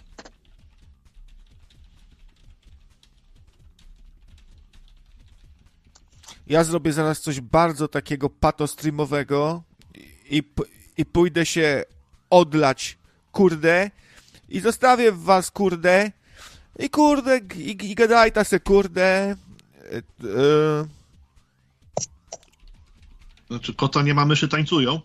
[6.48, 9.64] Ja zrobię zaraz coś bardzo takiego patostreamowego
[10.30, 10.43] i,
[10.98, 11.83] i pójdę się
[12.30, 12.98] odlać,
[13.32, 13.91] kurde,
[14.51, 16.11] i zostawię was, kurde,
[16.80, 21.01] i kurde, i, i gadaj ta se, kurde, e, e,
[23.51, 24.99] Znaczy, kota nie ma, myszy tańcują.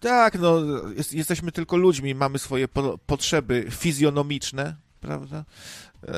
[0.00, 0.60] Tak, no,
[0.96, 5.44] jest, jesteśmy tylko ludźmi, mamy swoje po, potrzeby fizjonomiczne, prawda?
[6.08, 6.14] E,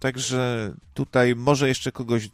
[0.00, 2.28] także tutaj może jeszcze kogoś e,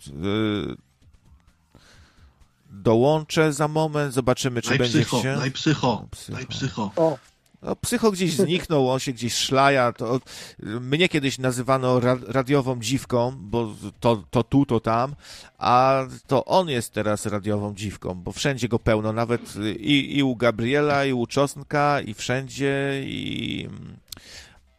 [2.70, 5.36] dołączę za moment, zobaczymy, czy będzie się...
[5.38, 6.32] daj psycho, psycho.
[6.32, 6.90] daj psycho.
[6.96, 7.18] O,
[7.64, 9.92] No, psycho gdzieś zniknął, on się gdzieś szlaja.
[9.92, 10.20] To,
[10.62, 15.14] mnie kiedyś nazywano ra, radiową dziwką, bo to, to tu, to tam,
[15.58, 19.40] a to on jest teraz radiową dziwką, bo wszędzie go pełno, nawet
[19.78, 23.68] i, i u Gabriela, i u Czosnka, i wszędzie, i...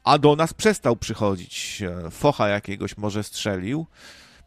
[0.04, 1.84] A do nas przestał przychodzić.
[2.12, 3.86] Focha jakiegoś może strzelił.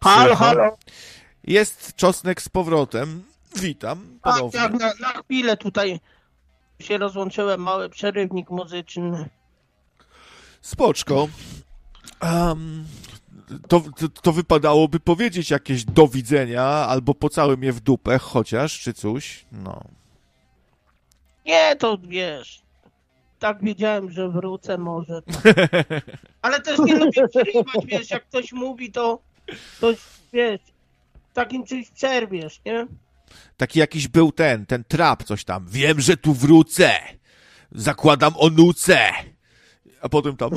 [0.05, 0.44] Halo, Psycho.
[0.44, 0.76] halo.
[1.44, 3.23] Jest Czosnek z powrotem.
[3.57, 4.60] Witam Tak, ponownie.
[4.60, 6.00] tak, na, na chwilę tutaj
[6.81, 9.28] się rozłączyłem, mały przerywnik muzyczny.
[10.60, 11.28] Spoczko.
[12.20, 12.84] Em,
[13.68, 18.92] to, to, to wypadałoby powiedzieć jakieś do widzenia, albo pocały mnie w dupę, chociaż, czy
[18.92, 19.47] coś.
[19.52, 19.84] No.
[21.47, 22.62] Nie, to wiesz,
[23.39, 25.23] tak wiedziałem, że wrócę może.
[26.42, 29.18] Ale też nie lubię przerywać, wiesz, jak ktoś mówi, to,
[29.81, 29.92] to
[30.32, 30.60] wiesz,
[31.34, 32.86] takim czymś przerwiesz, nie?
[33.57, 35.66] Taki jakiś był ten, ten trap, coś tam.
[35.68, 36.90] Wiem, że tu wrócę.
[37.73, 38.98] Zakładam onuce.
[40.02, 40.50] A potem tam.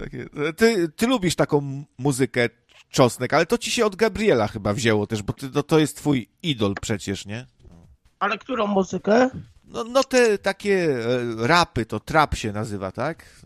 [0.00, 0.26] Takie.
[0.56, 2.48] Ty, ty lubisz taką muzykę,
[2.90, 5.96] Czosnek, ale to ci się od Gabriela chyba wzięło też, bo ty, no, to jest
[5.96, 7.46] twój idol przecież, nie?
[8.18, 9.30] Ale którą muzykę?
[9.64, 13.42] No, no te takie e, rapy, to trap się nazywa, tak?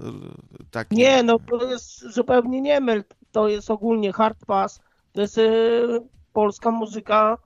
[0.70, 3.04] tak Nie, no to jest zupełnie nie myl.
[3.32, 4.80] To jest ogólnie hard pass.
[5.12, 5.42] To jest e,
[6.32, 7.38] polska muzyka,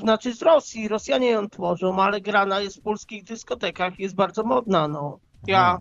[0.00, 0.88] znaczy z Rosji.
[0.88, 5.18] Rosjanie ją tworzą, ale grana jest w polskich dyskotekach, jest bardzo modna, no.
[5.46, 5.78] Ja,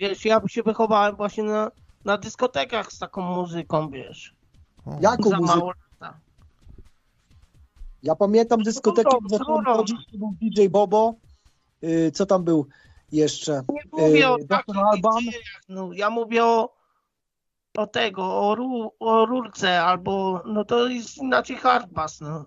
[0.00, 1.70] wiesz, ja się wychowałem właśnie na,
[2.04, 4.34] na dyskotekach z taką muzyką, wiesz.
[5.00, 5.58] Jaką Za muzykę?
[5.58, 6.18] mało lata.
[8.02, 11.14] Ja pamiętam dyskotekę, to był DJ Bobo.
[11.84, 12.66] Y, co tam był
[13.12, 13.62] jeszcze?
[13.92, 14.76] Mówię o Y, takich.
[14.76, 15.24] Alban.
[15.68, 16.74] No, ja mówię o,
[17.76, 22.44] o tego, o, ru, o rurce, albo, no to jest inaczej hard bass, no.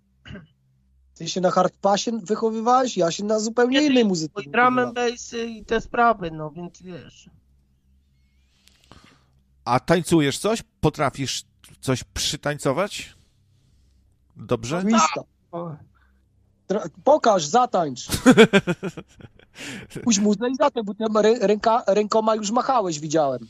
[1.15, 4.41] Ty się na hardpassie wychowywałeś, ja się na zupełnie innej muzyce.
[4.43, 7.29] I drum and bassy i te sprawy, no więc wiesz.
[9.65, 10.63] A tańcujesz coś?
[10.81, 11.43] Potrafisz
[11.81, 13.15] coś przytańcować?
[14.37, 14.81] Dobrze?
[14.81, 15.21] Twista.
[16.67, 18.07] Tra- Pokaż, zatańcz.
[20.03, 23.47] Pójdź muzę i zatańcz, bo tam rę- ręka, rękoma już machałeś, widziałem.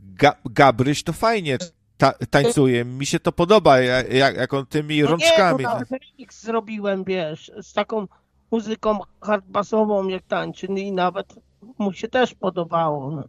[0.00, 1.58] Ga Gabryś to fajnie
[2.02, 2.84] ta tańcuje.
[2.84, 5.64] Mi się to podoba, ja- jak, jak on tymi No rączkami.
[5.64, 8.08] Nie, no, remix zrobiłem, wiesz, z taką
[8.50, 11.34] muzyką hardbassową jak tańczy i nawet
[11.78, 13.10] mu się też podobało.
[13.10, 13.24] No.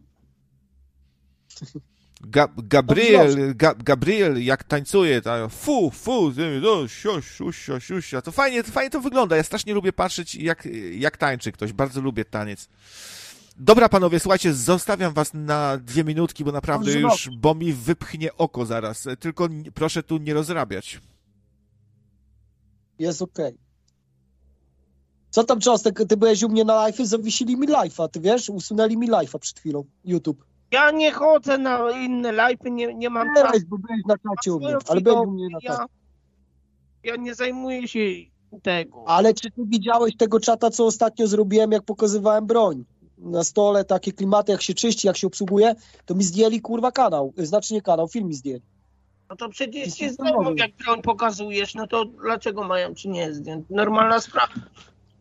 [2.22, 8.64] Ga Gabriel, Ga Gabriel, jak tańcuje, ta fu, fu, no, siuś, siusia, siusia, to fajnie,
[8.64, 9.35] to fajnie to wygląda.
[9.35, 11.74] Ja strasznie lubię patrzeć, jak, jak tańczy ktoś.
[11.74, 12.69] Bardzo lubię taniec.
[13.58, 18.38] Dobra, panowie, słuchajcie, zostawiam was na dwie minutki, bo naprawdę Dobrze, już, bo mi wypchnie
[18.38, 19.08] oko zaraz.
[19.20, 21.02] Tylko proszę tu nie rozrabiać.
[23.00, 23.58] Jest okej.
[25.30, 28.50] Co tam, Czostek, ty byłeś u mnie na live, zawiesili mi live'a, ty wiesz?
[28.50, 30.46] Usunęli mi live'a przed chwilą, YouTube.
[30.72, 33.66] Ja nie chodzę na inne live'y, nie, nie mam Byłeś, czasu.
[33.68, 35.86] bo byłeś na czacie u mnie, ale byłeś u mnie na ja,
[37.04, 38.00] ja nie zajmuję się
[38.64, 39.04] tego.
[39.08, 42.86] Ale czy ty widziałeś tego czata, co ostatnio zrobiłem, jak pokazywałem broń?
[43.24, 47.34] Na stole takie klimaty, jak się czyści, jak się obsługuje, to mi zdjęli kurwa kanał,
[47.38, 48.61] znaczy nie kanał, film mi zdjęli.
[49.30, 53.66] No to przecież Jest zdejmą, jak broń pokazujesz, no to dlaczego mają czy nie zdjąć?
[53.69, 54.53] Normalna sprawa.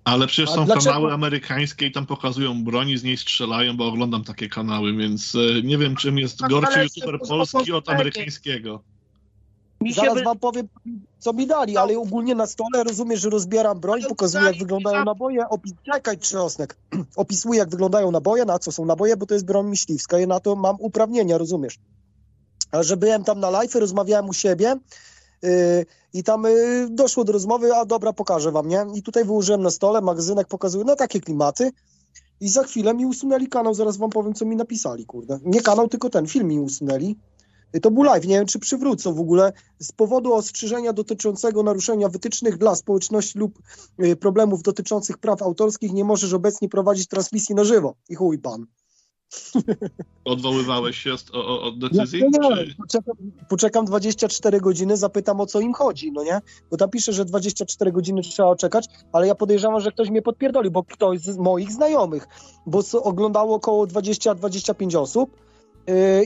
[0.05, 3.77] Ale przecież A są dlaczego- kanały amerykańskie i tam pokazują broń i z niej strzelają,
[3.77, 7.73] bo oglądam takie kanały, więc e, nie wiem, czym jest A gorszy youtuber po- polski
[7.73, 8.83] od amerykańskiego.
[9.83, 10.69] Mi Zaraz wy- wam powiem,
[11.19, 15.49] co mi dali, ale ogólnie na stole rozumiesz, że rozbieram broń, pokazuję, jak wyglądają naboje.
[15.49, 15.73] Opis...
[15.93, 16.77] Czekaj, trzosnek.
[17.17, 20.41] Opisuję, jak wyglądają naboje, na co są naboje, bo to jest broń myśliwska i na
[20.41, 21.79] to mam uprawnienia, rozumiesz?
[22.73, 24.77] A że byłem tam na live, rozmawiałem u siebie
[25.43, 25.51] yy,
[26.13, 28.87] i tam yy, doszło do rozmowy, a dobra, pokażę wam, nie?
[28.95, 31.71] I tutaj wyłożyłem na stole, magazynek pokazuje, no takie klimaty.
[32.41, 35.39] I za chwilę mi usunęli kanał, zaraz wam powiem, co mi napisali, kurde.
[35.45, 37.17] Nie kanał, tylko ten film mi usunęli.
[37.83, 39.53] To był live, nie wiem, czy przywrócą w ogóle.
[39.79, 43.59] Z powodu ostrzeżenia dotyczącego naruszenia wytycznych dla społeczności lub
[44.05, 47.95] y, problemów dotyczących praw autorskich nie możesz obecnie prowadzić transmisji na żywo.
[48.09, 48.67] I chuj pan.
[50.25, 52.23] Odwoływałeś się od, od Ja decyzji?
[52.23, 52.75] nie, Czy...
[52.77, 53.17] poczekam,
[53.49, 56.41] poczekam 24 godziny, zapytam o co im chodzi, no nie?
[56.71, 60.71] Bo tam pisze, że 24 godziny trzeba czekać, ale ja podejrzewam, że ktoś mnie podpierdoli,
[60.71, 62.29] bo ktoś z moich znajomych,
[62.67, 65.37] bo oglądało około 20-25 osób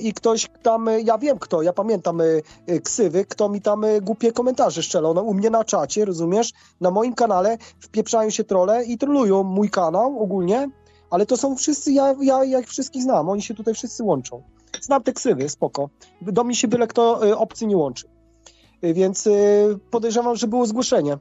[0.02, 3.84] i ktoś tam, y, ja wiem kto, ja pamiętam y, y, ksywy, kto mi tam
[3.84, 6.52] y, głupie komentarze strzelał, no, u mnie na czacie, rozumiesz?
[6.80, 10.68] Na moim kanale wpieprzają się trole i trolują mój kanał ogólnie,
[11.10, 14.42] ale to są wszyscy, ja, ja, ja ich wszystkich znam, oni się tutaj wszyscy łączą.
[14.80, 15.88] Znam te ksywy, spoko.
[16.22, 18.06] Do mnie się byle kto y, obcy nie łączy.
[18.84, 21.18] Y, Więc y, podejrzewam, że było zgłoszenie.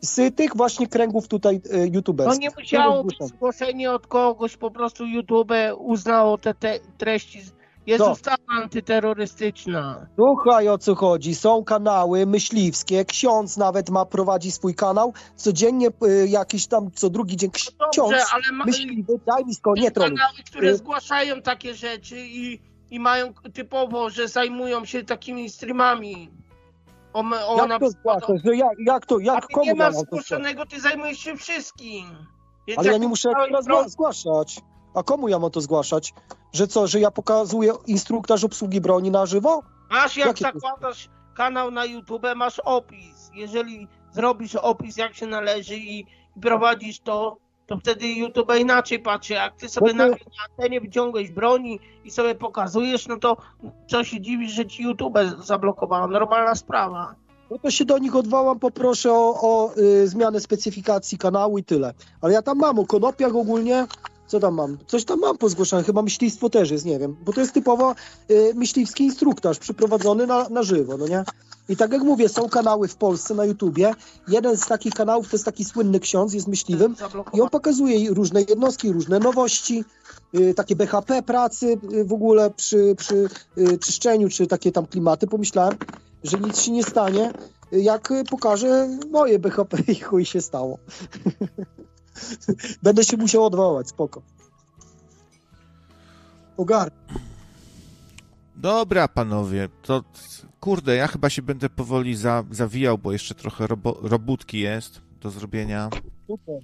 [0.00, 2.40] Z tych właśnie kręgów tutaj y, No youtuberskich.
[2.40, 3.36] nie musiało być zgłoszenie.
[3.36, 7.40] zgłoszenie od kogoś, po prostu YouTube uznało te, te treści.
[7.86, 8.12] Jest No.
[8.12, 10.06] ustawa antyterrorystyczna.
[10.16, 11.34] Słuchaj o co chodzi.
[11.34, 15.12] Są kanały myśliwskie, ksiądz nawet ma prowadzi swój kanał.
[15.36, 19.54] Codziennie y, jakiś tam, co drugi dzień ksiądz No Dobrze, ale ma, myśliwy, daj mi
[19.54, 25.04] sko, nie kanały, które Y, zgłaszają takie rzeczy i, i mają typowo, że zajmują się
[25.04, 26.30] takimi streamami.
[27.12, 28.40] O, o Jak na to zgłaszasz?
[28.44, 30.26] Że jak, jak to, jak, komu nie masz to zgłaszać?
[30.26, 32.04] zgłoszonego, ty zajmujesz się wszystkim.
[32.66, 34.60] Więc Ale ja nie muszę teraz zgłaszać.
[34.94, 36.14] A komu ja mam to zgłaszać?
[36.52, 39.62] Że co, że ja pokazuję instruktaż obsługi broni na żywo?
[39.90, 43.30] Masz jak Jakie to- zakładasz kanał na YouTube, masz opis.
[43.34, 46.00] Jeżeli zrobisz opis jak się należy i,
[46.36, 49.32] i prowadzisz to, to wtedy YouTube inaczej patrzy.
[49.34, 50.16] Jak ty sobie No to- na
[50.50, 53.36] antenie wyciągłeś broni i sobie pokazujesz, no to
[53.90, 56.06] co się dziwisz, że ci YouTube zablokowało?
[56.08, 57.14] Normalna sprawa.
[57.50, 61.94] No to się do nich odwołam, poproszę o, o y, zmianę specyfikacji kanału i tyle.
[62.20, 63.86] Ale ja tam mam o konopiach ogólnie.
[64.26, 64.78] Co tam mam?
[64.86, 67.16] Coś tam mam pozgłoszone, chyba myślistwo też jest, nie wiem.
[67.24, 67.94] Bo to jest typowo
[68.30, 71.24] y, myśliwski instruktaż przyprowadzony na, na żywo, no nie?
[71.68, 73.94] I tak jak mówię, są kanały w Polsce na YouTubie.
[74.28, 76.96] Jeden z takich kanałów to jest taki słynny ksiądz, jest myśliwym
[77.34, 79.84] i on pokazuje różne jednostki, różne nowości,
[80.34, 83.28] y, takie BHP pracy y, w ogóle przy, przy
[83.58, 85.26] y, czyszczeniu, czy takie tam klimaty.
[85.26, 85.74] Pomyślałem,
[86.24, 87.32] że nic się nie stanie,
[87.72, 90.78] jak y, pokażę moje BHP i chuj się stało.
[92.82, 94.22] Będę się musiał odwołać, spoko.
[96.56, 96.92] Ogar.
[98.56, 100.02] Dobra, panowie, to
[100.60, 105.30] kurde, ja chyba się będę powoli za, zawijał, bo jeszcze trochę robo, robótki jest do
[105.30, 105.90] zrobienia.
[106.26, 106.60] Super.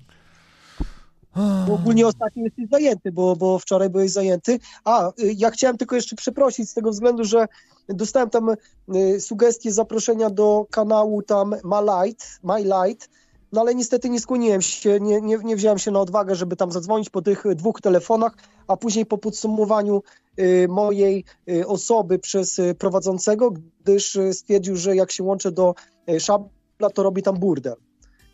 [1.67, 4.59] Bo ogólnie ostatnio jesteś zajęty, bo, bo wczoraj byłeś zajęty.
[4.85, 7.47] A, y, ja chciałem tylko jeszcze przeprosić z tego względu, że
[7.89, 8.51] dostałem tam
[8.95, 13.09] y, sugestię zaproszenia do kanału tam My Light, My Light,
[13.53, 16.73] no ale niestety nie skłoniłem się, nie, nie, nie wziąłem się na odwagę, żeby tam
[16.73, 18.33] zadzwonić po tych dwóch telefonach,
[18.69, 20.03] a później po podsumowaniu
[20.39, 23.51] y, mojej y, osoby przez prowadzącego,
[23.85, 25.75] gdyż stwierdził, że jak się łączę do
[26.19, 27.75] szabla, to robi tam burdel.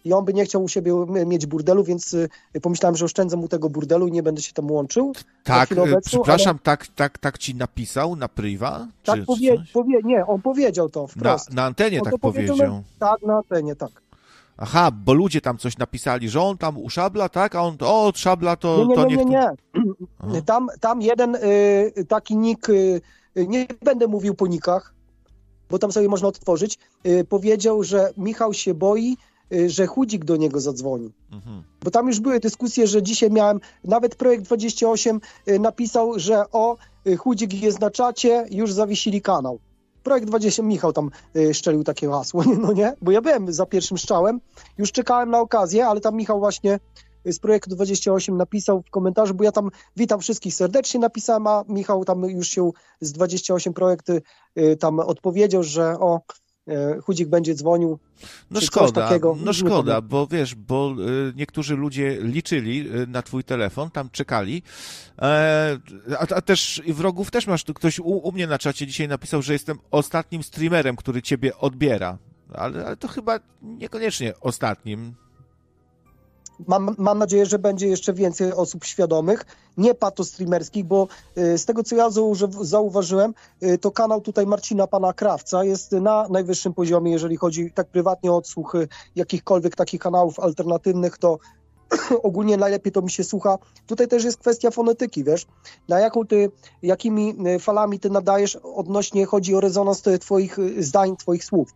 [0.05, 0.93] I on by nie chciał u siebie
[1.27, 2.17] mieć burdelu, więc
[2.63, 5.07] pomyślałem, że oszczędzę mu tego burdelu i nie będę się tam łączył.
[5.07, 8.89] na Tak, obecną, przepraszam, tak, tak, tak ci napisał na priwa?
[9.05, 11.53] Tak, powie, powie, nie, on powiedział to na, wprost.
[11.55, 12.83] na antenie On tak powiedział powiedział.
[13.01, 13.91] na- Tak, na antenie, tak.
[14.59, 17.55] Aha, bo ludzie tam coś napisali, że on tam u szabla, tak?
[17.55, 19.25] A on, o, od szabla to, Nie, nie, to nie, nie,
[20.29, 20.43] nie.
[20.47, 23.01] Tam, tam jeden y, taki nick, y,
[23.37, 24.95] nie będę mówił po nikach,
[25.71, 29.17] bo tam sobie można otworzyć, y, powiedział, że Michał się boi,
[29.53, 31.13] y, że Chudzik do niego zadzwoni.
[31.33, 31.63] Mhm.
[31.85, 36.77] Bo tam już były dyskusje, że dzisiaj miałem, nawet Projekt 28 y, napisał, że o,
[37.07, 39.59] y, Chudzik jest na czacie, już zawiesili kanał.
[40.07, 42.95] Projekt 20, Michał tam y, szczelił takie hasło, no nie?
[43.03, 44.41] Bo ja byłem za pierwszym strzałem,
[44.79, 46.79] już czekałem na okazję, ale tam Michał właśnie
[47.27, 51.65] y, z Projektu 28 napisał w komentarzu, bo ja tam witam wszystkich serdecznie napisałem, a
[51.69, 52.71] Michał tam już się
[53.01, 54.23] z 28 projekty
[54.59, 56.21] y, tam odpowiedział, że o,
[57.03, 57.99] Chudzik będzie dzwonił.
[58.51, 59.37] No szkoda, takiego.
[59.45, 60.95] no szkoda, bo wiesz, bo
[61.29, 64.63] y, niektórzy ludzie liczyli y, na twój telefon, tam czekali,
[65.19, 65.79] e,
[66.19, 69.53] a, a też wrogów też masz, ktoś u, u mnie na czacie dzisiaj napisał, że
[69.53, 72.19] jestem ostatnim streamerem, który ciebie odbiera,
[72.55, 75.15] ale, ale to chyba niekoniecznie ostatnim.
[76.67, 81.83] Mam, mam nadzieję, że będzie jeszcze więcej osób świadomych, nie patostreamerskich, bo y, z tego
[81.83, 82.09] co ja
[82.61, 87.87] zauważyłem, y, to kanał tutaj Marcina Pana Krawca jest na najwyższym poziomie, jeżeli chodzi tak
[87.89, 91.39] prywatnie o odsłuch y, jakichkolwiek takich kanałów alternatywnych, to
[92.23, 93.59] ogólnie najlepiej to mi się słucha.
[93.87, 95.47] Tutaj też jest kwestia fonetyki, wiesz,
[95.89, 96.51] na jaką ty,
[96.83, 101.71] jakimi y, falami ty nadajesz odnośnie, chodzi o rezonans twoich zdań, twoich słów.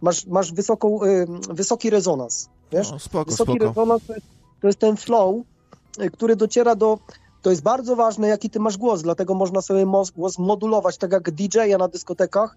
[0.00, 0.98] Masz, masz wysoką,
[1.50, 2.90] wysoki rezonans, wiesz?
[2.90, 3.64] No, spoko, wysoki spoko.
[3.68, 4.26] rezonans to jest,
[4.60, 5.36] to jest ten flow,
[6.00, 6.98] y, który dociera do.
[7.42, 9.86] To jest bardzo ważne, jaki ty masz głos, dlatego można sobie
[10.16, 12.56] głos modulować, tak jak DJ-a na dyskotekach.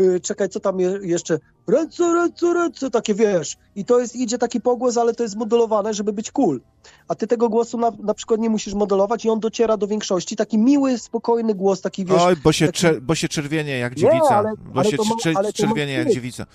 [0.00, 1.38] Y, Czekaj, co tam je, jeszcze?
[1.66, 3.56] Ręce, ręce, ręce, takie wiesz.
[3.76, 6.60] I to jest, idzie taki pogłos, ale to jest modulowane, żeby być cool.
[7.08, 10.36] A ty tego głosu na, na przykład nie musisz modulować i on dociera do większości.
[10.36, 12.22] Taki miły, spokojny głos, taki wiesz.
[12.22, 12.78] Oj, bo się, taki...
[12.78, 15.92] czer, bo się czerwienie jak Nie, dziewica, ale- bo ale się to czer- ale czerwienie
[15.92, 16.46] jak dziewica.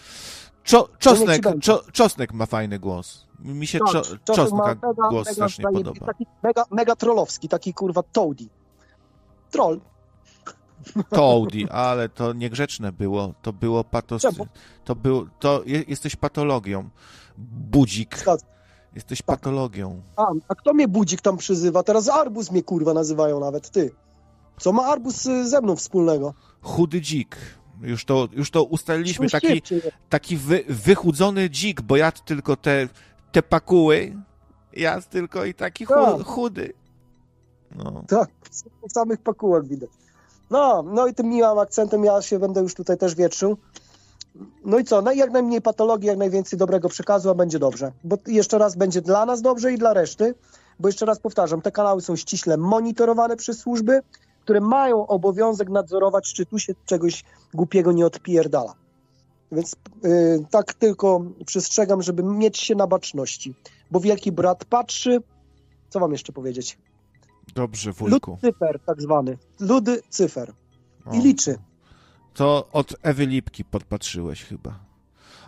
[0.66, 3.26] Czo, czosnek, czo, czosnek ma fajny głos.
[3.40, 6.06] Mi się Tak, czo, Czosnek mega- głos mega strasznie podoba.
[6.06, 8.45] Taki mega, mega trollowski, taki kurwa Toady.
[9.52, 9.82] Troll.
[11.10, 13.34] Toady, ale to niegrzeczne było.
[13.42, 14.22] To było patos...
[14.22, 14.48] Czemu?
[14.85, 15.30] To był...
[15.40, 16.90] To je, jesteś patologią.
[17.38, 18.18] Budzik.
[18.19, 18.45] Zgadza.
[18.95, 20.02] Jesteś patologią.
[20.16, 21.84] A, a kto mnie budzik tam przyzywa?
[21.84, 23.92] Teraz Arbus mnie kurwa nazywają nawet, ty.
[24.60, 26.34] Co ma Arbus y, ze mną wspólnego?
[26.61, 27.38] Chudy dzik.
[27.82, 29.30] Już to, już to ustaliliśmy.
[29.30, 29.62] Taki,
[30.10, 32.88] taki wy, wychudzony dzik, bo jadł tylko te,
[33.32, 34.16] te pakuły.
[34.74, 36.24] Jadł tylko i taki Tak.
[36.24, 36.74] chudy.
[37.76, 38.04] No.
[38.08, 38.30] Tak,
[38.90, 39.90] w samych pakułach widać.
[40.50, 43.58] No, no i tym miłym akcentem ja się będę już tutaj też wietrzył.
[44.66, 45.02] No i co?
[45.02, 47.92] No jak najmniej patologii, jak najwięcej dobrego przekazu, a będzie dobrze.
[48.04, 50.36] Bo jeszcze raz będzie dla nas dobrze i dla reszty.
[50.80, 54.02] Bo jeszcze raz powtarzam, te kanały są ściśle monitorowane przez służby,
[54.46, 58.74] które mają obowiązek nadzorować, czy tu się czegoś głupiego nie odpierdala.
[59.52, 63.56] Więc yy, tak tylko przestrzegam, żeby mieć się na baczności.
[63.92, 65.22] Bo wielki brat patrzy.
[65.90, 66.78] Co wam jeszcze powiedzieć?
[67.56, 68.32] Dobrze, wujku.
[68.32, 69.38] Lucyfer tak zwany.
[69.60, 70.54] Ludy cyfer.
[71.14, 71.58] I liczy.
[72.34, 74.80] To od Ewy Lipki podpatrzyłeś chyba.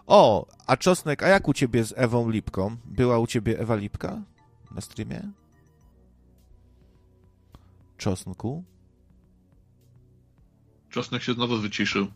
[0.07, 2.77] O, a Czosnek, a jak u ciebie z Ewą Lipką?
[2.85, 4.21] Była u ciebie Ewa Lipka
[4.71, 5.31] na streamie?
[7.97, 8.63] Czosnku?
[10.97, 12.07] Czosnek się znowu wyciszył.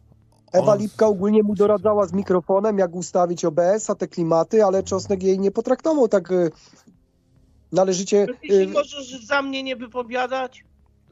[0.52, 5.40] Ewa Lipka ogólnie mu doradzała z mikrofonem, jak ustawić OBS-a, te klimaty, ale Czosnek jej
[5.40, 6.52] nie potraktował tak y,
[7.72, 8.28] należycie.
[8.42, 10.64] Ty się Y, możesz za mnie nie wypowiadać?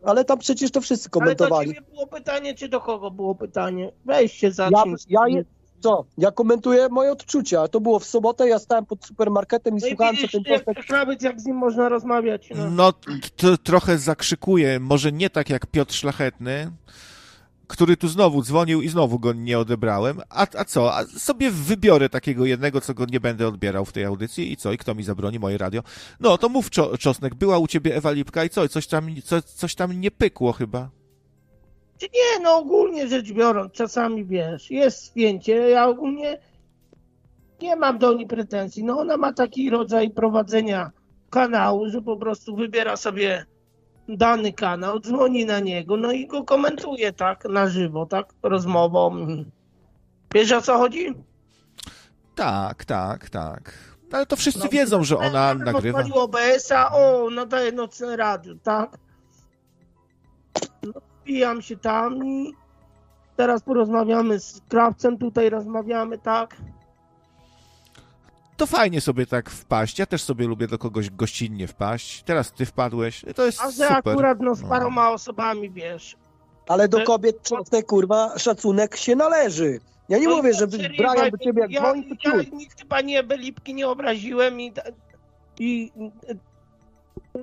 [0.06, 1.68] ale tam przecież to wszyscy Ale komentowali.
[1.74, 3.92] ciebie było pytanie, czy do kogo było pytanie?
[4.06, 4.96] Weź się Ja, zacznij.
[5.10, 5.44] ja je,
[5.80, 6.06] co?
[6.18, 7.68] Ja komentuję moje odczucia.
[7.68, 10.90] To było w sobotę, ja stałem pod supermarketem i No i słuchałem, co ten chcesz
[10.90, 12.50] nawet jak z nim można rozmawiać.
[12.56, 12.70] No.
[12.70, 12.94] No,
[13.64, 16.72] trochę zakrzykuje, może nie tak jak Piotr Szlachetny,
[17.70, 20.22] który tu znowu dzwonił i znowu go nie odebrałem.
[20.30, 20.96] A, a co?
[20.96, 24.72] A sobie wybiorę takiego jednego, co go nie będę odbierał w tej audycji i co?
[24.72, 25.40] I kto mi zabroni?
[25.40, 25.82] Moje radio.
[26.20, 28.68] No, to mów, Czo- Czosnek, była u ciebie Ewa Lipka i co?
[28.68, 30.90] Coś tam, co, coś tam nie pykło chyba.
[32.02, 36.38] Nie, no ogólnie rzecz biorąc, czasami wiesz, jest spięcie, ja ogólnie
[37.62, 38.84] nie mam do niej pretensji.
[38.84, 40.92] No ona ma taki rodzaj prowadzenia
[41.30, 43.46] kanału, że po prostu wybiera sobie
[44.18, 49.28] dany kanał, dzwoni na niego, no i go komentuje, tak, na żywo, tak, rozmową.
[50.34, 51.14] Wiesz o co chodzi?
[52.36, 53.74] Tak, tak, tak.
[54.12, 56.00] Ale to wszyscy No, wiedzą, że ona nagrywa.
[56.00, 58.98] Odpalił OBS-a, o, nadaje nocne radio, tak.
[60.84, 62.54] No, wbijam się tam i
[63.36, 66.56] teraz porozmawiamy z krawcem, tutaj rozmawiamy, tak.
[68.60, 70.00] To fajnie sobie tak wpaść.
[70.00, 72.24] Ja też sobie lubię do kogoś gościnnie wpaść.
[72.24, 73.26] Teraz ty wpadłeś.
[73.36, 73.94] To jest A że super.
[74.14, 76.18] akurat no z paroma osobami, wiesz.
[76.68, 79.80] Ale do kobiet czosnek, kurwa, szacunek się należy.
[80.10, 82.54] Ja nie No mówię, żeby Brian do ciebie jak ja, dzwoni, to ja ciut.
[82.54, 84.74] nikt chyba nie Lipki nie obraziłem i,
[85.60, 85.92] i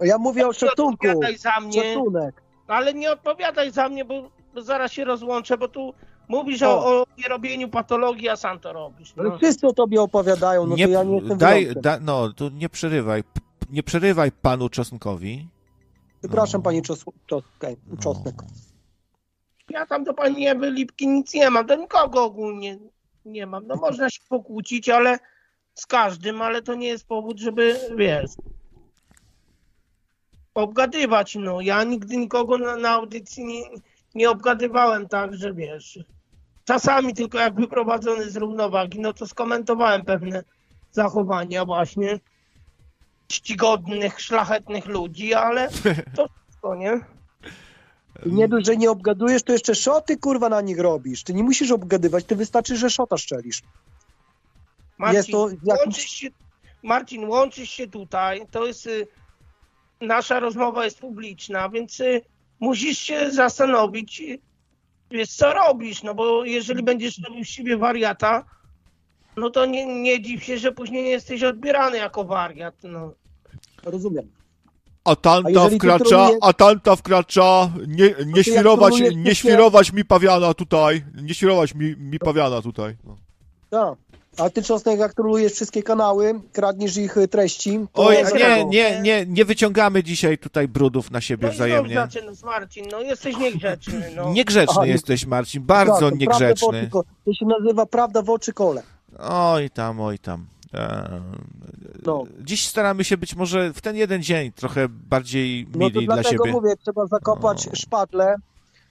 [0.03, 0.93] Ja mówię o nie szacunku.
[1.09, 1.83] odpowiadaj za mnie.
[1.95, 2.43] Szacunek.
[2.67, 5.95] Ale nie odpowiadaj za mnie, bo, bo zaraz się rozłączę, bo tu
[6.29, 7.01] mówisz O.
[7.01, 7.07] o,
[7.73, 9.15] patologii, a sam to robisz.
[9.19, 9.37] Ale No.
[9.37, 12.69] wszyscy o tobie opowiadają, no nie, to ja nie jestem daj, da, no, to nie
[12.69, 13.25] przerywaj.
[13.71, 15.49] Nie przerywaj panu Czosnkowi.
[16.21, 17.97] Przepraszam, panie czos, czos, okej, No.
[17.97, 18.35] czosnek.
[19.71, 22.79] Ja tam do pani Ewy Lipki nic nie mam, do nikogo ogólnie
[23.25, 23.67] nie mam.
[23.67, 25.19] No można się pokłócić, ale
[25.75, 28.31] z każdym, ale to nie jest powód, żeby, wiesz,
[30.55, 31.61] obgadywać, no.
[31.61, 33.63] Ja nigdy nikogo na, na audycji nie,
[34.15, 35.99] nie obgadywałem tak, że wiesz.
[36.67, 40.45] Czasami tylko jak wyprowadzony z równowagi, no to skomentowałem pewne
[40.93, 42.21] zachowania właśnie
[43.29, 45.69] czcigodnych, szlachetnych ludzi, ale
[46.17, 47.01] to wszystko, nie?
[48.27, 51.23] I nie dość, że nie obgadujesz, to jeszcze szoty, kurwa, na nich robisz.
[51.23, 53.63] Ty nie musisz obgadywać, ty wystarczy, że szota szczelisz.
[54.99, 56.29] Marcin, Jest to jakimś- łączysz się,
[56.83, 59.07] Marcin, łączysz się tutaj, to jest, y,
[60.01, 62.21] nasza rozmowa jest publiczna, więc y,
[62.61, 64.39] musisz się zastanowić, y,
[65.11, 68.45] wiesz, co robisz, no bo jeżeli będziesz robił z siebie wariata,
[69.37, 73.13] no to nie, nie dziw się, że później nie jesteś odbierany jako wariat, no.
[73.85, 74.31] Rozumiem.
[75.05, 81.05] A A wkracza, trolujesz- a tamta wkracza, nie, nie świrować, nie świrować mi pawiana tutaj,
[81.23, 82.97] nie świrować mi, mi pawiana tutaj.
[83.05, 83.17] No.
[83.71, 83.99] Tak.
[84.39, 89.27] A ty, czosnek, jak trolujesz wszystkie kanały, kradniesz ich y, treści, Oj, nie, nie, nie,
[89.27, 91.95] nie wyciągamy dzisiaj tutaj brudów na siebie No wzajemnie.
[91.95, 94.33] znów zaczynasz, Marcin, no jesteś niegrzeczny, no.
[94.33, 96.91] Niegrzeczny Aha, jesteś, Marcin, bardzo Tak, niegrzeczny.
[97.25, 98.83] To się nazywa prawda w oczy kole.
[99.19, 100.47] Oj tam, oj tam.
[100.75, 101.21] Eee,
[102.07, 102.25] No.
[102.41, 106.15] Dziś staramy się być może w ten jeden dzień trochę bardziej No to mili dla
[106.15, 106.53] dlatego siebie.
[106.53, 108.35] mówię, trzeba zakopać szpadle,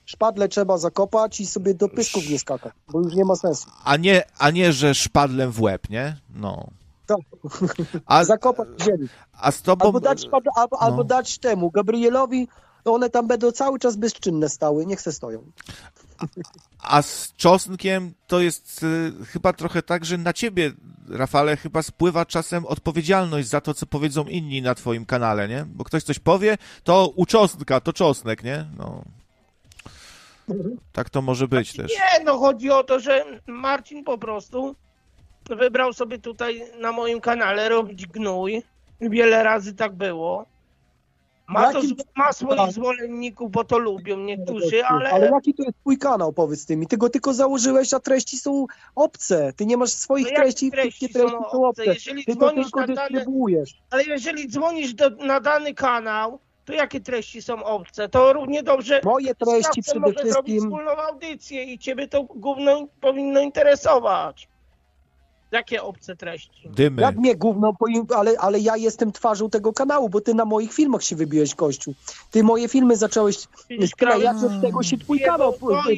[0.05, 3.69] szpadle trzeba zakopać i sobie do pysków nie skakać, bo już nie ma sensu.
[3.83, 6.17] A nie, a nie, że szpadlem w łeb, nie?
[6.35, 6.67] No.
[7.05, 7.17] Tak.
[8.05, 9.07] A, Zakopać w ziemi.
[9.39, 9.85] a z tobą...
[9.85, 10.81] Albo dać, szpadle, albo, no.
[10.81, 12.47] albo dać temu, Gabrielowi,
[12.85, 15.43] one tam będą cały czas bezczynne stały, niech se stoją.
[16.79, 20.71] A z czosnkiem to jest y, chyba trochę tak, że na ciebie,
[21.09, 25.65] Rafale, chyba spływa czasem odpowiedzialność za to, co powiedzą inni na twoim kanale, nie?
[25.65, 28.65] Bo ktoś coś powie, to u czosnka, to czosnek, nie?
[28.77, 29.03] No.
[30.93, 31.91] Tak to może być też.
[31.91, 34.75] Nie, no chodzi o to, że Marcin po prostu
[35.49, 38.63] wybrał sobie tutaj na moim kanale robić gnój.
[39.01, 40.45] Wiele razy tak było.
[41.47, 41.81] Ma, to,
[42.15, 42.71] ma swoich tak.
[42.71, 46.87] zwolenników, bo to lubią niektórzy, ale, Ale jaki to jest twój kanał, powiedz ty mi?
[46.87, 48.65] Ty go tylko założyłeś, a treści są
[48.95, 49.53] obce.
[49.55, 51.85] Ty nie masz swoich No treści, treści wszystkie treści są są obce?
[51.85, 53.81] Jeżeli Ty to dzwonisz tylko na dane- dystrybuujesz.
[53.89, 58.09] ale jeżeli dzwonisz do, na dany kanał, to jakie treści są obce?
[58.09, 60.59] To równie dobrze Moje treści przede może zrobić wszystkim...
[60.59, 64.47] wspólną audycję i ciebie to gówno powinno interesować.
[65.51, 66.69] Jakie obce treści?
[66.69, 67.01] Dymy.
[67.01, 67.73] Jak mnie gówno,
[68.15, 71.93] ale, ale ja jestem twarzą tego kanału, bo ty na moich filmach się wybiłeś, Kościół.
[72.31, 73.37] Ty moje filmy zacząłeś
[73.87, 75.53] sklejać, jak od tego się twój kanał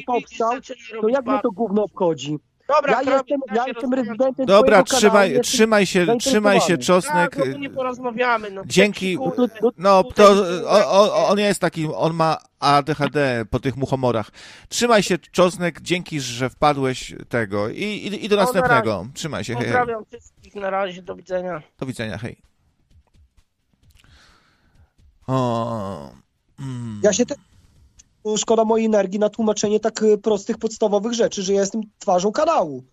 [0.06, 0.52] powstał,
[1.00, 2.38] to jak mnie to gówno obchodzi?
[2.68, 7.36] Dobra, Ja jestem, ja jestem rezydentem Dobra, trzymaj, kanału, trzymaj się, trzymaj się, czosnek.
[7.36, 8.50] Tak, no nie porozmawiamy.
[8.50, 8.62] No.
[8.66, 9.18] Dzięki.
[9.78, 10.32] No, to
[10.66, 14.30] o, o, on jest taki, on ma ADHD po tych muchomorach.
[14.68, 17.68] Trzymaj się, czosnek, dzięki, że wpadłeś tego.
[17.68, 19.06] I, i, i do No, na następnego.
[19.14, 19.72] Trzymaj się, hej, hej.
[19.72, 21.62] Pozdrawiam wszystkich, na razie, do widzenia.
[21.78, 22.36] Do widzenia, hej.
[25.26, 26.10] O,
[26.60, 27.00] mm.
[27.02, 27.34] Ja się te...
[28.36, 32.84] Szkoda mojej energii na tłumaczenie tak y, prostych, podstawowych rzeczy, że ja jestem twarzą kanału.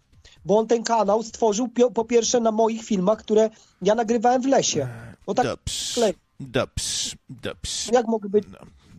[0.46, 3.50] Bo on ten kanał stworzył po pierwsze na moich filmach, które
[3.82, 4.88] ja nagrywałem w lesie.
[5.26, 7.92] Bo tak Dobrze, klej- dobrze, dobrze.
[7.94, 8.44] jak mogę być...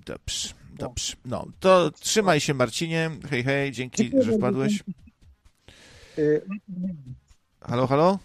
[0.06, 0.48] Dobrze,
[0.78, 1.12] dobrze.
[1.24, 3.10] No, to trzymaj się, Marcinie.
[3.30, 4.82] Hej, hej, dzięki, Dziękuję że wpadłeś.
[6.18, 6.46] y,
[7.60, 8.18] Halo, halo?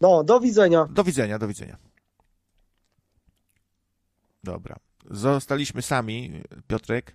[0.00, 0.86] No, do widzenia.
[0.90, 1.76] Do widzenia, do widzenia.
[4.44, 4.76] Dobra.
[5.10, 6.30] Zostaliśmy sami,
[6.68, 7.14] Piotrek.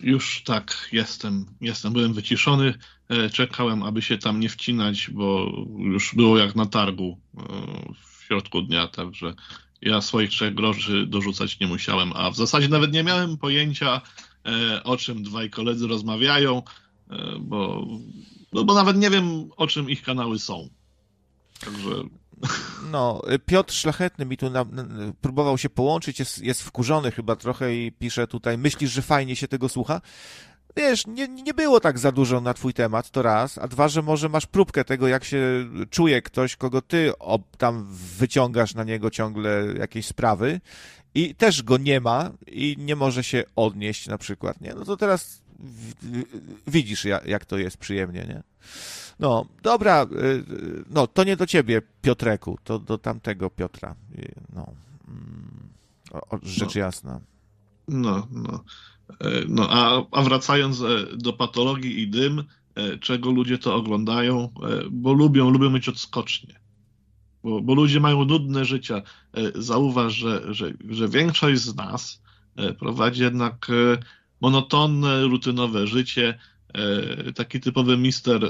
[0.00, 2.74] Już tak, jestem, jestem, byłem wyciszony,
[3.08, 7.18] e, czekałem, aby się tam nie wcinać, bo już było jak na targu.
[7.38, 7.42] E,
[8.02, 9.34] w środku dnia, także
[9.82, 14.00] ja swoich trzech groszy dorzucać nie musiałem, a w zasadzie nawet nie miałem pojęcia,
[14.46, 16.62] e, o czym dwaj koledzy rozmawiają,
[17.40, 17.86] bo,
[18.52, 20.68] no bo nawet nie wiem, o czym ich kanały są.
[21.60, 21.90] Także
[22.90, 24.84] No, Piotr Szlachetny mi tu na, na,
[25.20, 29.48] próbował się połączyć, jest, jest wkurzony chyba trochę i pisze tutaj, myślisz, że fajnie się
[29.48, 30.00] tego słucha?
[30.76, 34.02] Wiesz, nie, nie było tak za dużo na twój temat, to raz, a dwa, że
[34.02, 37.86] może masz próbkę tego, jak się czuje ktoś, kogo ty ob, tam
[38.18, 40.60] wyciągasz na niego ciągle jakieś sprawy
[41.14, 44.74] i też go nie ma i nie może się odnieść na przykład, nie?
[44.74, 48.42] No to teraz w, w, widzisz, jak, jak to jest przyjemnie, nie?
[49.20, 50.06] No, dobra,
[50.90, 53.94] no, to nie do ciebie, Piotreku, to do tamtego Piotra,
[54.52, 54.72] no,
[56.12, 56.80] o, rzecz No.
[56.80, 57.20] jasna.
[57.88, 58.64] No, no.
[59.20, 62.44] E, No, a, a wracając e, do patologii i dym,
[62.74, 64.48] e, czego ludzie to oglądają,
[64.90, 66.60] bo lubią, lubią mieć odskocznie.
[67.44, 69.02] Bo, bo ludzie mają nudne życia.
[69.54, 72.22] Zauważ, że, że, że większość z nas
[72.78, 73.66] prowadzi jednak
[74.40, 76.38] monotonne, rutynowe życie,
[77.34, 78.48] taki typowy mister e,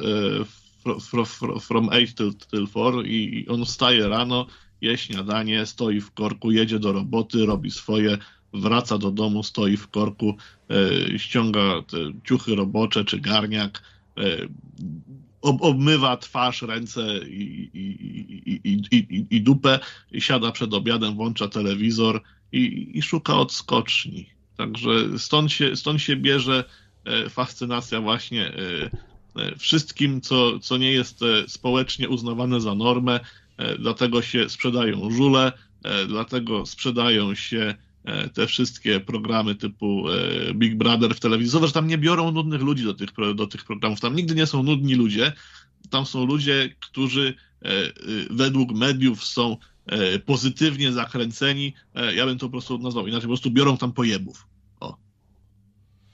[0.84, 4.46] fro- fro- fro- from 8 till, till 4 i on wstaje rano,
[4.80, 8.18] je śniadanie, stoi w korku, jedzie do roboty, robi swoje,
[8.52, 10.36] wraca do domu, stoi w korku,
[10.70, 13.82] e, ściąga te ciuchy robocze czy garniak,
[14.18, 14.48] e,
[15.42, 19.78] ob, obmywa twarz, ręce i, i, i, i, dupę,
[20.18, 22.22] siada przed obiadem, włącza telewizor
[22.52, 24.26] i, szuka odskoczni.
[24.56, 26.83] Także stąd się, stąd się bierze e,
[27.30, 28.90] fascynacja właśnie e,
[29.36, 33.20] e, wszystkim, co, co nie jest e, społecznie uznawane za normę,
[33.56, 35.52] e, dlatego się sprzedają żule,
[35.84, 37.74] e, dlatego sprzedają się
[38.04, 41.50] e, te wszystkie programy typu e, Big Brother w telewizji.
[41.50, 44.00] Zobacz, tam nie biorą nudnych ludzi do tych, do tych programów.
[44.00, 45.32] Tam nigdy nie są nudni ludzie.
[45.90, 47.92] Tam są ludzie, którzy e, e,
[48.30, 51.74] według mediów są e, pozytywnie zakręceni.
[51.94, 53.22] E, Ja bym to po prostu nazwał inaczej.
[53.22, 54.46] Po prostu biorą tam pojebów.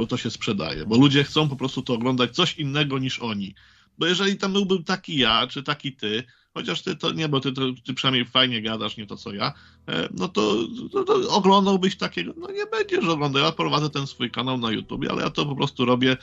[0.01, 0.87] Bo to się sprzedaje.
[0.87, 3.55] Bo ludzie chcą po prostu to oglądać coś innego niż oni.
[3.99, 6.23] Bo jeżeli tam byłbym taki ja, czy taki ty,
[6.55, 9.53] chociaż ty to nie, bo ty, to, ty przynajmniej fajnie gadasz, nie to co ja,
[9.89, 10.57] e, no to,
[10.93, 13.43] to, to oglądałbyś takiego, no nie będziesz oglądał.
[13.43, 16.17] Ja prowadzę ten swój kanał na YouTube, ale ja to po prostu robię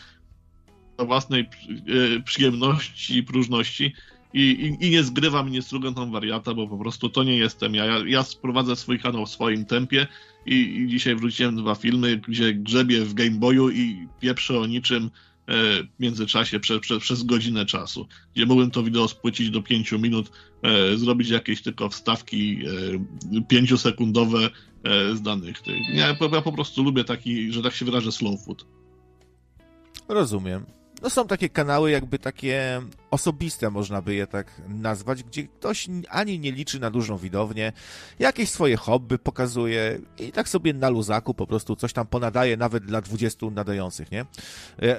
[0.97, 3.93] dla własnej e, przyjemności i próżności
[4.33, 7.75] i, i, i nie zgrywam, nie strugam tam wariata, bo po prostu to nie jestem
[7.75, 7.85] ja.
[7.85, 10.07] Ja, ja sprowadzę swój kanał w swoim tempie
[10.47, 15.03] i, i dzisiaj wróciłem dwa filmy, gdzie grzebię w Game Boyu i pieprzę o niczym
[15.03, 15.09] e,
[15.83, 20.31] w międzyczasie prze, prze, przez godzinę czasu, gdzie mogłem to wideo spłycić do pięciu minut,
[20.61, 22.59] e, zrobić jakieś tylko wstawki
[23.37, 24.49] e, pięciosekundowe
[24.83, 25.57] e, z danych.
[25.93, 28.65] Ja, ja po prostu lubię taki, że tak się wyrażę, slow food.
[30.07, 30.76] Rozumiem.
[31.01, 36.39] No są takie kanały jakby takie osobiste, można by je tak nazwać, gdzie ktoś ani
[36.39, 37.73] nie liczy na dużą widownię,
[38.19, 42.85] jakieś swoje hobby pokazuje i tak sobie na luzaku po prostu coś tam ponadaje nawet
[42.85, 44.25] dla 20 nadających, nie?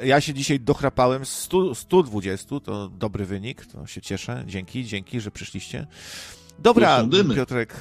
[0.04, 4.44] Ja- się dzisiaj dochrapałem z 100, 120, to dobry wynik, to się cieszę.
[4.46, 5.86] Dzięki, dzięki, że przyszliście.
[6.58, 7.04] Dobra.
[7.36, 7.76] Piotrek,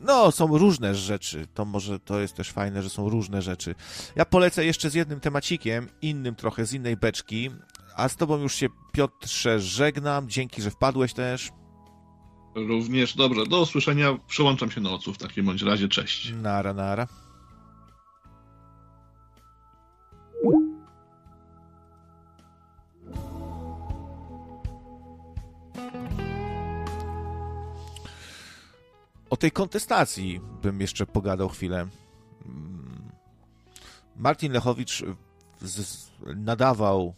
[0.00, 3.74] no są różne rzeczy, to może to jest też fajne, że są różne rzeczy.
[4.16, 7.50] Ja polecę jeszcze z jednym temacikiem, innym trochę, z innej beczki,
[7.96, 11.50] a z tobą już się Piotrze żegnam, dzięki, że wpadłeś też.
[12.54, 13.46] Również dobrze.
[13.46, 14.18] Do usłyszenia.
[14.26, 15.88] Przełączam się na ocu w takim bądź razie.
[15.88, 16.32] Cześć.
[16.42, 17.06] Nara, nara.
[29.30, 31.88] O tej kontestacji bym jeszcze pogadał chwilę.
[32.46, 33.12] Mm.
[34.16, 35.04] Martin Lechowicz
[36.36, 37.14] nadawał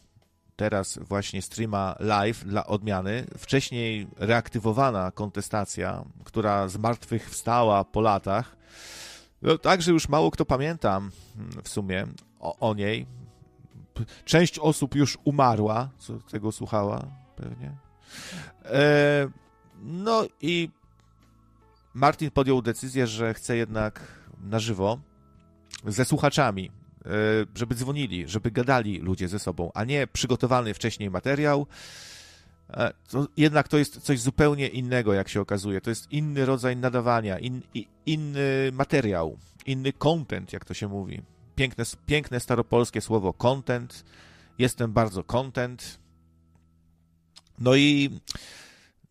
[0.57, 3.27] teraz właśnie streama live dla odmiany.
[3.39, 8.57] Wcześniej reaktywowana kontestacja, która z martwych wstała po latach.
[9.43, 11.11] No, także już mało kto pamięta mm,
[11.65, 12.07] w sumie
[12.41, 13.07] o, o niej.
[14.25, 17.07] Część osób już umarła, co tego słuchała
[17.37, 17.77] pewnie.
[18.65, 19.29] E,
[19.83, 20.71] no i
[21.95, 24.01] Martin podjął decyzję, że chce jednak
[24.41, 24.99] na żywo
[25.87, 26.71] ze słuchaczami,
[27.05, 27.11] e,
[27.55, 31.67] żeby dzwonili, żeby gadali ludzie ze sobą, a nie przygotowany wcześniej materiał.
[32.71, 35.81] E, To jednak to jest coś zupełnie innego, jak się okazuje.
[35.81, 37.63] To jest inny rodzaj nadawania, in,
[38.07, 41.23] inny materiał, inny content, jak to się mówi.
[41.55, 44.05] Piękne, piękne staropolskie słowo content.
[44.59, 45.99] Jestem bardzo content.
[47.59, 48.21] No i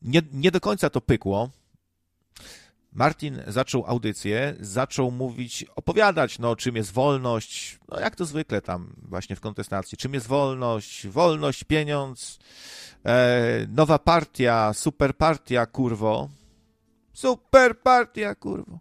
[0.02, 1.50] nie, nie do końca to pykło.
[3.00, 8.96] Martin zaczął audycję, zaczął mówić, opowiadać, no, czym jest wolność, no, jak to zwykle tam
[8.98, 12.40] właśnie w kontestacji, czym jest wolność, wolność, pieniądz,
[13.06, 16.30] e, nowa partia, super partia, kurwo,
[17.20, 18.80] Super partia, kurwa.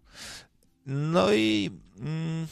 [0.86, 2.47] No i mm,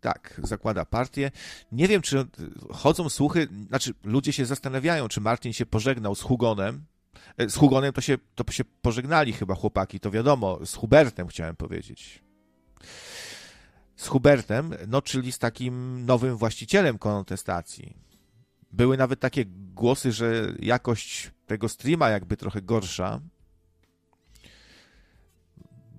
[0.00, 1.30] tak, zakłada partię.
[1.72, 2.26] Nie wiem, czy
[2.70, 6.84] chodzą słuchy, znaczy ludzie się zastanawiają, czy Martin się pożegnał z Hugonem.
[7.38, 11.56] E, Z Hugonem to się, to się pożegnali chyba chłopaki, to wiadomo, z Hubertem chciałem
[11.56, 12.22] powiedzieć.
[13.96, 17.96] Z Hubertem, no czyli z takim nowym właścicielem kontestacji.
[18.72, 23.20] Były nawet takie głosy, że jakość tego streama jakby trochę gorsza,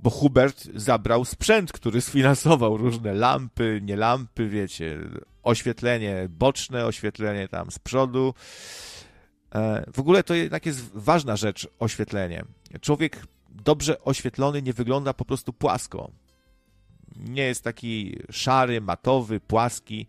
[0.01, 4.99] bo Hubert zabrał sprzęt, który sfinansował różne lampy, nie lampy, wiecie,
[5.43, 8.33] oświetlenie boczne, oświetlenie tam z przodu.
[9.57, 12.45] E, W ogóle to jednak jest ważna rzecz, oświetlenie.
[12.81, 16.11] Człowiek dobrze oświetlony nie wygląda po prostu płasko.
[17.15, 20.07] Nie jest taki szary, matowy, płaski.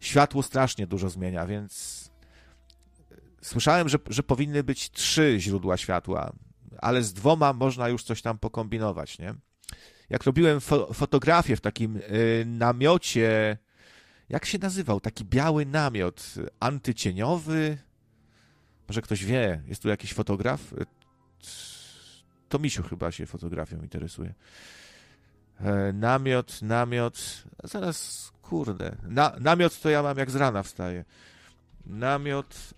[0.00, 2.10] Światło strasznie dużo zmienia, więc
[3.42, 6.32] słyszałem, że, że powinny być trzy źródła światła,
[6.78, 9.34] ale z dwoma można już coś tam pokombinować, nie?
[10.10, 13.58] Jak robiłem fo fotografię w takim y, namiocie,
[14.28, 15.00] jak się nazywał?
[15.00, 17.78] Taki biały namiot antycieniowy.
[18.90, 20.72] Może ktoś wie, jest tu jakiś fotograf?
[20.72, 20.86] Y,
[22.48, 24.34] To Misiu chyba się fotografią interesuje.
[25.60, 27.44] E, Namiot, namiot.
[27.64, 28.96] Zaraz, kurde.
[29.02, 31.04] Na, namiot to ja mam jak z rana wstaję.
[31.86, 32.74] Namiot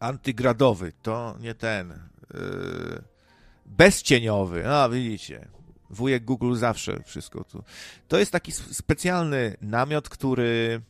[0.00, 1.90] antygradowy, to nie ten.
[2.34, 3.02] Yy,
[3.66, 4.62] bezcieniowy.
[4.64, 5.48] No, widzicie.
[5.90, 7.64] Wujek Google zawsze wszystko tu.
[8.08, 10.80] To jest taki specjalny namiot, który.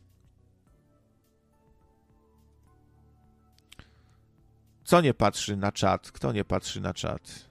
[4.91, 6.11] Co nie patrzy na czat?
[6.11, 7.49] Kto nie patrzy na czat?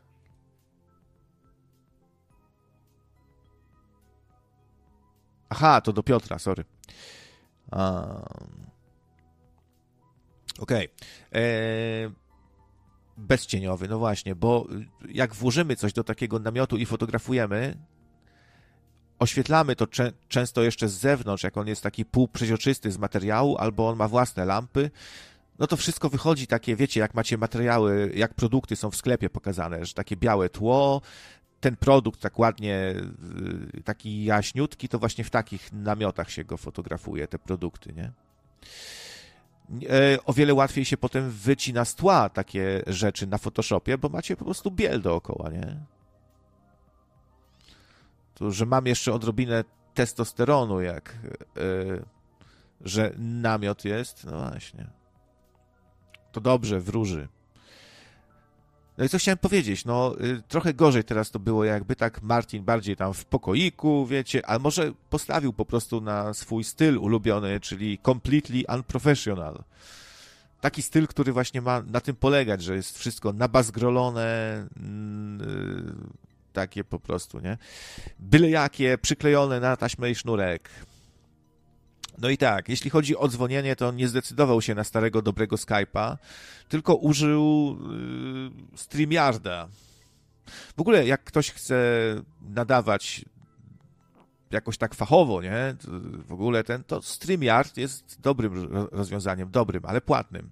[5.49, 6.65] Aha, to do Piotra, sorry.
[7.73, 8.71] Um,
[10.59, 10.89] Okej.
[11.33, 12.11] Eee,
[13.17, 14.67] Bezcieniowy, no właśnie, bo
[15.09, 17.77] jak włożymy coś do takiego namiotu i fotografujemy,
[19.19, 23.89] oświetlamy to czę- często jeszcze z zewnątrz, jak on jest taki półprzeźroczysty z materiału, albo
[23.89, 24.91] on ma własne lampy,
[25.61, 29.85] no to wszystko wychodzi takie, wiecie, jak macie materiały, jak produkty są w sklepie pokazane,
[29.85, 31.03] że takie białe tło,
[31.61, 32.95] ten produkt tak ładnie,
[33.77, 38.13] y, taki jaśniutki, to właśnie w takich namiotach się go fotografuje, te produkty, nie?
[39.91, 44.37] E, O wiele łatwiej się potem wycina z tła takie rzeczy na Photoshopie, bo macie
[44.37, 45.77] po prostu biel dookoła, nie?
[48.35, 49.65] To, że mam jeszcze odrobinę
[49.95, 51.19] testosteronu, jak
[51.57, 52.21] e,
[52.81, 55.00] że namiot jest, no właśnie.
[56.33, 57.29] To dobrze, wróży.
[58.99, 62.65] No i co chciałem powiedzieć, no y, trochę gorzej teraz to było, jakby tak Martin
[62.65, 67.99] bardziej tam w pokoiku, wiecie, ale może postawił po prostu na swój styl ulubiony, czyli
[67.99, 69.63] completely unprofessional.
[70.61, 76.21] Taki styl, który właśnie ma na tym polegać, że jest wszystko nabazgrolone, y,
[76.53, 77.59] takie po prostu, nie?
[78.19, 80.71] Byle jakie, przyklejone na taśmę i sznurek.
[82.19, 86.17] No i tak, jeśli chodzi o dzwonienie, to nie zdecydował się na starego, dobrego Skype'a,
[86.69, 87.77] tylko użył
[88.73, 89.69] yy, StreamYarda.
[90.77, 91.77] W ogóle, jak ktoś chce
[92.43, 93.25] nadawać
[94.51, 95.75] jakoś tak fachowo, nie?
[96.29, 100.51] W ogóle ten, to StreamYard jest dobrym ro- rozwiązaniem, dobrym, ale płatnym.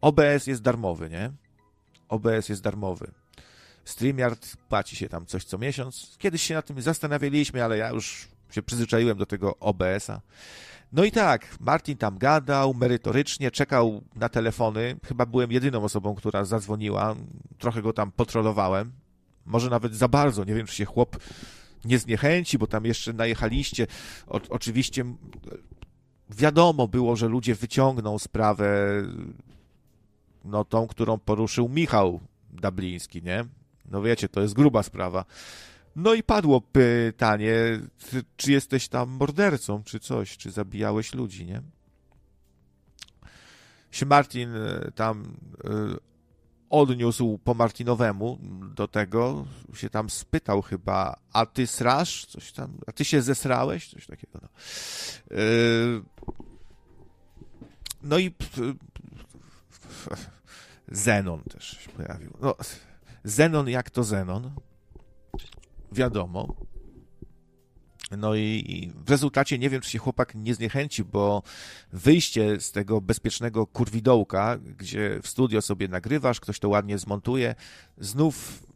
[0.00, 1.32] OBS jest darmowy, nie?
[2.08, 3.10] OBS jest darmowy.
[3.84, 6.16] StreamYard płaci się tam coś co miesiąc.
[6.18, 10.20] Kiedyś się na tym zastanawialiśmy, ale ja już się przyzwyczaiłem do tego OBS-a.
[10.92, 14.96] No i tak, Martin tam gadał merytorycznie, czekał na telefony.
[15.06, 17.16] Chyba byłem jedyną osobą, która zadzwoniła.
[17.58, 18.92] Trochę go tam potrolowałem.
[19.46, 20.44] Może nawet za bardzo.
[20.44, 21.16] Nie wiem, czy się chłop
[21.84, 23.86] nie zniechęci, bo tam jeszcze najechaliście.
[24.26, 25.16] O, oczywiście m,
[26.30, 29.02] wiadomo było, że ludzie wyciągną sprawę,
[30.44, 32.20] no tą, którą poruszył Michał
[32.50, 33.44] Dabliński, nie?
[33.90, 35.24] No wiecie, to jest gruba sprawa.
[35.96, 37.54] No i padło pytanie,
[38.36, 41.62] czy- jesteś tam mordercą, czy coś, czy zabijałeś ludzi, nie?
[43.90, 45.70] Się Martin e, tam e,
[46.70, 48.38] odniósł po Martinowemu
[48.74, 52.26] do tego, się tam spytał chyba, a ty srasz?
[52.26, 53.90] Coś tam, a ty się zesrałeś?
[53.90, 54.48] Coś takiego, no.
[55.36, 55.40] E,
[58.02, 58.34] No i
[60.88, 62.30] Zenon też się pojawił.
[62.40, 62.54] No,
[63.24, 64.50] Zenon jak to Zenon?
[65.92, 66.56] Wiadomo.
[68.18, 71.42] No i, i w rezultacie nie wiem, czy się chłopak nie zniechęci, bo
[71.92, 77.54] wyjście z tego bezpiecznego kurwidołka, gdzie w studio sobie nagrywasz, ktoś to ładnie zmontuje,
[77.98, 78.66] znów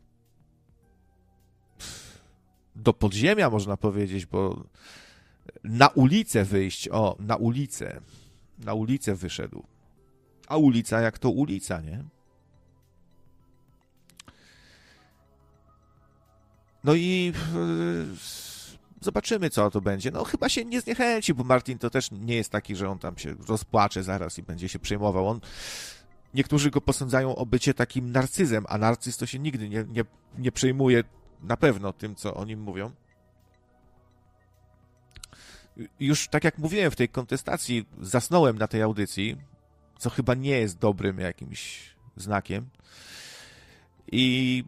[2.77, 4.65] do podziemia można powiedzieć, bo
[5.65, 8.01] na ulicę wyjść, o, na ulicę,
[8.59, 9.65] na ulicę wyszedł.
[10.49, 12.05] A ulica jak to ulica, nie?
[16.85, 20.11] No i e, zobaczymy, co to będzie.
[20.11, 23.19] No chyba się nie zniechęci, bo Martin to też nie jest taki, że on tam
[23.19, 25.29] się rozpłacze zaraz i będzie się przejmował.
[25.29, 25.41] On
[26.35, 30.05] niektórzy go posądzają o bycie takim narcyzem, a narcyz to się nigdy nie, nie,
[30.39, 31.05] nie przejmuje
[31.43, 32.91] na pewno tym, co o nim mówią.
[36.01, 39.37] Już tak jak mówiłem w tej kontestacji, zasnąłem na tej audycji,
[39.99, 42.69] co chyba nie jest dobrym jakimś znakiem.
[44.13, 44.65] I,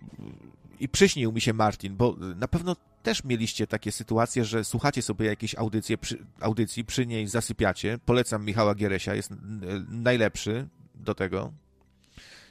[0.81, 5.27] i przyśnił mi się Martin, bo na pewno też mieliście takie sytuacje, że słuchacie sobie
[5.27, 7.99] jakiejś audycji, przy, audycji, przy niej zasypiacie.
[8.05, 9.31] Polecam Michała Gieresia, jest
[9.89, 11.53] najlepszy do tego.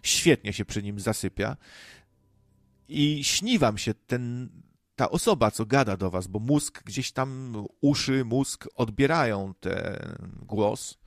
[0.04, 1.58] Świetnie się przy nim zasypia.
[2.88, 4.50] I śni wam się ten,
[4.96, 10.98] ta osoba, co gada do was, bo mózg gdzieś tam, uszy, mózg odbierają ten głos,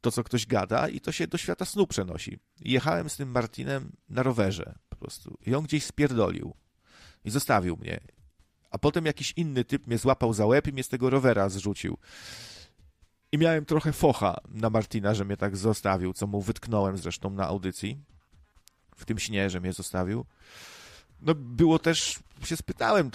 [0.00, 2.38] to co ktoś gada i to się do świata snu przenosi.
[2.60, 6.54] Jechałem z tym Martinem na rowerze po prostu i on gdzieś spierdolił
[7.24, 8.00] i zostawił mnie.
[8.70, 11.98] A potem jakiś inny typ mnie złapał za łeb i mnie z tego rowera zrzucił.
[13.32, 17.46] I miałem trochę focha na Martina, że mnie tak zostawił, co mu wytknąłem zresztą na
[17.46, 17.98] audycji.
[18.96, 20.24] W tym śnie, że mnie zostawił.
[21.20, 23.10] No było też, się spytałem,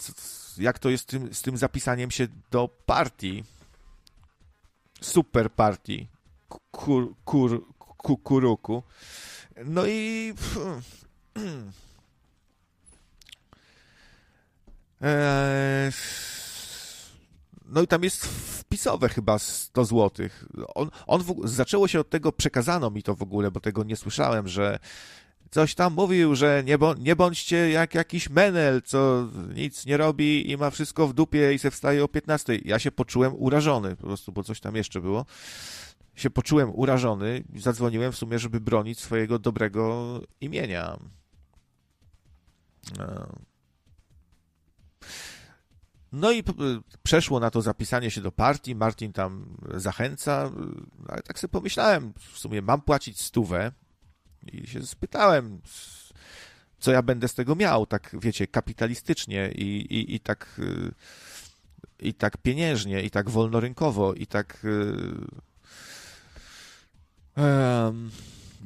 [0.57, 3.43] jak to jest z tym, z tym zapisaniem się do partii.
[5.01, 6.07] Super partii.
[6.73, 8.83] Kur, kur, kukuruku.
[9.65, 10.33] No i...
[15.01, 15.91] Eee,
[17.73, 20.27] no i tam jest wpisowe chyba 100 zł.
[20.75, 23.95] On, on w, zaczęło się od tego, przekazano mi to w ogóle, bo tego nie
[23.95, 24.79] słyszałem, że
[25.51, 30.57] coś tam mówił, że nie, nie bądźcie jak jakiś menel, co nic nie robi i
[30.57, 32.59] ma wszystko w dupie i se wstaje o 15.
[32.65, 35.25] Ja się poczułem urażony po prostu, bo coś tam jeszcze było.
[36.16, 40.98] Się poczułem urażony zadzwoniłem w sumie, żeby bronić swojego dobrego imienia.
[42.98, 43.27] No.
[46.11, 46.43] No i
[47.03, 50.51] przeszło na to zapisanie się do partii, Martin tam zachęca,
[51.08, 53.72] ale tak sobie pomyślałem, w sumie mam płacić stówę
[54.51, 55.61] i się spytałem,
[56.80, 59.64] co ja będę z tego miał, tak wiecie, kapitalistycznie i,
[59.95, 60.61] i, i tak
[62.00, 64.67] i tak pieniężnie, i tak wolnorynkowo, i tak
[67.37, 68.11] um,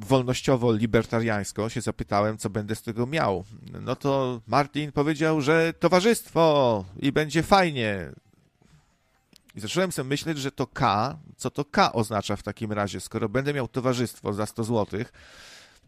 [0.00, 3.44] wolnościowo-libertariańsko się zapytałem, co będę z tego miał.
[3.80, 8.12] No to Martin powiedział, że towarzystwo i będzie fajnie.
[9.54, 13.28] I zacząłem sobie myśleć, że to K, co to K oznacza w takim razie, skoro
[13.28, 15.00] będę miał towarzystwo za 100 zł.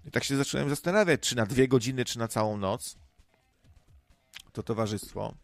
[0.05, 2.97] I tak się zacząłem zastanawiać, czy na dwie godziny, czy na całą noc
[4.53, 5.35] to towarzystwo.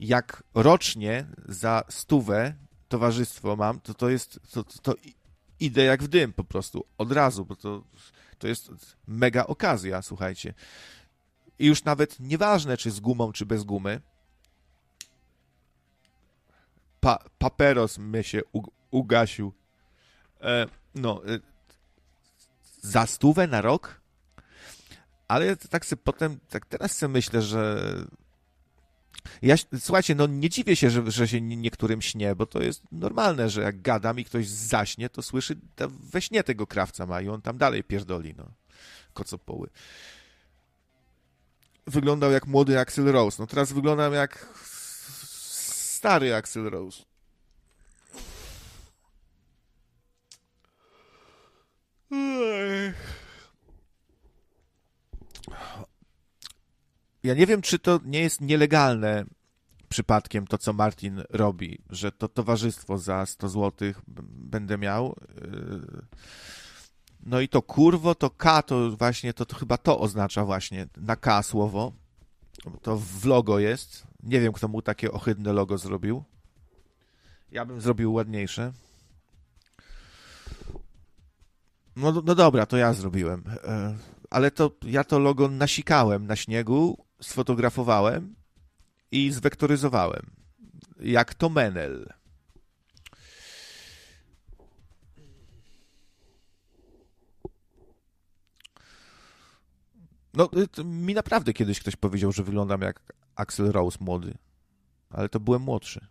[0.00, 2.54] Jak rocznie za stówę
[2.88, 4.94] towarzystwo mam, to to jest, to, to, to
[5.60, 7.84] idę jak w dym po prostu, od razu, bo to,
[8.38, 8.70] to jest
[9.06, 10.54] mega okazja, słuchajcie.
[11.58, 14.00] I już nawet nieważne, czy z gumą, czy bez gumy,
[17.00, 18.40] pa, paperos mnie się
[18.90, 19.52] ugasił.
[20.40, 21.38] E, no, e,
[22.80, 24.00] za stówę na rok?
[25.28, 27.94] Ale tak sobie potem, tak teraz sobie myślę, że
[29.42, 33.50] ja, słuchajcie, no nie dziwię się, że, że się niektórym śnie, bo to jest normalne,
[33.50, 35.56] że jak gadam i ktoś zaśnie, to słyszy,
[36.12, 38.52] we śnie tego krawca ma i on tam dalej pierdoli, no.
[39.12, 39.70] Kocopoły.
[41.86, 43.42] Wyglądał jak młody Axel Rose.
[43.42, 44.48] No teraz wyglądam jak
[46.00, 47.02] stary Axel Rose.
[57.22, 59.24] Ja nie wiem, czy to nie jest nielegalne
[59.88, 63.92] przypadkiem to, co Martin robi, że to towarzystwo za 100 zł
[64.26, 65.16] będę miał.
[65.42, 66.02] Yy,
[67.22, 71.16] no i to kurwo, to K, to właśnie, to, to chyba to oznacza właśnie, na
[71.16, 71.92] K słowo.
[72.82, 74.06] To w logo jest.
[74.22, 76.24] Nie wiem, kto mu takie ohydne logo zrobił.
[77.50, 78.72] Ja bym zrobił ładniejsze.
[81.96, 83.44] No, no dobra, to ja zrobiłem.
[83.46, 83.98] Yy,
[84.30, 88.34] ale to ja to logo nasikałem na śniegu sfotografowałem
[89.12, 90.30] i zwektoryzowałem.
[91.00, 92.12] Jak to Menel.
[100.34, 104.34] No, y, mi naprawdę kiedyś ktoś powiedział, że wyglądam jak Axel Rose młody,
[105.10, 106.06] ale to byłem młodszy.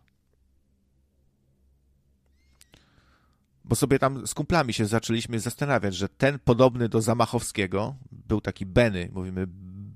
[3.65, 8.65] Bo sobie tam z kumplami się zaczęliśmy zastanawiać, że ten podobny do Zamachowskiego był taki
[8.65, 9.47] Benny, mówimy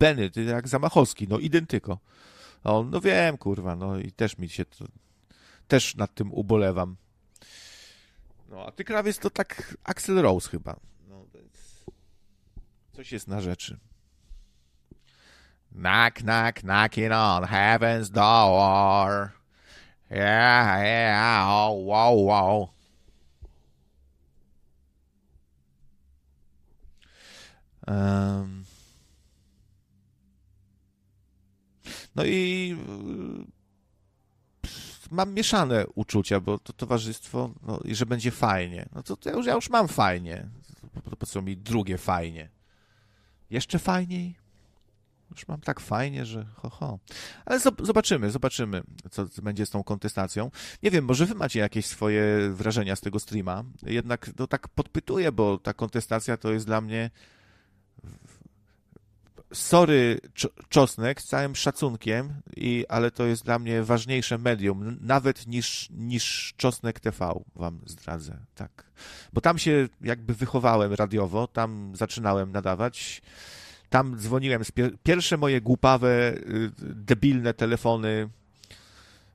[0.03, 1.99] Benny, ty jak Zamachowski, no identyko.
[2.63, 4.85] A no wiem, kurwa, no i też mi się to,
[5.67, 6.95] też nad tym ubolewam.
[8.49, 10.75] No, a ty krawiec to tak Axel Rose chyba.
[11.09, 11.25] No,
[12.93, 13.79] coś jest na rzeczy.
[15.71, 19.31] Knock, knock, knocking on heaven's door.
[20.09, 22.69] Yeah, yeah, oh, wow, wow.
[27.87, 28.63] Um,
[32.15, 32.75] no i
[33.49, 33.63] y,
[35.11, 38.89] mam mieszane uczucia, bo to towarzystwo, no, i że będzie fajnie.
[38.95, 40.49] No to, to ja, już, ja już mam fajnie.
[41.19, 42.49] Po, co mi drugie fajnie?
[43.49, 44.35] Jeszcze fajniej?
[45.31, 46.99] Już mam tak fajnie, że ho, ho.
[47.45, 50.51] Ale zobaczymy, zobaczymy, co będzie z tą kontestacją.
[50.83, 53.63] Nie wiem, może wy macie jakieś swoje wrażenia z tego streama.
[53.83, 57.09] Jednak no, tak podpytuję, bo ta kontestacja to jest dla mnie
[59.53, 60.19] sorry
[60.69, 66.53] Czosnek, z całym szacunkiem, i, ale to jest dla mnie ważniejsze medium, nawet niż, niż
[66.57, 68.83] Czosnek TV, wam zdradzę, tak.
[69.33, 73.21] Bo tam się jakby wychowałem radiowo, tam zaczynałem nadawać,
[73.89, 74.61] tam dzwoniłem,
[75.03, 78.29] pierwsze moje głupawe, y, debilne telefony,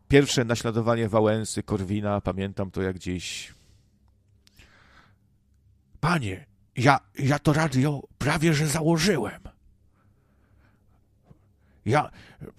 [0.09, 3.55] pierwsze naśladowanie Wałęsy, Korwina, pamiętam to jak dziś.
[6.01, 9.58] Panie, ja, ja to radio prawie że założyłem.
[11.89, 12.11] Ja,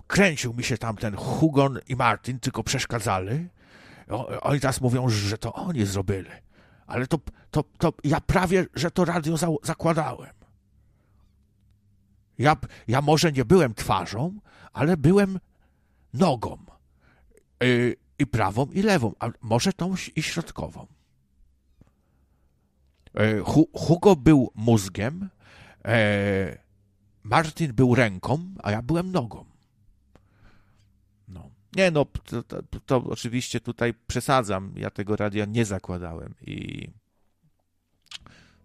[0.07, 3.47] kręcił mi się tam ten Hugon i Martin, tylko przeszkadzali.
[4.41, 6.29] Oni teraz mówią, że to oni zrobili.
[6.87, 7.19] Ale to,
[7.51, 10.33] to, to ja prawie, że to radio za, zakładałem.
[12.37, 12.55] Ja,
[12.87, 14.39] ja może nie byłem twarzą,
[14.73, 15.39] ale byłem
[16.13, 16.57] nogą.
[17.61, 20.87] Yy, I prawą, i lewą, a może tą i środkową.
[23.13, 23.43] Yy,
[23.73, 25.29] Hugo był mózgiem,
[25.85, 26.68] yy,
[27.23, 29.45] Martin był ręką, a ja byłem nogą.
[31.27, 31.49] No.
[31.75, 34.73] Nie no, to, to, to oczywiście tutaj przesadzam.
[34.75, 36.89] Ja tego radia nie zakładałem i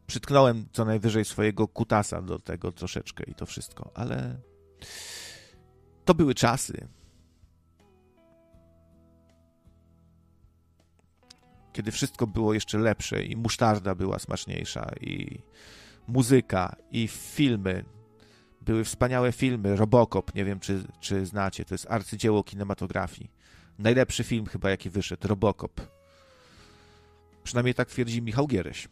[0.06, 4.40] przytknąłem co najwyżej swojego kutasa do tego troszeczkę i to wszystko, ale
[6.04, 6.88] to były czasy.
[11.72, 15.38] Kiedy wszystko było jeszcze lepsze i musztarda była smaczniejsza i
[16.06, 17.84] muzyka i filmy.
[18.64, 19.76] Były wspaniałe filmy.
[19.76, 23.30] Robocop, nie wiem czy, czy znacie, to jest arcydzieło kinematografii.
[23.78, 25.80] Najlepszy film chyba jaki wyszedł, Robocop.
[27.44, 28.88] Przynajmniej tak twierdzi Michał Giereś.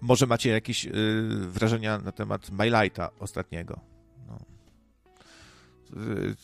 [0.00, 0.92] Może macie jakieś yy,
[1.48, 3.80] wrażenia na temat My Lighta ostatniego.
[4.28, 4.38] No.
[5.96, 6.34] Yy,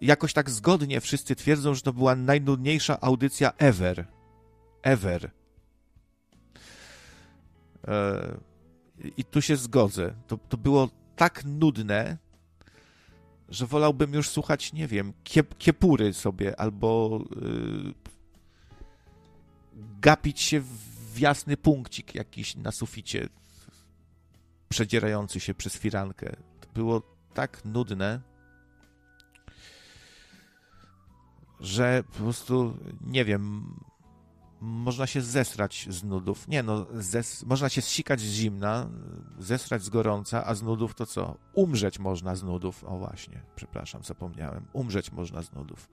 [0.00, 4.06] jakoś tak zgodnie wszyscy twierdzą, że to była najnudniejsza audycja ever.
[4.82, 5.30] Ever.
[7.86, 10.14] Yy, I tu się zgodzę.
[10.26, 10.88] To, to było
[11.18, 12.16] tak nudne,
[13.48, 17.94] że wolałbym już słuchać, nie wiem, kiep, kiepury sobie albo yy,
[20.00, 23.28] gapić się w jasny punkcik jakiś na suficie,
[24.68, 26.36] przedzierający się przez firankę.
[26.60, 27.02] To było
[27.34, 28.20] tak nudne,
[31.60, 33.74] że po prostu, nie wiem,
[34.60, 36.48] można się zesrać z nudów.
[36.48, 38.88] Nie no, zes można się zsikać z zimna,
[39.38, 41.36] zesrać z gorąca, a z nudów to co?
[41.52, 42.84] Umrzeć można z nudów.
[42.84, 44.66] O właśnie, przepraszam, zapomniałem.
[44.72, 45.88] Umrzeć można z nudów.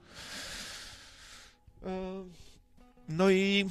[3.08, 3.66] No i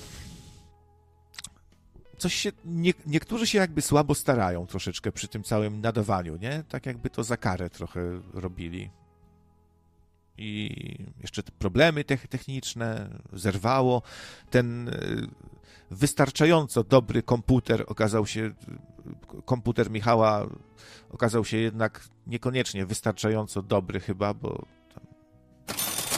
[2.17, 6.64] coś się, nie, niektórzy się jakby słabo starają troszeczkę przy tym całym nadawaniu, nie?
[6.69, 8.01] Tak jakby to za karę trochę
[8.33, 8.90] robili.
[10.38, 10.69] I
[11.22, 14.01] jeszcze te problemy techniczne zerwało.
[14.49, 14.91] Ten e,
[15.91, 18.53] wystarczająco dobry komputer okazał się,
[19.45, 20.47] komputer Michała
[21.09, 24.65] okazał się jednak niekoniecznie wystarczająco dobry chyba, bo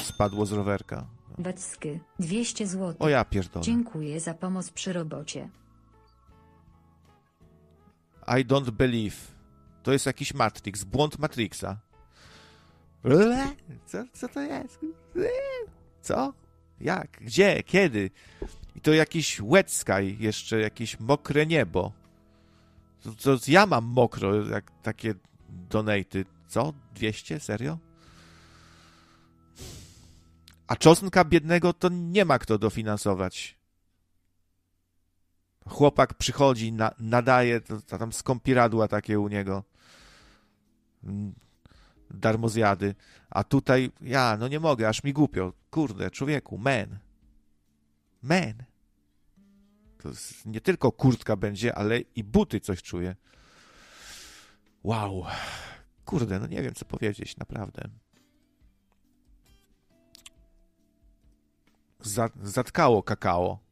[0.04, 1.08] spadło z rowerka.
[1.38, 2.96] Wacki, 200 zł.
[3.00, 3.66] O ja pierdolę.
[3.66, 5.50] Dziękuję za pomoc przy robocie.
[8.28, 9.16] I don't believe.
[9.84, 11.78] To jest jakiś Matrix, błąd Matrixa.
[13.86, 14.80] Co, co to jest?
[16.02, 16.34] Co?
[16.80, 17.12] Jak?
[17.22, 17.64] Gdzie?
[17.64, 18.12] Kiedy?
[18.76, 21.92] I to jakiś wet sky, jeszcze jakieś mokre niebo.
[23.24, 25.14] To ja mam mokro, jak takie
[25.50, 26.26] donaty.
[26.48, 26.74] Co?
[26.96, 27.40] 200?
[27.40, 27.78] Serio?
[30.68, 33.58] A czosnka biednego to nie ma kto dofinansować.
[35.68, 39.64] Chłopak przychodzi, na, nadaje, to, to tam skąpiradła takie u niego.
[42.12, 42.96] Darmozjady.
[43.30, 45.54] A tutaj ja, no nie mogę, aż mi głupio.
[45.70, 47.00] Kurde, człowieku, men.
[48.24, 48.64] Men.
[49.98, 50.10] To
[50.46, 53.16] nie tylko kurtka będzie, ale i buty coś czuję.
[54.84, 55.26] Wow.
[56.06, 57.90] Kurde, no nie wiem, co powiedzieć, naprawdę.
[62.44, 63.68] Zatkało kakao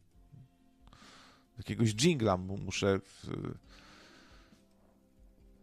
[1.58, 3.00] jakiegoś jingla muszę.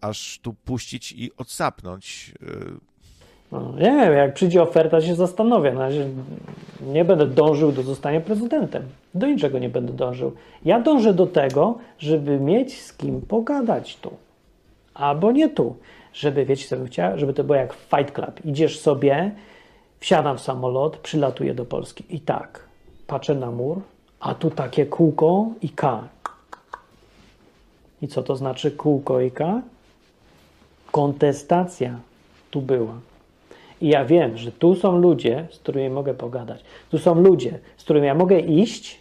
[0.02, 2.34] Aż tu puścić i odsapnąć.
[3.52, 5.74] No, nie wiem, jak przyjdzie oferta, się zastanowię.
[6.82, 8.82] Nie będę dążył do zostania prezydentem.
[9.14, 10.32] Do niczego nie będę dążył.
[10.64, 14.10] Ja dążę do tego, żeby mieć z kim pogadać tu.
[14.94, 15.76] Albo nie tu.
[16.14, 17.18] Żeby, wiecie co bym chciał?
[17.18, 18.44] Żeby to było jak Fight Club.
[18.44, 19.32] Idziesz sobie,
[20.00, 22.04] wsiadam w samolot, przylatuję do Polski.
[22.10, 22.66] I tak,
[23.06, 23.80] patrzę na mur,
[24.20, 26.08] a tu takie kółko i K.
[28.02, 29.62] I co to znaczy kółko i K?
[30.92, 31.98] Kontestacja
[32.50, 32.94] tu była.
[33.80, 36.64] I ja wiem, że tu są ludzie, z którymi mogę pogadać.
[36.90, 39.00] Tu są ludzie, z którymi ja mogę iść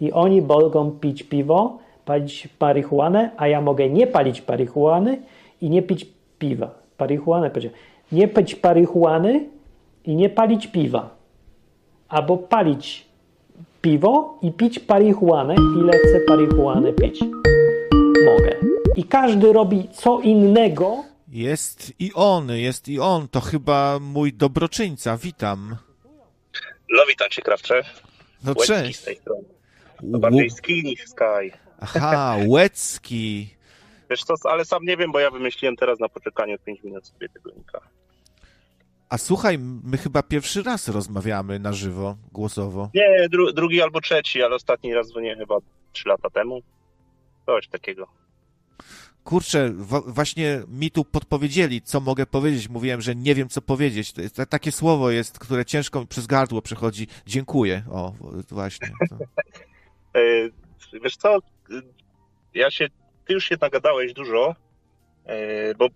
[0.00, 5.18] i oni mogą pić piwo, palić marihuanę, a ja mogę nie palić marihuany
[5.60, 6.06] i nie pić
[6.38, 6.70] piwa.
[6.98, 7.78] Marihuanę powiedziałem.
[8.12, 9.48] Nie pić marihuany
[10.06, 11.10] i nie palić piwa.
[12.08, 13.06] Albo palić
[13.82, 17.20] piwo i pić marihuanę, ile chcę marihuany pić.
[18.24, 18.56] Mogę.
[18.96, 20.96] I każdy robi co innego,
[21.32, 23.28] Jest i on, jest i on.
[23.28, 25.16] To chyba mój dobroczyńca.
[25.16, 25.76] Witam.
[26.90, 27.82] No witam cię, Krawcze.
[28.44, 28.98] No Łecki cześć.
[28.98, 29.44] z tej strony.
[30.12, 31.52] To bardziej ski niż sky.
[31.80, 33.48] Aha, Łecki.
[34.10, 37.28] Wiesz co, ale sam nie wiem, bo ja wymyśliłem teraz na poczekaniu 5 minut sobie
[37.28, 37.80] tego linka.
[39.08, 42.90] A słuchaj, my chyba pierwszy raz rozmawiamy na żywo, głosowo.
[42.94, 45.56] Nie, dru drugi albo trzeci, ale ostatni raz dzwoniłem chyba
[45.92, 46.62] 3 lata temu.
[47.46, 48.21] Coś takiego.
[49.24, 49.72] Kurczę,
[50.06, 52.68] właśnie mi tu podpowiedzieli, co mogę powiedzieć.
[52.68, 54.12] Mówiłem, że nie wiem, co powiedzieć.
[54.48, 57.06] Takie słowo jest, które ciężko mi przez gardło przechodzi.
[57.26, 57.82] Dziękuję.
[57.90, 58.12] O,
[58.50, 58.88] właśnie.
[60.14, 60.20] E,
[61.02, 61.38] Wiesz co,
[62.54, 62.88] ja się,
[63.26, 64.54] ty już się nagadałeś dużo,
[65.24, 65.88] e, bo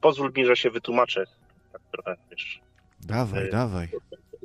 [0.00, 1.24] pozwól mi, że się wytłumaczę.
[1.72, 2.60] Tak trochę, wiesz,
[3.00, 3.88] Dawaj, dawaj.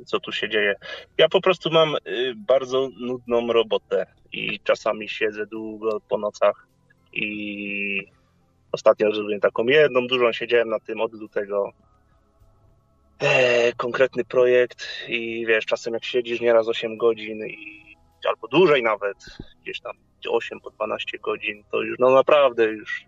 [0.06, 0.74] co tu się dzieje.
[1.18, 1.96] Ja po prostu mam
[2.36, 6.66] bardzo nudną robotę i czasami siedzę długo po nocach
[7.12, 8.06] i
[8.74, 11.72] ostatnio zrobiłem taką jedną, dużą, siedziałem na tym od lutego.
[13.18, 17.84] E, konkretny projekt i wiesz, czasem jak siedzisz nieraz 8 godzin i
[18.28, 19.16] albo dłużej nawet,
[19.62, 19.92] gdzieś tam
[20.28, 23.04] 8 po 12 godzin, to już no naprawdę już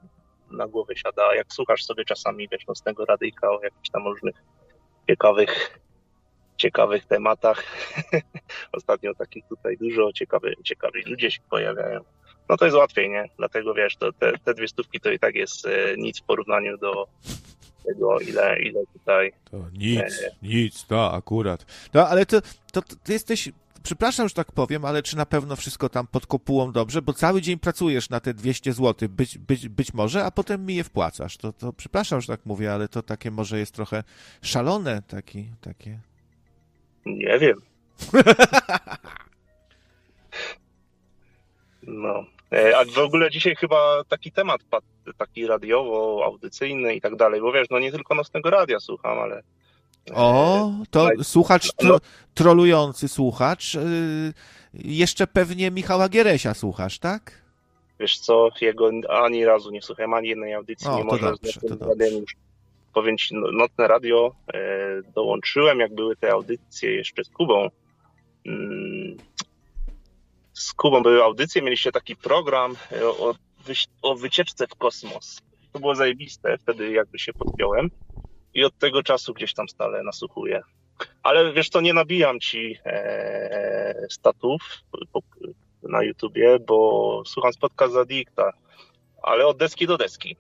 [0.51, 1.35] na głowę siada.
[1.35, 4.35] Jak słuchasz sobie czasami, wiesz, nocnego radyjka o jakichś tam różnych
[5.09, 5.79] ciekawych
[6.57, 7.65] ciekawych tematach.
[8.73, 12.01] Ostatnio takich tutaj dużo ciekawych, ciekawi ludzie się pojawiają.
[12.49, 13.25] No to jest łatwiej, nie?
[13.39, 16.79] Dlatego wiesz, to te, te dwie stówki to i tak jest e, nic w porównaniu
[16.79, 17.07] do
[17.85, 19.33] tego, ile, ile tutaj.
[19.51, 21.67] To nic, e, nic, to akurat.
[21.95, 22.41] No, ale to,
[22.73, 23.51] to, to ty jesteś,
[23.83, 27.03] przepraszam, że tak powiem, ale czy na pewno wszystko tam pod kopułą dobrze?
[27.03, 30.75] Bo cały dzień pracujesz na te 200 zł, być, być, być może, a potem mi
[30.75, 31.37] je wpłacasz.
[31.37, 34.03] To, to przepraszam, że tak mówię, ale to takie może jest trochę
[34.43, 35.99] szalone, taki, takie.
[37.07, 37.61] Nie wiem.
[41.87, 42.25] No.
[42.53, 44.87] E, A w ogóle dzisiaj chyba taki temat padł,
[45.19, 49.43] taki radiowo, audycyjny i tak dalej, bo wiesz, no nie tylko nocnego radia słucham, ale
[50.15, 51.99] O, to no- słuchacz, tro,
[52.35, 53.81] trolujący słuchacz, yy,
[54.75, 57.47] jeszcze pewnie Michała Gieresia słuchasz, tak?
[58.01, 61.83] wiesz co, jego ani razu nie słuchałem, ani jednej audycji O, nie można dobrze, z
[61.83, 62.37] radiem już
[62.95, 64.59] powiem ci, no, nocne radio e,
[65.15, 67.69] dołączyłem, jak były te audycje jeszcze z Kubą.
[70.57, 73.35] Mm, z Kubą były audycje, mieliście taki program e, o,
[74.03, 75.41] o wycieczce w kosmos.
[75.73, 77.91] To było zajebiste, wtedy jakby się podpiąłem
[78.55, 80.63] i od tego czasu gdzieś tam stale nasłuchuję.
[81.23, 84.63] Ale wiesz co, nie nabijam ci e, statów
[85.83, 88.53] na YouTubie, bo słucham spotka za dikta,
[89.23, 90.37] ale od deski do deski.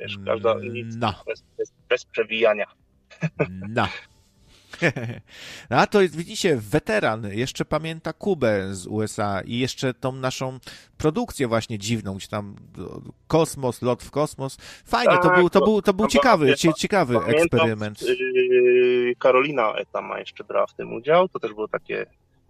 [0.00, 1.14] Wiesz, każda nic No.
[1.26, 2.66] bez, bez, bez przewijania.
[3.68, 3.86] No.
[5.70, 10.58] A to jest, widzicie, weteran, jeszcze pamięta Kubę z USA i jeszcze tą naszą
[10.98, 14.56] produkcję właśnie dziwną, gdzie tam do- kosmos, lot w kosmos.
[14.84, 18.02] Fajnie, to Tak, był, to był, to był to ciekawy, cie- ciekawy Pamiętam, eksperyment.
[18.02, 22.06] yy, Karolina Eta ma jeszcze brała w tym udział, to też było takie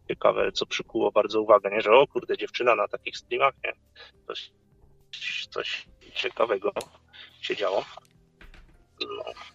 [0.09, 1.81] ciekawe, co przykuło bardzo uwagę, nie?
[1.83, 3.73] że o kurde, dziewczyna na takich streamach, nie?
[4.27, 4.51] Coś,
[5.51, 6.73] coś ciekawego
[7.41, 7.85] się działo.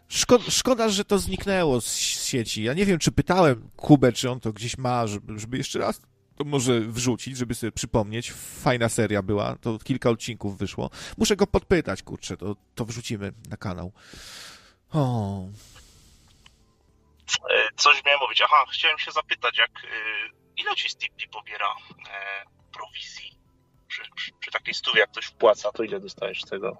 [0.07, 2.63] Szko, szkoda, że to zniknęło z sieci.
[2.63, 6.01] Ja nie wiem, czy pytałem Kubę, czy on to gdzieś ma, żeby, jeszcze raz
[6.35, 8.31] to może wrzucić, żeby sobie przypomnieć.
[8.31, 10.89] Fajna seria była, to kilka odcinków wyszło.
[11.17, 13.91] Muszę go podpytać, kurczę, to, to wrzucimy na kanał.
[14.91, 15.45] O,
[17.49, 18.41] E, Coś miałem mówić.
[18.41, 19.87] Aha, chciałem się zapytać, jak e,
[20.57, 21.67] ile ci Stimpy pobiera
[22.09, 22.43] e,
[22.73, 23.37] prowizji?
[23.87, 26.77] Przy, przy, przy takiej stówie, jak ktoś wpłaca, to ile dostajesz z tego?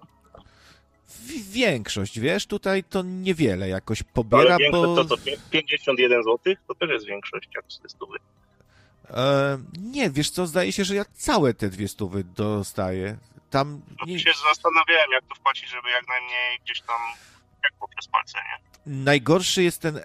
[1.50, 4.95] Większość, wiesz, tutaj to niewiele jakoś pobiera, Ale bo...
[4.95, 6.38] to co, pię- 51 zł?
[6.67, 8.17] To też jest większość, jak z tej stówy.
[9.09, 13.17] E, nie, wiesz co, zdaje się, że ja całe te dwie stówy dostaję.
[13.50, 13.82] tam...
[14.08, 14.19] Nie...
[14.19, 16.98] Się zastanawiałem, jak to wpłacić, żeby jak najmniej gdzieś tam
[17.64, 18.93] jak poprzez palce, nie?
[19.03, 20.00] Najgorszy jest ten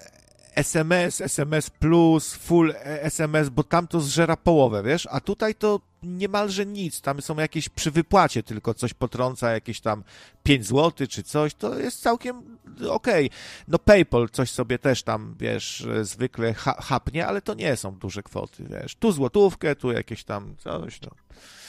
[0.55, 5.09] SMS, SMS plus, full SMS, bo tam to zżera połowę, wiesz?
[5.11, 7.01] A tutaj to niemalże nic.
[7.01, 10.05] Tam są jakieś przy wypłacie tylko coś potrąca, jakieś tam
[10.43, 11.55] 5 zł czy coś.
[11.55, 13.27] To jest całkiem okej.
[13.27, 13.39] Okay.
[13.69, 18.23] No PayPal coś sobie też tam, wiesz, zwykle ha hapnie, ale to nie są duże
[18.23, 18.95] kwoty, wiesz.
[18.95, 21.11] Tu złotówkę, tu jakieś tam coś, no.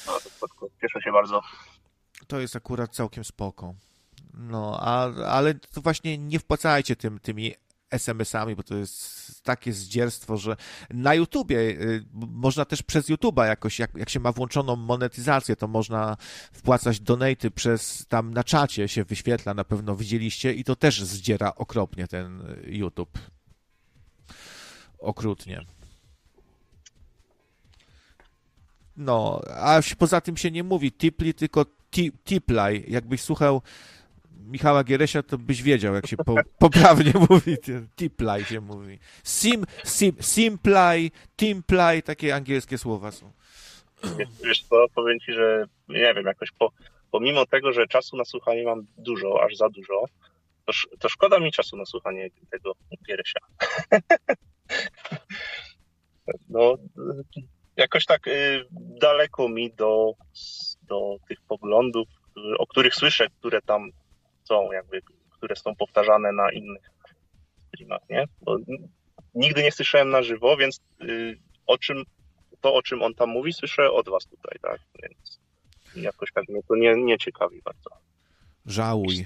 [0.07, 1.41] no to cieszę się bardzo.
[2.27, 3.73] To jest akurat całkiem spoko.
[4.33, 7.55] No, a, ale to właśnie nie wpłacajcie tym, tymi
[7.91, 10.55] SMS-ami, bo to jest takie zdzierstwo, że
[10.89, 15.67] na YouTubie, y, można też przez YouTube'a jakoś, jak, jak się ma włączoną monetyzację, to
[15.67, 16.17] można
[16.51, 21.55] wpłacać donaty przez, tam na czacie się wyświetla, na pewno widzieliście i to też zdziera
[21.55, 23.19] okropnie ten YouTube.
[24.99, 25.65] Okrutnie.
[28.97, 31.65] No, a poza tym się nie mówi tipli, tylko
[32.23, 32.85] tiplaj.
[32.87, 33.61] Jakbyś słuchał
[34.51, 37.57] Michała Gieresia, to byś wiedział, jak się po, poprawnie mówi.
[37.95, 38.99] Tiplaj się mówi.
[39.23, 43.31] Sim, sim, simply, timply, takie angielskie słowa są.
[44.43, 46.71] Wiesz, co, powiem ci, że nie wiem, jakoś po,
[47.11, 50.05] pomimo tego, że czasu na słuchanie mam dużo, aż za dużo,
[50.65, 52.73] to, to szkoda mi czasu na słuchanie tego
[53.07, 53.39] Gieresia.
[56.49, 56.75] no,
[57.77, 60.13] jakoś tak y, daleko mi do,
[60.81, 62.07] do tych poglądów,
[62.57, 63.91] o których słyszę, które tam
[64.43, 66.91] są, jakby, które są powtarzane na innych
[67.67, 68.25] streamach, nie?
[68.41, 68.57] Bo
[69.35, 71.37] nigdy nie słyszałem na żywo, więc y,
[71.67, 72.03] o czym,
[72.61, 74.79] to, o czym on tam mówi, słyszę od was tutaj, tak?
[75.01, 75.39] Więc
[75.95, 77.89] jakoś tak mnie to nie, nie ciekawi bardzo.
[78.65, 79.25] Żałuj.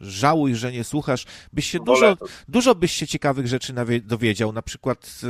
[0.00, 1.24] Żałuj, że nie słuchasz.
[1.52, 2.16] Byś się dużo,
[2.48, 4.52] dużo byś się ciekawych rzeczy dowiedział.
[4.52, 5.20] Na przykład,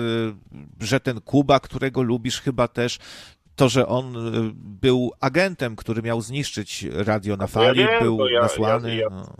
[0.81, 2.99] y, że ten Kuba, którego lubisz chyba też,
[3.57, 8.27] to, że on y, był agentem, który miał zniszczyć radio na fali, ja wiem, był
[8.27, 8.97] ja, nasłany.
[8.97, 9.37] Ja, no.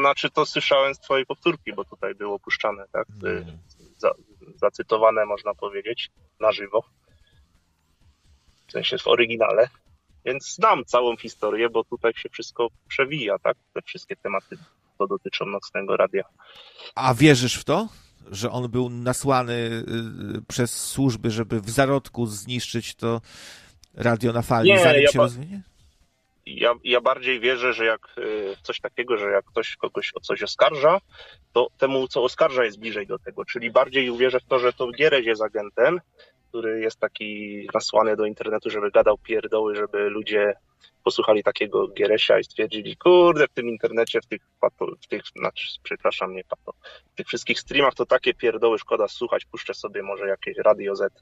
[0.00, 3.06] Znaczy to słyszałem z twojej powtórki, bo tutaj było puszczane, tak?
[3.20, 3.58] Hmm.
[3.98, 4.10] Za,
[4.56, 6.10] zacytowane można powiedzieć
[6.40, 6.84] na żywo.
[8.66, 9.68] W sensie w oryginale.
[10.24, 13.56] Więc znam całą historię, bo tutaj się wszystko przewija, tak?
[13.72, 14.56] Te wszystkie tematy,
[14.98, 16.24] to dotyczą nocnego radia.
[16.94, 17.88] A wierzysz w to?
[18.30, 23.20] Że on był nasłany y, przez służby, żeby w zarodku zniszczyć to
[23.94, 25.62] radio na fali, nie, zanim ja się rozwinie?
[26.46, 30.42] Ja, ja bardziej wierzę, że jak y, coś takiego, że jak ktoś kogoś o coś
[30.42, 30.98] oskarża,
[31.52, 33.44] to temu, co oskarża, jest bliżej do tego.
[33.44, 36.00] Czyli bardziej uwierzę w to, że to Giereś jest agentem,
[36.48, 40.54] który jest taki nasłany do internetu, żeby gadał pierdoły, żeby ludzie
[41.06, 45.66] posłuchali takiego Gieresia i stwierdzili, kurde, w tym internecie, w tych, pato, w tych znaczy,
[45.82, 46.72] przepraszam, nie pato,
[47.12, 51.14] w tych wszystkich streamach to takie pierdoły, szkoda słuchać, puszczę sobie może jakieś Radio Z,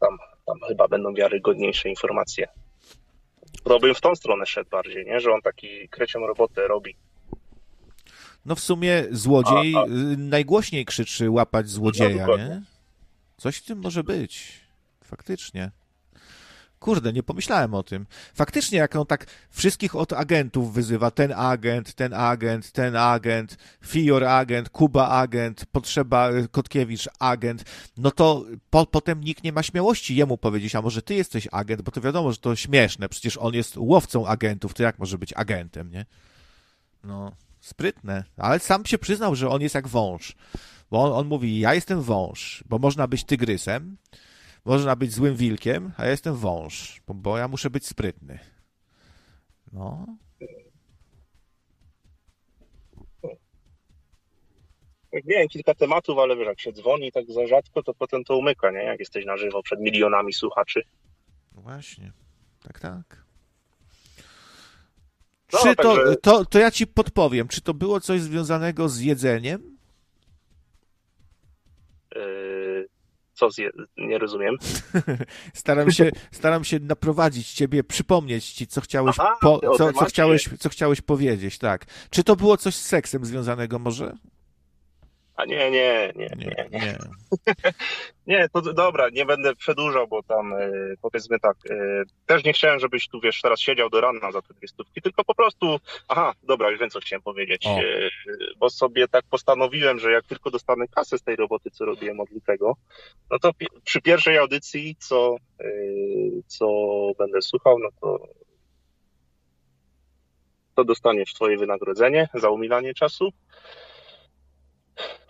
[0.00, 2.48] tam, tam chyba będą wiarygodniejsze informacje.
[3.80, 5.20] Bym w tą stronę szedł bardziej, nie?
[5.20, 6.96] że on taki krecią robotę robi.
[8.44, 9.86] No w sumie złodziej a, a...
[10.16, 12.62] najgłośniej krzyczy łapać złodzieja, no, nie?
[13.36, 14.60] Coś w tym może być.
[15.04, 15.70] Faktycznie.
[16.86, 18.06] Kurde, nie pomyślałem o tym.
[18.34, 23.56] Faktycznie, jak on tak wszystkich od agentów wyzywa, ten agent, ten agent, ten agent,
[23.86, 27.64] Fior agent, Kuba agent, Potrzeba y, Kotkiewicz agent,
[27.96, 31.82] no to po, potem nikt nie ma śmiałości jemu powiedzieć, a może ty jesteś agent,
[31.82, 35.32] bo to wiadomo, że to śmieszne, przecież on jest łowcą agentów, to jak może być
[35.32, 36.06] agentem, nie?
[37.04, 40.36] No, sprytne, ale sam się przyznał, że on jest jak wąż,
[40.90, 43.96] bo on, on mówi, ja jestem wąż, bo można być tygrysem,
[44.66, 48.38] można być złym wilkiem, a ja jestem wąż, bo, ja muszę być sprytny.
[49.72, 50.06] No.
[55.24, 58.70] Miałem kilka tematów, ale wiesz, jak się dzwoni tak za rzadko, to potem to umyka,
[58.70, 58.78] nie?
[58.78, 60.82] Jak jesteś na żywo przed milionami słuchaczy.
[61.54, 62.12] No właśnie.
[62.62, 63.24] Tak, tak.
[65.52, 66.16] No, czy to, także...
[66.16, 69.75] to, to ja ci podpowiem, czy to było coś związanego z jedzeniem?
[73.36, 73.70] Co zje...
[73.96, 74.56] Nie rozumiem.
[75.54, 80.48] staram, się, staram się naprowadzić ciebie, przypomnieć ci, co chciałeś, Aha, po, co, co, chciałeś,
[80.58, 81.86] co chciałeś powiedzieć, tak.
[82.10, 84.12] Czy to było coś z seksem związanego może?
[85.36, 86.46] A nie, nie, nie, nie.
[86.46, 86.98] Nie, nie.
[88.26, 90.70] nie to dobra, nie będę przedłużał, bo tam e,
[91.02, 94.54] powiedzmy tak, e, też nie chciałem, żebyś tu, wiesz, teraz siedział do rana za te
[94.54, 97.70] dwie stówki, tylko po prostu, aha, dobra, już wiem, co chciałem powiedzieć, o.
[97.70, 97.82] E,
[98.58, 102.30] bo sobie tak postanowiłem, że jak tylko dostanę kasę z tej roboty, co robiłem od
[102.30, 102.76] lutego,
[103.30, 103.50] no to
[103.84, 105.36] przy pierwszej audycji, co,
[106.46, 106.66] co
[107.18, 108.28] będę słuchał, no to
[110.74, 113.32] to dostaniesz twoje wynagrodzenie za umilanie czasu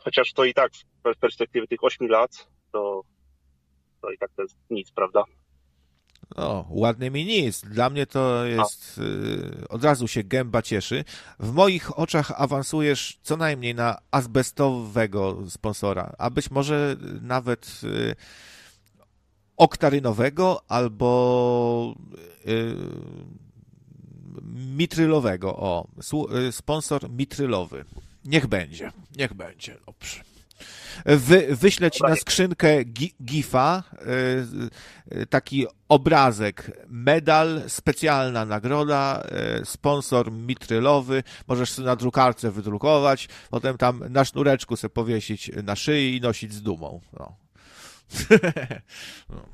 [0.06, 0.72] Chociaż to i tak
[1.14, 3.02] w perspektywie tych 8 lat, to,
[4.02, 5.24] to i tak to jest nic, prawda?
[6.36, 7.60] No, ładnie mi nic.
[7.60, 11.04] Dla mnie to jest, y, od razu się gęba cieszy.
[11.38, 18.16] W moich oczach awansujesz co najmniej na azbestowego sponsora, a być może nawet y,
[19.56, 21.94] oktarynowego albo
[22.46, 22.76] y,
[24.76, 25.56] mitrylowego.
[25.56, 25.88] O,
[26.50, 27.84] sponsor mitrylowy.
[28.26, 30.20] Niech będzie, niech będzie, dobrze.
[31.06, 33.82] Wy, wyślę ci na skrzynkę gi- gifa
[35.12, 39.22] y, y, taki obrazek, medal, specjalna nagroda,
[39.62, 46.16] y, sponsor mitrylowy, możesz na drukarce wydrukować, potem tam na sznureczku sobie powiesić na szyi
[46.16, 47.00] i nosić z dumą.
[47.12, 47.36] No.
[49.28, 49.46] No,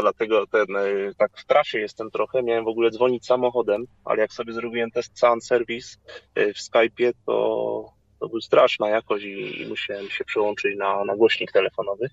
[0.00, 2.42] dlatego ten, y, tak w trasie jestem trochę.
[2.42, 5.96] Miałem w ogóle dzwonić samochodem, ale jak sobie zrobiłem test Sound Service
[6.38, 11.16] y, w Skype'ie, to, to był straszna jakość i, i musiałem się przełączyć na, na
[11.16, 12.10] głośnik telefonowy.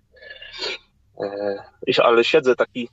[1.20, 2.90] E, ale siedzę taki,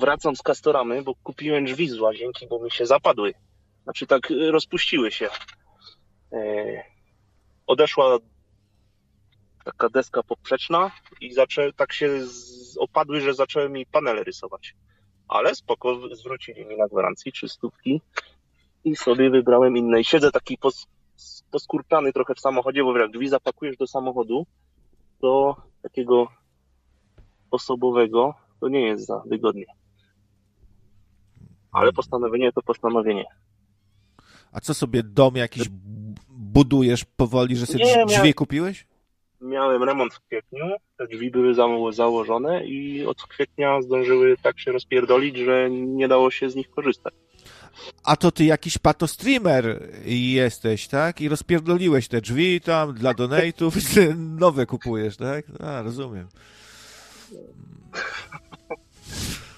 [0.00, 3.34] wracam z Castoramy, bo kupiłem drzwi z łazienki, bo mi się zapadły.
[3.82, 5.28] Znaczy tak rozpuściły się.
[6.32, 6.82] E,
[7.66, 8.18] odeszła
[9.64, 10.90] taka deska poprzeczna
[11.20, 14.74] i zaczę, tak się z, opadły, że zacząłem mi panele rysować.
[15.28, 18.00] Ale spoko, zwrócili mi na gwarancji czystówki
[18.84, 20.00] i sobie wybrałem inne.
[20.00, 20.86] I siedzę taki pos,
[22.12, 24.46] trochę w samochodzie, bo jak drzwi zapakujesz do samochodu,
[25.20, 26.28] do takiego
[27.50, 29.66] osobowego, to nie jest za wygodnie.
[31.72, 33.24] Ale postanowienie to postanowienie.
[34.52, 35.68] A co sobie dom jakiś
[36.28, 38.86] budujesz powoli, że sobie Nie, drzwi miałem- kupiłeś?
[39.40, 40.64] Miałem remont w kwietniu,
[40.98, 46.30] te drzwi były za- założone i od kwietnia zdążyły tak się rozpierdolić, że nie dało
[46.30, 47.14] się z nich korzystać.
[48.04, 51.20] A to ty jakiś patostreamer jesteś, tak?
[51.20, 53.72] I rozpierdoliłeś te drzwi tam dla donate'ów
[54.40, 55.44] nowe kupujesz, tak?
[55.60, 56.28] A, rozumiem.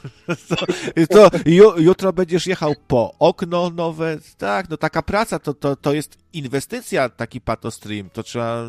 [1.11, 5.77] To, to ju, jutro będziesz jechał po okno nowe, tak, no taka praca to, to,
[5.77, 8.65] to jest inwestycja, taki patostream, to trzeba,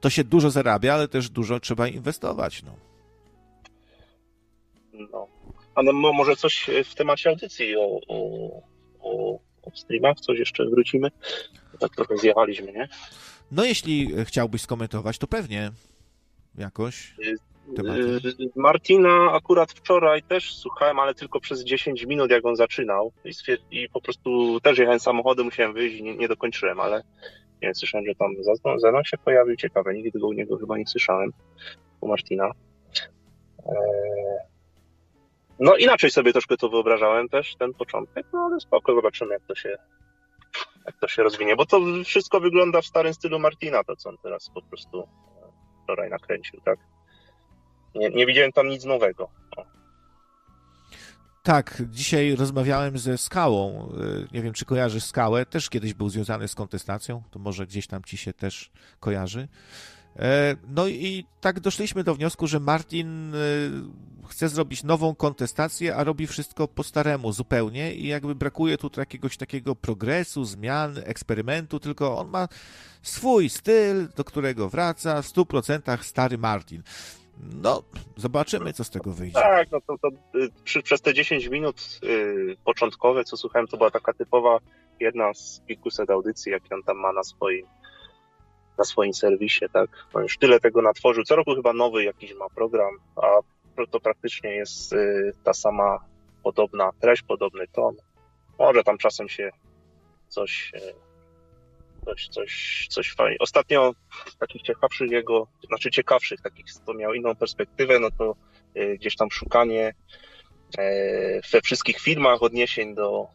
[0.00, 2.76] to się dużo zarabia, ale też dużo trzeba inwestować, no.
[5.12, 5.26] No.
[5.74, 8.18] A no, mo- może coś w temacie audycji o, o,
[9.00, 11.10] o, o streamach, coś jeszcze wrócimy?
[11.80, 12.88] Tak trochę zjechaliśmy, nie?
[13.52, 15.70] No jeśli chciałbyś skomentować, to pewnie
[16.58, 17.14] jakoś
[17.68, 23.12] Y, Martina akurat wczoraj też słuchałem, ale tylko przez 10 minut, jak on zaczynał.
[23.24, 23.30] I,
[23.70, 26.96] i po prostu też jechałem samochodem, musiałem wyjść i nie, nie dokończyłem, ale
[27.52, 28.34] nie wiem, słyszałem, że tam
[28.78, 29.56] Zenon się pojawił.
[29.56, 31.32] Ciekawe, nigdy go u niego chyba nie słyszałem.
[32.00, 32.50] U Martina.
[33.66, 34.38] Eee,
[35.58, 39.54] No inaczej sobie troszkę to wyobrażałem też, ten początek, no ale spoko, zobaczymy jak to
[39.54, 39.76] się
[40.86, 44.16] jak to się rozwinie, bo to wszystko wygląda w starym stylu Martina, to co on
[44.22, 45.06] teraz po prostu e,
[45.84, 46.78] wczoraj nakręcił, tak?
[47.96, 49.28] Nie, nie widziałem tam nic nowego.
[51.42, 53.92] Tak, dzisiaj rozmawiałem ze Skałą.
[54.00, 55.46] y, Nie wiem, czy kojarzysz Skałę.
[55.46, 57.22] Też kiedyś był związany z kontestacją.
[57.30, 59.48] To może gdzieś tam ci się też kojarzy.
[60.18, 63.38] E, No i tak doszliśmy do wniosku, że Martin y,
[64.28, 69.36] chce zrobić nową kontestację, a robi wszystko po staremu zupełnie i jakby brakuje tu jakiegoś
[69.36, 72.48] takiego progresu, zmian, eksperymentu, tylko on ma
[73.02, 76.82] swój styl, do którego wraca w 100% stary Martin.
[77.62, 77.82] No,
[78.16, 79.34] zobaczymy, co z tego wyjdzie.
[79.40, 80.08] Tak, no to, to
[80.38, 84.58] y, przy, przez te 10 minut y, początkowe, co słuchałem, to była taka typowa
[85.00, 87.66] jedna z kilkuset audycji, jakie on tam ma na swoim
[88.78, 89.90] na swoim serwisie, tak?
[90.14, 91.24] On już tyle tego natworzył.
[91.24, 93.26] Co roku chyba nowy jakiś ma program, a
[93.90, 95.98] to- praktycznie jest y, ta sama
[96.42, 97.94] podobna treść, podobny ton.
[98.58, 99.50] Może tam czasem się
[100.28, 101.05] coś, y,
[102.06, 103.36] coś, coś, coś fajnie.
[103.40, 103.94] Ostatnio
[104.28, 108.36] z takich ciekawszych jego, znaczy ciekawszych, takich, to miał inną perspektywę, no to
[108.76, 109.94] y, gdzieś tam szukanie
[110.78, 113.26] e, we wszystkich filmach odniesień do,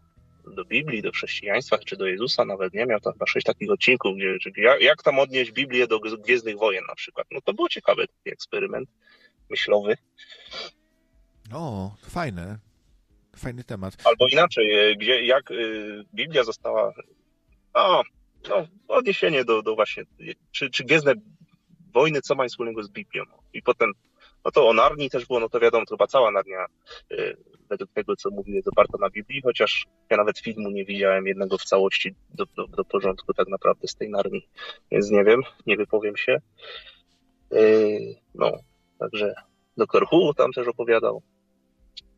[0.56, 2.86] do Biblii, do chrześcijaństwa, czy do Jezusa nawet, nie?
[2.86, 6.84] Miał tam chyba sześć takich odcinków, gdzie, jak, jak tam odnieść Biblię do Gwiezdnych Wojen
[6.88, 7.28] na przykład.
[7.32, 8.90] No to było ciekawy taki eksperyment
[9.50, 9.98] myślowy.
[11.54, 12.58] O, fajne.
[13.36, 13.98] Fajny temat.
[14.04, 16.94] Albo inaczej, e, gdzie, jak y, Biblia została.
[17.74, 18.04] O,
[18.50, 20.04] no, odniesienie do, do właśnie.
[20.52, 21.14] Czy, czy Gwiezdne
[21.94, 23.24] Wojny, co mają wspólnego z Biblią?
[23.54, 23.92] I potem,
[24.46, 26.66] no to o Narni też było, no to wiadomo, to chyba cała Narnia,
[27.12, 27.38] y,
[27.70, 31.58] według tego, co mówił, jest oparta na Biblii, chociaż ja nawet filmu nie widziałem jednego
[31.58, 34.48] w całości do, do, do porządku tak naprawdę z tej Narni,
[34.92, 36.38] więc nie wiem, nie wypowiem się.
[37.54, 38.52] Y, no,
[39.00, 39.34] także
[39.78, 41.22] doktor Hu tam też opowiadał.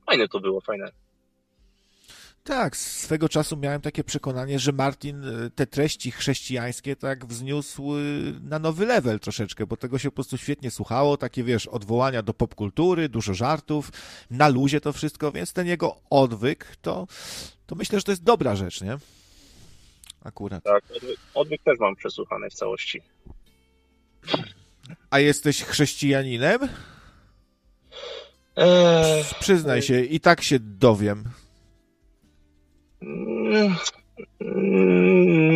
[0.05, 0.91] Fajne to było, fajne.
[2.43, 7.99] Tak, swego czasu miałem takie przekonanie, że Martin e, te treści chrześcijańskie tak wzniósł e,
[8.41, 12.33] na nowy level troszeczkę, bo tego się po prostu świetnie słuchało, takie wiesz, odwołania do
[12.33, 13.91] popkultury, dużo żartów,
[14.31, 17.07] na luzie to wszystko, więc ten jego odwyk to,
[17.65, 18.97] to myślę, że to jest dobra rzecz, nie?
[20.23, 20.63] Akurat.
[20.63, 23.01] Tak, odwyk, odwyk też mam przesłuchany w całości.
[25.09, 26.59] A jesteś chrześcijaninem?
[28.55, 31.23] Eee, Przyznaj się, i tak się dowiem.
[33.03, 33.75] Mm,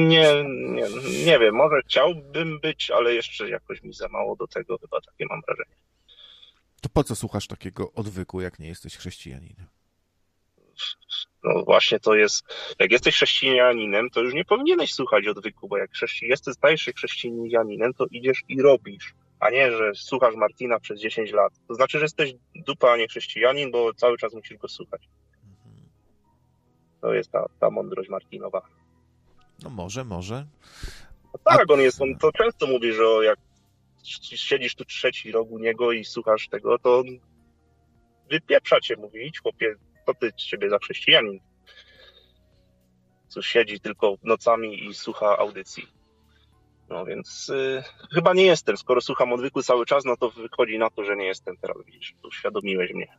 [0.10, 0.88] Nie, nie,
[1.26, 5.26] nie wiem, może chciałbym być, ale jeszcze jakoś mi za mało do tego, chyba takie
[5.30, 5.76] mam wrażenie.
[6.82, 9.66] To po co słuchasz takiego odwyku, jak nie jesteś chrześcijaninem?
[11.44, 12.46] No właśnie to jest,
[12.80, 16.94] jak jesteś chrześcijaninem, to już nie powinieneś słuchać odwyku, bo jak chrześci, jesteś, stajesz się
[16.94, 21.54] chrześcijaninem, to idziesz i robisz, a nie, że słuchasz Martina przez 10 lat.
[21.68, 25.10] To znaczy, że jesteś dupa, a nie chrześcijanin, bo cały czas musisz go słuchać.
[27.02, 28.62] To jest ta, ta mądrość Martinowa.
[29.64, 30.46] No może, może.
[31.34, 33.40] No tak, on jest, on to często mówi, że jak
[34.36, 37.06] siedzisz tu trzeci rok u niego i słuchasz tego, to on
[38.30, 41.40] wypieprza cię, mówi, idź chłopie, to ty ciebie za chrześcijanin.
[43.28, 45.88] Co siedzi tylko nocami i słucha audycji.
[46.90, 48.78] No więc y, chyba nie jestem.
[48.78, 52.16] Skoro słucham odwyku cały czas, no to wychodzi na to, że nie jestem teraz, widzisz,
[52.24, 53.18] uświadomiłeś mnie.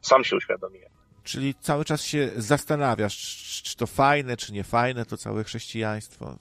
[0.00, 1.01] Sam się uświadomiłem.
[1.24, 3.16] Czyli cały czas się zastanawiasz,
[3.64, 6.36] czy, to fajne, czy nie fajne, to całe chrześcijaństwo.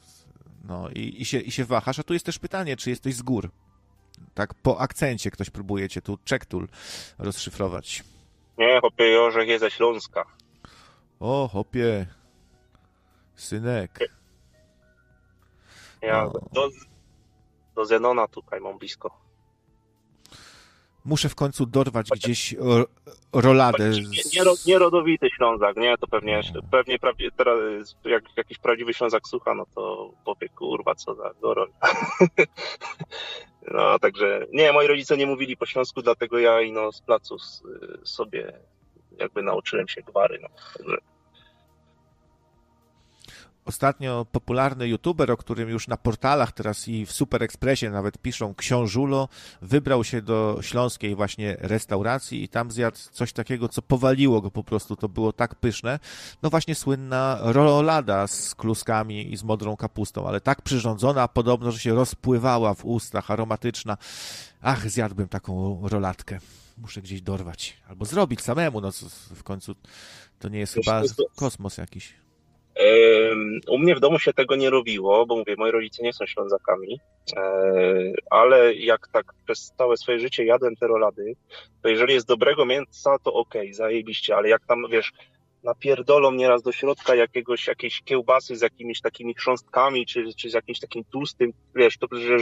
[0.63, 1.99] No i, i, się, i się wahasz.
[1.99, 3.49] A tu jest też pytanie, czy jesteś z gór?
[4.33, 6.67] Tak po akcencie ktoś próbuje cię tu czektul
[7.19, 8.03] rozszyfrować.
[8.57, 10.25] Nie, chłopie, Jorzek jest ze Śląska.
[11.19, 12.07] O, hopie,
[13.35, 13.99] synek.
[16.01, 16.33] Ja No.
[16.51, 16.69] do,
[17.75, 19.20] do Zenona tutaj mam blisko.
[21.05, 22.85] Muszę w końcu dorwać gdzieś ro,
[23.33, 23.89] roladę.
[23.89, 23.99] Nie,
[24.33, 25.97] nie, ro- nie rodowity Ślązak, nie?
[25.97, 27.57] To pewnie, pewnie prawie, teraz
[28.05, 31.69] jak jakiś prawdziwy Ślązak słucha, no to powie, kurwa, co za gorol.
[33.71, 37.35] No, także nie, moi rodzice nie mówili po śląsku, dlatego ja i no z placu
[37.35, 37.63] s-
[38.03, 38.53] sobie
[39.17, 40.47] jakby nauczyłem się gwary, no.
[40.77, 40.97] Także
[43.65, 48.55] Ostatnio popularny youtuber, o którym już na portalach teraz i w Super Expressie nawet piszą
[48.55, 49.29] książulo,
[49.61, 54.63] wybrał się do śląskiej właśnie restauracji i tam zjadł coś takiego, co powaliło go po
[54.63, 54.95] prostu.
[54.95, 55.99] To było tak pyszne.
[56.43, 61.79] No właśnie słynna rolada z kluskami i z modrą kapustą, ale tak przyrządzona podobno, że
[61.79, 63.97] się rozpływała w ustach, aromatyczna.
[64.61, 66.39] Ach, zjadłbym taką rolatkę.
[66.77, 67.77] Muszę gdzieś dorwać.
[67.89, 68.91] Albo zrobić samemu, no
[69.35, 69.75] w końcu
[70.39, 72.20] to nie jest Wiesz, chyba to- kosmos jakiś.
[73.67, 76.99] U mnie w domu się tego nie robiło, bo mówię, moi rodzice nie są Ślązakami,
[77.37, 81.33] e, ale jak tak przez całe swoje życie jadłem te rolady,
[81.83, 85.11] to jeżeli jest dobrego mięsa, to okej, zajebiście, ale jak tam, wiesz,
[85.63, 90.79] napierdolą nieraz do środka jakiegoś, jakiejś kiełbasy z jakimiś takimi chrząstkami, czy, czy z jakimś
[90.79, 92.37] takim tłustym, wiesz, to że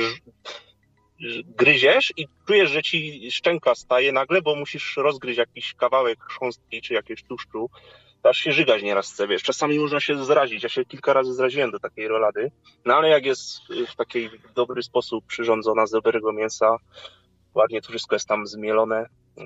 [1.46, 6.94] gryziesz i czujesz, że ci szczęka staje nagle, bo musisz rozgryźć jakiś kawałek chrząstki, czy
[6.94, 7.70] jakiegoś tłuszczu,
[8.24, 9.44] aż się żygać nieraz chce, wiesz.
[9.44, 10.64] Czasami można się zrazić.
[10.64, 12.52] Ja się kilka razy zraziłem do takiej rolady.
[12.86, 16.78] No ale jak jest w taki dobry sposób przyrządzona z dobrego mięsa,
[17.56, 19.06] ładnie to wszystko jest tam zmielone.
[19.38, 19.44] E,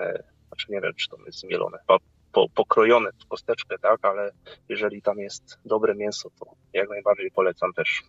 [0.00, 1.98] e, znaczy nie wiem, czy to jest zmielone, po,
[2.32, 4.32] po, pokrojone w kosteczkę, tak, ale
[4.68, 8.02] jeżeli tam jest dobre mięso, to jak najbardziej polecam też.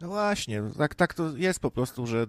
[0.00, 2.26] No właśnie, tak, tak to jest po prostu, że,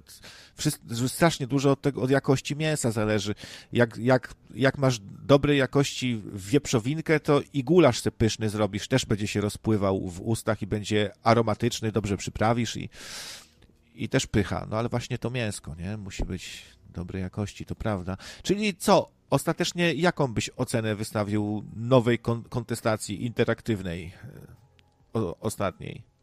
[0.56, 3.36] wszyscy, że strasznie dużo od, tego, od jakości mięsa zależy.
[3.74, 9.28] Jak, jak, jak masz dobrej jakości wieprzowinkę, to i gulasz se pyszny zrobisz, też będzie
[9.28, 12.90] się rozpływał w ustach i będzie aromatyczny, dobrze przyprawisz i,
[13.96, 14.68] i też pycha.
[14.70, 15.98] No ale właśnie to mięsko, nie?
[15.98, 18.18] Musi być dobrej jakości, to prawda.
[18.44, 19.10] Czyli co?
[19.30, 24.14] Ostatecznie jaką byś ocenę wystawił nowej kon- kontestacji interaktywnej
[25.16, 26.17] e, o, ostatniej?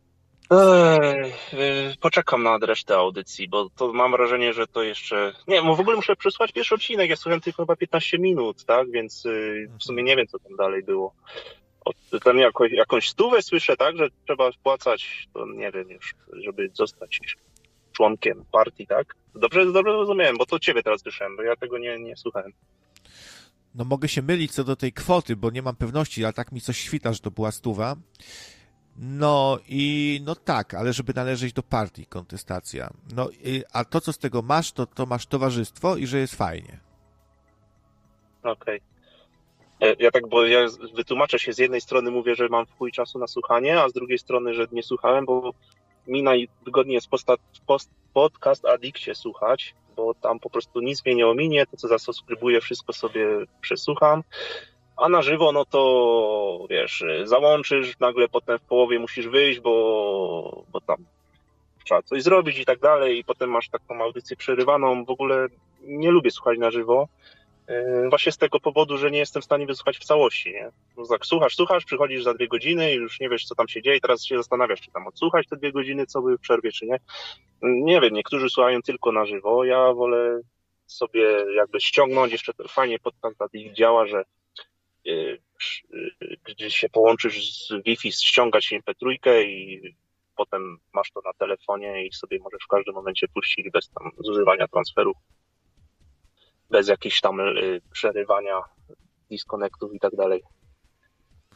[0.52, 5.32] Y, poczekam na resztę audycji, bo to mam wrażenie, że to jeszcze.
[5.48, 7.10] Nie, bo w ogóle muszę przesłać pierwszy odcinek.
[7.10, 8.90] Ja słuchałem tylko chyba 15 minut, tak?
[8.90, 11.14] Więc y, w sumie nie wiem, co tam dalej było.
[12.24, 13.96] Tam jakoś, jakąś stówę słyszę, tak?
[13.96, 17.20] Że trzeba wpłacać, to nie wiem już, żeby zostać
[17.92, 19.14] członkiem partii, tak?
[19.34, 22.52] Dobrze, dobrze zrozumiałem, bo to ciebie teraz słyszałem, bo ja tego nie, nie słuchałem.
[23.74, 26.60] No mogę się mylić co do tej kwoty, bo nie mam pewności, ale tak mi
[26.60, 27.96] coś świta, że to była stuwa.
[28.96, 32.90] No i no tak, ale żeby należeć do partii, kontestacja.
[33.14, 36.34] No i, a to, co z tego masz, to, to masz towarzystwo i że jest
[36.34, 36.80] fajnie.
[38.42, 38.80] Okej.
[39.80, 43.18] E, Ja tak, bo ja wytłumaczę się, z jednej strony mówię, że mam chuj czasu
[43.18, 45.54] na słuchanie, a z drugiej strony, że nie słuchałem, bo
[46.06, 47.34] mi najwygodniej jest posta,
[47.66, 52.60] post, podcast Addictie słuchać, bo tam po prostu nic mnie nie ominie, to co zasubskrybuję,
[52.60, 53.26] wszystko sobie
[53.60, 54.22] przesłucham.
[54.96, 60.80] A na żywo, no to wiesz, załączysz, nagle potem w połowie musisz wyjść, bo, bo
[60.80, 60.96] tam
[61.84, 65.04] trzeba coś zrobić i tak dalej, i potem masz taką audycję przerywaną.
[65.04, 65.46] W ogóle
[65.82, 67.08] nie lubię słuchać na żywo.
[67.68, 70.70] Yy, Właśnie z tego powodu, że nie jestem w stanie wysłuchać w całości, nie?
[70.96, 73.82] No tak, słuchasz, słuchasz, przychodzisz za dwie godziny i już nie wiesz, co tam się
[73.82, 76.86] dzieje, teraz się zastanawiasz, czy tam odsłuchać te dwie godziny, co były w przerwie, czy
[76.86, 76.98] nie.
[77.62, 80.40] Nie wiem, niektórzy słuchają tylko na żywo, ja wolę
[80.86, 84.24] sobie jakby ściągnąć, jeszcze fajnie podcast ich działa, że
[85.04, 85.38] yy,
[85.90, 89.80] yy, gdzie się połączysz z Wi-Fi, ściągać MP3 i
[90.36, 94.68] potem masz to na telefonie i sobie możesz w każdym momencie puścić bez tam zużywania
[94.68, 95.16] transferów
[96.70, 98.62] bez jakichś tam y, przerywania,
[99.30, 100.42] disconnectów i tak dalej.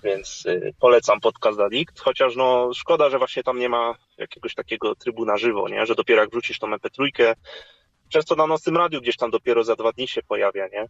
[0.02, 4.94] Więc y, polecam podcast Addict, chociaż no szkoda, że właśnie tam nie ma jakiegoś takiego
[4.94, 5.86] trybu na żywo, nie?
[5.86, 7.34] że dopiero jak wrzucisz tą MP3,
[8.08, 10.86] często na nocnym radiu gdzieś tam dopiero za dwa dni się pojawia, nie?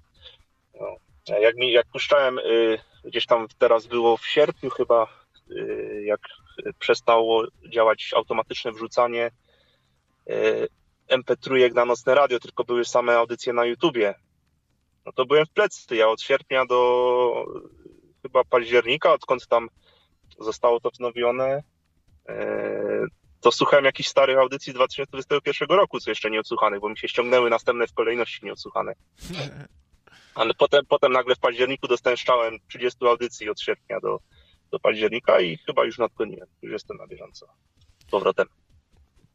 [0.80, 0.96] No.
[1.30, 5.06] A Jak, mi, jak puszczałem, y, gdzieś tam teraz było w sierpniu chyba,
[5.50, 6.20] y, jak
[6.78, 9.30] przestało działać automatyczne wrzucanie
[10.30, 10.68] y,
[11.08, 14.14] MP3 na nocne radio, tylko były same audycje na YouTubie.
[15.06, 15.96] No to byłem w plecy.
[15.96, 17.44] Ja od sierpnia do
[18.22, 19.68] chyba października, odkąd tam
[20.40, 21.62] zostało to wznowione,
[22.28, 23.06] e,
[23.40, 27.08] to słuchałem jakichś starych audycji z 2021 roku, co jeszcze nie odsłuchanych, bo mi się
[27.08, 28.92] ściągnęły następne w kolejności nieodsłuchane.
[30.34, 34.20] Ale potem, potem nagle w październiku dostałem strzałem 30 audycji od sierpnia do,
[34.70, 36.48] do października i chyba już nadgoniłem.
[36.62, 37.46] Już jestem na bieżąco.
[37.98, 38.46] Z powrotem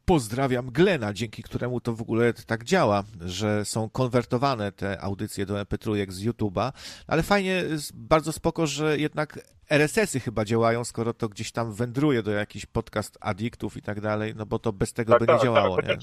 [0.04, 5.54] pozdrawiam Glena, dzięki któremu to w ogóle tak działa, że są konwertowane te audycje do
[5.54, 6.72] MP3 z YouTube'a,
[7.06, 7.64] ale fajnie,
[7.94, 9.40] bardzo spoko, że jednak
[9.70, 14.34] RSS-y chyba działają, skoro to gdzieś tam wędruje do jakichś podcast addiktów i tak dalej,
[14.36, 15.96] no bo to bez tego Tak, by tak, nie działało, tak, nie?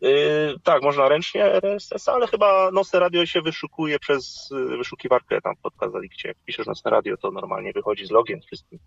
[0.00, 5.54] Yy, tak, można ręcznie RSS, ale chyba nocne radio się wyszukuje przez yy, wyszukiwarkę tam
[5.62, 6.28] podcast Addictie.
[6.28, 8.78] Jak piszesz nocne radio, to normalnie wychodzi z logiem wszystkim.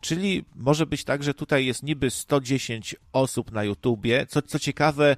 [0.00, 5.16] Czyli może być tak, że tutaj jest niby 110 osób na YouTubie, co, co ciekawe,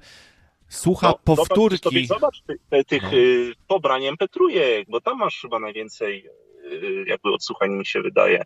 [0.69, 2.05] słucha No, powtórki.
[2.05, 3.13] Zobacz, zobacz ty, te, tych No.
[3.13, 4.39] y, pobrań MP3,
[4.87, 6.29] bo tam masz chyba najwięcej
[6.71, 8.43] y, jakby odsłuchań mi się wydaje.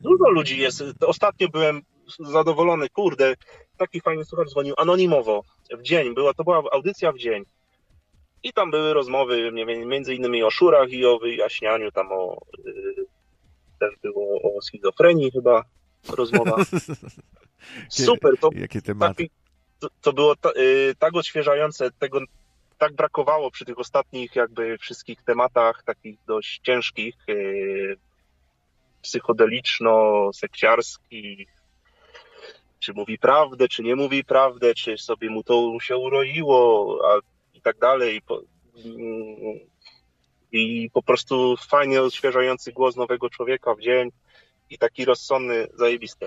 [0.00, 0.84] Dużo ludzi jest.
[1.06, 1.82] Ostatnio byłem
[2.20, 3.34] zadowolony, kurde,
[3.78, 5.44] taki fajny słuchacz dzwonił anonimowo
[5.78, 7.44] w dzień, była, to była audycja w dzień.
[8.42, 9.52] I tam były rozmowy
[9.86, 13.06] między innymi o szurach i o wyjaśnianiu tam o y,
[13.80, 15.64] też było o schizofrenii chyba
[16.08, 16.56] rozmowa.
[17.88, 19.28] Super, to, Jakie tematy?
[19.78, 22.20] to, to było ta, y, tak odświeżające, tego
[22.78, 27.96] tak brakowało przy tych ostatnich jakby wszystkich tematach takich dość ciężkich, y,
[29.02, 31.48] psychodeliczno-sekciarskich,
[32.84, 37.18] czy mówi prawdę, czy nie mówi prawdę, czy sobie mu to się uroiło, a,
[37.56, 38.22] i tak dalej.
[38.22, 38.40] Po,
[40.52, 44.10] I po prostu fajnie odświeżający głos nowego człowieka w dzień
[44.70, 46.26] i taki rozsądny, zajebisty.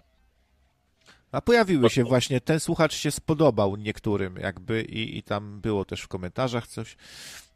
[1.31, 6.01] A pojawiły się właśnie, ten słuchacz się spodobał niektórym jakby i, i tam było też
[6.01, 6.97] w komentarzach coś,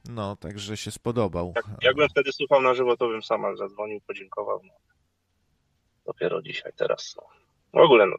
[0.10, 1.54] no, także się spodobał.
[1.82, 4.62] Jakbym wtedy słuchał na żywo, to bym sama zadzwonił, podziękował.
[4.64, 4.74] No.
[6.06, 7.16] Dopiero dzisiaj, teraz.
[7.18, 7.24] No.
[7.74, 8.16] W ogóle, no,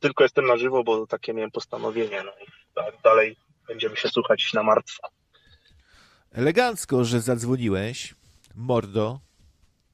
[0.00, 2.22] tylko jestem na żywo, bo takie miałem postanowienie.
[2.24, 3.36] No i da- dalej
[3.68, 5.08] będziemy się słuchać na martwo.
[6.32, 8.14] Elegancko, że zadzwoniłeś,
[8.54, 9.20] mordo.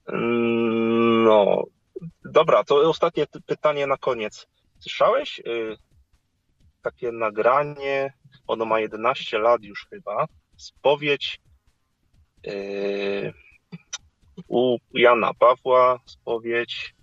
[0.08, 1.62] Mm, No,
[2.24, 4.46] dobra, to ostatnie pytanie na koniec.
[4.78, 5.76] Słyszałeś y,
[6.82, 8.12] takie nagranie,
[8.46, 10.26] ono ma 11 lat już chyba,
[10.56, 11.40] spowiedź
[12.46, 13.32] y,
[14.48, 16.94] u Jana Pawła, spowiedź,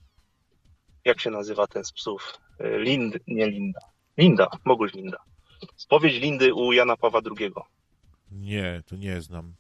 [1.06, 2.34] jak się nazywa ten z psów?
[2.64, 3.80] Lind, nie Linda.
[4.18, 5.18] Linda, Boguś Linda.
[5.76, 7.52] Spowiedź Lindy u Jana Pawła II.
[8.32, 9.54] Nie, to nie znam.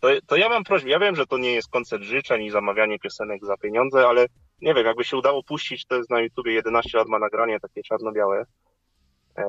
[0.00, 2.98] To, to ja mam prośbę, ja wiem, że to nie jest koncert życzeń i zamawianie
[2.98, 4.26] piosenek za pieniądze, ale
[4.62, 7.82] nie wiem, jakby się udało puścić, to jest na YouTubie 11 lat ma nagranie takie
[7.82, 8.44] czarno-białe,
[9.38, 9.44] e,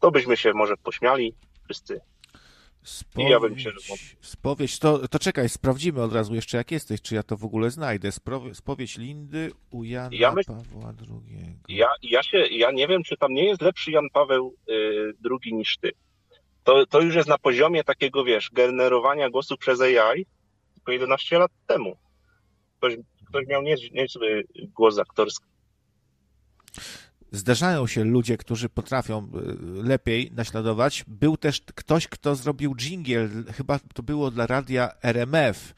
[0.00, 1.34] to byśmy się może pośmiali
[1.64, 2.00] wszyscy.
[3.16, 7.02] I ja bym się Spowiedź, spowiedź to, to czekaj, sprawdzimy od razu jeszcze jak jesteś,
[7.02, 8.10] czy ja to w ogóle znajdę.
[8.52, 11.56] Spowiedź Lindy u Jana Ja myśl- Pawła II.
[11.68, 15.54] Ja, ja się, ja nie wiem, czy tam nie jest lepszy Jan Paweł y, II
[15.54, 15.90] niż ty.
[16.64, 20.26] To, to już jest na poziomie takiego, wiesz, generowania głosu przez AI,
[20.74, 21.96] tylko 11 lat temu.
[22.78, 22.96] Ktoś,
[23.28, 25.46] ktoś miał niez, niezły głos aktorski.
[27.32, 29.28] Zdarzają się ludzie, którzy potrafią
[29.78, 31.04] y, lepiej naśladować.
[31.08, 35.74] Był też ktoś, kto zrobił dżingiel, chyba to było dla radia RMF.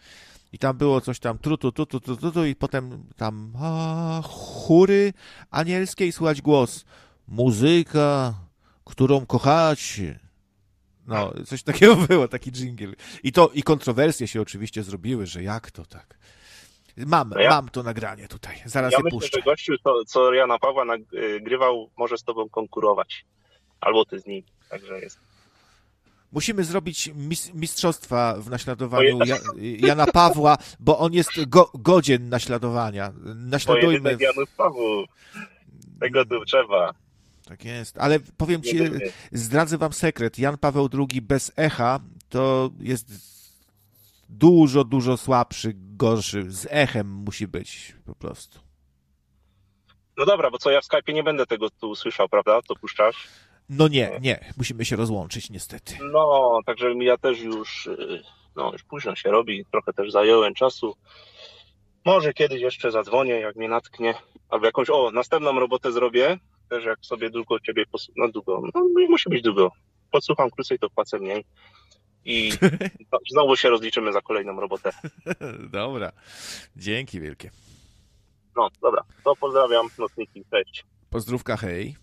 [0.52, 3.52] I tam było coś tam tru, tu, tu, tu, tu, tu, tu i potem tam
[3.60, 5.12] a, chóry
[5.50, 6.84] anielskie i słychać głos.
[7.28, 8.34] Muzyka,
[8.84, 10.20] którą kochacie.
[11.06, 12.96] No, coś takiego było, taki dżingiel.
[13.22, 16.18] I to, i kontrowersje się oczywiście zrobiły, że jak to tak.
[16.96, 19.38] Mam, No ja- mam to nagranie tutaj, zaraz ja je myślę, puszczę.
[19.38, 23.24] że gościu, co, co Jana Pawła nagrywał, może z tobą konkurować.
[23.80, 24.42] Albo ty z nim.
[24.70, 25.18] Także jest.
[26.32, 29.18] Musimy zrobić mis mistrzostwa w naśladowaniu
[29.78, 33.12] Jana Pawła, bo on jest go godzien naśladowania.
[33.34, 34.00] Naśladujmy.
[34.00, 34.48] Pojedynek Janów.
[36.00, 36.94] Tego tu trzeba.
[37.48, 38.78] Tak jest, ale powiem ci,
[39.32, 40.38] zdradzę wam sekret.
[40.38, 43.33] Jan Paweł II bez echa to jest
[44.38, 46.50] dużo, dużo słabszy, gorszy.
[46.50, 48.58] Z echem musi być po prostu.
[50.16, 52.60] No dobra, bo co, ja w Skype'ie nie będę tego tu słyszał, prawda?
[52.68, 53.28] Co puszczasz?
[53.68, 55.94] No nie, nie, musimy się rozłączyć niestety.
[56.12, 58.22] No, także ja też już, y,
[58.56, 60.96] no już późno się robi, trochę też zająłem czasu.
[62.04, 64.14] Może kiedyś jeszcze zadzwonię, jak mnie natknie,
[64.48, 66.38] albo jakąś, o, następną robotę zrobię,
[66.68, 68.10] też jak sobie długo ciebie, pos...
[68.16, 69.70] no długo, no nie musi być długo,
[70.10, 71.44] podsłucham krócej, to płacę mniej
[72.24, 72.52] i
[73.12, 74.90] no, znowu się rozliczymy za kolejną robotę.
[75.70, 76.12] Dobra,
[76.76, 77.50] dzięki wielkie.
[78.56, 80.84] No, dobra, to pozdrawiam, nocniki, cześć.
[81.10, 81.96] Pozdrówka, hej.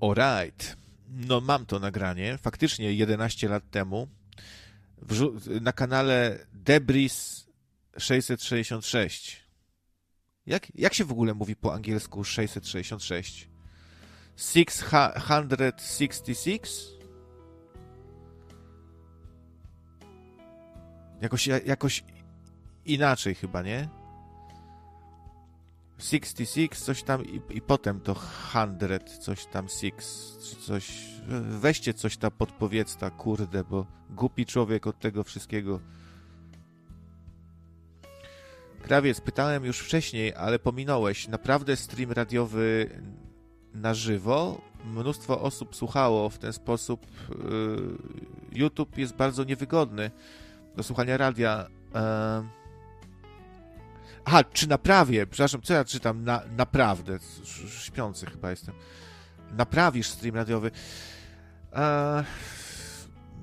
[0.00, 0.76] Alright.
[1.08, 2.38] No mam to nagranie.
[2.38, 4.08] Faktycznie 11 lat temu
[5.60, 7.46] na kanale Debris
[7.98, 9.46] 666.
[10.46, 13.48] Jak, jak się w ogóle mówi po angielsku 666?
[14.36, 16.96] 666?
[21.20, 22.04] Jakoś, jakoś
[22.84, 23.88] inaczej chyba, nie?
[25.98, 29.92] 66, coś tam i, i potem to 100, coś tam 6,
[30.42, 30.92] czy coś.
[31.60, 35.80] Weźcie coś tam podpowiedzta, kurde, bo głupi człowiek od tego wszystkiego.
[38.82, 41.28] Krawiec, pytałem już wcześniej, ale pominąłeś.
[41.28, 42.90] Naprawdę stream radiowy
[43.74, 44.60] na żywo?
[44.84, 47.06] Mnóstwo osób słuchało w ten sposób.
[47.28, 50.10] Yy, YouTube jest bardzo niewygodny
[50.76, 51.66] do słuchania radia.
[51.94, 52.65] Yy.
[54.28, 55.26] Aha, czy naprawię?
[55.26, 56.24] Przepraszam, co ja czytam?
[56.24, 57.18] Na, naprawdę.
[57.84, 58.74] Śpiący chyba jestem.
[59.52, 60.70] Naprawisz stream radiowy.
[61.72, 62.24] Eee,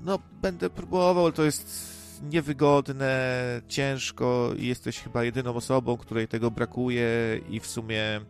[0.02, 3.34] no, będę próbował, to jest niewygodne,
[3.68, 7.08] ciężko i jesteś chyba jedyną osobą, której tego brakuje
[7.48, 8.20] i w sumie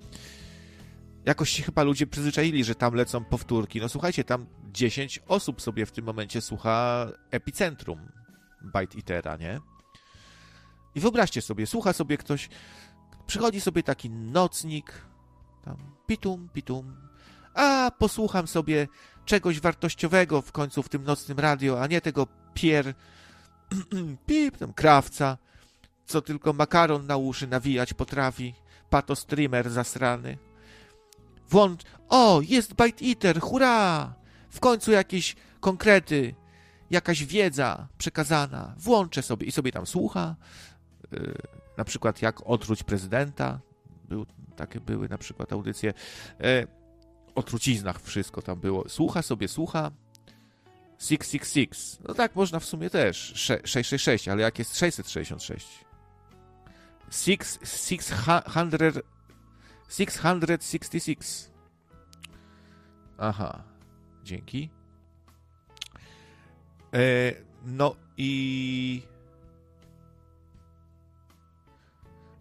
[1.24, 3.80] jakoś się chyba ludzie przyzwyczaili, że tam lecą powtórki.
[3.80, 7.98] No słuchajcie, tam 10 osób sobie w tym momencie słucha Epicentrum
[8.62, 9.60] Byte Itera, nie?
[10.94, 12.48] I wyobraźcie sobie, słucha sobie ktoś,
[13.26, 14.92] przychodzi sobie taki nocnik,
[15.64, 16.96] tam pitum, pitum,
[17.54, 18.88] a posłucham sobie
[19.24, 22.94] czegoś wartościowego w końcu w tym nocnym radio, a nie tego pier...
[24.26, 25.38] pip, tam krawca,
[26.06, 28.54] co tylko makaron na uszy nawijać potrafi,
[28.90, 30.38] pato streamer zasrany.
[31.50, 31.82] Włącz...
[32.08, 34.14] O, jest Bite Eater, hurra!
[34.50, 36.34] W końcu jakieś konkrety,
[36.90, 38.74] jakaś wiedza przekazana.
[38.78, 40.36] Włączę sobie i sobie tam słucha.
[41.14, 41.34] Yy,
[41.76, 43.60] na przykład jak otruć prezydenta.
[44.08, 44.26] Był,
[44.56, 45.94] takie były na przykład audycje.
[46.40, 46.66] Yy,
[47.34, 48.88] o truciznach wszystko tam było.
[48.88, 49.90] Słucha sobie, słucha.
[50.98, 51.98] 666.
[52.08, 53.32] No tak można w sumie też.
[53.36, 55.84] Sze- 666, ale jak jest 666?
[57.10, 58.14] 6, 600,
[59.88, 61.50] 666.
[63.18, 63.62] Aha.
[64.24, 64.70] Dzięki.
[66.94, 67.32] E,
[67.64, 69.02] no i...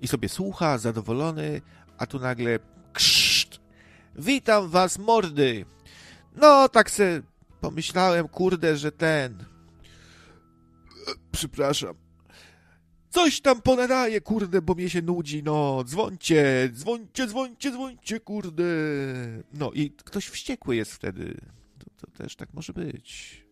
[0.03, 1.61] I sobie słucha, zadowolony,
[1.97, 2.59] a tu nagle
[2.93, 3.59] krzt.
[4.15, 5.65] Witam was, mordy.
[6.35, 7.21] No, tak se
[7.61, 9.45] pomyślałem, kurde, że ten...
[11.31, 11.95] Przepraszam.
[13.09, 15.83] Coś tam ponadaje, kurde, bo mnie się nudzi, no.
[15.83, 18.63] Dzwońcie, dzwońcie, dzwońcie, dzwońcie, kurde.
[19.53, 21.41] No i ktoś wściekły jest wtedy.
[21.79, 23.42] To, to też tak może być.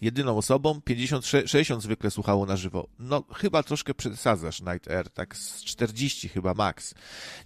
[0.00, 2.88] Jedyną osobą 50, 60 zwykle słuchało na żywo.
[2.98, 6.94] No, chyba troszkę przesadzasz, Night Air, tak z 40 chyba max.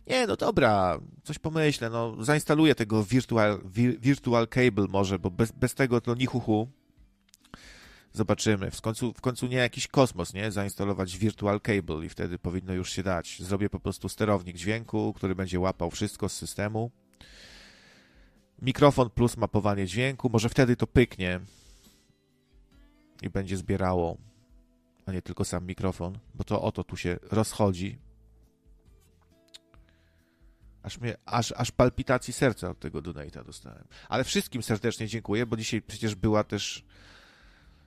[0.07, 5.53] Nie, no dobra, coś pomyślę, no, zainstaluję tego Virtual, vi, virtual Cable może, bo bez,
[5.53, 6.69] bez tego to ni hu, hu.
[8.13, 8.71] Zobaczymy.
[8.71, 10.51] W końcu, w końcu nie jakiś kosmos, nie?
[10.51, 13.43] Zainstalować Virtual Cable i wtedy powinno już się dać.
[13.43, 16.91] Zrobię po prostu sterownik dźwięku, który będzie łapał wszystko z systemu.
[18.63, 20.31] Mikrofon plus mapowanie dźwięku.
[20.31, 21.41] Może wtedy to pyknie
[23.23, 24.17] i będzie zbierało,
[25.07, 27.99] a nie tylko sam mikrofon, bo to o to tu się rozchodzi.
[30.83, 33.85] Aż, mnie, aż, aż palpitacji serca od tego donate'a dostałem.
[34.09, 36.85] Ale wszystkim serdecznie dziękuję, bo dzisiaj przecież była też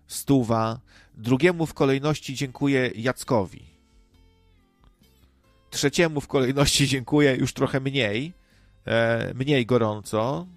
[0.08, 0.80] stuwa.
[1.14, 3.66] Drugiemu w kolejności dziękuję Jackowi.
[5.70, 8.34] Trzeciemu w kolejności dziękuję już trochę mniej,
[8.86, 10.48] e, mniej gorąco.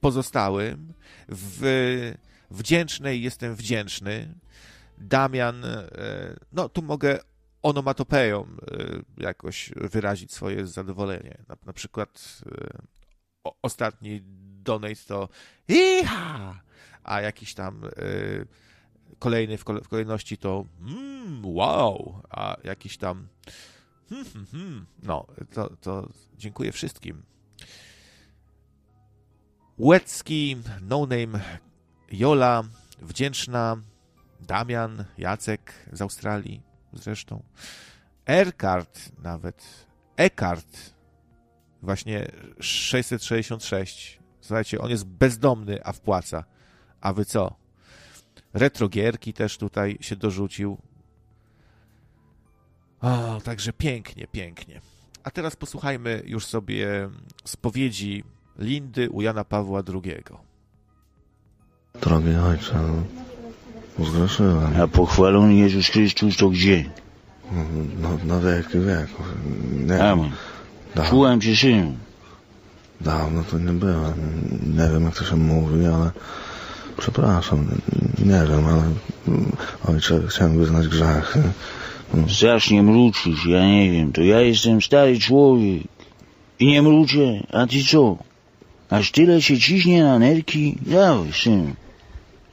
[0.00, 0.92] Pozostałym.
[1.28, 2.14] W
[2.50, 4.34] wdzięcznej jestem wdzięczny.
[4.98, 5.88] Damian, e,
[6.52, 7.18] no tu mogę
[7.62, 11.38] onomatopeją e, jakoś wyrazić swoje zadowolenie.
[11.48, 12.78] Na, na przykład e,
[13.44, 14.22] o, ostatni
[14.62, 15.28] donate to
[15.68, 16.60] iha,
[17.04, 17.80] a jakiś tam
[19.18, 23.28] kolejny w, kole, w kolejności to mm, wow, a jakiś tam
[24.08, 24.86] hmm, hmm, hmm.
[25.02, 27.22] no, to, to dziękuję wszystkim.
[29.78, 31.40] Łecki, No Name,
[32.12, 32.64] Jola,
[33.02, 33.76] Wdzięczna,
[34.40, 36.62] Damian, Jacek z Australii
[36.92, 37.42] zresztą.
[38.26, 39.86] Erkart nawet.
[40.16, 40.94] Ekart.
[41.82, 42.26] Właśnie
[42.60, 44.18] 666.
[44.40, 46.44] Słuchajcie, on jest bezdomny, a wpłaca.
[47.00, 47.54] A wy co?
[48.52, 50.78] Retrogierki też tutaj się dorzucił.
[53.00, 54.80] O, także pięknie, pięknie.
[55.24, 57.10] A teraz posłuchajmy już sobie
[57.44, 58.24] spowiedzi
[58.58, 60.24] Lindy u Jana Pawła II.
[62.00, 62.74] Drogi ojcze,
[63.98, 64.80] no, zgrzeszyłem.
[64.82, 66.84] A pochwalony Jezus Chrystus to gdzie?
[68.02, 69.26] No, no na wieki wieków.
[69.86, 70.30] Nie Amen.
[70.94, 71.94] Dawno, Słucham cię, synu.
[73.00, 74.14] dawno to nie byłem.
[74.76, 76.10] Nie wiem, jak to się mówi, ale
[76.98, 77.68] przepraszam.
[78.18, 78.82] Nie wiem, ale
[79.28, 79.52] mm,
[79.88, 81.36] ojcze, chciałem wyznać grzech.
[82.28, 85.82] Strasznie mruczysz, ja nie wiem, to ja jestem stary człowiek.
[86.58, 88.16] I nie mruczę, a ty co?
[88.90, 90.76] Aż tyle się ciśnie na nerki?
[90.86, 91.74] Dawaj, synu.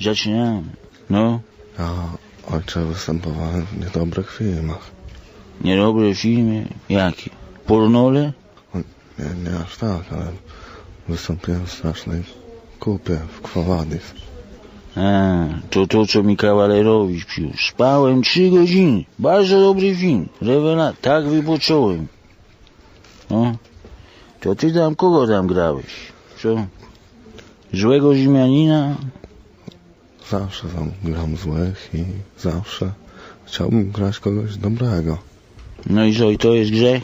[0.02, 0.64] Zaczynamy.
[1.10, 1.40] No,
[1.80, 1.92] Ja,
[2.56, 4.92] ojcze, występowałem w niedobrych filmach.
[5.62, 6.68] niedobre filmy.
[6.90, 7.30] Jakie?
[7.66, 8.34] Pornole?
[9.20, 10.32] Nie, nie aż tak, ale
[11.10, 12.24] wystąpiłem w strasznej
[12.80, 14.14] kupie w Kwowadis.
[14.96, 17.68] A, to to, co mi kawalerowicz przyniósł.
[17.70, 19.04] Spałem trzy godziny.
[19.20, 20.28] Bardzo dobry film.
[20.42, 22.08] Rewela, tak wypocząłem.
[23.30, 23.56] No,
[24.42, 25.86] to ty tam kogo tam grałeś?
[26.42, 26.56] Co?
[27.74, 28.96] Złego Rzymianina?
[30.30, 32.04] Zawsze tam gram złych i
[32.40, 32.92] zawsze
[33.45, 35.18] chciałbym grać kogoś dobrego.
[35.90, 37.04] No i co, i to jest grzech?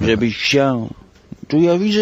[0.00, 0.88] Żebyś chciał.
[1.48, 2.00] Tu ja widzę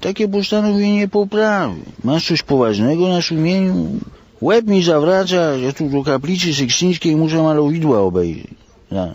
[0.00, 1.74] takie postanowienie poprawy.
[2.04, 4.00] Masz coś poważnego na sumieniu?
[4.40, 8.54] Łeb mi zawraca, że tu do kaplicy sykstyńskiej muszę malowidła obejrzeć.
[8.90, 9.14] No.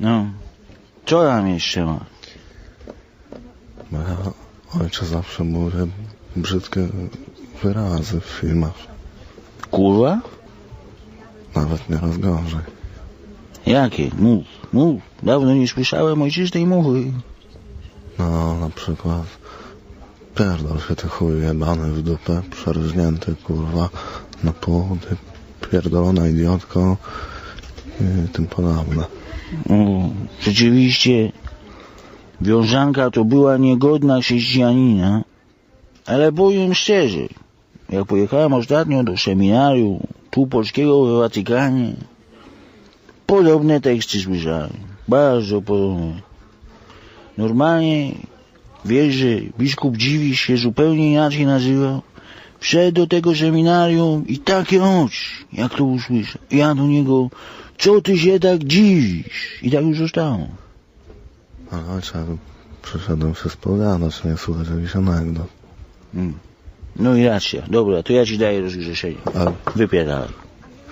[0.00, 0.26] no.
[1.06, 2.04] Co tam jeszcze ma?
[3.90, 4.16] Bo ja,
[4.80, 5.86] ojcze, zawsze mówię
[6.36, 6.88] brzydkie
[7.64, 8.78] wyrazy w filmach.
[9.70, 10.20] Kurwa?
[11.56, 12.64] Nawet nieraz gorzej.
[13.66, 14.10] Jakie?
[14.18, 15.02] Mów, mów.
[15.22, 17.12] Dawno nie słyszałem ojczystej mowy.
[18.18, 19.26] No, na przykład
[20.34, 23.88] pierdol się ty chuj jebany w dupę, przerżnięty, kurwa,
[24.44, 25.16] na pół, ty
[25.70, 26.96] pierdolona idiotko
[28.00, 29.04] i tym podobne.
[29.70, 29.74] O,
[30.40, 31.32] rzeczywiście,
[32.40, 35.24] wiązanka to była niegodna chrześcijanina,
[36.06, 37.26] ale powiem szczerze,
[37.90, 41.92] jak pojechałem ostatnio do seminarium tu polskiego w Watykanie,
[43.26, 44.72] podobne teksty słyszałem,
[45.08, 46.20] bardzo podobne.
[47.38, 48.12] Normalnie,
[48.84, 49.26] wiesz, że
[49.58, 52.02] biskup Dziwisz się zupełnie inaczej nazywał,
[52.60, 56.42] wszedł do tego seminarium i takie oczy, jak to usłyszał.
[56.50, 57.30] Ja do niego,
[57.78, 59.58] co ty się tak dziwisz?
[59.62, 60.48] I tak już zostało.
[61.70, 62.24] Ale ojcze,
[62.82, 65.48] przyszedłem się spowiadać, nie słuchać jakichś anegdot.
[66.14, 66.34] Mm.
[66.96, 67.62] No i racja.
[67.68, 69.16] Dobra, to ja ci daję rozgrzeszenie.
[69.34, 70.28] Ale Wypierdalaj.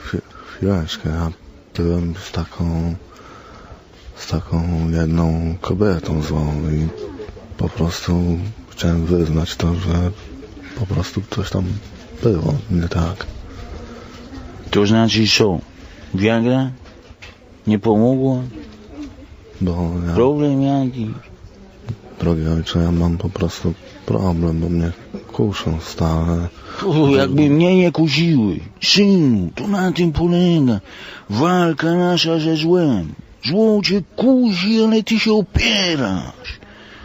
[0.04, 1.30] chwi- chwileczkę, ja
[1.76, 2.94] byłem z taką
[4.16, 6.88] z taką jedną kobietą złą i
[7.56, 8.38] po prostu
[8.70, 10.10] chciałem wyznać to, że
[10.78, 11.64] po prostu coś tam
[12.22, 13.26] było nie tak.
[14.70, 15.58] To znaczy co?
[16.14, 16.70] Viagra?
[17.66, 18.42] Nie pomogło?
[19.60, 21.10] Bo ja, Problem jaki?
[22.20, 23.74] drogi ojcze, ja mam po prostu
[24.06, 24.92] problem, bo mnie
[25.32, 26.48] kuszą stale.
[26.86, 28.60] O, jakby mnie nie kusiły.
[28.82, 30.80] Synu, to na tym polega.
[31.30, 33.14] Walka nasza ze złem.
[33.48, 36.50] Zło cię kusi, ale ty się opierasz.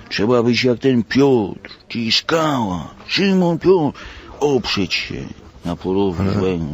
[0.09, 2.87] Trzeba być jak ten Piotr, czyli skała.
[3.07, 3.99] Szymon Piotr.
[4.39, 5.21] Oprzeć się
[5.65, 6.65] na porowie Ale- złego.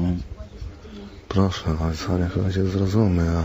[1.30, 3.23] Proszę ojca, niech ojciec zrozumie.
[3.23, 3.43] Ja,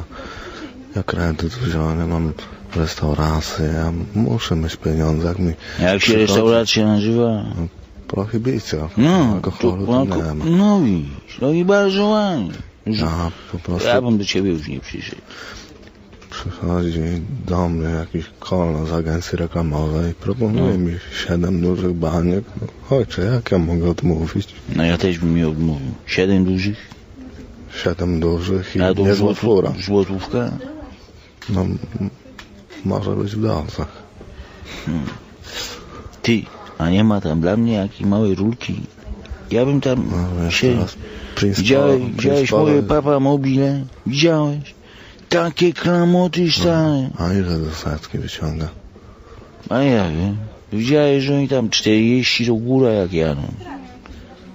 [0.96, 2.32] ja kredyt wziąłem, mam
[2.76, 5.28] restaurację, ja muszę mieć pieniądze.
[5.28, 7.44] Jak mi Jak się restauracja nazywa?
[8.08, 8.88] Prohibicja.
[8.96, 10.44] No, alkoholu to, to, nie ma.
[10.44, 12.52] no widzisz, no i bardzo ładnie.
[12.86, 15.22] Ja po prostu Ja bym do ciebie już nie przyszedł.
[16.30, 17.00] przychodzi
[17.46, 20.78] do mnie jakiś kolno z agencji reklamowej, proponuje No.
[20.78, 20.96] mi
[21.26, 22.44] siedem dużych baniek.
[22.60, 24.48] No, ojcze, jak ja mogę odmówić?
[24.76, 25.90] No ja też bym nie odmówił.
[26.06, 26.78] Siedem dużych?
[27.84, 29.72] Siedem dużych i niezła fura.
[29.84, 30.50] Złotówka?
[31.48, 31.66] No,
[32.84, 33.88] może być w dolcach.
[34.86, 35.04] Hmm.
[36.22, 36.42] Ty,
[36.78, 38.80] a nie ma tam dla mnie jakiej małej rulki?
[39.50, 40.10] Ja bym tam
[40.50, 40.76] się...
[41.34, 43.84] Prince Widziałeś, Paul- widziałeś Prince moje papa mobile?
[44.06, 44.74] Widziałeś?
[45.28, 47.10] Takie klamoty stare.
[47.18, 48.68] A ile do setki wyciąga?
[49.70, 50.36] A ja wiem.
[50.72, 53.42] Widziałeś, że oni tam 40 do góra jak jadą.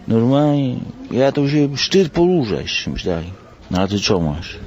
[0.07, 0.75] Normalnie,
[1.11, 3.31] ja to się wstyd poruszać z czymś takim.
[3.71, 4.59] No a ty co masz?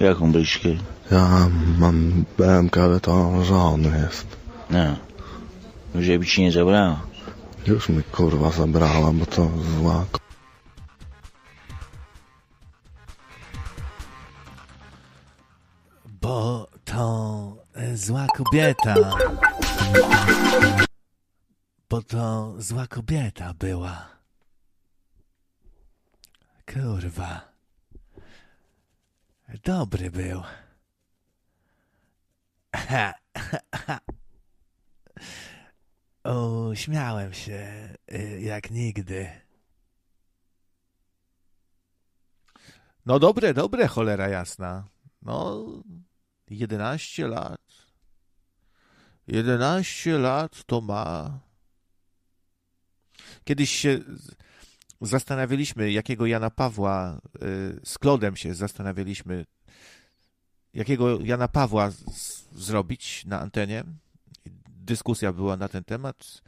[0.00, 0.68] Jaką bryczkę?
[1.10, 1.48] Ja
[1.78, 4.26] mam BMK, ale to żony jest.
[4.70, 4.96] No.
[5.94, 7.00] Żeby ci nie zabrała.
[7.66, 10.18] Już mi kurwa zabrała, bo to zła k-
[16.20, 18.94] Bo to e, zła kobieta.
[21.90, 24.08] Bo to zła kobieta była.
[26.72, 27.40] Kurwa.
[29.64, 30.42] Dobry był.
[36.24, 39.30] Uśmiałem się y, jak nigdy.
[43.06, 44.88] No dobre, dobre, cholera jasna.
[45.22, 45.66] No,
[46.50, 47.60] 11 lat.
[49.26, 51.40] 11 lat to ma.
[53.44, 54.00] Kiedyś się
[55.00, 59.46] zastanawialiśmy, jakiego Jana Pawła, y, z Klodem się zastanawialiśmy,
[60.74, 63.84] jakiego Jana Pawła z, zrobić na antenie.
[64.84, 66.42] Dyskusja była na ten temat.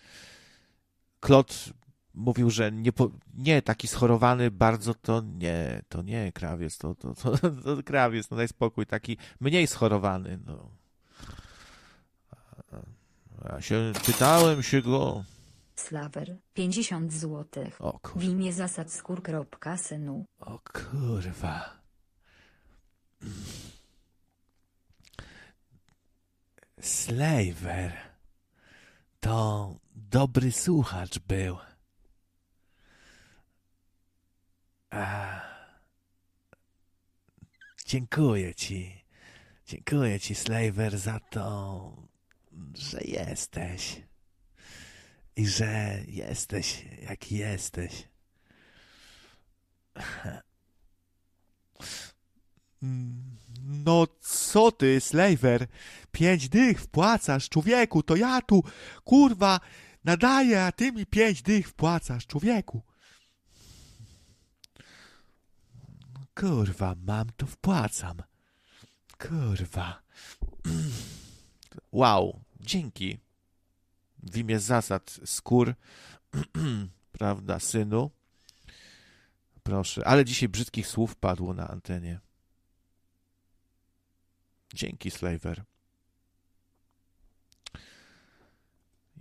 [1.21, 1.73] Klot
[2.15, 2.93] mówił, że nie,
[3.35, 8.37] nie taki schorowany bardzo to nie, to nie krawiec, to, to, to, to krawiec, no
[8.37, 10.39] daj spokój, taki mniej schorowany.
[10.47, 10.71] No.
[13.45, 15.25] Ja się pytałem się go.
[15.77, 17.65] Slawer, 50 zł.
[17.79, 20.25] O W imię zasad skór.synu.
[20.41, 21.77] O kurwa.
[26.81, 28.06] Slaver
[29.21, 31.59] to dobry słuchacz był.
[34.91, 35.41] A,
[37.87, 39.05] dziękuję ci.
[39.67, 42.09] Dziękuję ci, Slaver, za to,
[42.75, 44.03] że jesteś.
[45.37, 48.09] I że jesteś, jaki jesteś.
[53.69, 55.67] No co ty, Slaver?
[56.13, 58.63] Pięć dych wpłacasz, człowieku, to ja tu,
[59.05, 59.61] kurwa,
[60.05, 62.83] nadaję, a ty mi pięć dych wpłacasz, człowieku.
[66.35, 68.23] Kurwa, mam to wpłacam.
[69.19, 70.03] Kurwa.
[71.93, 73.19] Wow, dzięki.
[74.23, 75.75] W imię zasad skór,
[77.19, 78.11] prawda, synu.
[79.63, 82.21] Proszę, ale dzisiaj brzydkich słów padło na antenie.
[84.75, 85.65] Dzięki, Slaver.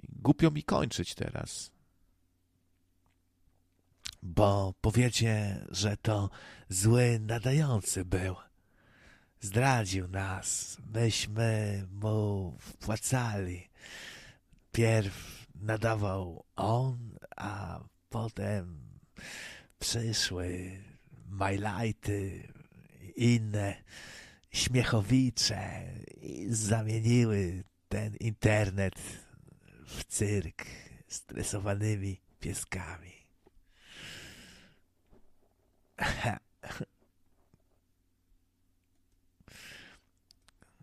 [0.09, 1.71] Głupio mi kończyć teraz.
[4.23, 6.29] Bo powiecie, że to
[6.69, 8.35] zły nadający był.
[9.39, 10.77] Zdradził nas.
[10.93, 13.69] Myśmy mu wpłacali.
[14.71, 18.79] Pierw nadawał on, a potem
[19.79, 20.81] przyszły
[21.27, 22.47] Majlajty,
[23.15, 23.83] inne
[24.55, 25.83] śmiechowicze
[26.49, 28.95] zamieniły ten internet
[29.85, 30.65] w cyrk
[31.07, 33.11] stresowanymi pieskami.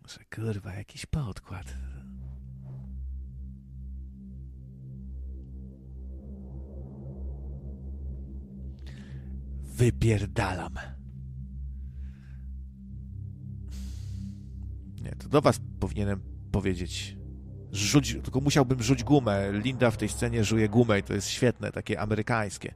[0.01, 1.73] Może kurwa jakiś podkład.
[9.61, 11.02] Wypierdalam.
[15.33, 16.21] Do was powinienem
[16.51, 17.17] powiedzieć.
[17.71, 19.51] Rzuć, tylko musiałbym rzuć gumę.
[19.51, 22.73] Linda w tej scenie żuje gumę i to jest świetne, takie amerykańskie.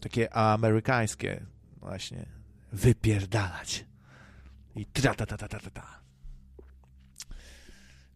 [0.00, 1.46] Takie amerykańskie
[1.76, 2.26] właśnie.
[2.72, 3.84] Wypierdalać.
[4.76, 6.00] I tra ta ta ta ta ta ta.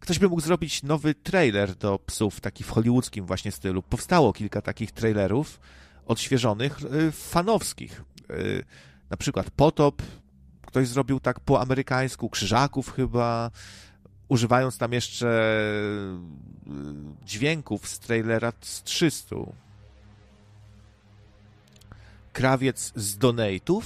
[0.01, 3.83] Ktoś by mógł zrobić nowy trailer do psów, taki w hollywoodzkim właśnie stylu.
[3.83, 5.61] Powstało kilka takich trailerów
[6.07, 8.03] odświeżonych, y, fanowskich.
[8.31, 8.65] Y,
[9.11, 10.03] Na przykład Potop,
[10.73, 13.51] ktoś zrobił tak po amerykańsku, Krzyżaków chyba,
[14.29, 15.29] używając tam jeszcze
[16.67, 19.37] y, dźwięków z trailera z 300.
[22.33, 23.83] Krawiec z donate'ów?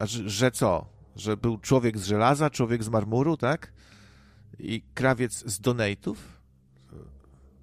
[0.00, 0.86] Że, że co?
[1.16, 3.72] Że był człowiek z żelaza, człowiek z marmuru, tak?
[4.58, 6.16] I krawiec z donate'ów?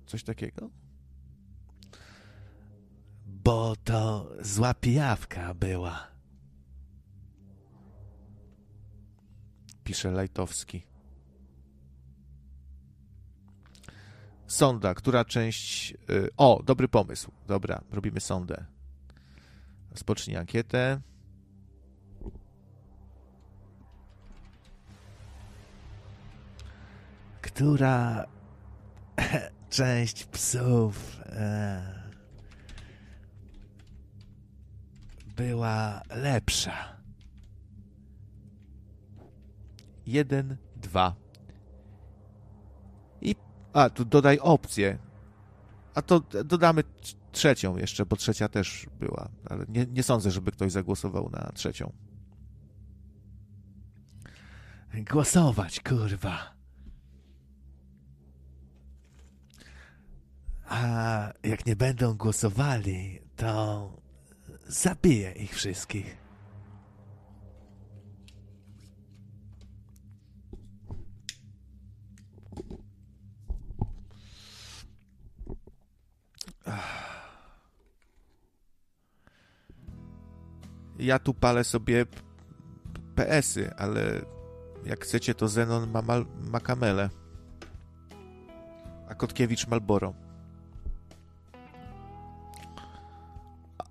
[0.06, 0.70] Coś takiego?
[3.26, 6.11] Bo to zła pijawka była.
[9.92, 10.86] Pisze Lajtowski.
[14.48, 15.94] Sonda, która część.
[16.10, 17.32] y, O, dobry pomysł.
[17.48, 18.66] Dobra, robimy sondę.
[19.96, 21.02] Spocznij ankietę.
[27.42, 28.26] Która
[29.70, 32.10] część psów e,
[35.36, 37.01] była lepsza?
[40.12, 41.16] Jeden, dwa.
[43.22, 43.36] I.
[43.74, 44.98] A, tu dodaj opcję.
[45.96, 49.30] A to dodamy trz- trzecią jeszcze, bo trzecia też była.
[49.50, 51.94] Ale nie, nie sądzę, żeby ktoś zagłosował na trzecią.
[55.12, 56.56] Głosować, kurwa.
[60.66, 63.92] A jak nie będą głosowali, to
[64.68, 66.21] zabiję ich wszystkich.
[81.00, 82.06] Ja tu palę sobie
[83.16, 84.22] PS-y, ale
[84.86, 87.10] jak chcecie, to Zenon ma, mal, ma kamelę.
[89.10, 90.14] A Kotkiewicz Malboro.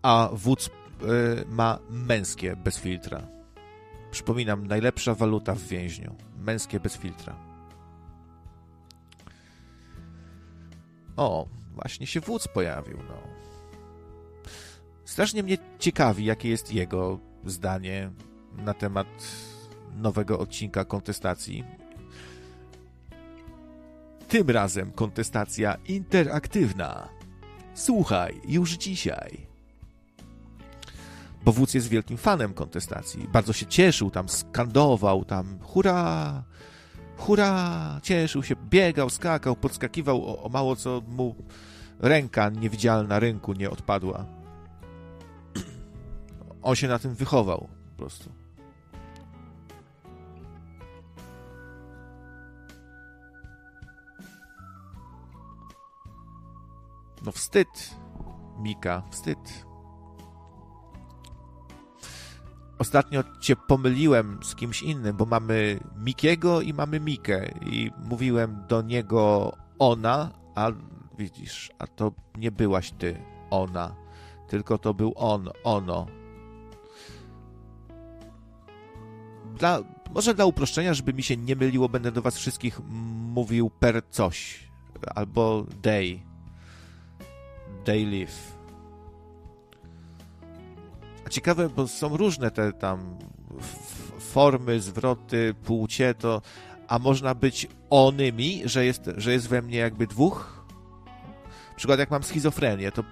[0.03, 0.71] A wódz y,
[1.49, 3.27] ma męskie bez filtra.
[4.11, 6.15] Przypominam, najlepsza waluta w więźniu.
[6.39, 7.37] Męskie bez filtra.
[11.17, 11.49] O,
[11.83, 13.15] właśnie się wódz pojawił, no.
[15.05, 18.11] Strasznie mnie ciekawi, jakie jest jego zdanie
[18.57, 19.07] na temat
[19.97, 21.65] nowego odcinka kontestacji.
[24.29, 27.09] Tym razem kontestacja interaktywna.
[27.75, 29.47] Słuchaj już dzisiaj.
[31.45, 33.29] Bo wódz jest wielkim fanem kontestacji.
[33.33, 36.43] Bardzo się cieszył, tam skandował, tam hurra,
[37.17, 41.35] hurra, cieszył się, biegał, skakał, podskakiwał o, o mało co mu
[42.01, 44.25] ręka niewidzialna rynku nie odpadła.
[46.63, 48.31] On się na tym wychował po prostu.
[57.25, 57.69] No wstyd,
[58.59, 59.39] Mika, wstyd.
[62.79, 68.83] Ostatnio cię pomyliłem z kimś innym, bo mamy Mikiego i mamy Mikę i mówiłem do
[68.83, 70.71] niego ona, a
[71.21, 73.17] widzisz, a to nie byłaś ty,
[73.51, 73.95] ona,
[74.49, 76.07] tylko to był on, ono.
[79.59, 79.79] Dla,
[80.15, 82.81] może dla uproszczenia, żeby mi się nie myliło, będę do was wszystkich
[83.35, 84.69] mówił per coś,
[85.15, 86.21] albo day.
[87.85, 88.57] Day live.
[91.27, 93.19] A ciekawe, bo są różne te tam
[94.19, 96.43] formy, zwroty, płcie, to
[96.89, 100.60] a można być onymi, że jest, że jest we mnie jakby dwóch?
[101.81, 103.05] Przykład jak mam schizofrenię, to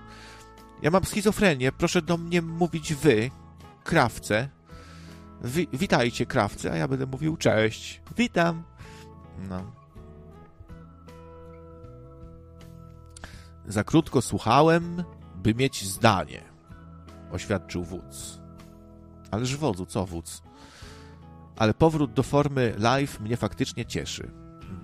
[0.83, 3.31] ja mam schizofrenię, proszę do mnie mówić wy,
[3.85, 4.49] krawce.
[5.45, 8.03] Wi- witajcie, krawcy, a ja będę mówił cześć.
[8.17, 8.63] Witam.
[9.49, 9.73] No.
[13.67, 16.43] Za krótko słuchałem, by mieć zdanie,
[17.31, 18.41] oświadczył wódz.
[19.31, 20.43] Ależ wodzu, co wódz?
[21.57, 24.31] Ale powrót do formy live mnie faktycznie cieszy,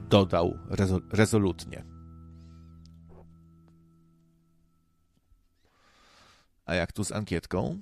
[0.08, 1.93] dodał rezo- rezolutnie.
[6.66, 7.78] A jak tu z ankietką?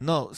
[0.00, 0.30] No,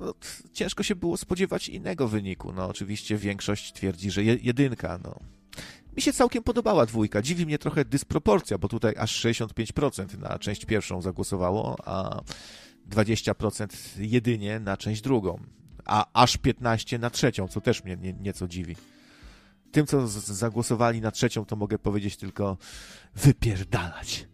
[0.00, 0.14] no,
[0.52, 2.52] ciężko się było spodziewać innego wyniku.
[2.52, 5.18] No, oczywiście większość twierdzi, że je, jedynka, no.
[5.96, 7.22] Mi się całkiem podobała dwójka.
[7.22, 12.20] Dziwi mnie trochę dysproporcja, bo tutaj aż 65% na część pierwszą zagłosowało, a
[12.90, 13.66] 20%
[13.98, 15.40] jedynie na część drugą.
[15.84, 18.76] A aż 15% na trzecią, co też mnie nie, nieco dziwi.
[19.72, 22.56] Tym, co zagłosowali na trzecią, to mogę powiedzieć tylko
[23.14, 24.26] wypierdalać.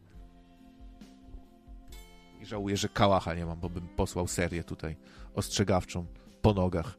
[2.41, 4.97] I żałuję, że kałacha nie mam, bo bym posłał serię tutaj
[5.35, 6.07] ostrzegawczą
[6.43, 6.99] po nogach.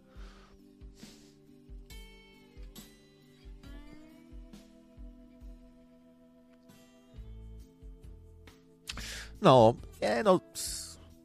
[9.41, 10.39] No, nie no,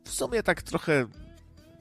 [0.05, 1.07] w sumie tak trochę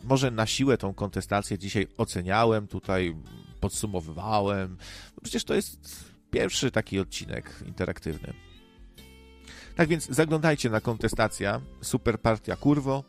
[0.03, 3.15] może na siłę tą kontestację dzisiaj oceniałem, tutaj
[3.59, 4.77] podsumowywałem.
[5.23, 8.33] Przecież to jest pierwszy taki odcinek interaktywny.
[9.75, 13.03] Tak więc zaglądajcie na kontestacja Super Partia Kurwo.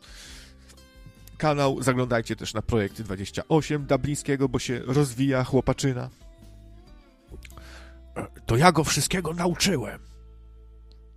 [1.37, 1.83] kanał.
[1.83, 6.09] Zaglądajcie też na projekty 28 Dublińskiego, bo się rozwija chłopaczyna.
[8.45, 9.99] To ja go wszystkiego nauczyłem.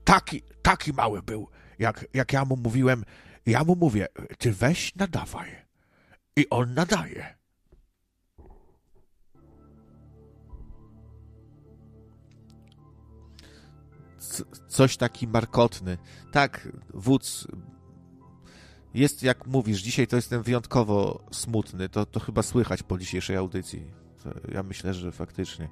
[0.04, 1.48] Taki, taki mały był,
[1.78, 3.04] jak, jak ja mu mówiłem.
[3.46, 4.06] Ja mu mówię,
[4.38, 5.50] ty weź nadawaj.
[6.36, 7.39] I on nadaje.
[14.68, 15.98] Coś taki markotny.
[16.32, 17.46] Tak, wódz
[18.94, 21.88] jest, jak mówisz, dzisiaj to jestem wyjątkowo smutny.
[21.88, 23.90] To, to chyba słychać po dzisiejszej audycji.
[24.22, 25.68] To ja myślę, że faktycznie.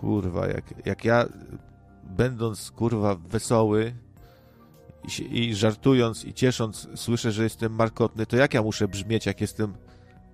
[0.00, 1.24] Kurwa, jak, jak ja
[2.04, 3.94] będąc kurwa wesoły
[5.18, 9.40] i, i żartując i ciesząc słyszę, że jestem markotny, to jak ja muszę brzmieć, jak
[9.40, 9.74] jestem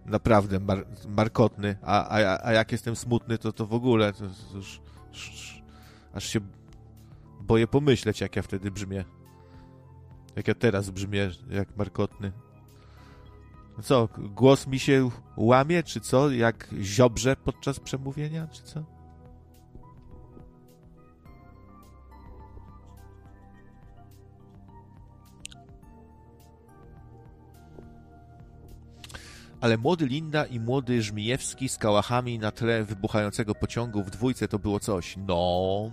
[0.06, 4.56] naprawdę mar markotny, a, a, a jak jestem smutny, to to w ogóle to, to
[4.56, 4.80] już,
[5.12, 5.61] już,
[6.15, 6.41] aż się
[7.41, 9.05] boję pomyśleć, jak ja wtedy brzmię.
[10.36, 12.32] Jak ja teraz brzmię, jak markotny.
[13.82, 16.31] Co, głos mi się łamie, czy co?
[16.31, 18.84] Jak ziobrze podczas przemówienia, czy co?
[29.62, 34.58] Ale młody Linda i młody Żmijewski z kałachami na tle wybuchającego pociągu w dwójce to
[34.58, 35.16] było coś.
[35.26, 35.92] No.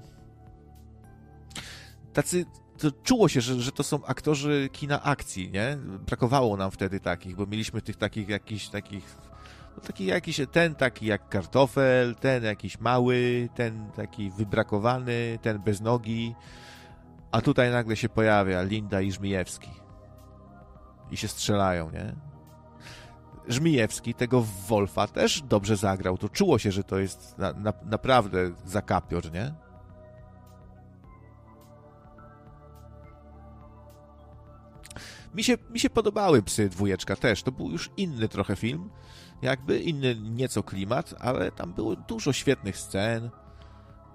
[2.13, 2.45] Tacy.
[2.77, 5.77] To czuło się, że, że to są aktorzy kina akcji, nie?
[6.07, 9.17] Brakowało nam wtedy takich, bo mieliśmy tych takich jakichś takich.
[9.77, 15.81] No taki jakiś, ten taki jak kartofel, ten jakiś mały, ten taki wybrakowany, ten bez
[15.81, 16.35] nogi.
[17.31, 19.71] A tutaj nagle się pojawia Linda i Żmijewski.
[21.11, 22.28] I się strzelają, nie?
[23.49, 26.17] Żmijewski tego Wolfa też dobrze zagrał.
[26.17, 29.53] To czuło się, że to jest na, na, naprawdę zakapior, nie?
[35.33, 37.43] Mi się, mi się podobały Psy dwójeczka też.
[37.43, 38.89] To był już inny trochę film.
[39.41, 43.29] Jakby inny nieco klimat, ale tam było dużo świetnych scen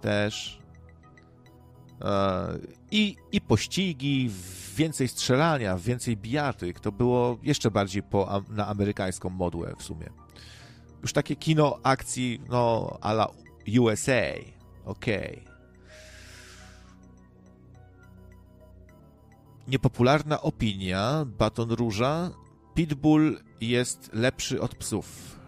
[0.01, 0.64] też.
[2.91, 4.31] I, I pościgi,
[4.77, 6.81] więcej strzelania, więcej bijatyk.
[6.81, 10.11] To było jeszcze bardziej po, na amerykańską modłę w sumie.
[11.03, 13.29] Już takie kino akcji, no, a la
[13.81, 14.23] USA.
[14.85, 15.43] Okej.
[15.43, 15.55] Okay.
[19.69, 22.31] Niepopularna opinia, Baton Róża.
[22.75, 25.39] Pitbull jest lepszy od psów.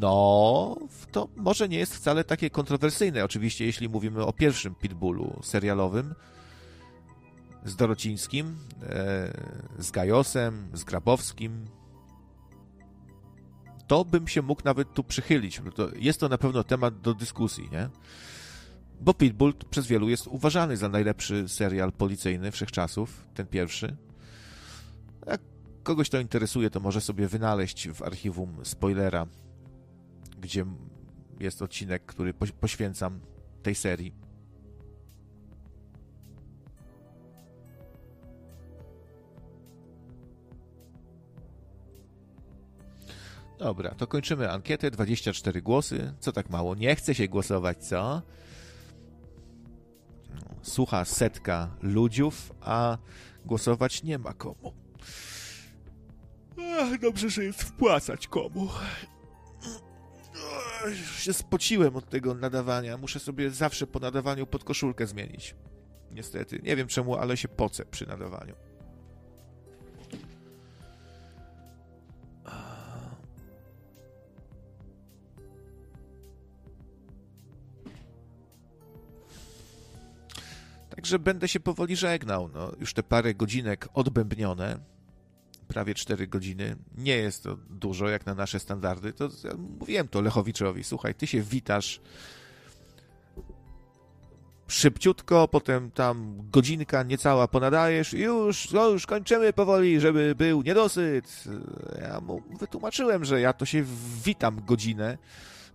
[0.00, 0.76] No,
[1.14, 3.24] to może nie jest wcale takie kontrowersyjne.
[3.24, 6.14] Oczywiście, jeśli mówimy o pierwszym Pitbullu serialowym
[7.64, 9.32] z Dorocińskim, e,
[9.78, 11.64] z Gajosem, z Grabowskim,
[13.86, 15.62] to bym się mógł nawet tu przychylić.
[15.96, 17.88] Jest to na pewno temat do dyskusji, nie?
[19.00, 23.96] Bo Pitbull przez wielu jest uważany za najlepszy serial policyjny wszechczasów, ten pierwszy.
[25.26, 25.40] Jak
[25.82, 29.26] kogoś to interesuje, to może sobie wynaleźć w archiwum spoilera
[30.44, 30.64] gdzie
[31.40, 33.20] jest odcinek, który poświęcam
[33.62, 34.14] tej serii.
[43.58, 44.90] Dobra, to kończymy ankietę.
[44.90, 46.12] 24 głosy.
[46.20, 46.74] Co tak mało?
[46.74, 48.22] Nie chce się głosować, co?
[50.62, 52.98] Słucha setka ludziów, a
[53.46, 54.72] głosować nie ma komu.
[56.80, 58.68] Ach, dobrze, że jest wpłacać komu
[61.16, 62.96] się spociłem od tego nadawania.
[62.96, 65.54] Muszę sobie zawsze po nadawaniu pod koszulkę zmienić.
[66.10, 66.60] Niestety.
[66.62, 68.54] Nie wiem czemu, ale się pocę przy nadawaniu.
[80.90, 82.50] Także będę się powoli żegnał.
[82.54, 84.93] No, już te parę godzinek odbębnione
[85.68, 86.76] prawie 4 godziny.
[86.96, 89.12] Nie jest to dużo jak na nasze standardy.
[89.12, 90.84] To ja mówiłem to Lechowiczowi.
[90.84, 92.00] Słuchaj, ty się witasz
[94.68, 101.44] szybciutko, potem tam godzinka niecała ponadajesz i już, no już kończymy powoli, żeby był niedosyt.
[102.00, 103.84] Ja mu wytłumaczyłem, że ja to się
[104.24, 105.18] witam godzinę,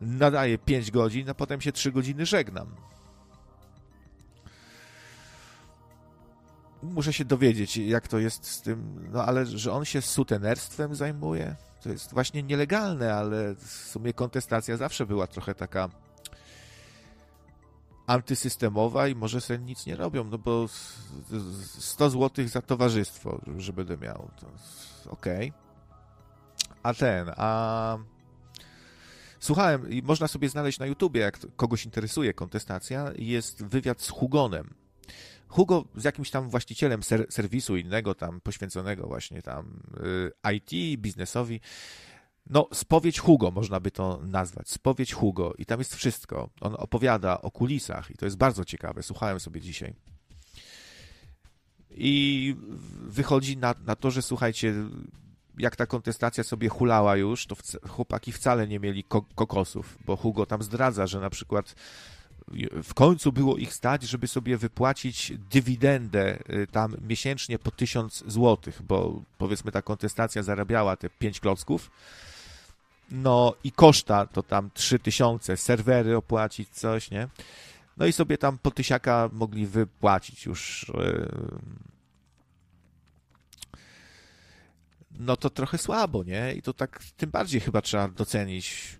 [0.02, 2.68] nadaję 5 godzin, a potem się 3 godziny żegnam.
[6.84, 11.56] Muszę się dowiedzieć, jak to jest z tym, no ale że on się sutenerstwem zajmuje,
[11.84, 15.90] to jest właśnie nielegalne, ale w sumie kontestacja zawsze była trochę taka
[18.08, 20.68] antysystemowa i może sobie nic nie robią, no bo
[21.80, 24.48] 100 zł za towarzystwo, że będę miał, to
[25.12, 25.50] okej.
[25.50, 25.70] Okay.
[26.84, 27.98] A ten, a
[29.40, 34.74] słuchałem, i można sobie znaleźć na YouTubie, jak kogoś interesuje kontestacja, jest wywiad z Hugonem,
[35.50, 39.84] Hugo z jakimś tam właścicielem ser serwisu innego tam poświęconego właśnie tam
[40.46, 41.60] y, IT, biznesowi.
[42.50, 44.70] No, spowiedź Hugo można by to nazwać.
[44.70, 46.50] Spowiedź Hugo i tam jest wszystko.
[46.62, 49.04] On opowiada o kulisach i to jest bardzo ciekawe.
[49.04, 49.94] Słuchałem sobie dzisiaj.
[51.92, 52.56] I
[53.08, 54.74] wychodzi na, na to, że słuchajcie,
[55.58, 57.56] jak ta kontestacja sobie hulała już, to
[57.88, 61.76] chłopaki wcale nie mieli ko kokosów, bo Hugo tam zdradza, że na przykład
[62.84, 68.82] w końcu było ich stać, żeby sobie wypłacić dywidendę y, tam miesięcznie po 1000 złotych,
[68.82, 71.92] bo powiedzmy ta kontestacja zarabiała te 5 klocków.
[73.12, 77.28] No i koszta to tam 3000, serwery opłacić, coś, nie?
[77.98, 80.90] No i sobie tam po tysiaka mogli wypłacić już.
[80.90, 81.30] Y,
[85.20, 86.54] no to trochę słabo, nie?
[86.54, 88.99] I to tak tym bardziej chyba trzeba docenić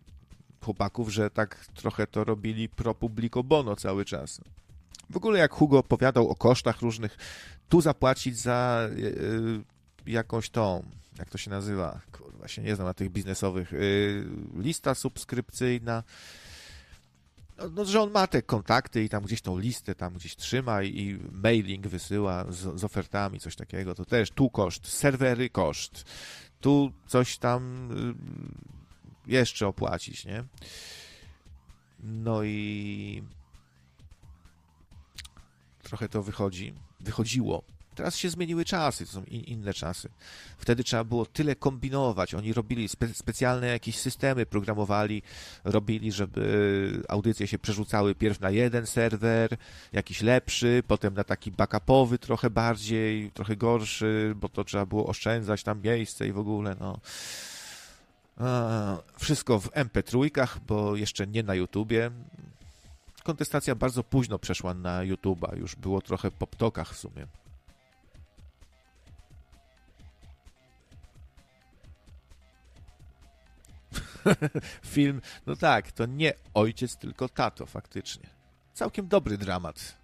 [0.62, 4.42] chłopaków, że tak trochę to robili pro publico bono cały czas.
[5.10, 7.18] W ogóle jak Hugo opowiadał o kosztach różnych,
[7.70, 9.64] tu zapłacić za yy,
[10.06, 10.84] jakąś tą,
[11.20, 16.04] jak to się nazywa, kurwa, się nie znam na tych biznesowych, yy, lista subskrypcyjna,
[17.60, 20.84] no, no, że on ma te kontakty i tam gdzieś tą listę tam gdzieś trzyma
[20.84, 26.06] i, i mailing wysyła z, z, ofertami, coś takiego, to też tu koszt, serwery koszt,
[26.60, 28.79] tu coś tam y,
[29.30, 30.44] jeszcze opłacić, nie?
[32.00, 33.24] No i
[35.84, 37.64] trochę to wychodzi, wychodziło
[38.00, 40.10] Teraz się zmieniły czasy, to są in, inne czasy.
[40.58, 42.34] Wtedy trzeba było tyle kombinować.
[42.34, 45.22] Oni robili spe, specjalne jakieś systemy, programowali,
[45.64, 49.58] robili, żeby audycje się przerzucały pierw na jeden serwer,
[49.94, 55.64] jakiś lepszy, potem na taki backupowy trochę bardziej, trochę gorszy, bo to trzeba było oszczędzać
[55.64, 57.00] tam miejsce i w ogóle, no.
[59.18, 62.12] Wszystko w MP3, bo jeszcze nie na YouTubie.
[63.24, 67.28] Kontestacja bardzo późno przeszła na YouTuba, już było trochę po ptokach w sumie.
[74.96, 78.30] film, no tak, to nie ojciec, tylko tato, faktycznie.
[78.74, 79.99] Całkiem dobry dramat.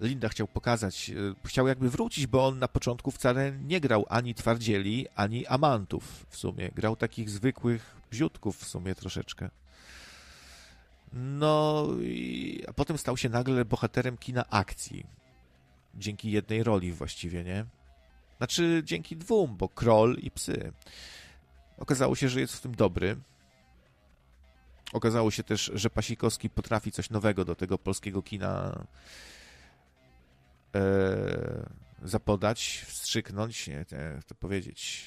[0.00, 4.34] Linda chciał pokazać, e, chciał jakby wrócić, bo on na początku wcale nie grał ani
[4.34, 6.70] twardzieli, ani amantów w sumie.
[6.74, 9.50] Grał takich zwykłych bziutków w sumie troszeczkę.
[11.12, 15.06] No i a potem stał się nagle bohaterem kina akcji.
[15.94, 17.64] Dzięki jednej roli właściwie, nie?
[18.38, 20.72] Znaczy dzięki dwóm, bo Kroll i psy.
[21.78, 23.16] Okazało się, że jest w tym dobry.
[24.92, 28.84] Okazało się też, że Pasikowski potrafi coś nowego do tego polskiego kina
[32.02, 33.84] zapodać, wstrzyknąć, nie,
[34.14, 35.06] jak to powiedzieć,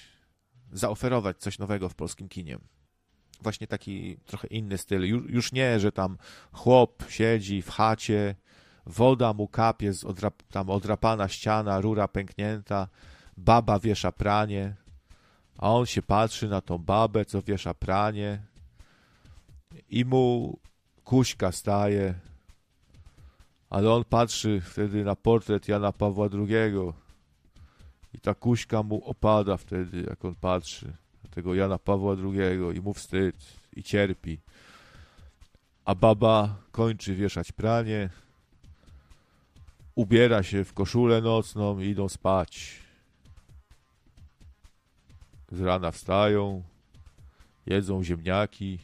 [0.71, 2.57] zaoferować coś nowego w polskim kinie.
[3.41, 5.03] Właśnie taki trochę inny styl.
[5.07, 6.17] Już, nie, że tam
[6.51, 8.35] chłop siedzi w chacie,
[8.85, 10.05] woda mu kapie z
[10.51, 12.87] tam odrapana ściana, rura pęknięta,
[13.37, 14.75] baba wiesza pranie,
[15.57, 18.45] a on się patrzy na tą babę, co wiesza pranie
[19.89, 20.59] i mu
[21.03, 22.13] kuśka staje,
[23.71, 26.93] ale on patrzy wtedy na portret Jana Pawła II
[28.13, 30.85] i ta kuśka mu opada wtedy, jak on patrzy
[31.23, 33.35] na tego Jana Pawła II i mu wstyd
[33.75, 34.39] i cierpi.
[35.85, 38.09] A baba kończy wieszać pranie,
[39.95, 42.79] ubiera się w koszulę nocną i idą spać.
[45.51, 46.63] Z rana wstają,
[47.65, 48.79] jedzą ziemniaki,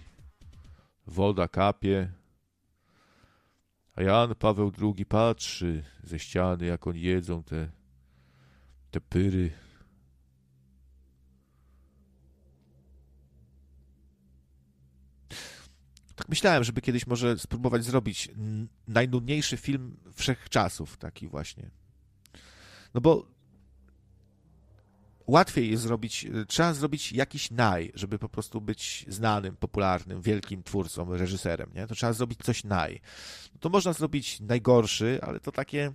[1.08, 2.12] woda kapie,
[3.98, 7.70] a Jan Paweł II patrzy ze ściany, jak oni jedzą te,
[8.92, 9.52] te pyry.
[16.16, 18.30] Tak myślałem, żeby kiedyś może spróbować zrobić
[18.88, 21.70] najnudniejszy film wszechczasów, taki właśnie.
[22.94, 23.37] No bo
[25.28, 30.64] łatwiej jest zrobić, y, trzeba zrobić jakiś naj, żeby po prostu być znanym, popularnym, wielkim
[30.64, 31.88] twórcą, reżyserem, nie?
[31.88, 33.02] To trzeba zrobić coś naj.
[33.54, 35.94] No to można zrobić najgorszy, ale to takie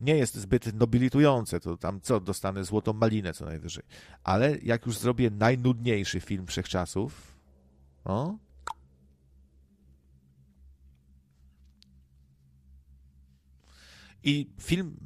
[0.00, 3.84] nie jest zbyt nobilitujące, to tam co, dostanę złotą malinę co najwyżej.
[4.24, 7.36] Ale jak już zrobię najnudniejszy film wszechczasów,
[8.04, 8.38] no,
[14.24, 14.96] i film,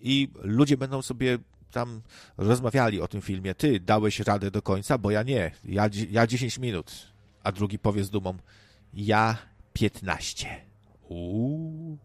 [0.00, 1.38] i ludzie będą sobie
[1.70, 2.02] tam
[2.36, 6.58] rozmawiali o tym filmie, ty dałeś radę do końca, bo ja nie, ja, ja 10
[6.58, 8.34] minut, a drugi powie z dumą,
[8.94, 9.38] ja
[9.72, 10.60] 15.
[11.08, 11.98] Uuu.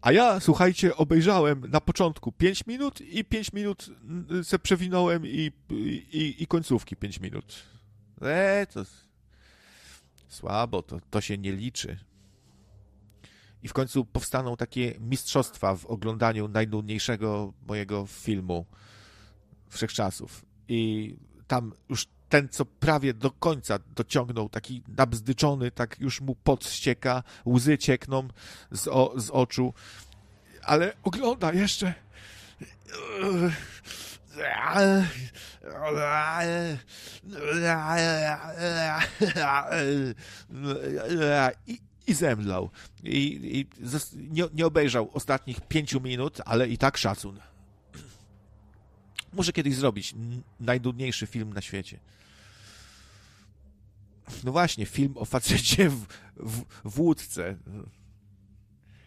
[0.00, 3.90] A ja, słuchajcie, obejrzałem na początku 5 minut i 5 minut
[4.42, 5.52] se przewinąłem i,
[6.12, 7.62] i, i końcówki 5 minut.
[8.22, 8.84] Eee, to
[10.28, 11.98] słabo, to, to się nie liczy.
[13.62, 18.66] I w końcu powstaną takie mistrzostwa w oglądaniu najnudniejszego mojego filmu
[19.68, 20.44] wszechczasów.
[20.68, 21.16] I
[21.46, 27.22] tam już ten, co prawie do końca dociągnął, taki nabzdyczony, tak już mu pot ścieka,
[27.46, 28.28] łzy ciekną
[28.70, 29.74] z, o, z oczu,
[30.62, 31.94] ale ogląda jeszcze.
[41.66, 42.70] I, i zemdlał.
[43.02, 43.66] I, i
[44.16, 47.40] nie, nie obejrzał ostatnich pięciu minut, ale i tak szacun.
[49.32, 50.14] Muszę kiedyś zrobić
[50.60, 52.00] najnudniejszy film na świecie.
[54.44, 56.06] No właśnie, film o facecie w,
[56.36, 57.56] w, w łódce.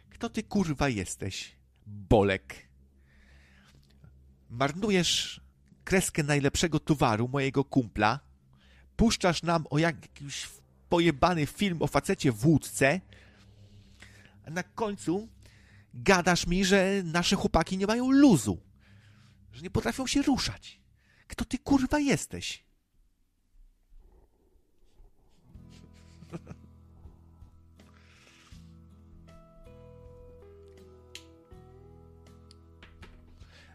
[0.10, 1.56] Kto ty kurwa jesteś?
[1.86, 2.56] Bolek.
[4.50, 5.42] Marnujesz
[5.84, 8.20] kreskę najlepszego towaru mojego kumpla.
[8.96, 10.48] Puszczasz nam o jakiś
[10.94, 13.02] pojebany film o facecie w łódce.
[14.46, 15.28] A na końcu
[15.94, 18.62] gadasz mi, że nasze chłopaki nie mają luzu.
[19.52, 20.82] Że nie potrafią się ruszać.
[21.28, 22.63] Kto ty kurwa jesteś?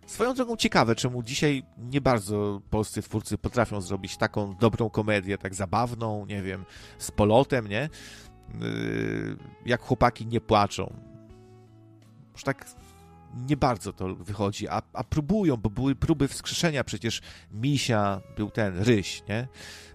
[0.09, 5.55] Swoją drogą ciekawe, czemu dzisiaj nie bardzo polscy twórcy potrafią zrobić taką dobrą komedię, tak
[5.55, 6.65] zabawną, nie wiem,
[6.99, 7.89] z polotem, nie?
[8.61, 10.95] Yy, jak chłopaki nie płaczą.
[12.33, 12.67] Już tak
[13.49, 17.21] nie bardzo to wychodzi, a, a próbują, bo były próby wskrzeszenia przecież
[17.53, 19.49] Misia, był ten Ryś, nie?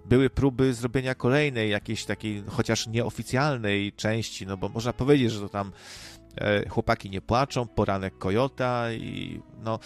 [0.06, 5.50] Były próby zrobienia kolejnej, jakiejś takiej, chociaż nieoficjalnej części, no bo można powiedzieć, że to
[5.50, 5.72] tam
[6.70, 9.80] chłopaki nie płaczą, poranek Kojota i no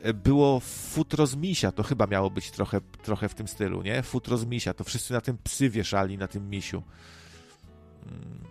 [0.00, 4.02] e, było futro z misia, to chyba miało być trochę, trochę w tym stylu, nie?
[4.02, 6.82] Futro z misia, to wszyscy na tym psy wieszali, na tym misiu.
[8.04, 8.42] Hmm.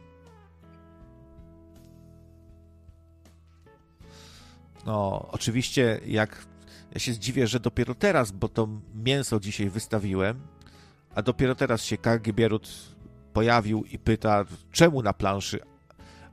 [4.86, 6.46] No, oczywiście, jak
[6.94, 10.42] ja się zdziwię, że dopiero teraz, bo to mięso dzisiaj wystawiłem,
[11.16, 12.70] a dopiero teraz się Kargi Bierut
[13.34, 15.60] pojawił i pyta, czemu na planszy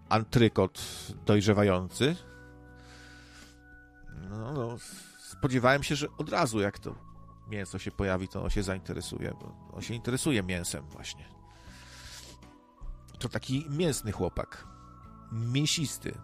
[0.09, 0.81] antrykot
[1.27, 2.17] dojrzewający.
[4.31, 4.77] No, no,
[5.19, 6.95] spodziewałem się, że od razu jak to
[7.49, 11.25] mięso się pojawi, to on się zainteresuje, bo on się interesuje mięsem właśnie.
[13.19, 14.67] To taki mięsny chłopak.
[15.33, 16.15] Mięsisty.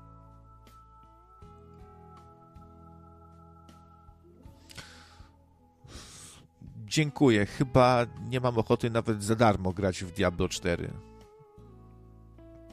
[6.95, 7.47] Dziękuję.
[7.47, 10.91] Chyba nie mam ochoty nawet za darmo grać w Diablo 4.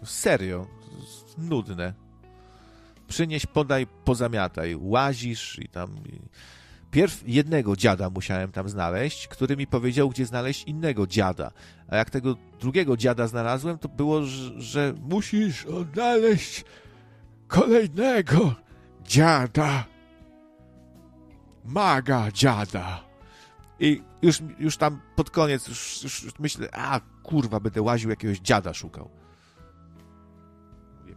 [0.03, 0.80] Serio.
[1.37, 1.93] Nudne.
[3.07, 4.75] Przynieś, podaj, pozamiataj.
[4.79, 5.95] Łazisz i tam...
[6.91, 11.51] Pierw jednego dziada musiałem tam znaleźć, który mi powiedział, gdzie znaleźć innego dziada.
[11.87, 14.21] A jak tego drugiego dziada znalazłem, to było,
[14.57, 16.65] że, musisz odnaleźć
[17.47, 18.55] kolejnego
[19.03, 19.85] dziada.
[21.65, 23.03] Maga dziada.
[23.79, 28.73] I już, już tam pod koniec już, już myślę, a kurwa, będę łaził jakiegoś dziada
[28.73, 29.20] szukał.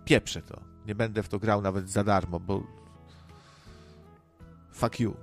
[0.04, 0.60] Pieprzę to.
[0.86, 2.62] Nie będę w to grał nawet za darmo, bo
[4.72, 5.16] fuck you.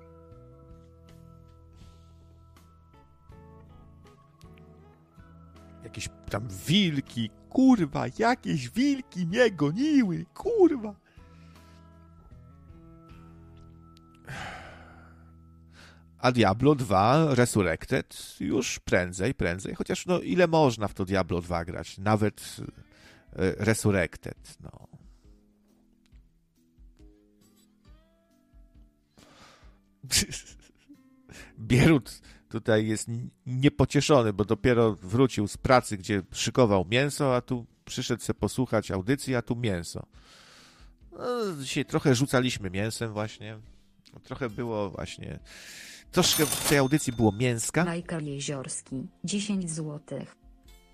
[5.84, 10.96] Jakieś tam wilki, kurwa, jakieś wilki mnie goniły, kurwa.
[16.22, 21.66] a Diablo 2 Resurrected już prędzej, prędzej, chociaż no ile można w to Diablo 2
[21.66, 22.58] grać, nawet
[23.36, 24.88] Resurrected, no.
[31.60, 33.08] Bierut tutaj jest
[33.46, 39.36] niepocieszony, bo dopiero wrócił z pracy, gdzie szykował mięso, a tu przyszedł sobie posłuchać audycji,
[39.36, 40.06] a tu mięso.
[41.12, 41.28] No,
[41.62, 43.60] dzisiaj trochę rzucaliśmy mięsem właśnie.
[44.24, 45.40] Trochę było właśnie
[46.12, 47.96] Troszkę w tej audycji było mięska.
[47.96, 50.41] Michael Jeziorski, 10 złotych.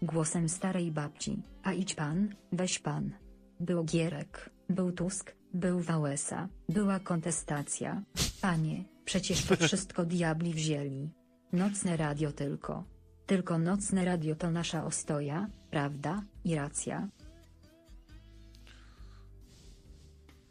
[0.02, 3.12] Głosem starej babci, a idź pan, weź pan.
[3.60, 8.02] Był Gierek, był Tusk, był Wałęsa, była kontestacja.
[8.42, 11.10] Panie, przecież to wszystko diabli wzięli.
[11.54, 12.84] Nocne radio tylko.
[13.26, 17.08] Tylko nocne radio to nasza ostoja, prawda i racja.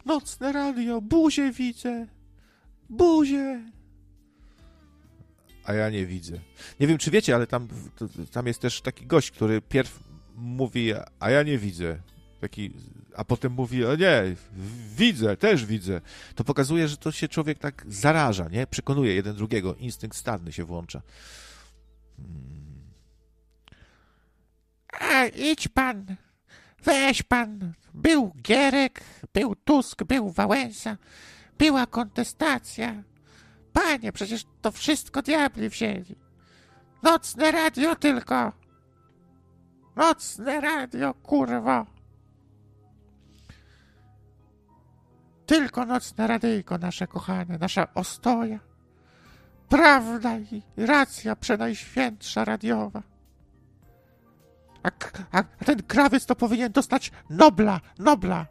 [0.05, 2.07] Nocne radio, buzie widzę.
[2.89, 3.71] Buzie
[5.67, 6.39] a ja nie widzę.
[6.79, 7.67] Nie wiem, czy wiecie, ale tam,
[8.31, 9.99] tam jest też taki gość, który pierw
[10.35, 11.97] mówi, a ja nie widzę.
[12.41, 12.71] Taki,
[13.15, 14.35] a potem mówi, o nie,
[14.95, 16.01] widzę, też widzę.
[16.35, 18.67] To pokazuje, że to się człowiek tak zaraża, nie?
[18.67, 19.75] Przekonuje jeden drugiego.
[19.75, 21.01] Instynkt stadny się włącza.
[22.17, 22.57] Hmm.
[24.99, 26.15] A, idź pan,
[26.83, 30.97] Weź pan, był Gierek, był Tusk, był Wałęsa,
[31.57, 33.03] była kontestacja.
[33.77, 36.15] Panie, przecież to wszystko diabli wzięli.
[37.03, 38.51] Nocne radio tylko.
[39.95, 41.85] Nocne radio, kurwa.
[45.45, 48.59] Tylko nocne radyjko nasze kochane, nasza ostoja.
[49.69, 53.03] Prawda i racja przenajświętsza radiowa.
[54.83, 54.89] A,
[55.31, 58.45] a, a ten krawiec to powinien dostać Nobla, Nobla.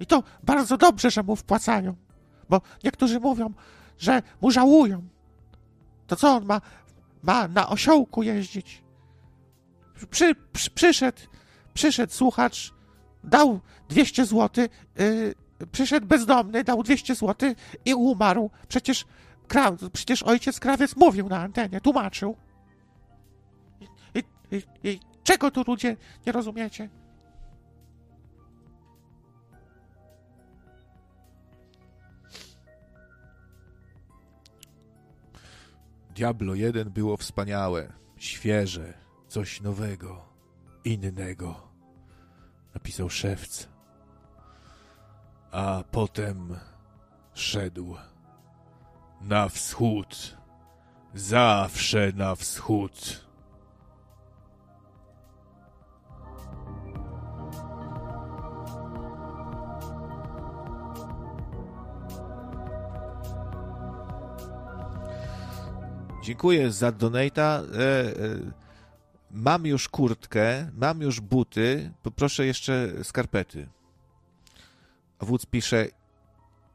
[0.00, 1.96] I to bardzo dobrze, że mu wpłacają,
[2.50, 3.52] bo niektórzy mówią,
[3.98, 5.02] że mu żałują.
[6.06, 6.60] To co on ma,
[7.22, 8.82] ma na osiołku jeździć?
[10.10, 11.18] Przy, przy, przyszedł,
[11.74, 12.72] przyszedł słuchacz,
[13.24, 14.66] dał 200 zł,
[14.98, 15.34] yy,
[15.72, 17.54] przyszedł bezdomny, dał 200 zł
[17.84, 18.50] i umarł.
[18.68, 19.04] Przecież,
[19.48, 22.36] kra, przecież ojciec krawiec mówił na antenie, tłumaczył.
[24.14, 25.96] I, i, i czego tu ludzie
[26.26, 26.88] nie rozumiecie?
[36.20, 38.94] Diablo 1 było wspaniałe, świeże,
[39.28, 40.24] coś nowego,
[40.84, 41.68] innego.
[42.74, 43.68] Napisał szewc.
[45.50, 46.56] A potem
[47.34, 47.96] szedł
[49.20, 50.36] na wschód.
[51.14, 53.29] Zawsze na wschód.
[66.22, 67.62] Dziękuję za donata.
[67.74, 68.12] E, e,
[69.30, 73.68] mam już kurtkę, mam już buty, poproszę jeszcze skarpety.
[75.18, 75.86] A wódz pisze,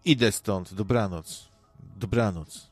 [0.05, 1.49] idę stąd, dobranoc.
[1.95, 2.71] Dobranoc.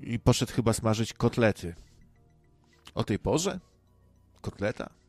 [0.00, 1.74] I poszedł chyba smażyć kotlety.
[2.94, 3.60] O tej porze?
[4.40, 5.05] Kotleta?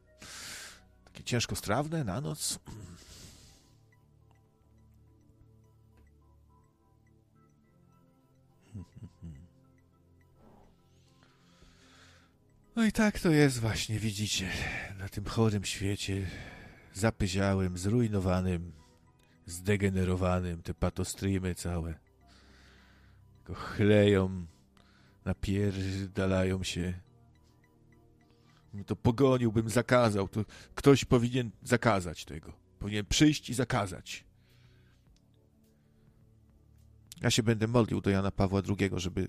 [1.18, 2.60] Takie ciężkostrawne na noc?
[12.76, 14.50] No i tak to jest właśnie, widzicie,
[15.00, 16.28] na tym chorym świecie,
[16.94, 18.72] zapyziałym, zrujnowanym,
[19.46, 21.94] zdegenerowanym, te patostreamy całe,
[23.54, 24.46] chleją,
[25.26, 27.07] napierdalają się.
[28.85, 32.53] To pogoniłbym, zakazał, to ktoś powinien zakazać tego.
[32.80, 34.25] Powinien przyjść i zakazać.
[37.22, 39.27] Ja się będę modlił do Jana Pawła II, żeby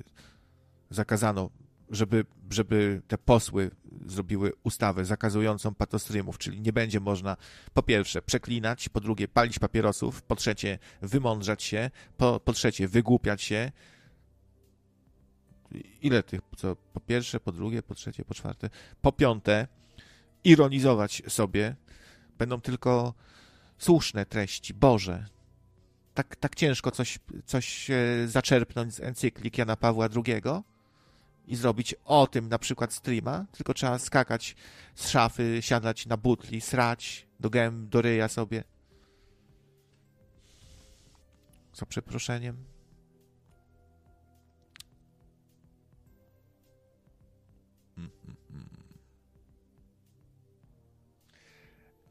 [0.90, 1.50] zakazano,
[1.90, 3.70] żeby, żeby te posły
[4.06, 7.36] zrobiły ustawę zakazującą patostreamów, czyli nie będzie można
[7.74, 13.42] po pierwsze przeklinać, po drugie palić papierosów, po trzecie wymądrzać się, po, po trzecie wygłupiać
[13.42, 13.72] się.
[16.02, 18.70] Ile tych, co po pierwsze, po drugie, po trzecie, po czwarte,
[19.02, 19.66] po piąte
[20.44, 21.76] ironizować sobie
[22.38, 23.14] będą tylko
[23.78, 25.26] słuszne treści, Boże,
[26.14, 30.42] tak, tak ciężko coś, coś e, zaczerpnąć z encyklik Jana Pawła II
[31.47, 34.56] i zrobić o tym na przykład streama, tylko trzeba skakać
[34.94, 38.64] z szafy, siadać na butli, srać do gęb, do ryja sobie.
[41.74, 42.77] Za przeproszeniem.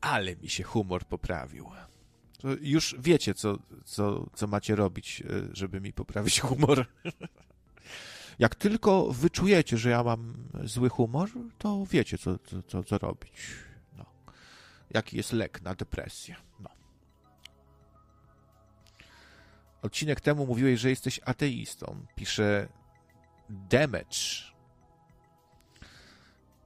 [0.08, 1.70] Ale mi się humor poprawił.
[2.40, 6.86] To już wiecie, co, co, co macie robić, e, żeby mi poprawić humor.
[8.40, 13.34] Jak tylko wyczujecie, że ja mam zły humor, to wiecie, co, co, co, robić.
[13.98, 14.06] No.
[14.90, 16.36] Jaki jest lek na depresję.
[16.60, 16.70] No.
[19.82, 22.06] Odcinek temu mówiłeś, że jesteś ateistą.
[22.16, 22.68] Pisze
[23.50, 24.57] Damage.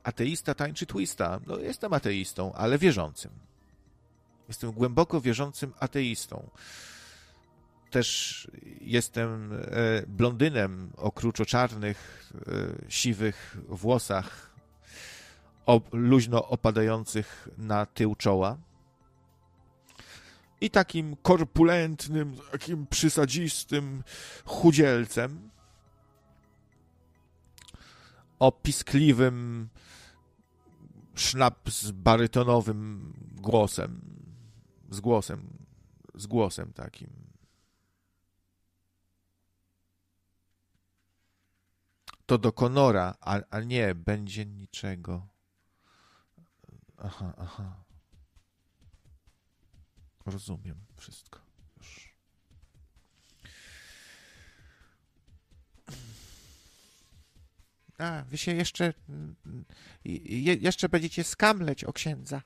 [0.03, 1.39] Ateista tańczy twista.
[1.47, 3.31] No, jestem ateistą, ale wierzącym.
[4.47, 6.49] Jestem głęboko wierzącym ateistą.
[7.89, 8.47] Też
[8.81, 9.57] jestem e,
[10.07, 14.51] blondynem o kruczoczarnych, e, siwych włosach,
[15.91, 18.57] luźno opadających na tył czoła.
[20.61, 24.03] I takim korpulentnym, takim przysadzistym
[24.45, 25.49] chudzielcem
[28.39, 29.69] o piskliwym,
[31.15, 34.01] sznaps barytonowym głosem,
[34.89, 35.65] z głosem,
[36.15, 37.09] z głosem takim.
[42.25, 45.27] To do Konora, a, a nie, będzie niczego.
[46.97, 47.83] Aha, aha.
[50.25, 51.40] Rozumiem wszystko.
[58.01, 58.93] A, wy się jeszcze.
[59.09, 59.35] mm,
[60.05, 62.41] Je, jeszcze będziecie skamleć o księdza.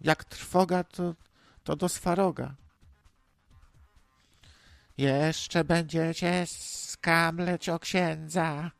[0.00, 1.14] Jak trwoga, to,
[1.64, 2.54] to do swaroga.
[4.98, 8.70] Jeszcze będziecie skamleć o księdza.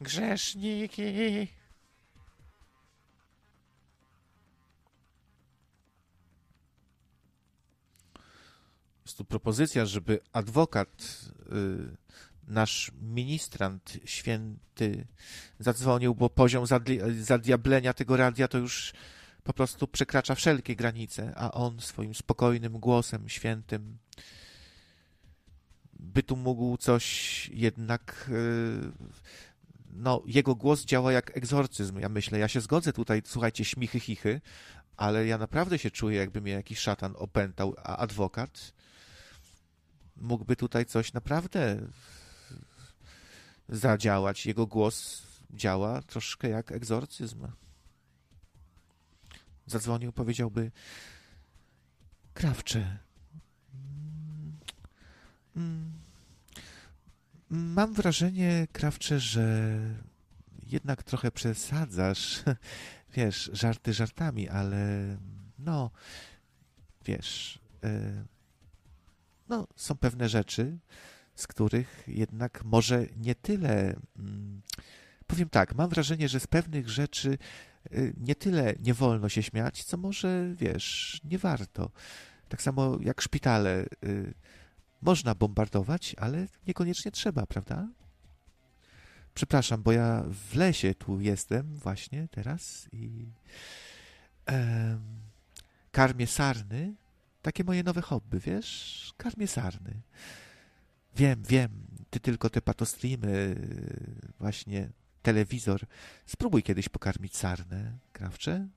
[0.00, 1.02] Grzeszniki.
[9.04, 10.88] Jest tu propozycja, żeby adwokat,
[11.52, 12.05] y,
[12.46, 15.06] nasz ministrant święty
[15.58, 18.92] zadzwonił, bo poziom zadli- zadiablenia tego radia to już
[19.44, 23.98] po prostu przekracza wszelkie granice, a on swoim spokojnym głosem świętym
[25.92, 28.30] by tu mógł coś jednak.
[28.32, 29.16] y,
[29.98, 31.98] No, jego głos działa jak egzorcyzm.
[31.98, 34.40] Ja myślę, ja się zgodzę tutaj, słuchajcie, śmichy, chichy,
[34.96, 38.72] ale ja naprawdę się czuję, jakby mnie jakiś szatan opętał, a adwokat
[40.16, 41.76] mógłby tutaj coś naprawdę
[43.68, 44.46] zadziałać.
[44.46, 47.48] Jego głos działa troszkę jak egzorcyzm.
[49.66, 50.70] Zadzwonił, powiedziałby:
[52.34, 52.98] Krawcze,
[55.56, 55.92] mm,
[57.50, 59.78] mam wrażenie, Krawcze, że
[60.62, 62.42] jednak trochę przesadzasz.
[63.16, 65.16] Wiesz, żarty żartami, ale
[65.58, 65.90] no,
[67.04, 68.24] wiesz, y,
[69.48, 70.78] no, są pewne rzeczy,
[71.36, 73.96] z których jednak może nie tyle.
[74.18, 74.62] mm,
[75.26, 77.38] Powiem tak, mam wrażenie, że z pewnych rzeczy
[77.92, 81.90] y, nie tyle nie wolno się śmiać, co może, wiesz, nie warto.
[82.48, 83.84] Tak samo jak szpitale.
[84.04, 84.34] y,
[85.02, 87.88] Można bombardować, ale niekoniecznie trzeba, prawda?
[89.34, 93.26] Przepraszam, bo ja w lesie tu jestem właśnie teraz i
[95.92, 96.94] karmię sarny.
[97.42, 99.12] Takie moje nowe hobby, wiesz?
[99.16, 100.00] Karmię sarny.
[101.16, 101.70] Wiem, wiem,
[102.10, 103.56] ty tylko te patostreamy,
[104.38, 104.90] właśnie
[105.22, 105.86] telewizor.
[106.26, 108.68] Spróbuj kiedyś pokarmić sarnę, krawcze.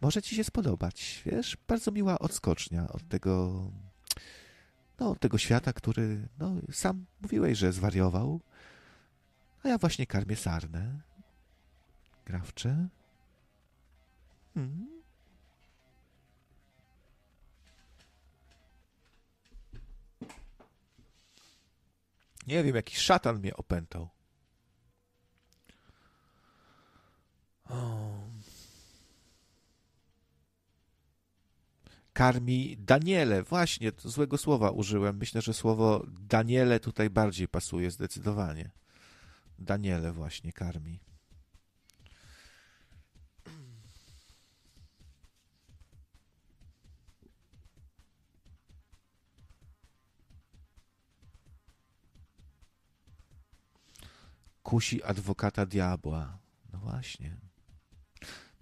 [0.00, 1.56] Może ci się spodobać, wiesz?
[1.68, 3.64] Bardzo miła odskocznia od tego,
[5.00, 8.40] no, od tego świata, który, no, sam mówiłeś, że zwariował.
[9.62, 11.00] A ja właśnie karmię sarnę.
[12.24, 12.88] Krawcze.
[14.54, 14.95] Hmm.
[22.46, 24.08] Nie wiem, jakiś szatan mnie opętał.
[27.64, 28.06] O.
[32.12, 33.42] Karmi Daniele.
[33.42, 35.16] Właśnie, złego słowa użyłem.
[35.16, 38.70] Myślę, że słowo Daniele tutaj bardziej pasuje zdecydowanie.
[39.58, 41.00] Daniele właśnie karmi.
[54.66, 56.38] Kusi adwokata diabła.
[56.72, 57.36] No właśnie.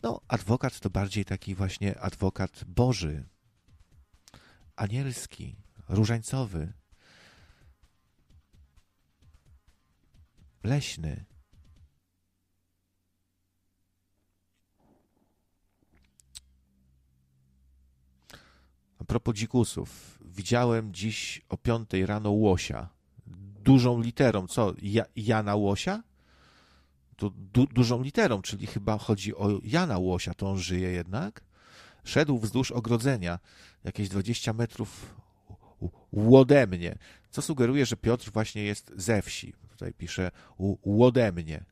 [0.03, 3.25] No, adwokat to bardziej taki właśnie adwokat Boży,
[4.77, 5.57] anielski,
[5.89, 6.73] różańcowy,
[10.65, 11.25] leśny.
[18.99, 22.94] A propos dzikusów, widziałem dziś o piątej rano łosia.
[23.65, 24.73] Dużą literą, co?
[24.83, 26.03] Ja, Jana Łosia?
[27.17, 31.45] To du, dużą literą, czyli chyba chodzi o Jana Łosia, to on żyje jednak.
[32.05, 33.39] Szedł wzdłuż ogrodzenia,
[33.85, 35.15] jakieś 20 metrów
[36.33, 36.99] ode mnie,
[37.31, 39.55] co sugeruje, że Piotr właśnie jest ze wsi.
[39.71, 40.31] Tutaj pisze
[41.01, 41.65] ode mnie.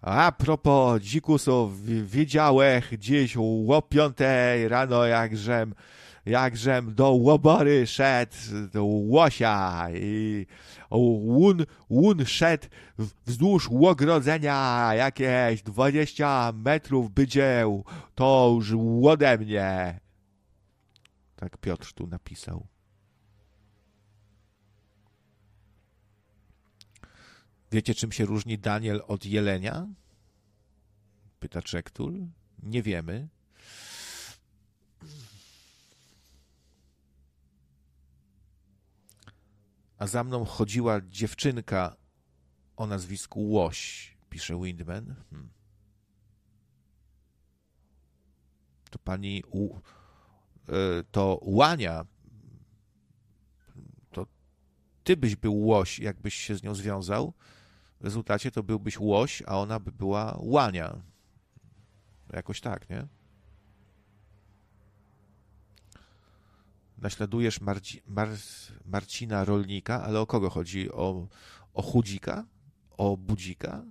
[0.00, 3.36] A propos dzikusów, widziałem dziś
[3.68, 5.74] o piątej rano, jakżem,
[6.28, 8.36] jakżem do łobory szedł
[8.72, 10.46] do łosia i
[10.90, 12.66] łun, łun szedł
[13.26, 17.64] wzdłuż ogrodzenia jakieś 20 metrów będzie,
[18.14, 20.00] to już ode mnie.
[21.36, 22.66] Tak Piotr tu napisał.
[27.72, 29.86] Wiecie, czym się różni Daniel od jelenia?
[31.40, 32.26] Pyta Czektul.
[32.62, 33.28] Nie wiemy.
[39.98, 41.96] A za mną chodziła dziewczynka
[42.76, 45.14] o nazwisku Łoś, pisze Windman.
[45.30, 45.50] Hmm.
[48.90, 49.80] To pani u, e,
[51.10, 52.06] to Łania.
[54.10, 54.26] To
[55.04, 57.32] ty byś był Łoś, jakbyś się z nią związał.
[58.00, 61.02] W rezultacie to byłbyś Łoś, a ona by była Łania.
[62.32, 63.17] Jakoś tak, nie?
[66.98, 68.28] Naśladujesz Marci, Mar,
[68.84, 70.92] Marcina Rolnika, ale o kogo chodzi?
[70.92, 71.28] O,
[71.74, 72.44] o Chudzika?
[72.90, 73.84] O Budzika?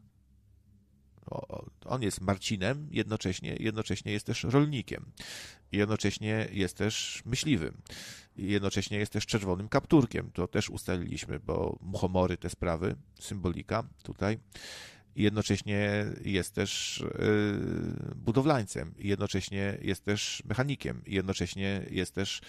[1.26, 5.12] O, on jest Marcinem, jednocześnie, jednocześnie jest też rolnikiem.
[5.72, 7.82] Jednocześnie jest też myśliwym.
[8.38, 10.32] Jednocześnie jest też czerwonym kapturkiem.
[10.32, 14.40] To też ustaliliśmy, bo muchomory, te sprawy, symbolika tutaj
[15.18, 22.42] jednocześnie jest też y, budowlańcem, jednocześnie jest też mechanikiem, jednocześnie jest też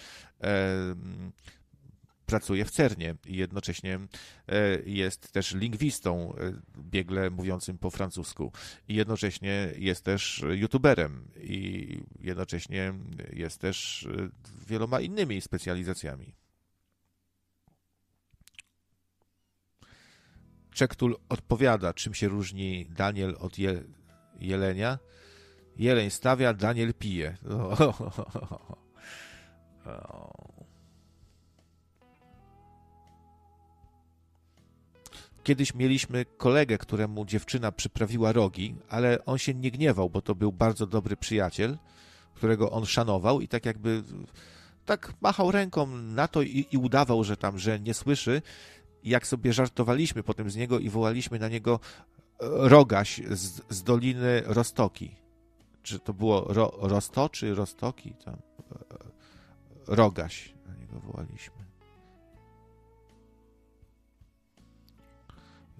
[2.29, 3.99] pracuje w CERNie i jednocześnie
[4.47, 8.51] e, jest też lingwistą, e, biegle mówiącym po francusku
[8.87, 12.93] i jednocześnie jest też youtuberem i jednocześnie
[13.33, 14.29] jest też e,
[14.67, 16.38] wieloma innymi specjalizacjami.
[20.73, 23.83] Czektul odpowiada, czym się różni Daniel od Je
[24.39, 24.99] Jelenia.
[25.77, 27.37] Jeleń stawia, Daniel pije.
[35.43, 40.51] Kiedyś mieliśmy kolegę, któremu dziewczyna przyprawiła rogi, ale on się nie gniewał, bo to był
[40.51, 41.77] bardzo dobry przyjaciel,
[42.35, 44.03] którego on szanował i tak jakby
[44.85, 48.41] tak machał ręką na to i, i udawał, że tam, że nie słyszy.
[49.03, 51.79] Jak sobie żartowaliśmy potem z niego i wołaliśmy na niego
[52.39, 55.15] e, rogaś z, z Doliny Rostoki.
[55.83, 58.13] Czy to było ro, Rosto, czy Rostoki?
[58.25, 58.35] Tam.
[58.35, 58.39] E,
[59.87, 61.59] rogaś na niego wołaliśmy.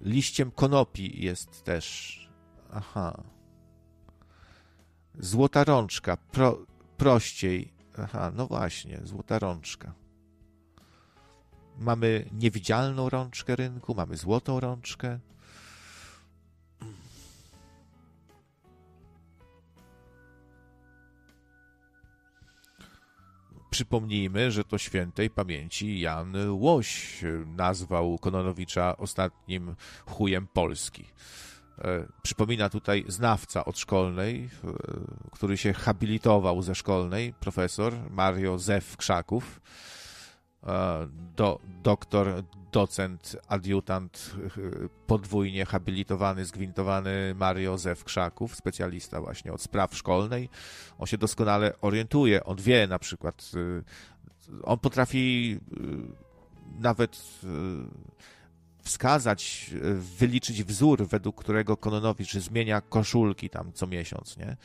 [0.00, 2.16] Liściem konopi jest też.
[2.72, 3.22] Aha.
[5.18, 6.16] Złota rączka.
[6.16, 6.58] Pro,
[6.96, 7.72] prościej.
[7.98, 9.94] Aha, no właśnie, złota rączka.
[11.80, 15.18] Mamy niewidzialną rączkę rynku, mamy złotą rączkę.
[23.70, 29.74] Przypomnijmy, że to świętej pamięci Jan Łoś nazwał Kononowicza ostatnim
[30.06, 31.04] chujem Polski.
[31.78, 34.68] E, przypomina tutaj znawca od szkolnej, e,
[35.30, 39.60] który się habilitował ze szkolnej, profesor Mario Zew Krzaków,
[41.36, 44.34] do, doktor, docent, adiutant,
[45.06, 50.48] podwójnie habilitowany, zgwintowany Mario Zew Krzaków, specjalista właśnie od spraw szkolnej.
[50.98, 53.50] On się doskonale orientuje, on wie na przykład,
[54.62, 55.58] on potrafi
[56.78, 57.22] nawet
[58.82, 59.70] wskazać,
[60.18, 64.56] wyliczyć wzór, według którego Kononowicz zmienia koszulki tam co miesiąc, nie?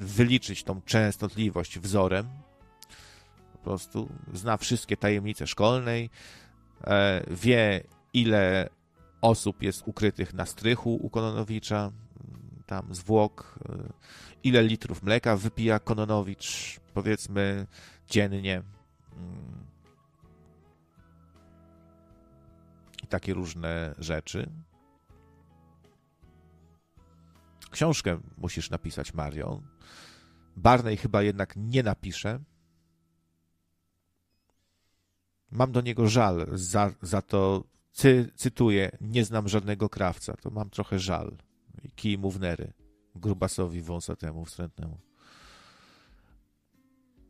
[0.00, 2.28] Wyliczyć tą częstotliwość wzorem,
[3.66, 6.10] prostu zna wszystkie tajemnice szkolnej,
[6.84, 8.68] e, wie ile
[9.20, 11.92] osób jest ukrytych na strychu u Kononowicza,
[12.66, 13.92] tam zwłok, e,
[14.42, 17.66] ile litrów mleka wypija Kononowicz, powiedzmy,
[18.08, 18.62] dziennie.
[19.16, 19.66] Mm.
[23.02, 24.50] I takie różne rzeczy.
[27.70, 29.62] Książkę musisz napisać, Marion.
[30.56, 32.40] Barney chyba jednak nie napisze,
[35.50, 40.36] Mam do niego żal za, za to, cy, cytuję, nie znam żadnego krawca.
[40.36, 41.36] To mam trochę żal.
[41.84, 42.72] I kij mu w nery.
[43.14, 44.98] Grubasowi wąsatemu, wstrętnemu.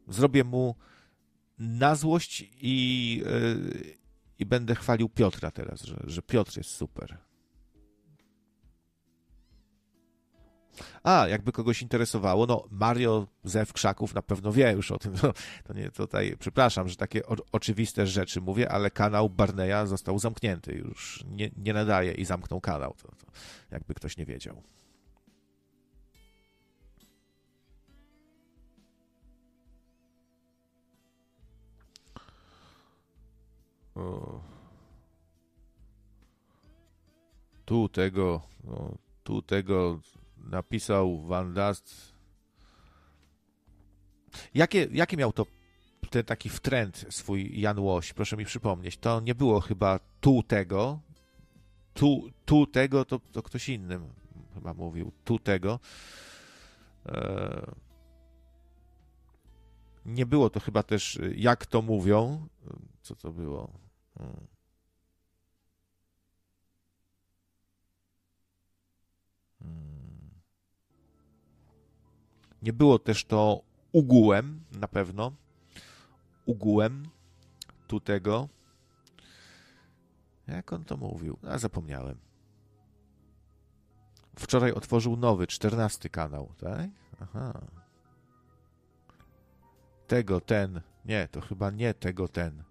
[0.09, 0.75] Zrobię mu
[1.59, 3.97] na złość i, yy,
[4.39, 7.19] i będę chwalił Piotra teraz, że, że Piotr jest super.
[11.03, 15.15] A, jakby kogoś interesowało, no Mario Zew Krzaków na pewno wie już o tym.
[15.23, 15.33] No,
[15.65, 20.73] to nie tutaj, przepraszam, że takie o, oczywiste rzeczy mówię, ale kanał Barneya został zamknięty.
[20.73, 22.95] Już nie, nie nadaje i zamknął kanał.
[23.03, 23.27] To, to
[23.71, 24.63] jakby ktoś nie wiedział.
[33.95, 34.41] O.
[37.65, 40.01] Tu tego, no, tu tego
[40.51, 42.15] napisał Van Dast.
[44.55, 45.47] Jakie, jakie miał to
[46.11, 48.13] ten taki wtręt swój Jan Łoś?
[48.13, 48.99] Proszę mi przypomnieć.
[48.99, 51.01] To nie było chyba tu tego.
[51.95, 54.01] Tu, tu tego to, to ktoś inny
[54.55, 55.13] chyba mówił.
[55.25, 55.81] Tu tego.
[57.07, 57.73] E,
[60.07, 62.49] nie było to chyba też jak to mówią.
[63.03, 63.71] Co to było?
[64.19, 64.47] Hmm.
[69.61, 69.96] hmm.
[72.67, 73.63] Nie było też to
[73.93, 75.33] ugułem, na pewno.
[76.47, 77.09] Ugułem
[77.87, 78.49] tu tego.
[80.47, 81.39] Jak on to mówił?
[81.49, 82.19] A zapomniałem.
[84.39, 86.91] Wczoraj otworzył nowy, czternasty kanał, tak?
[87.21, 87.61] Aha.
[90.07, 90.81] tego ten.
[91.05, 92.63] Nie, to chyba nie tego ten.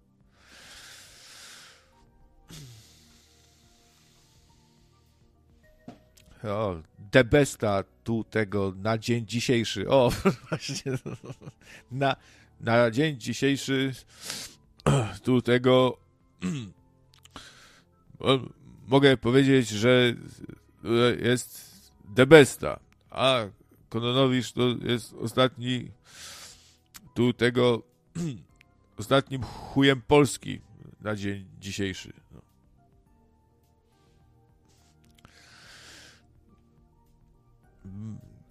[6.52, 9.88] O, The Besta tu tego na dzień dzisiejszy.
[9.88, 10.10] O,
[10.48, 10.92] właśnie.
[11.90, 12.16] Na,
[12.60, 13.94] na dzień dzisiejszy
[15.24, 15.96] tu tego
[18.88, 20.14] mogę powiedzieć, że
[21.22, 21.66] jest
[22.14, 23.40] The Besta, a
[23.88, 25.90] Kononowicz to jest ostatni
[27.14, 27.82] tu tego
[28.98, 30.60] ostatnim chujem Polski
[31.00, 32.12] na dzień dzisiejszy.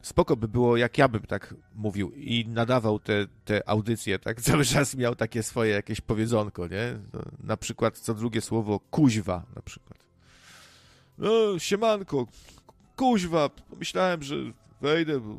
[0.05, 4.65] Spoko by było, jak ja bym tak mówił i nadawał te, te audycje, tak cały
[4.65, 6.99] czas miał takie swoje jakieś powiedzonko, nie?
[7.13, 9.99] No, na przykład co drugie słowo kuźwa na przykład.
[11.17, 12.27] No, siemanko,
[12.95, 14.35] kuźwa, myślałem, że
[14.81, 15.37] wejdę,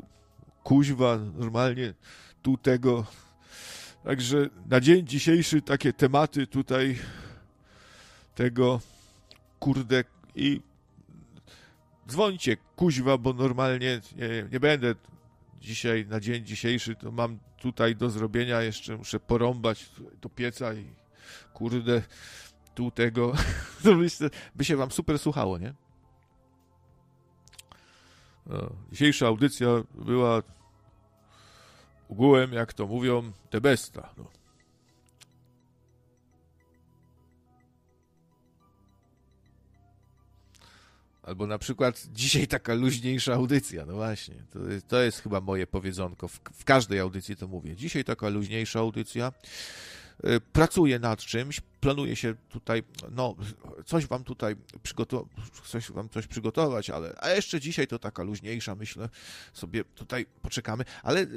[0.63, 1.93] kuźwa, normalnie
[2.41, 3.05] tu tego.
[4.03, 6.99] Także na dzień dzisiejszy takie tematy tutaj
[8.35, 8.81] tego,
[9.59, 10.03] kurde,
[10.35, 10.61] i
[12.07, 14.95] dzwońcie, kuźwa, bo normalnie nie, nie będę
[15.61, 19.89] dzisiaj, na dzień dzisiejszy, to mam tutaj do zrobienia, jeszcze muszę porąbać
[20.21, 20.85] do pieca i
[21.53, 22.01] kurde,
[22.75, 23.33] tu tego,
[23.83, 23.89] to
[24.55, 25.73] by się wam super słuchało, nie?
[28.45, 30.43] No, dzisiejsza audycja była
[32.09, 34.13] ogółem, jak to mówią, te besta.
[34.17, 34.36] No.
[41.27, 44.35] Albo na przykład dzisiaj taka luźniejsza audycja, no właśnie.
[44.53, 46.27] To, to jest chyba moje powiedzonko.
[46.27, 47.75] W, w każdej audycji to mówię.
[47.75, 49.31] Dzisiaj taka luźniejsza audycja.
[50.25, 53.35] Y, Pracuję nad czymś, planuję się tutaj, no,
[53.85, 55.27] coś wam tutaj przygotować,
[55.65, 59.09] coś wam coś przygotować, ale a jeszcze dzisiaj to taka luźniejsza, myślę,
[59.53, 60.83] sobie tutaj poczekamy.
[61.03, 61.27] Ale y,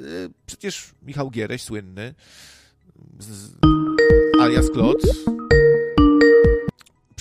[0.45, 2.13] przecież Michał Giereś, słynny,
[3.19, 3.51] z,
[4.41, 4.97] alias Klot,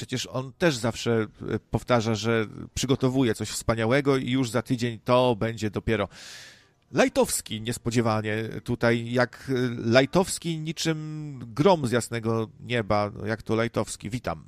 [0.01, 5.37] przecież on też zawsze e, powtarza, że przygotowuje coś wspaniałego i już za tydzień to
[5.37, 6.09] będzie dopiero.
[6.93, 9.53] Lajtowski niespodziewanie tutaj, jak e,
[9.91, 14.11] Lajtowski niczym grom z jasnego nieba, no jak to Lajtowski.
[14.11, 14.45] Witam.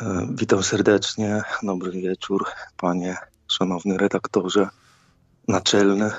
[0.00, 1.42] E, Witam serdecznie.
[1.62, 2.44] Dobry wieczór,
[2.76, 3.16] panie
[3.48, 4.68] szanowny redaktorze
[5.48, 6.10] naczelny.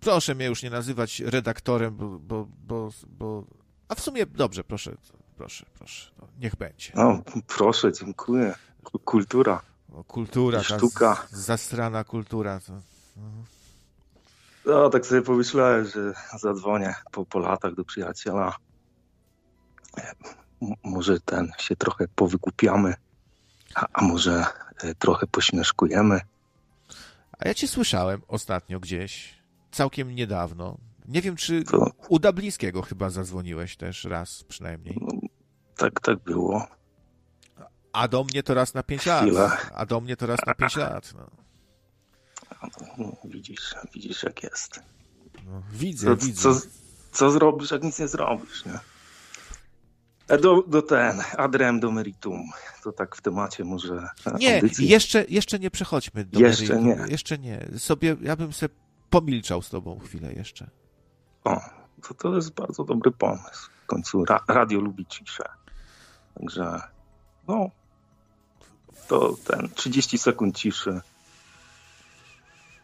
[0.00, 3.44] Proszę mnie już nie nazywać redaktorem, bo, bo, bo, bo...
[3.88, 4.96] A w sumie dobrze, proszę,
[5.42, 6.92] proszę, proszę, no, niech będzie.
[6.94, 8.54] No, proszę, dziękuję.
[8.84, 9.62] Ku- Kultura.
[10.06, 11.26] Kultura, sztuka.
[11.30, 12.60] zastrana kultura.
[12.60, 12.72] To...
[14.66, 18.56] No, tak sobie pomyślałem, że zadzwonię po, po latach do przyjaciela.
[20.62, 22.94] M- może ten się trochę powykupiamy,
[23.74, 24.44] a, a może
[24.82, 26.20] e, trochę pośmieszkujemy.
[27.38, 29.34] A ja cię słyszałem ostatnio gdzieś,
[29.72, 30.78] całkiem niedawno.
[31.08, 31.64] Nie wiem, czy
[32.08, 34.98] u Dablińskiego chyba zadzwoniłeś też raz przynajmniej.
[35.82, 36.66] Tak, tak było.
[37.92, 39.22] A do mnie to raz na pięć lat.
[39.22, 39.56] Chwila.
[39.74, 41.12] A do mnie to raz na pięć lat.
[41.16, 41.26] No.
[42.98, 44.80] No, widzisz, widzisz jak jest.
[45.46, 46.42] No, widzę, co, widzę.
[46.54, 46.60] Co,
[47.12, 48.78] co zrobisz, jak nic nie zrobisz, nie?
[50.28, 52.42] E, Do, do ten, adrem do meritum.
[52.82, 54.88] To tak w temacie może Nie, audycji.
[54.88, 57.06] jeszcze, jeszcze nie przechodźmy do Jeszcze meritum.
[57.06, 57.12] nie.
[57.12, 57.66] Jeszcze nie.
[57.78, 58.74] Sobie, ja bym sobie
[59.10, 60.70] pomilczał z tobą chwilę jeszcze.
[61.44, 61.60] O,
[62.08, 63.70] to, to jest bardzo dobry pomysł.
[63.84, 65.44] W końcu ra, radio lubi ciszę.
[66.34, 66.80] Także,
[67.48, 67.70] no,
[69.08, 71.00] to ten 30 sekund ciszy.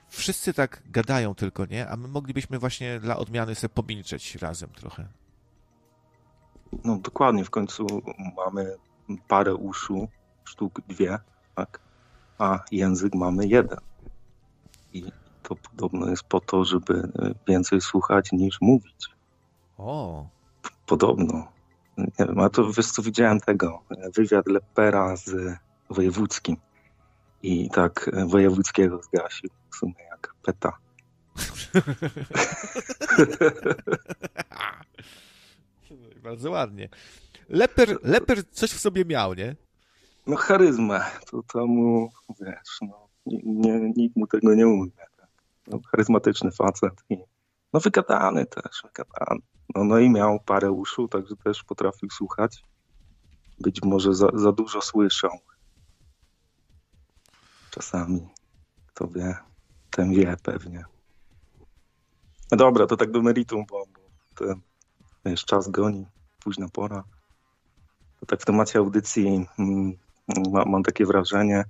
[0.09, 1.89] Wszyscy tak gadają tylko, nie?
[1.89, 5.07] A my moglibyśmy właśnie dla odmiany sobie pomilczeć razem trochę.
[6.85, 7.87] No dokładnie, w końcu
[8.37, 8.77] mamy
[9.29, 10.09] parę uszu,
[10.45, 11.19] sztuk dwie,
[11.55, 11.81] tak?
[12.39, 13.79] A język mamy jeden.
[14.93, 15.05] I
[15.43, 17.13] to podobno jest po to, żeby
[17.49, 19.07] więcej słuchać niż mówić.
[19.79, 20.27] O,
[20.87, 21.58] Podobno.
[21.99, 25.57] Nie wiem, a to wiesz co, widziałem tego, e, wywiad Lepera z
[25.91, 26.57] Wojewódzkim
[27.43, 30.79] i tak e, Wojewódzkiego zgasił, w sumie jak peta.
[36.23, 36.89] bardzo ładnie.
[37.49, 39.57] Leper, leper coś w sobie miał, nie?
[40.27, 42.11] No charyzmę, to, to mu,
[42.41, 44.91] wiesz, no, nie, nie, nikt mu tego nie umie.
[45.17, 45.29] Tak?
[45.67, 47.19] No, charyzmatyczny facet i
[47.73, 49.41] no wygadany też, wygadany.
[49.75, 52.65] No, no i miał parę uszu, także też potrafił słuchać.
[53.61, 55.39] Być może za, za dużo słyszał.
[57.71, 58.29] Czasami,
[58.87, 59.37] kto wie,
[59.91, 60.85] ten wie pewnie.
[62.51, 64.01] No dobra, to tak do meritum, bo, bo
[64.35, 64.61] ten,
[65.25, 66.07] wiesz, czas goni,
[66.41, 67.05] późna pora.
[68.21, 69.99] To tak w temacie audycji mm,
[70.53, 71.65] ma, mam takie wrażenie,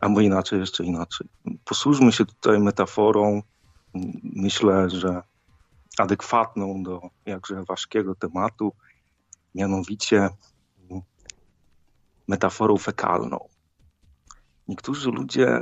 [0.00, 1.28] albo inaczej, jeszcze inaczej.
[1.64, 3.42] Posłużmy się tutaj metaforą
[4.22, 5.22] myślę, że
[5.98, 8.72] adekwatną do jakże ważkiego tematu,
[9.54, 10.28] mianowicie
[12.28, 13.48] metaforą fekalną.
[14.68, 15.60] Niektórzy ludzie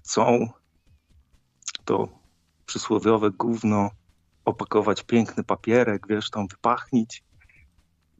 [0.00, 0.48] chcą
[1.84, 2.08] to
[2.66, 3.90] przysłowiowe gówno
[4.44, 7.24] opakować piękny papierek, wiesz, tam wypachnić,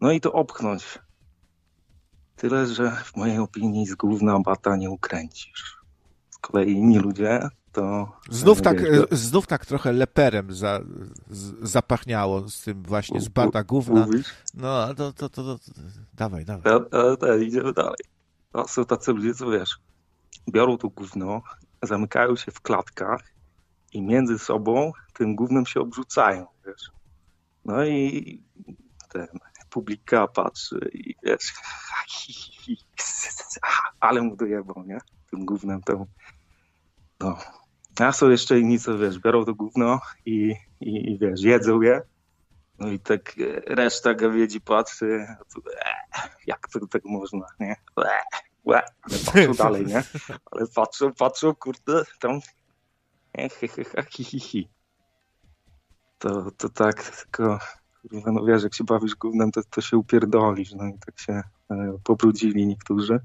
[0.00, 0.99] no i to opchnąć.
[2.36, 5.82] Tyle, że w mojej opinii z gówna bata nie ukręcisz.
[6.43, 7.41] Kolei inni ludzie
[7.73, 8.12] to...
[8.31, 10.81] Znów tak, wiesz, e, znów tak trochę leperem za,
[11.31, 14.07] z, zapachniało z tym właśnie, z bata gówna.
[14.07, 14.27] mówisz?
[14.55, 15.59] No, to, to, to, to,
[16.15, 16.73] dawaj, dawaj.
[16.73, 18.05] A, a, a, idziemy dalej.
[18.53, 19.79] To są tacy ludzie, co wiesz,
[20.51, 21.43] biorą to gówno,
[21.83, 23.21] zamykają się w klatkach
[23.93, 26.91] i między sobą tym gównem się obrzucają, wiesz.
[27.65, 28.43] No i
[29.09, 29.27] ten
[29.71, 31.53] publika patrzy i wiesz,
[34.01, 34.99] ale mu dojebał, nie?
[35.33, 36.07] Tym gównem tą.
[37.20, 37.39] No.
[38.01, 42.02] A są jeszcze inni, co wiesz, biorą to gówno i, i, i wiesz, jedzą je.
[42.78, 45.36] No i tak e, reszta gawiedzi patrzy, e,
[46.47, 47.77] jak to tak można, nie?
[47.99, 50.02] E, ale patrzą dalej, nie?
[50.51, 52.41] Ale patrzą, patrzą, kurde, tam
[53.39, 53.49] e.
[56.19, 57.59] To, to tak, tylko
[58.11, 61.43] kurwa, no wiesz, jak się bawisz gównem, to, to się upierdolisz, no i tak się
[61.70, 63.20] e, pobrudzili niektórzy.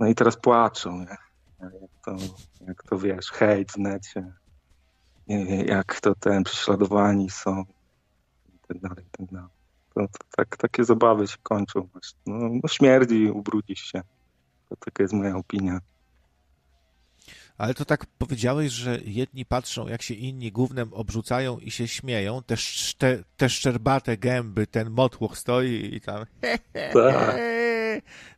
[0.00, 1.16] No i teraz płaczą, nie?
[1.60, 2.16] Jak to,
[2.66, 4.32] jak to wiesz, hejt w necie,
[5.28, 7.64] nie jak to ten, prześladowani są
[8.54, 9.48] i tak dalej, i tak dalej.
[9.94, 12.18] To, to tak, takie zabawy się kończą właśnie.
[12.26, 14.02] No, no śmierdzi, ubrudzisz się.
[14.68, 15.80] To taka jest moja opinia.
[17.58, 22.42] Ale to tak powiedziałeś, że jedni patrzą, jak się inni gównem obrzucają i się śmieją,
[22.42, 22.54] te,
[22.98, 26.26] te, te szczerbate gęby, ten motłoch stoi i tam
[26.92, 27.36] Tak.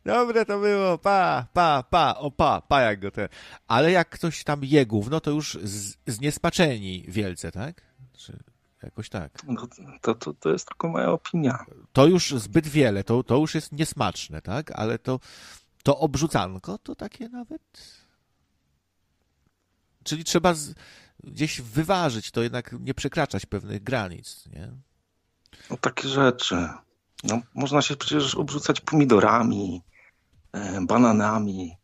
[0.05, 3.29] Dobre to było, pa, pa, pa, o pa, pa jak go te...
[3.67, 7.81] Ale jak ktoś tam je gówno, to już z, zniespaczeni wielce, tak?
[8.13, 8.39] Czy
[8.83, 9.43] jakoś tak.
[9.47, 9.67] No,
[10.01, 11.65] to, to, to jest tylko moja opinia.
[11.93, 14.71] To już zbyt wiele, to, to już jest niesmaczne, tak?
[14.71, 15.19] Ale to,
[15.83, 17.61] to obrzucanko to takie nawet...
[20.03, 20.73] Czyli trzeba z,
[21.23, 24.71] gdzieś wyważyć, to jednak nie przekraczać pewnych granic, nie?
[25.69, 26.69] No takie rzeczy.
[27.23, 29.81] No, można się przecież obrzucać pomidorami,
[30.51, 31.77] e, bananami,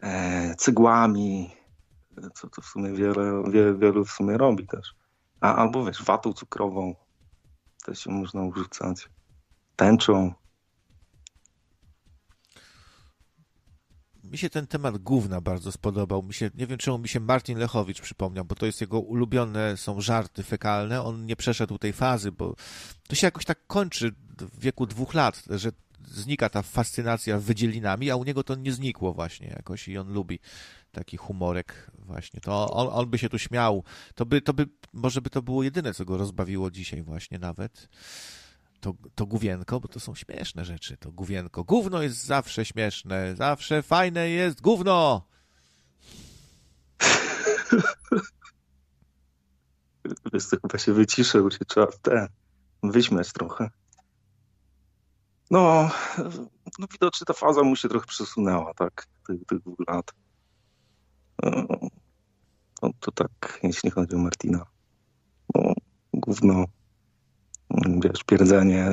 [0.00, 1.50] e, cygłami,
[2.18, 4.94] e, co to w sumie wiele, wie, wielu w sumie robi też.
[5.40, 6.94] A, albo wiesz, watą cukrową
[7.84, 9.08] też się można obrzucać.
[9.76, 10.32] Tęczą.
[14.30, 16.22] Mi się ten temat gówna bardzo spodobał.
[16.22, 19.76] Mi się, nie wiem, czemu mi się Martin Lechowicz przypomniał, bo to jest jego ulubione,
[19.76, 21.02] są żarty fekalne.
[21.02, 22.54] On nie przeszedł tej fazy, bo
[23.08, 25.72] to się jakoś tak kończy w wieku dwóch lat, że
[26.06, 30.38] znika ta fascynacja wydzielinami, a u niego to nie znikło właśnie jakoś i on lubi
[30.92, 32.40] taki humorek właśnie.
[32.40, 33.84] To on, on by się tu śmiał.
[34.14, 37.88] To by, to by, może by to było jedyne, co go rozbawiło dzisiaj właśnie nawet.
[38.80, 41.64] To, to gówienko, bo to są śmieszne rzeczy, to gówienko.
[41.64, 45.28] Gówno jest zawsze śmieszne, zawsze fajne jest gówno!
[50.32, 51.98] Wiesz, chyba się wyciszył, się trzeba w
[52.82, 53.70] wyśmiać trochę.
[55.50, 55.90] No,
[56.78, 60.12] no widocznie ta faza mu się trochę przesunęła, tak, tych, tych dwóch lat.
[61.42, 61.66] No,
[62.82, 64.66] no, to tak, jeśli chodzi o Martina.
[65.54, 65.72] No,
[66.12, 66.64] gówno,
[68.04, 68.90] wiesz, pierdzenie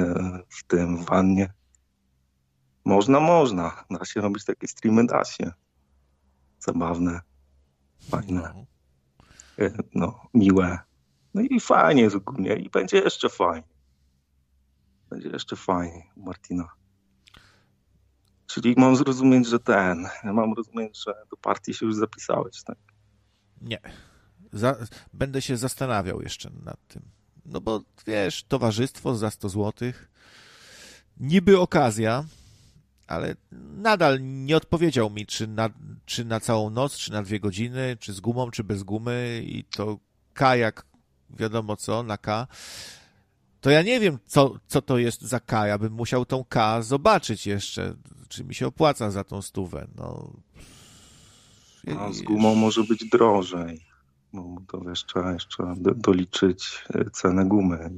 [0.49, 1.53] w tym, w wannie.
[2.85, 3.83] Można, można.
[3.89, 5.51] Da się robić takie streamy, da się.
[6.59, 7.21] Zabawne,
[8.09, 8.65] fajne,
[9.59, 10.79] e, no, miłe.
[11.33, 13.67] No i fajnie jest ogólnie i będzie jeszcze fajnie.
[15.09, 16.69] Będzie jeszcze fajnie Martina.
[18.47, 22.77] Czyli mam zrozumieć, że ten, mam rozumieć, że do partii się już zapisałeś, tak?
[23.61, 23.79] Nie.
[24.51, 24.75] Za,
[25.13, 27.14] będę się zastanawiał jeszcze nad tym.
[27.45, 30.11] No bo wiesz, towarzystwo za 100 złotych,
[31.19, 32.25] niby okazja,
[33.07, 33.35] ale
[33.77, 35.69] nadal nie odpowiedział mi, czy na,
[36.05, 39.63] czy na całą noc, czy na dwie godziny, czy z gumą, czy bez gumy i
[39.63, 39.97] to
[40.33, 40.85] K jak
[41.29, 42.47] wiadomo co, na K.
[43.61, 45.67] To ja nie wiem, co, co to jest za K.
[45.67, 47.95] Ja bym musiał tą K zobaczyć jeszcze,
[48.27, 49.87] czy mi się opłaca za tą stówę.
[49.95, 50.33] No,
[51.99, 53.85] A z gumą może być drożej.
[54.35, 57.89] No to wiesz, trzeba jeszcze do, doliczyć e, cenę gumy.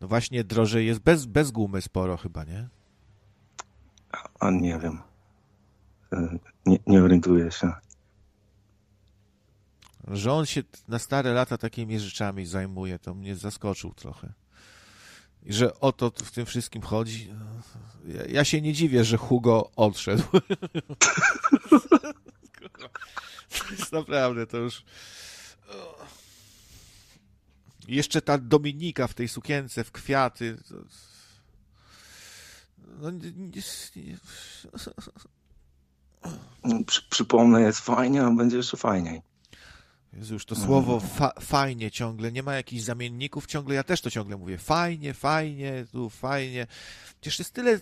[0.00, 2.68] no właśnie drożej jest bez, bez gumy sporo chyba, nie?
[4.40, 4.98] A nie wiem.
[6.12, 7.72] E, Nie, nie orientuję się.
[10.08, 14.32] Że on się na stare lata takimi rzeczami zajmuje, to mnie zaskoczył trochę.
[15.42, 17.32] I że o to w tym wszystkim chodzi.
[18.06, 20.22] Ja, ja się nie dziwię, że Hugo odszedł.
[23.58, 24.84] To jest naprawdę, to już...
[27.88, 30.56] Jeszcze ta Dominika w tej sukience, w kwiaty.
[33.00, 33.62] No, nie, nie,
[33.96, 34.18] nie.
[36.86, 39.22] Przy, przypomnę, jest fajnie, a będzie jeszcze fajniej.
[40.16, 44.10] Jezu, już to słowo fa fajnie ciągle, nie ma jakichś zamienników ciągle, ja też to
[44.10, 46.66] ciągle mówię, fajnie, fajnie, tu fajnie.
[47.20, 47.80] Przecież jest tyle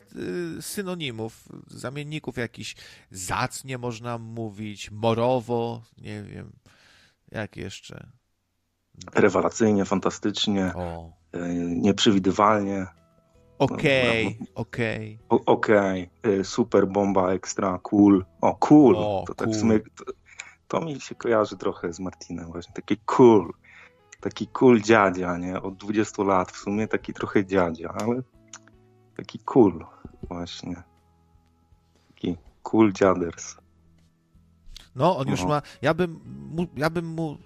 [0.58, 2.76] y, synonimów, zamienników jakichś,
[3.10, 6.52] zacnie można mówić, morowo, nie wiem,
[7.32, 8.10] jak jeszcze.
[9.14, 11.12] Rewelacyjnie, fantastycznie, O.
[11.34, 11.38] y,
[11.76, 12.86] nieprzewidywalnie.
[13.58, 15.18] Okej, No, okej.
[15.28, 18.24] O- Okej, y, super bomba, ekstra, cool.
[18.40, 18.96] O, cool.
[18.96, 20.04] O, to tak w sumie, to,
[20.68, 22.74] to mi się kojarzy trochę z Martinem właśnie.
[22.74, 23.52] Taki cool.
[24.20, 25.62] Taki cool dziadzia, nie?
[25.62, 28.22] Od 20 lat w sumie taki trochę dziadzia, ale
[29.16, 29.86] taki cool
[30.22, 30.82] właśnie.
[32.08, 33.56] Taki cool dziaders.
[34.94, 35.48] No, on już No.
[35.48, 35.62] ma.
[35.82, 37.38] Ja bym, mu, ja bym mu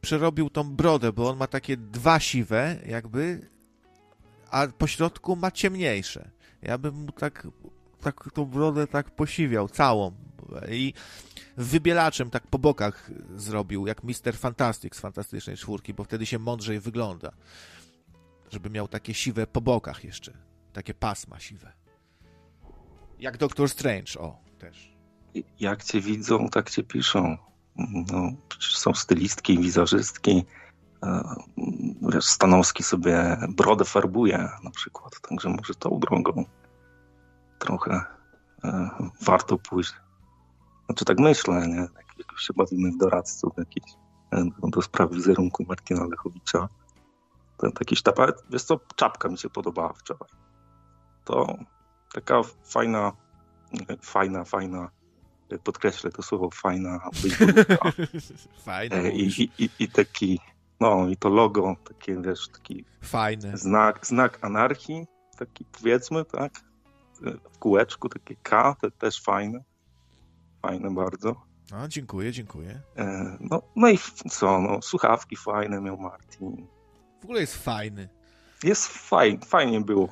[0.00, 3.48] przerobił tą brodę, bo on ma takie dwa siwe, jakby,
[4.50, 6.30] a po środku ma ciemniejsze.
[6.62, 7.48] Ja bym mu tak,
[8.00, 10.12] tak tą brodę tak posiwiał, całą.
[10.70, 10.94] I
[11.56, 16.80] wybielaczem tak po bokach zrobił, jak Mister Fantastic z Fantastycznej Czwórki, bo wtedy się mądrzej
[16.80, 17.32] wygląda.
[18.50, 20.32] Żeby miał takie siwe po bokach jeszcze.
[20.72, 21.72] Takie pasma siwe.
[23.18, 24.91] Jak Doctor Strange, o, też.
[25.60, 27.36] Jak cię widzą, tak cię piszą.
[28.12, 30.44] No, są stylistki, wizerzystki.
[31.02, 31.34] E,
[32.12, 36.44] Wiesz, Stanowski sobie brodę farbuje na przykład, także może tą drogą
[37.58, 38.04] trochę
[38.64, 38.90] e,
[39.22, 39.94] warto pójść.
[40.86, 41.76] Znaczy tak myślę, nie?
[41.76, 43.84] Jak, jak się bawimy w doradców jakiś
[44.32, 46.68] e, do, spraw wizerunku Martina Lechowicza.
[47.56, 50.30] To taki sztab, ale wiesz co, czapka mi się podobała wczoraj.
[51.24, 51.56] To
[52.12, 53.12] taka fajna,
[54.02, 54.90] fajna, fajna,
[55.58, 57.92] podkreślę to słowo fajna baseballówka.
[58.64, 60.40] Fajne E, I, i, i, taki,
[60.80, 63.56] no i to logo, takie wiesz, taki Fajne.
[63.58, 65.06] znak, znak anarchii,
[65.38, 66.52] taki powiedzmy, tak?
[67.52, 69.64] W kółeczku takie K, to też fajne.
[70.62, 71.42] Fajne bardzo.
[71.70, 72.80] No, dziękuję, dziękuję.
[72.96, 73.98] E, No, no i
[74.30, 76.66] co, no, słuchawki fajne miał Martin.
[77.20, 78.08] W ogóle jest fajny.
[78.62, 80.08] Jest fajnie, fajnie było.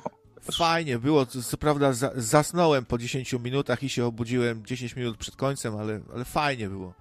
[0.51, 5.35] Fajnie było, co, prawda za, zasnąłem po 10 minutach i się obudziłem 10 minut przed
[5.35, 6.93] końcem, ale, ale fajnie było.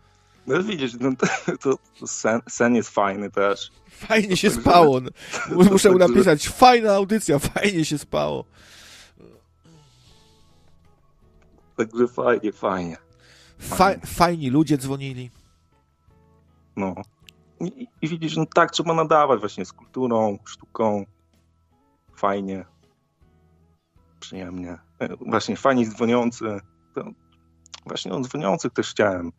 [0.47, 3.71] No widzisz, no, to, to, sen, sen jest fajny też.
[3.91, 5.01] Fajnie się Także- spało.
[5.51, 8.45] Muszę mu Także- napisać, fajna audycja, fajnie się spało.
[11.77, 12.97] Także fajnie, fajnie.
[13.59, 15.31] Fa fajni ludzie dzwonili.
[16.77, 16.95] No.
[17.61, 21.07] I, I widzisz, no tak trzeba nadawać właśnie z kulturą, sztuką.
[22.17, 22.65] Fajnie.
[24.21, 24.79] Przyjemnie.
[25.01, 26.45] E, Właśnie fajnie dzwoniący.
[27.87, 29.33] Właśnie o dzwoniących też chciałem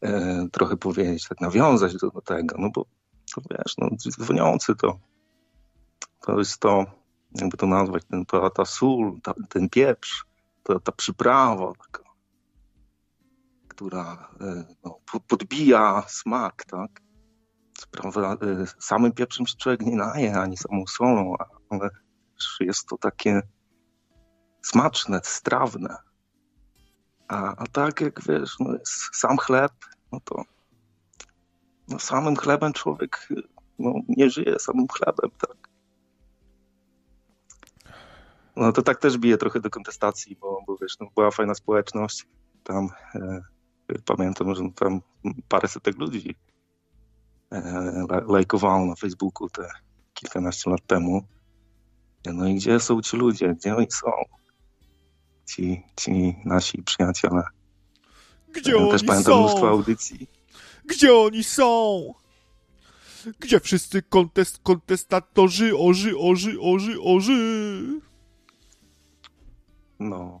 [0.00, 2.86] e, trochę powiedzieć, tak nawiązać do, do tego, no bo
[3.34, 4.98] to wiesz, no dzwoniący to
[6.20, 6.86] to jest to,
[7.34, 10.24] jakby to nazwać, ten, ta, ta sól, ta, ten pieprz,
[10.62, 12.02] ta, ta przyprawa taka,
[13.68, 17.00] która e, no, po- podbija smak, tak?
[18.06, 21.34] E, samym pieprzem się człowiek nie naje, ani samą solą,
[21.70, 21.90] ale
[22.60, 23.42] jest to takie
[24.62, 25.96] smaczne, strawne.
[27.28, 29.72] A, a tak jak wiesz, no jest sam chleb,
[30.12, 30.44] no to
[31.88, 33.28] no samym chlebem człowiek
[33.78, 35.68] no, nie żyje samym chlebem, tak?
[38.56, 42.26] No to tak też bije trochę do kontestacji, bo, bo wiesz, no, była fajna społeczność.
[42.64, 43.40] Tam e,
[44.04, 45.00] pamiętam, że tam
[45.48, 46.34] parę setek ludzi
[47.50, 47.58] e,
[48.10, 49.68] la- lajkowało na Facebooku te
[50.14, 51.22] kilkanaście lat temu.
[52.26, 53.54] No i gdzie są ci ludzie?
[53.54, 54.10] Gdzie oni są?
[55.48, 57.42] Ci, ci nasi przyjaciele.
[58.52, 59.40] Gdzie Ja też oni pamiętam są?
[59.40, 60.26] mnóstwo audycji.
[60.84, 62.14] Gdzie oni są?
[63.38, 68.00] Gdzie wszyscy kontest, kontestatorzy, oży, oży, oży, oży?
[69.98, 70.40] No.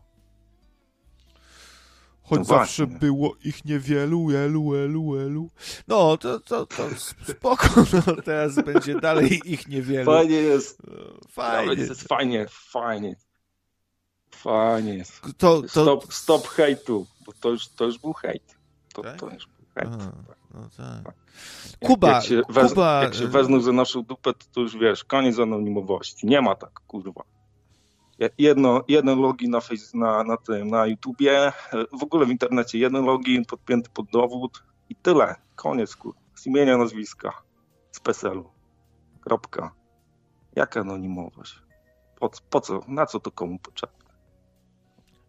[2.22, 5.50] Choć No zawsze było ich niewielu, elu, elu, elu.
[5.88, 6.88] No, to, to, to
[7.28, 7.68] spoko,
[8.06, 10.04] no, teraz będzie dalej ich niewielu.
[10.04, 10.82] Fajnie jest.
[11.30, 11.66] Fajnie.
[11.66, 13.16] Nawet Jest fajnie, fajnie.
[14.42, 15.20] Fajnie jest.
[15.38, 18.58] To- to- Stop, stop hejtu, bo to już, to już był hejt.
[18.94, 19.90] To, to już był hejt.
[20.00, 20.12] Aha,
[20.54, 21.14] no tak.
[21.80, 24.60] Jak, Kuba, jak się, wez, Kuba, jak się y- wezmą za naszą dupę, to, to
[24.60, 26.26] już wiesz, koniec anonimowości.
[26.26, 27.22] Nie ma tak, kurwa.
[28.18, 31.52] Je- Jedno, jeden login na, face, na, na tym, na YouTubie,
[32.00, 35.34] w ogóle w internecie jeden login podpięty pod dowód i tyle.
[35.56, 36.20] Koniec, kurwa.
[36.34, 37.32] Z imienia, nazwiska,
[37.92, 38.50] z PESEL-u.
[39.20, 39.70] Kropka.
[40.56, 41.62] Jaka anonimowość?
[42.20, 42.80] Po, po co?
[42.88, 44.07] Na co to komu potrzebne?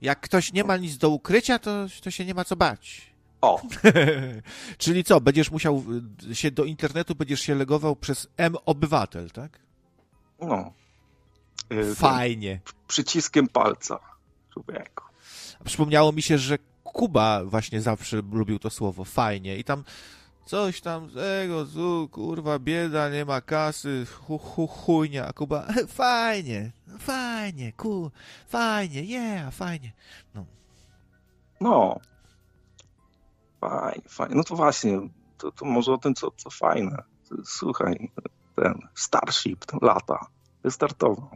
[0.01, 3.09] Jak ktoś nie ma nic do ukrycia, to, to się nie ma co bać.
[3.41, 3.61] O!
[4.77, 5.83] Czyli co, będziesz musiał
[6.29, 9.59] y, się do internetu, będziesz się legował przez M-Obywatel, tak?
[10.41, 10.73] No.
[11.73, 12.59] Y, Fajnie.
[12.87, 13.99] Przyciskiem palca.
[14.53, 15.03] Człowieku.
[15.65, 19.57] Przypomniało mi się, że Kuba właśnie zawsze lubił to słowo, fajnie.
[19.57, 19.83] I tam
[20.49, 25.27] coś tam z tego, zu, kurwa, bieda, nie ma kasy, hu, hu, chujnia.
[25.27, 25.67] A Kuba,
[26.01, 28.11] fajnie, fajnie, ku,
[28.47, 29.91] fajnie, yeah, fajnie.
[30.35, 30.45] No.
[31.61, 31.99] No.
[33.61, 34.35] Fajnie, fajnie.
[34.35, 37.03] No to właśnie, to, to może o tym, co, co fajne.
[37.43, 38.11] Słuchaj,
[38.55, 40.25] ten Starship, ten lata,
[40.63, 41.29] wystartował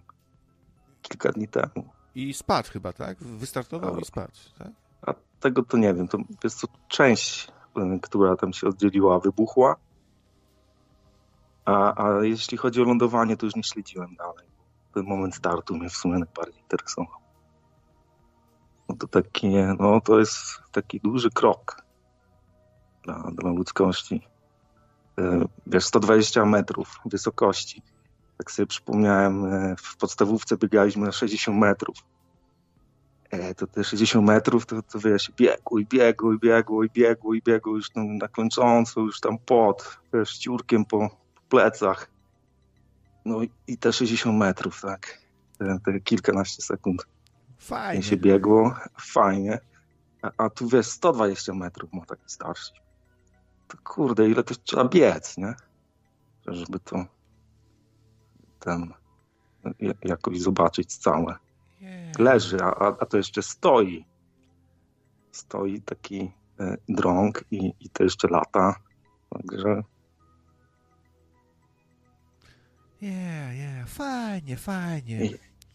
[1.02, 1.90] kilka dni temu.
[2.16, 3.18] I spadł chyba, tak?
[3.24, 4.72] Wystartował i spadł, tak?
[5.02, 6.08] A tego to nie wiem.
[6.08, 7.48] To jest to część,
[8.02, 9.76] która tam się oddzieliła, wybuchła.
[11.66, 14.48] A, a jeśli chodzi o lądowanie, to już nie śledziłem dalej.
[14.94, 17.20] Ten moment startu mnie w sumie najbardziej interesował.
[18.90, 20.38] No to takie, no to jest
[20.72, 21.84] taki duży krok
[23.04, 24.22] dla, dla ludzkości.
[25.20, 27.82] Y, Wiesz, 120 metrów wysokości.
[28.38, 31.98] Tak sobie przypomniałem, y, w podstawówce biegaliśmy na 60 metrów.
[33.34, 37.34] E, to te 60 metrów, to, to wiesz, biegło i biegło i biegło i biegło
[37.34, 42.10] i biegło już tam na kończąco, już tam pot, wiesz, ciurkiem po, po plecach.
[43.26, 45.20] No i, i te 60 metrów, tak,
[45.58, 47.08] te, te kilkanaście sekund
[47.58, 48.04] Fajnie.
[48.04, 49.60] się biegło, fajnie.
[50.22, 52.72] A, a tu wiesz, 120 metrów ma taki starszy.
[53.68, 55.54] To kurde, ile to trzeba biec, nie?
[56.48, 57.06] Żeby to
[58.60, 58.94] ten
[59.80, 61.36] ja- jakoś zobaczyć całe.
[62.20, 64.06] Leży, a, a- to jeszcze stoi.
[65.32, 68.76] Stoi taki e, drąg i, i to jeszcze lata.
[69.30, 69.84] Także
[73.02, 75.30] Yeah, yeah, fajnie, fajnie.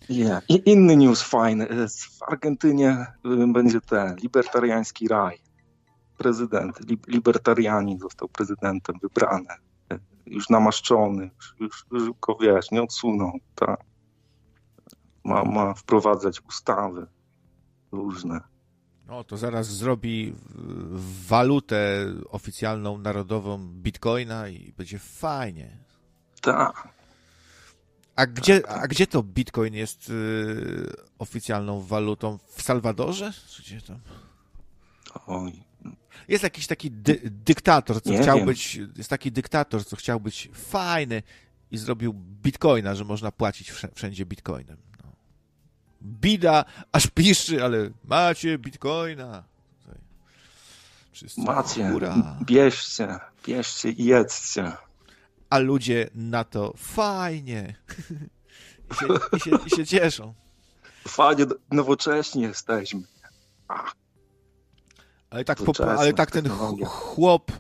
[0.09, 0.43] yeah.
[0.49, 1.69] I inny news fajny.
[1.69, 3.07] E, W Argentynie e,
[3.53, 5.39] będzie ten libertariański raj.
[6.19, 9.47] Prezydent, li, libertarianin został prezydentem wybrany.
[10.27, 13.33] Już namaszczony, już, już, już go wiesz, nie odsunął.
[13.55, 13.81] Tak.
[15.29, 17.07] Ma, ma wprowadzać ustawy
[17.93, 18.41] różne.
[19.07, 20.35] No to zaraz zrobi
[21.29, 25.79] walutę oficjalną, narodową bitcoina i będzie fajnie.
[26.43, 26.89] Tak.
[28.17, 32.39] A gdzie, a gdzie to bitcoin jest y, oficjalną walutą?
[32.47, 33.33] W Salwadorze?
[33.59, 33.99] Gdzie tam?
[35.27, 35.63] Oj.
[36.29, 38.47] Jest jakiś taki dy, dyktator, co Nie chciał wiem.
[38.47, 41.23] być, jest taki dyktator, co chciał być fajny
[41.71, 44.77] i zrobił bitcoina, że można płacić wszędzie bitcoinem.
[46.03, 49.45] Bida, aż piszczy, ale macie bitcoina.
[51.13, 52.37] Wszyscy, Macie, hurra.
[52.43, 54.73] bierzcie, bierzcie i jedzcie.
[55.51, 57.75] A ludzie na to fajnie.
[58.93, 60.35] I się, i się, i się cieszą.
[61.09, 63.01] Fajnie, nowocześni jesteśmy.
[65.31, 67.53] Ale tak, popa- ale tak ten ch- chłop,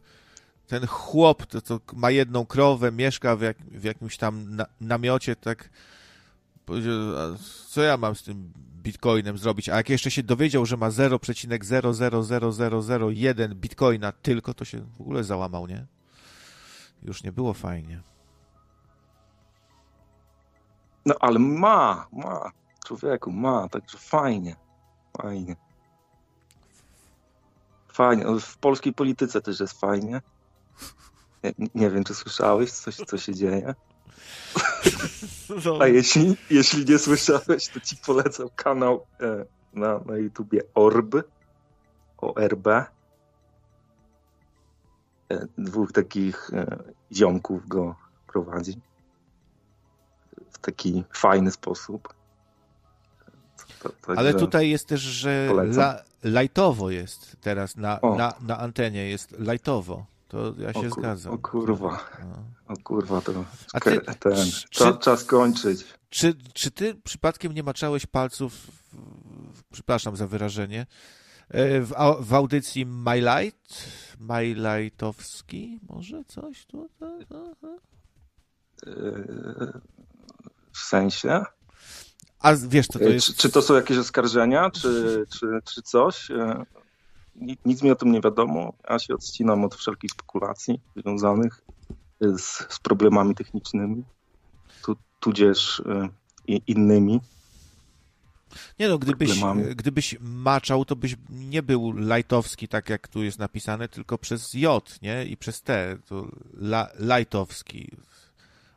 [0.67, 5.37] ten chłop, to, to ma jedną krowę, mieszka w, jak, w jakimś tam na, namiocie,
[5.37, 5.71] tak
[7.69, 8.53] co ja mam z tym
[8.83, 9.69] bitcoinem zrobić?
[9.69, 15.67] A jak jeszcze się dowiedział, że ma 0,0000001 bitcoina tylko, to się w ogóle załamał,
[15.67, 15.87] nie?
[17.03, 18.03] Już nie było fajnie.
[21.07, 22.51] No ale ma, ma,
[22.87, 24.57] człowieku, ma, także fajnie,
[25.23, 25.57] fajnie.
[27.93, 30.23] Fajnie, No, w polskiej polityce też jest fajnie.
[31.45, 33.75] Nie, nie wiem, czy słyszałeś co się dzieje.
[35.65, 35.79] No.
[35.81, 41.15] A jeśli, jeśli nie słyszałeś, to ci polecam kanał e, na, na YouTubie Orb,
[42.19, 42.67] ORB.
[42.69, 42.89] E,
[45.59, 46.79] dwóch takich e,
[47.13, 48.81] ziomków go prowadzi
[50.53, 52.15] w taki fajny sposób.
[53.83, 58.17] To- to- Ale tutaj jest też, że la, lajtowo jest teraz na, O.
[58.17, 60.07] na, na antenie, jest lajtowo.
[60.29, 61.33] To ja się O zgadzam.
[61.33, 62.01] O kurwa.
[62.69, 64.37] O kurwa, to A ty- ten,
[64.71, 65.85] czy- czas, kończyć.
[66.11, 68.53] Czy, czy ty przypadkiem nie maczałeś palców,
[69.73, 70.87] przepraszam za wyrażenie,
[71.49, 73.85] e, w, w audycji My Light?
[74.21, 75.81] My Lightowski?
[75.89, 77.27] Może coś tutaj?
[78.87, 79.81] Yy,
[80.73, 81.43] W sensie?
[82.41, 83.27] A wiesz, co to Yy, jest?
[83.27, 86.31] Czy, czy to są jakieś oskarżenia, czy, czy, czy coś?
[87.41, 88.73] Ni- Nic mi o tym nie wiadomo.
[88.91, 91.63] Ja się odcinam od wszelkich spekulacji związanych
[92.21, 94.05] z, z problemami technicznymi,
[94.83, 95.83] tu, tudzież
[96.47, 97.21] i innymi.
[98.79, 99.41] Nie no, gdybyś,
[99.77, 104.99] gdybyś maczał, to byś nie był Lightowski, tak jak tu jest napisane, tylko przez J,
[105.03, 105.25] nie?
[105.25, 105.99] I przez T.
[106.07, 106.29] To
[106.61, 107.97] la, Lightowski.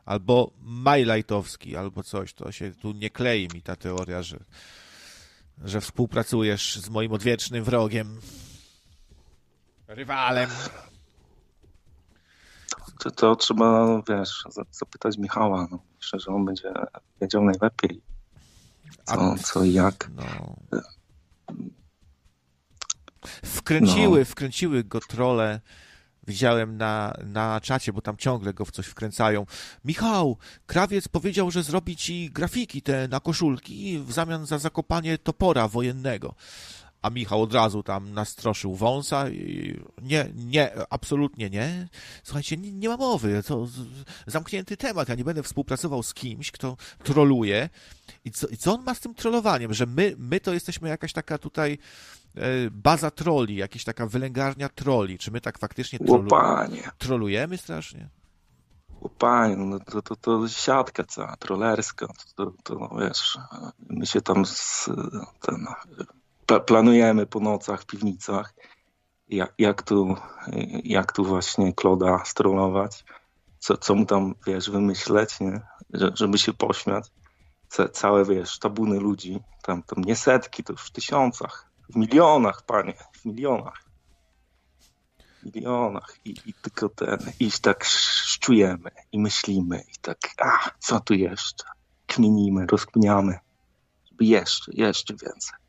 [0.04, 2.34] Albo My Lightowski, albo coś.
[2.34, 4.38] To się tu nie klei mi ta teoria, że,
[5.64, 8.20] że współpracujesz z moim odwiecznym wrogiem.
[9.94, 10.50] Rywalem.
[12.98, 15.68] To, to trzeba, wiesz, za- zapytać Michała.
[15.70, 15.78] No.
[16.00, 16.72] Myślę, że on będzie
[17.20, 18.00] wiedział najlepiej,
[19.04, 20.10] co, co i jak.
[20.14, 20.56] No.
[23.44, 24.24] Wkręciły, No.
[24.24, 25.60] wkręciły go trole.
[26.26, 29.46] Widziałem na, na czacie, bo tam ciągle go w coś wkręcają.
[29.84, 35.68] Michał, krawiec powiedział, że zrobi ci grafiki te na koszulki w zamian za zakopanie topora
[35.68, 36.34] wojennego.
[37.02, 41.88] A Michał od razu tam nastroszył wąsa i nie, nie, absolutnie nie.
[42.22, 43.66] Słuchajcie, nie, nie ma mowy, to
[44.26, 45.08] zamknięty temat.
[45.08, 47.68] Ja nie będę współpracował z kimś, kto troluje.
[48.24, 49.74] I co, i co on ma z tym trollowaniem?
[49.74, 51.78] Że my, my to jesteśmy jakaś taka tutaj
[52.36, 55.18] e, baza troli, jakaś taka wylęgarnia troli.
[55.18, 56.28] Czy my tak faktycznie trolu,
[56.98, 58.08] trolujemy strasznie?
[59.18, 63.38] Panie, no to, to, to siatka cała, trollerska, to, to no wiesz,
[63.88, 64.90] my się tam z,
[65.40, 65.66] ten,
[66.66, 68.54] planujemy po nocach w piwnicach,
[69.28, 70.16] jak, jak, tu,
[70.84, 73.04] jak tu właśnie Kloda strollować,
[73.58, 75.60] co, co mu tam, wiesz, wymyśleć, nie?
[75.92, 77.10] Że, żeby się pośmiać.
[77.68, 82.62] Ca, całe, wiesz, tabuny ludzi, tam, tam nie setki, to już w tysiącach, w milionach,
[82.62, 83.92] panie, w milionach
[85.42, 91.14] milionach i, i tylko ten, i tak szczujemy i myślimy i tak, a co tu
[91.14, 91.64] jeszcze?
[92.06, 93.38] Kminimy, rozkminiamy,
[94.10, 95.61] żeby jeszcze, jeszcze więcej.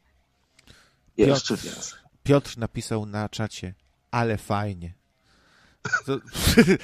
[1.17, 1.99] Jeszcze Piotr, więcej.
[2.23, 3.73] Piotr napisał na czacie,
[4.11, 4.93] ale fajnie.
[6.05, 6.19] To,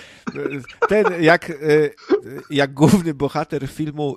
[0.90, 1.53] ten, jak, e,
[2.49, 4.15] jak główny bohater filmu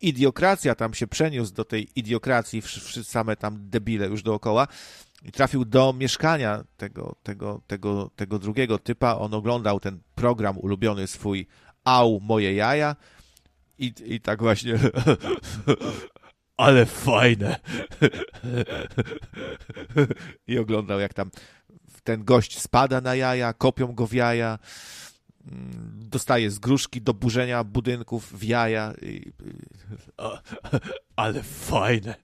[0.00, 2.62] Idiokracja tam się przeniósł do tej idiokracji,
[3.02, 4.66] same tam debile już dookoła
[5.22, 9.14] i trafił do mieszkania tego, tego, tego, tego drugiego typa.
[9.14, 11.46] On oglądał ten program ulubiony swój
[11.84, 12.96] Au, moje jaja
[13.78, 14.78] i, i tak właśnie
[16.60, 17.56] ale fajne.
[20.46, 21.30] I oglądał, jak tam
[22.04, 24.58] ten gość spada na jaja, kopią go w jaja,
[25.94, 28.92] dostaje z gruszki do burzenia budynków w jaja.
[31.16, 32.14] Ale fajne.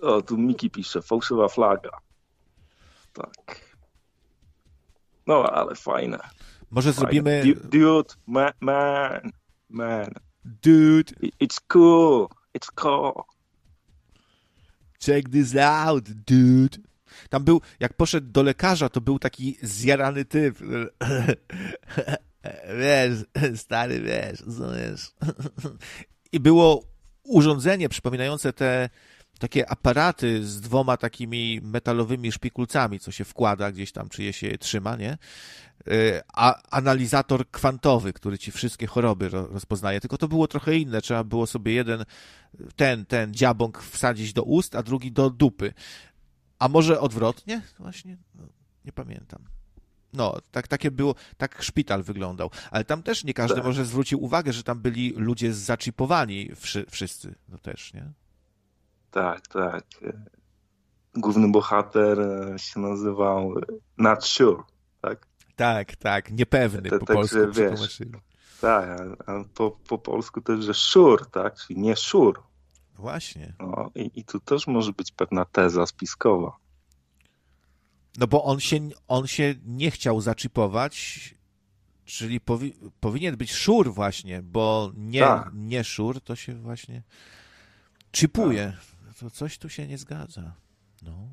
[0.00, 1.90] O, tu Miki pisze, fałszywa flaga.
[3.12, 3.60] Tak.
[5.26, 6.18] No, ale fajne.
[6.70, 7.10] Może Fajne.
[7.22, 9.30] zrobimy- Du- Dude, man, man,
[9.68, 10.10] man.
[10.44, 11.12] Dude.
[11.40, 13.24] It's cool, it's cool.
[14.98, 16.78] Check this out, dude.
[17.28, 20.58] Tam był, jak poszedł do lekarza, to był taki zjarany typ.
[22.78, 23.24] Wiesz,
[23.56, 24.42] stary, wiesz,
[24.76, 25.12] wiesz.
[26.32, 26.84] I było
[27.24, 28.88] urządzenie przypominające te
[29.42, 34.46] takie aparaty z dwoma takimi metalowymi szpikulcami, co się wkłada gdzieś tam, czy je się
[34.46, 35.18] je trzyma, nie?
[35.88, 41.02] Y, A analizator kwantowy, który ci wszystkie choroby ro- rozpoznaje, tylko to było trochę inne.
[41.02, 42.04] Trzeba było sobie jeden,
[42.76, 45.72] ten, ten dziabąk wsadzić do ust, a drugi do dupy.
[46.58, 47.62] A może odwrotnie?
[47.78, 48.44] Właśnie, no,
[48.84, 49.44] nie pamiętam.
[50.12, 52.50] No, tak, takie było, tak szpital wyglądał.
[52.70, 53.64] Ale tam też nie każdy Tak.
[53.64, 57.34] może zwrócił uwagę, że tam byli ludzie zaczipowani wszy, wszyscy.
[57.48, 58.12] No też, nie?
[59.12, 59.84] Tak, tak.
[61.14, 63.62] Główny bohater e, się nazywał e,
[63.98, 64.62] Not Sure,
[65.00, 65.26] tak?
[65.56, 67.98] Tak, tak, niepewny Ta- po polsku wiesz.
[68.60, 71.54] Tak, a- a po, po polsku też, że sure, tak?
[71.54, 72.40] Czyli nie sure.
[72.94, 73.54] Właśnie.
[73.58, 76.56] No, i, I tu też może być pewna teza spiskowa.
[78.18, 78.78] No bo on się,
[79.08, 81.34] on się nie chciał zaczipować,
[82.04, 85.50] czyli powi, powinien być szur właśnie, bo nie, Tak.
[85.54, 87.02] nie szur to się właśnie
[88.12, 88.76] chipuje.
[89.22, 90.54] To coś tu się nie zgadza.
[91.02, 91.28] No.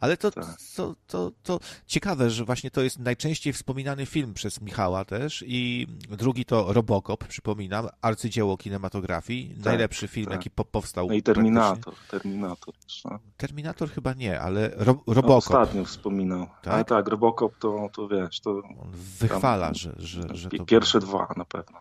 [0.00, 0.30] Ale to,
[0.76, 5.86] to, to, to ciekawe, że właśnie to jest najczęściej wspominany film przez Michała też i
[6.10, 10.32] drugi to Robocop, przypominam, arcydzieło kinematografii, Tak, najlepszy film, tak.
[10.34, 11.06] jaki po, powstał.
[11.08, 11.22] No i.
[11.22, 12.74] Terminator, Terminator.
[13.04, 13.18] no.
[13.36, 15.54] Terminator chyba nie, ale ro, No, Robocop.
[15.54, 16.46] ostatnio wspominał.
[16.62, 16.74] Tak?
[16.74, 18.50] Ale tak, Robocop to, to wiesz, to...
[18.50, 21.78] On wychwala, że- że- że to Pierwsze dwa na pewno.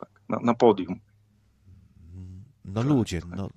[0.00, 1.00] Tak, na, na podium.
[2.64, 3.48] No ludzie, no,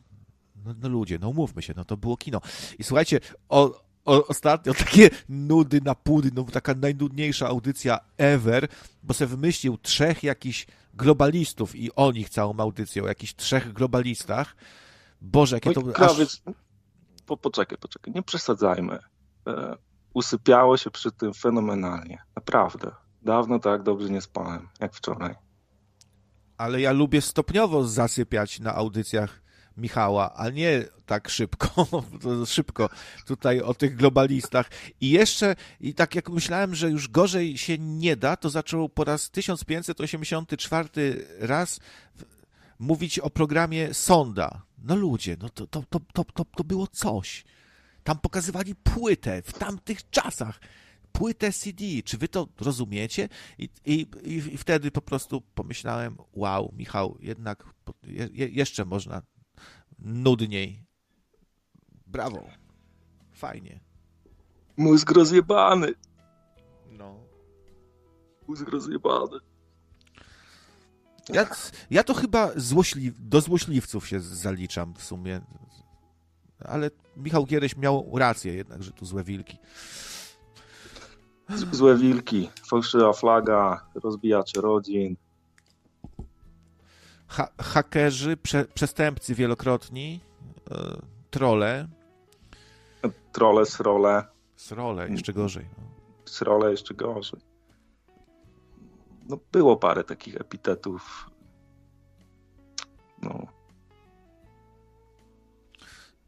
[0.65, 2.41] no, no ludzie, no umówmy się, no to było kino.
[2.79, 8.67] I słuchajcie, o, o, ostatnio takie nudy na pudy, no taka najnudniejsza audycja ever,
[9.03, 14.55] bo se wymyślił trzech jakichś globalistów i o nich całą audycję, o jakichś trzech globalistach.
[15.21, 15.81] Boże, jakie to...
[15.81, 16.41] Oj, aż- krawiec,
[17.25, 18.99] po, poczekaj, poczekaj, nie przesadzajmy.
[19.47, 19.75] E,
[20.13, 22.21] usypiało się przy tym fenomenalnie.
[22.35, 22.91] Naprawdę.
[23.21, 25.35] Dawno tak dobrze nie spałem, jak wczoraj.
[26.57, 29.41] Ale ja lubię stopniowo zasypiać na audycjach
[29.79, 31.87] Michała, a nie tak szybko,
[32.45, 32.89] szybko
[33.25, 34.69] tutaj o tych globalistach.
[35.01, 39.03] I jeszcze, i tak jak myślałem, że już gorzej się nie da, to zaczął po
[39.03, 41.79] raz 1584 raz
[42.79, 44.61] mówić o programie Sonda.
[44.83, 47.45] No ludzie, no to, to, to, to, to, było coś.
[48.03, 50.59] Tam pokazywali płytę w tamtych czasach.
[51.11, 51.83] Płytę CD.
[52.05, 53.29] Czy wy to rozumiecie?
[53.57, 57.63] I, i, i wtedy po prostu pomyślałem, wow, Michał, jednak
[58.03, 59.21] je, jeszcze można
[60.01, 60.85] nudniej.
[62.07, 62.49] Brawo.
[63.31, 63.79] Fajnie.
[64.77, 65.93] Mózg rozjebany.
[66.91, 67.15] No.
[68.47, 69.39] Mózg rozjebany.
[71.33, 71.45] Ja,
[71.89, 75.41] ja to chyba złośliw, do złośliwców się zaliczam w sumie.
[76.65, 79.57] Ale Michał Giereś miał rację jednak, że tu złe wilki.
[81.71, 85.15] Złe wilki, fałszywa flaga, rozbijacze rodzin.
[87.29, 90.19] Ha hakerzy, prze przestępcy wielokrotni,
[90.71, 90.77] yy,
[91.31, 91.87] trole.
[93.31, 94.23] Trole, srole.
[94.55, 95.65] Srole, jeszcze gorzej.
[96.25, 97.39] Srole, jeszcze gorzej.
[99.29, 101.29] No, było parę takich epitetów.
[103.21, 103.47] No.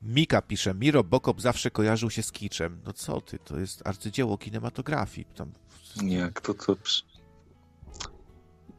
[0.02, 2.82] Mika pisze, Miro Bokop zawsze kojarzył się z kiczem.
[2.86, 5.28] No co ty, to jest arcydzieło kinematografii.
[5.36, 5.52] Tam...
[6.04, 6.76] Jak to, to...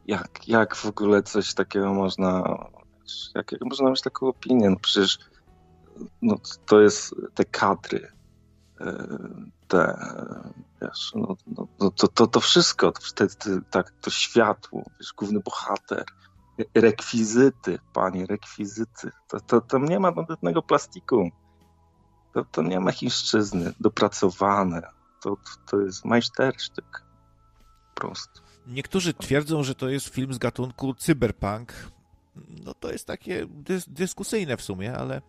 [0.07, 2.57] Jak, jak w ogóle coś takiego można...
[3.35, 4.69] Jak, jak można mieć taką opinię?
[4.69, 5.19] No przecież
[6.21, 8.11] no, to jest te kadry,
[8.81, 9.07] e,
[9.67, 9.97] te,
[10.81, 11.35] wiesz, no,
[11.79, 16.05] no, to, to, to wszystko, te, te, tak, to światło, wiesz, główny bohater,
[16.75, 19.11] rekwizyty, panie, rekwizyty.
[19.27, 21.29] To, to, tam nie ma żadnego plastiku.
[22.33, 24.81] To, to nie ma chińszczyzny dopracowane.
[25.21, 27.03] To, to jest majstersztyk.
[27.95, 28.41] Prosto.
[28.67, 31.73] Niektórzy twierdzą, że to jest film z gatunku cyberpunk.
[32.65, 35.21] No to jest takie dys dyskusyjne w sumie, ale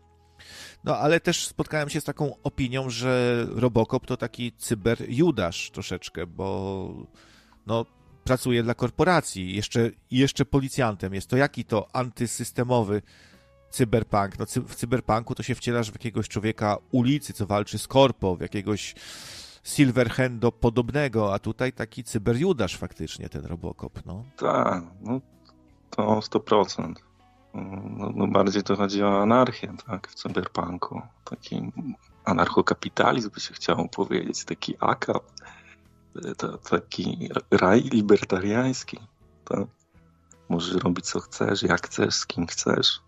[0.85, 6.27] no ale też spotkałem się z taką opinią, że Robocop to taki cyber Judasz troszeczkę,
[6.27, 7.07] bo
[7.67, 7.87] no
[8.25, 11.29] pracuje dla korporacji, jeszcze, jeszcze policjantem jest.
[11.29, 13.03] To jaki to antysystemowy
[13.71, 14.39] cyberpunk?
[14.39, 18.37] No, cy w cyberpunku to się wcielasz w jakiegoś człowieka ulicy, co walczy z korpo,
[18.37, 18.95] w jakiegoś
[19.65, 24.25] Silverhando podobnego, a tutaj taki cyberjudasz faktycznie ten Robocop, no.
[24.37, 25.21] Tak, no
[25.91, 26.95] to 100%.
[27.97, 31.03] No, no bardziej to chodzi o anarchię, tak, w cyberpunku.
[31.25, 31.73] Taki
[32.25, 35.23] anarchokapitalizm by się chciało powiedzieć, taki akap
[36.71, 38.99] taki raj libertariański.
[39.45, 39.67] Tak?
[40.49, 43.01] Możesz robić co chcesz, jak chcesz, z kim chcesz,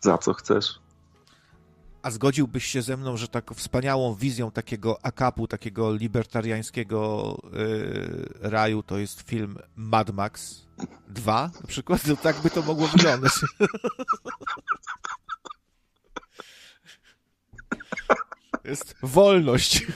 [0.00, 0.80] za co chcesz.
[2.06, 8.82] A zgodziłbyś się ze mną, że taką wspaniałą wizją takiego akapu, takiego libertariańskiego yy, raju
[8.82, 10.62] to jest film Mad Max
[11.08, 12.02] 2 na przykład?
[12.02, 13.32] To tak by to mogło wyglądać.
[18.64, 19.86] jest wolność.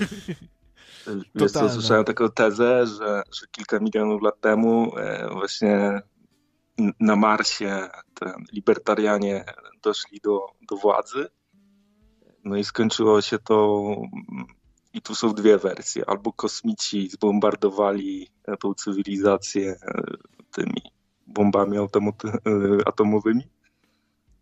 [1.34, 6.02] Wiesz co, słyszałem taką tezę, że, że kilka milionów lat temu e, właśnie
[7.00, 9.44] na Marsie ten libertarianie
[9.82, 11.28] doszli do, do władzy.
[12.44, 13.84] No i skończyło się to
[14.92, 16.08] i tu są dwie wersje.
[16.08, 18.28] Albo kosmici zbombardowali
[18.60, 20.02] tą cywilizację e,
[20.52, 20.82] tymi
[21.26, 21.76] bombami
[22.86, 23.42] atomowymi,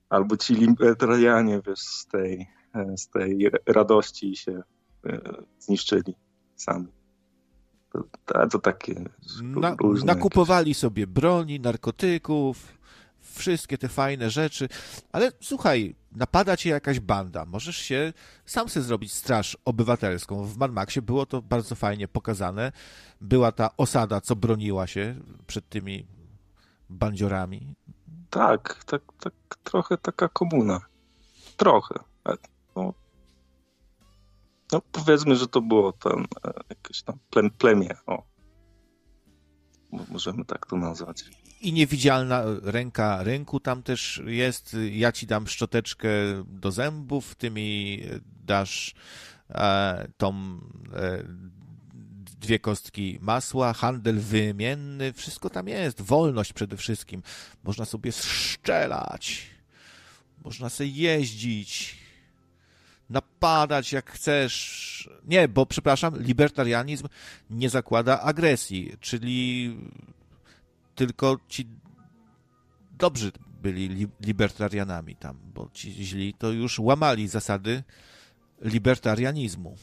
[0.09, 4.63] albo ci libertarianie, wiesz, z tej, e, z tej radości się
[5.59, 6.15] zniszczyli
[6.57, 6.87] sami.
[7.93, 8.05] To,
[8.51, 9.05] to, takie
[9.41, 10.79] Na, Nakupowali jakieś...
[10.79, 12.78] sobie broni, narkotyków,
[13.35, 14.69] wszystkie te fajne rzeczy,
[15.13, 18.13] ale słuchaj, napada cię jakaś banda, możesz się
[18.47, 20.45] sam sobie zrobić straż obywatelską.
[20.45, 22.73] W Mad Maxie było to bardzo fajnie pokazane.
[23.21, 25.15] Była ta osada, co broniła się
[25.47, 26.07] przed tymi
[26.91, 27.75] bandziorami.
[28.31, 30.81] Tak, tak, tak trochę taka komuna.
[31.57, 31.95] Trochę.
[32.77, 32.95] No,
[34.73, 37.19] no powiedzmy, że to było ten e, jakieś tam
[37.59, 38.23] plemię, o.
[40.09, 41.25] Możemy tak to nazwać.
[41.61, 44.77] I niewidzialna ręka rynku tam też jest.
[44.91, 46.09] Ja ci dam szczoteczkę
[46.47, 48.03] do zębów, ty mi
[48.47, 48.95] dasz
[49.51, 50.35] e, tą
[50.95, 51.23] e,
[52.41, 56.01] dwie kostki masła, handel wymienny, wszystko tam jest.
[56.01, 57.23] Wolność przede wszystkim.
[57.65, 59.47] Można sobie strzelać,
[60.45, 61.99] można sobie jeździć,
[63.11, 65.11] napadać jak chcesz.
[65.25, 67.09] Nie, bo przepraszam, libertarianizm
[67.51, 69.77] nie zakłada agresji, czyli
[70.99, 71.69] tylko ci
[72.99, 73.33] dobrzy
[73.63, 77.83] byli li libertarianami tam, bo ci źli to już łamali zasady
[78.61, 79.77] libertarianizmu.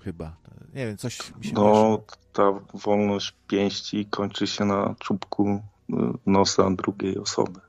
[0.00, 0.36] Chyba.
[0.74, 5.94] Nie wiem, coś mi się No, ta wolność pięści kończy się na czubku y,
[6.26, 7.60] nosa drugiej osoby.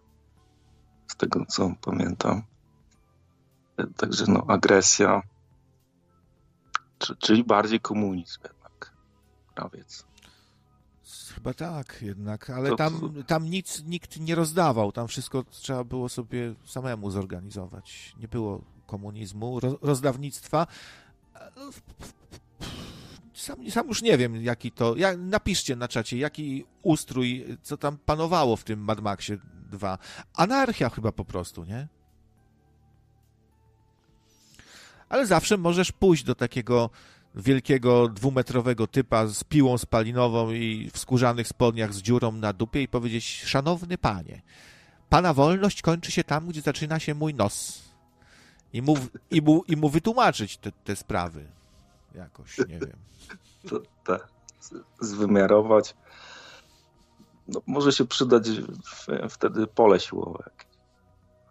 [1.08, 2.44] Z tego, co pamiętam.
[3.98, 5.22] Także no, agresja,
[7.20, 8.94] czyli bardziej komunizm jednak,
[9.56, 10.12] krawiec.
[11.32, 16.10] Chyba tak jednak, ale to, tam, tam nic nikt nie rozdawał, tam wszystko trzeba było
[16.10, 18.16] sobie samemu zorganizować.
[18.20, 20.68] Nie było komunizmu, ro, rozdawnictwa.
[23.34, 24.96] Sam, sam już nie wiem, jaki to.
[24.96, 29.38] Ja, napiszcie na czacie, jaki ustrój, co tam panowało w tym Mad Maxie
[29.72, 29.98] 2.
[30.34, 31.88] Anarchia chyba po prostu, nie?
[35.10, 36.90] Ale zawsze możesz pójść do takiego
[37.35, 42.88] wielkiego dwumetrowego typa z piłą spalinową i w skórzanych spodniach z dziurą na dupie i
[42.88, 44.42] powiedzieć: Szanowny panie,
[45.10, 47.83] pana wolność kończy się tam, gdzie zaczyna się mój nos.
[48.74, 48.98] I mu,
[49.32, 51.46] i mu, i mu wytłumaczyć te, te sprawy.
[52.16, 52.98] Jakoś, nie wiem.
[53.69, 54.28] To, tak,
[55.01, 55.96] zwymiarować.
[57.48, 58.48] No, może się przydać
[59.30, 60.49] wtedy pole siłowe.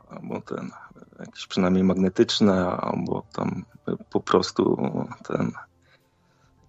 [0.08, 0.70] Albo ten,
[1.18, 3.64] jakieś przynajmniej magnetyczne, albo tam
[4.10, 4.88] po prostu
[5.24, 5.52] ten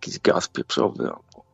[0.03, 1.45] jakiś gaz pieprzowy, albo,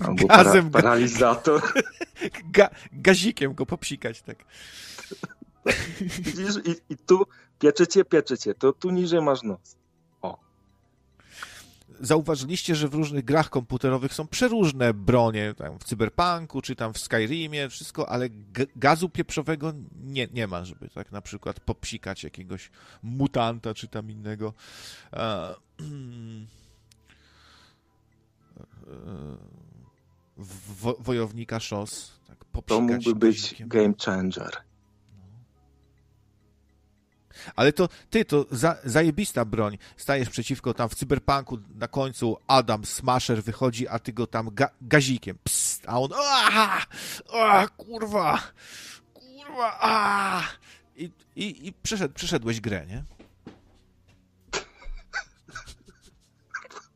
[0.00, 1.62] albo para, Gazem- paralizator.
[2.54, 4.44] Ga, gazikiem go popsikać, tak.
[6.24, 7.26] Widzisz, i, i tu
[7.58, 9.78] pieczecie, pieczecie, to tu niżej masz nos.
[12.00, 16.98] Zauważyliście, że w różnych grach komputerowych są przeróżne bronie, tam w Cyberpunku czy tam w
[16.98, 18.28] Skyrimie, wszystko, ale
[18.76, 19.72] gazu pieprzowego
[20.04, 22.70] nie, nie ma, żeby tak na przykład popsikać jakiegoś
[23.02, 24.54] mutanta czy tam innego.
[25.12, 25.54] E,
[30.36, 32.12] wo, wojownika szos.
[32.26, 34.68] Tak, To mógłby być game changer.
[37.56, 39.78] Ale to ty, to za, zajebista broń.
[39.96, 44.68] Stajesz przeciwko tam w cyberpunku na końcu Adam Smasher wychodzi, a ty go tam ga,
[44.80, 45.38] gazikiem.
[45.44, 46.10] Psst, a on.
[46.16, 46.86] A,
[47.32, 48.42] a, kurwa!
[49.14, 49.78] Kurwa!
[49.80, 50.42] A!
[50.96, 53.04] I, i, i przeszedł, przeszedłeś grę, nie?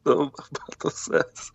[0.04, 0.24] No, to.
[0.24, 1.52] Ma to sens.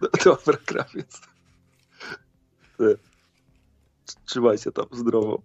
[0.00, 1.20] No, dobra, krawiec.
[2.78, 2.98] Ty.
[4.24, 5.42] Trzymaj się tam zdrowo.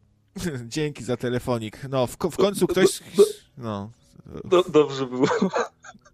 [0.65, 1.79] Dzięki za telefonik.
[1.89, 2.99] No, w, w końcu ktoś.
[3.57, 3.91] No.
[4.45, 5.27] Do, dobrze było.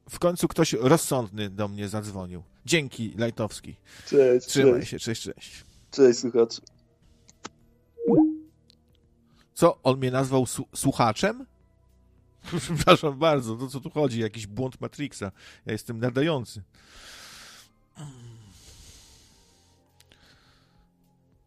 [0.09, 2.43] W końcu ktoś rozsądny do mnie zadzwonił.
[2.65, 3.75] Dzięki, Lajtowski.
[4.07, 4.91] Cześć, Trzymaj cześć.
[4.91, 5.65] się, cześć, cześć.
[5.91, 6.61] Cześć, słuchacz.
[9.53, 11.45] Co, on mnie nazwał słuchaczem?
[12.59, 14.19] Przepraszam bardzo, to co tu chodzi?
[14.19, 15.31] Jakiś błąd Matrixa.
[15.65, 16.61] Ja jestem nadający.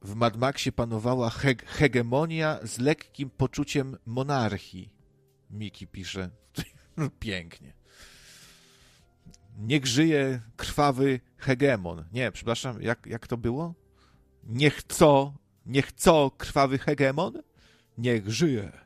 [0.02, 4.90] W Mad Maxie panowała heg- hegemonia z lekkim poczuciem monarchii.
[5.50, 6.30] Miki pisze.
[7.20, 7.72] Pięknie.
[9.58, 12.04] Niech żyje krwawy hegemon.
[12.12, 13.74] Nie, przepraszam, jak, jak to było?
[14.44, 15.34] Niech co?
[15.66, 17.42] Niech co krwawy hegemon?
[17.98, 18.83] Niech żyje.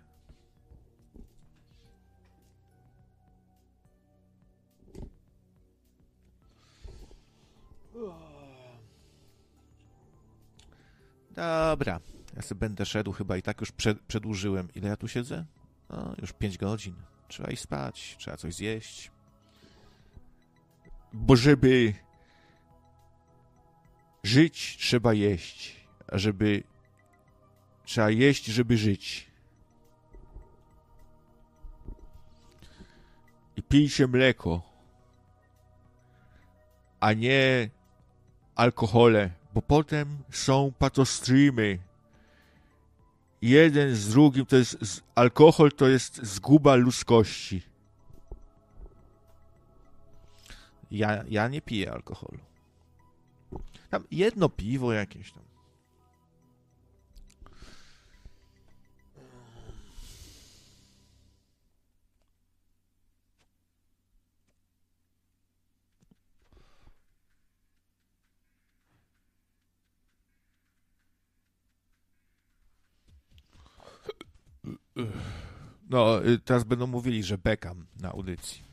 [11.38, 12.01] Dobra,
[12.37, 14.69] ja sobie będę szedł, chyba i tak już prze, przedłużyłem.
[14.74, 15.44] Ile ja tu siedzę?
[15.90, 16.94] No, już 5 godzin.
[17.28, 19.10] Trzeba iść spać, trzeba coś zjeść.
[21.12, 21.94] Bo żeby
[24.22, 25.87] żyć, trzeba jeść.
[26.12, 26.62] A żeby...
[27.85, 29.31] Trzeba jeść, żeby żyć.
[33.56, 34.62] I pijcie mleko.
[37.01, 37.71] A nie
[38.54, 41.78] alkohole, bo potem są patostreamy.
[43.42, 47.62] Jeden z drugim to jest alkohol to jest zguba ludzkości.
[50.91, 52.39] Ja, ja nie piję alkoholu.
[53.91, 55.42] Tam jedno piwo jakieś tam.
[75.91, 78.69] No, y, teraz będą mówili, że bekam na audycji.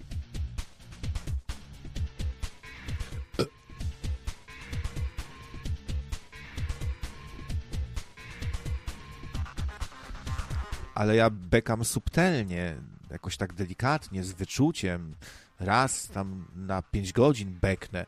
[10.95, 12.75] Ale ja bekam subtelnie,
[13.11, 15.15] jakoś tak delikatnie, z wyczuciem.
[15.59, 18.05] Raz tam na 5 godzin beknę.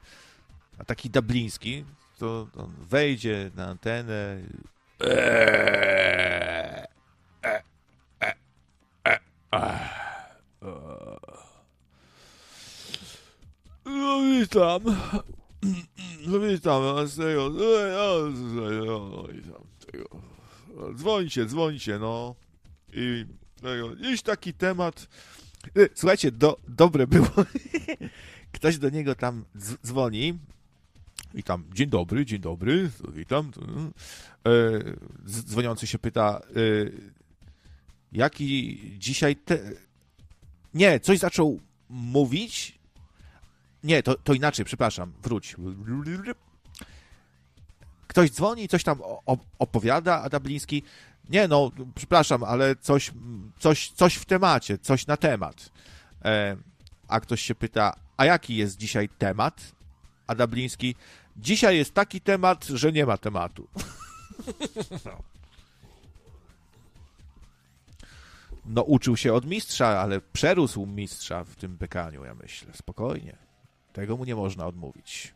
[0.77, 1.85] A taki dubliński,
[2.17, 4.37] to on wejdzie na antenę.
[4.99, 6.86] Eee.
[13.85, 14.81] No witam.
[16.27, 17.49] No witam, z tego.
[17.49, 17.59] No,
[18.69, 20.09] tego, no, witam tego.
[20.95, 22.35] Dzwońcie, dzwońcie, no.
[22.93, 23.25] I
[23.61, 25.07] tego, taki temat.
[25.77, 27.27] Y, Słuchajcie, do, dobre było.
[28.51, 30.39] Ktoś do niego tam dz- dzwoni
[31.33, 33.51] i tam, dzień dobry, dzień dobry, witam.
[35.25, 36.51] Z- Dzwoniący się pyta, e,
[38.11, 39.59] Jaki dzisiaj te...
[40.73, 41.59] Nie, coś zaczął
[41.89, 42.79] mówić.
[43.83, 45.55] Nie, to, to inaczej, przepraszam, wróć.
[48.07, 49.01] Ktoś dzwoni, coś tam
[49.59, 50.83] opowiada, a Dabliński.
[51.29, 53.11] Nie, no, przepraszam, ale coś,
[53.59, 55.71] coś, coś w temacie, coś na temat.
[56.25, 56.57] E,
[57.07, 59.71] a ktoś się pyta, a jaki jest dzisiaj temat?
[60.27, 60.95] A Dabliński,
[61.37, 63.67] dzisiaj jest taki temat, że nie ma tematu.
[65.05, 65.23] No,
[68.83, 72.73] uczył się od mistrza, ale przerósł mistrza w tym bekaniu, ja myślę.
[72.73, 73.37] Spokojnie.
[73.93, 75.35] Tego mu nie można odmówić.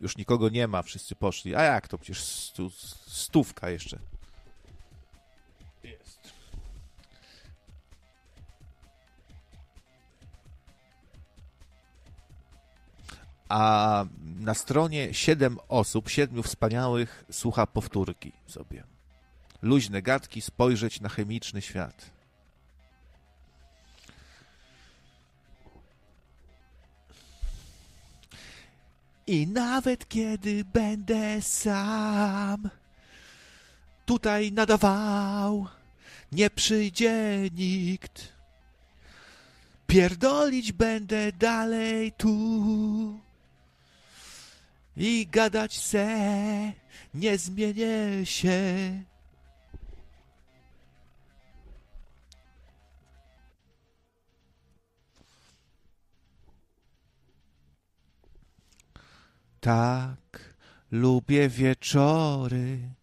[0.00, 1.54] Już nikogo nie ma, wszyscy poszli.
[1.54, 2.70] A jak to przecież stu,
[3.06, 3.98] stówka jeszcze.
[5.84, 6.32] Jest.
[13.48, 18.84] A na stronie 7 osób, siedmiu wspaniałych, słucha powtórki sobie.
[19.62, 22.10] Luźne gadki, spojrzeć na chemiczny świat.
[29.26, 32.70] I nawet kiedy będę sam
[34.06, 35.66] tutaj nadawał,
[36.32, 38.32] nie przyjdzie nikt.
[39.86, 43.20] Pierdolić będę dalej tu
[44.96, 46.08] i gadać se,
[47.14, 48.60] nie zmienię się.
[59.60, 60.54] Tak,
[60.90, 62.94] lubię wieczory,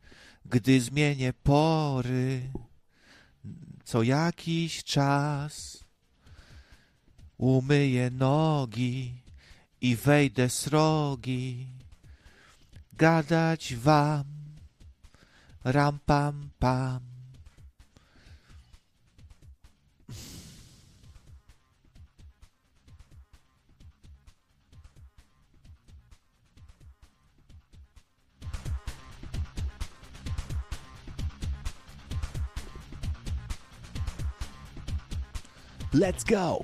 [0.46, 2.52] gdy zmienię pory.
[3.84, 5.84] Co jakiś czas
[7.38, 9.22] umyję nogi
[9.82, 11.68] i wejdę srogi.
[12.94, 14.26] Gadać wam,
[15.64, 17.17] ram pam pam.
[35.98, 36.64] Let's go!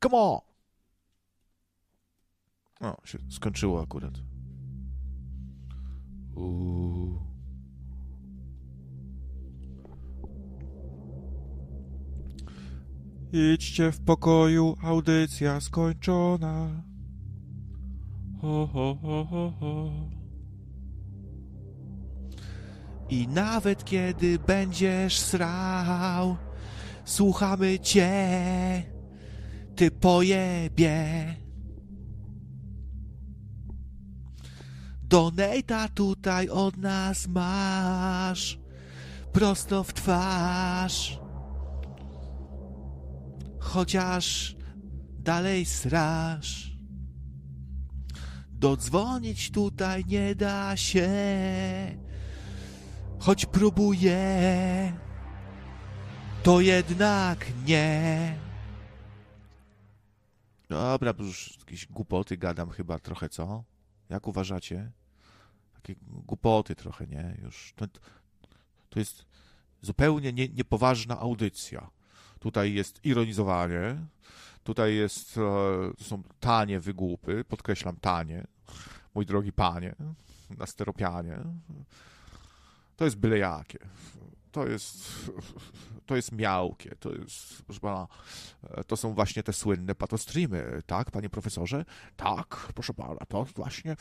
[0.00, 0.40] Come on!
[2.80, 4.14] O, się skończyło akurat.
[6.34, 7.20] Uuu.
[13.32, 16.82] Idźcie w pokoju, audycja skończona.
[18.40, 20.15] Ho, ho, ho, ho, ho.
[23.10, 26.36] I nawet kiedy będziesz srał,
[27.04, 28.12] słuchamy cię,
[29.76, 31.34] ty pojebie.
[35.02, 38.58] Donata tutaj od nas masz,
[39.32, 41.18] prosto w twarz.
[43.58, 44.56] Chociaż
[45.18, 46.76] dalej srasz.
[48.52, 51.08] Dodzwonić tutaj nie da się
[53.26, 54.18] choć próbuję,
[56.42, 58.38] to jednak nie.
[60.68, 63.64] Dobra, bo już jakieś głupoty gadam chyba trochę, co?
[64.08, 64.92] Jak uważacie?
[65.72, 67.36] Takie głupoty trochę, nie?
[67.42, 67.86] Już to,
[68.88, 69.26] to jest
[69.80, 71.90] zupełnie nie, niepoważna audycja.
[72.38, 73.96] Tutaj jest ironizowanie,
[74.64, 78.46] tutaj jest, to są tanie wygłupy, podkreślam tanie,
[79.14, 79.94] mój drogi panie,
[80.58, 81.38] na steropianie.
[82.96, 83.78] To jest byle jakie.
[84.52, 85.10] To jest,
[86.06, 86.96] to jest miałkie.
[87.00, 88.06] To jest, proszę pana,
[88.86, 91.84] to są właśnie te słynne patostreamy, tak, panie profesorze?
[92.16, 93.96] Tak, proszę pana, to właśnie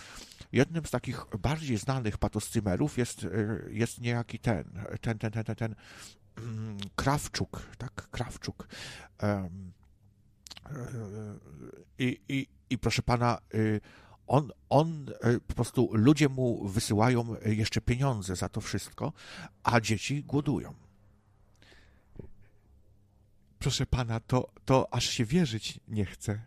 [0.52, 3.28] jednym z takich bardziej znanych patostreamerów jest,
[3.70, 4.64] jest niejaki ten,
[5.02, 5.76] ten, ten, ten, ten, ten
[6.38, 8.68] mm, Krawczuk, tak, Krawczuk.
[9.24, 9.72] Um,
[12.00, 13.38] i, i, I proszę pana,
[14.28, 15.06] on, on
[15.48, 19.14] po prostu ludzie mu wysyłają jeszcze pieniądze za to wszystko,
[19.64, 20.74] a dzieci głodują.
[23.60, 26.42] Proszę pana, to, to aż się wierzyć nie chce.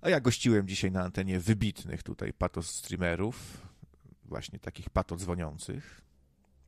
[0.00, 3.66] A ja gościłem dzisiaj na antenie wybitnych tutaj patos streamerów,
[4.24, 6.00] właśnie takich pato dzwoniących.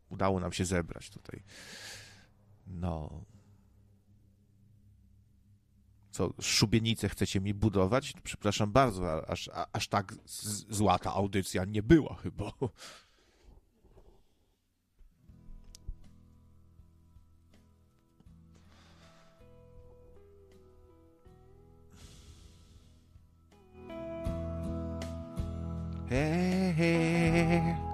[0.08, 1.42] Udało nam się zebrać tutaj.
[2.66, 3.24] No,
[6.10, 8.12] co, szubienice chcecie mi budować?
[8.22, 10.14] Przepraszam bardzo, aż, aż tak
[10.70, 12.52] zła ta audycja nie była chyba.
[26.08, 27.87] Hey, hey, hey.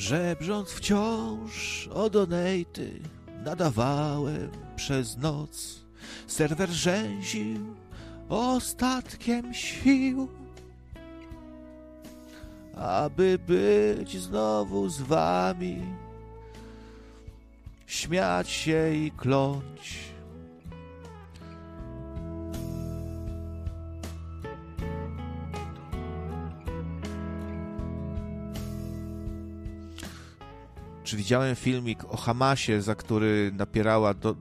[0.00, 3.00] Żebrząc wciąż o donaty,
[3.44, 5.80] nadawałem przez noc.
[6.26, 7.74] Serwer rzęził
[8.28, 10.28] ostatkiem sił,
[12.76, 15.82] aby być znowu z wami,
[17.86, 20.09] śmiać się i kląć.
[31.10, 34.36] Czy widziałem filmik o Hamasie, za który napierała do,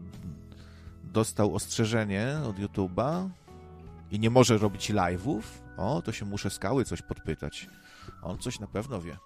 [1.03, 3.29] dostał ostrzeżenie od YouTube'a
[4.11, 5.41] i nie może robić live'ów?
[5.77, 7.69] O, to się muszę skały coś podpytać.
[8.21, 9.17] On coś na pewno wie.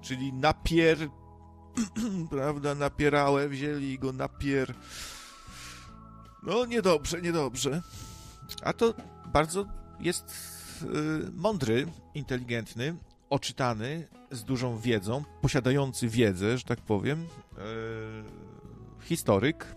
[0.00, 0.98] Czyli napier...
[2.30, 4.74] prawda, napierałem, wzięli go napier...
[6.42, 7.82] No, niedobrze, niedobrze.
[8.62, 8.94] A to
[9.32, 9.66] bardzo
[10.00, 10.34] jest
[10.82, 12.96] y, mądry, inteligentny,
[13.32, 19.74] oczytany, z dużą wiedzą, posiadający wiedzę, że tak powiem, y, historyk.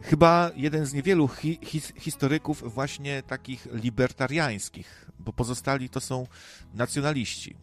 [0.00, 6.26] Chyba jeden z niewielu hi his historyków właśnie takich libertariańskich, bo pozostali to są
[6.74, 7.56] nacjonaliści.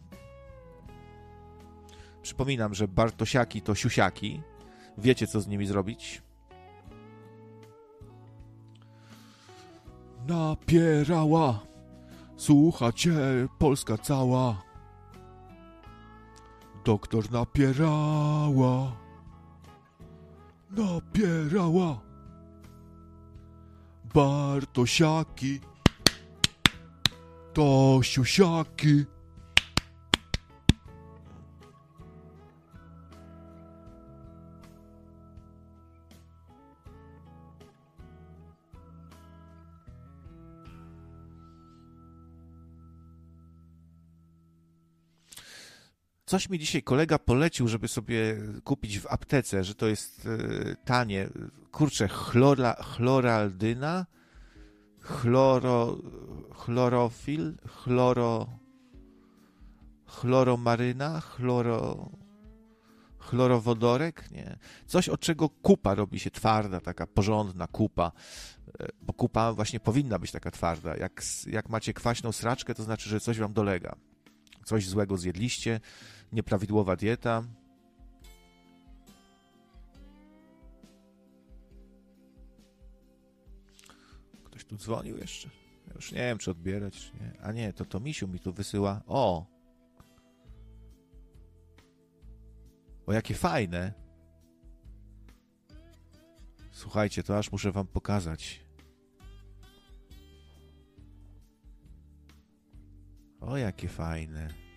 [2.22, 4.42] Przypominam, że Bartosiaki to siusiaki.
[4.98, 6.22] Wiecie, co z nimi zrobić?
[10.26, 11.67] Napierała,
[12.38, 13.12] słuchacie,
[13.58, 14.62] Polska cała.
[16.84, 18.92] Doktor napierała,
[20.70, 22.00] napierała.
[24.14, 25.60] Bartosiaki,
[27.54, 27.98] to
[46.28, 51.28] Coś mi dzisiaj kolega polecił, żeby sobie kupić w aptece, że to jest e, tanie.
[51.72, 54.06] Kurczę, chlora, chloraldyna,
[55.00, 55.98] chloro,
[56.54, 58.46] chlorofil, chloro,
[60.06, 62.10] chloromaryna, chloro,
[63.18, 64.58] chlorowodorek, nie.
[64.86, 68.12] Coś, od czego kupa robi się twarda, taka porządna kupa,
[68.80, 70.96] e, bo kupa właśnie powinna być taka twarda.
[70.96, 73.96] Jak, jak macie kwaśną sraczkę, to znaczy, że coś wam dolega.
[74.64, 75.80] Coś złego zjedliście,
[76.32, 77.44] nieprawidłowa dieta.
[84.44, 85.50] Ktoś tu dzwonił jeszcze?
[85.94, 87.42] Już nie wiem, czy odbierać, czy nie.
[87.42, 89.02] A nie, to to Misiu mi tu wysyła.
[89.06, 89.46] O!
[93.06, 93.92] O, jakie fajne!
[96.72, 98.60] Słuchajcie, to aż muszę wam pokazać.
[103.40, 104.67] O, jakie fajne.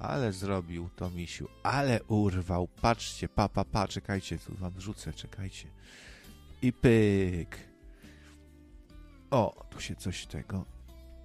[0.00, 2.68] Ale zrobił to misiu, ale urwał.
[2.68, 5.68] Patrzcie, pa, pa, pa, czekajcie, tu wam rzucę, czekajcie.
[6.62, 7.58] I pyk.
[9.30, 10.64] O, tu się coś tego.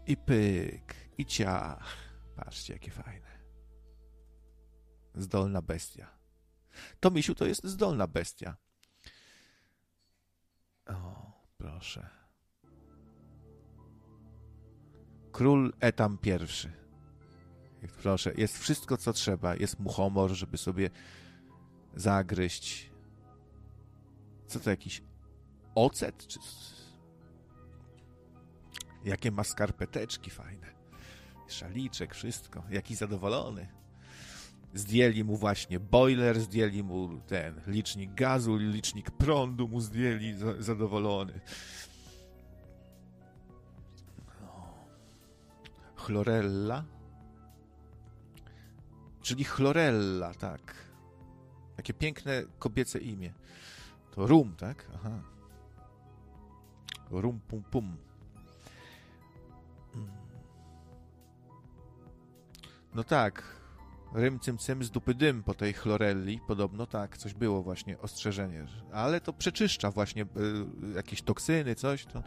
[0.08, 0.96] I pyk.
[1.18, 1.98] I ciach.
[2.36, 3.40] Patrzcie, jakie fajne.
[5.16, 6.08] Zdolna bestia.
[7.00, 8.56] To misiu to jest zdolna bestia.
[10.86, 12.10] O, proszę.
[15.32, 16.85] Król Etam pierwszy.
[17.92, 19.56] Proszę, jest wszystko, co trzeba.
[19.56, 20.90] Jest mu humor, żeby sobie
[21.96, 22.92] zagryźć.
[24.48, 25.04] Co to jakiś
[25.76, 26.28] ocet?
[26.28, 26.40] Czy...
[29.06, 30.68] Jakie ma skarpeteczki fajne.
[31.48, 32.64] Szaliczek, wszystko.
[32.70, 33.68] Jaki zadowolony.
[34.74, 41.40] Zdjęli mu właśnie boiler, zdjęli mu ten licznik gazu, licznik prądu mu zdjęli, zadowolony.
[45.96, 46.95] Chlorella.
[49.26, 50.76] Czyli Chlorella, tak.
[51.78, 53.34] Jakie piękne kobiece imię.
[54.12, 54.86] To Rum, tak?
[54.96, 55.22] Aha.
[57.12, 57.98] Rum pum pum.
[62.96, 63.44] No tak.
[64.14, 66.40] Rym cym cym z dupy dym po tej chlorelli.
[66.48, 68.66] Podobno tak, coś było właśnie, ostrzeżenie.
[68.92, 70.26] Ale to przeczyszcza właśnie y,
[70.96, 72.06] jakieś toksyny, coś.
[72.06, 72.24] To...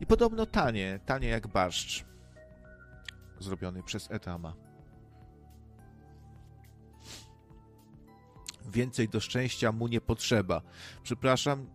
[0.00, 2.04] I podobno tanie, tanie jak barszcz.
[3.40, 4.69] Zrobiony przez Etama.
[8.70, 10.62] więcej do szczęścia mu nie potrzeba.
[11.02, 11.66] Przepraszam,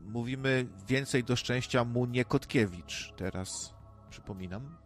[0.00, 3.12] mówimy więcej do szczęścia mu nie Kotkiewicz.
[3.16, 3.74] Teraz
[4.10, 4.76] przypominam.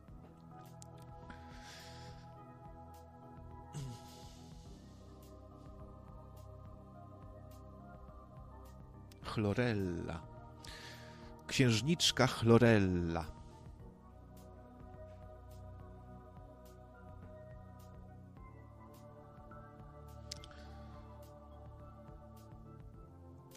[9.25, 10.21] Chlorella.
[11.47, 13.38] Księżniczka Chlorella.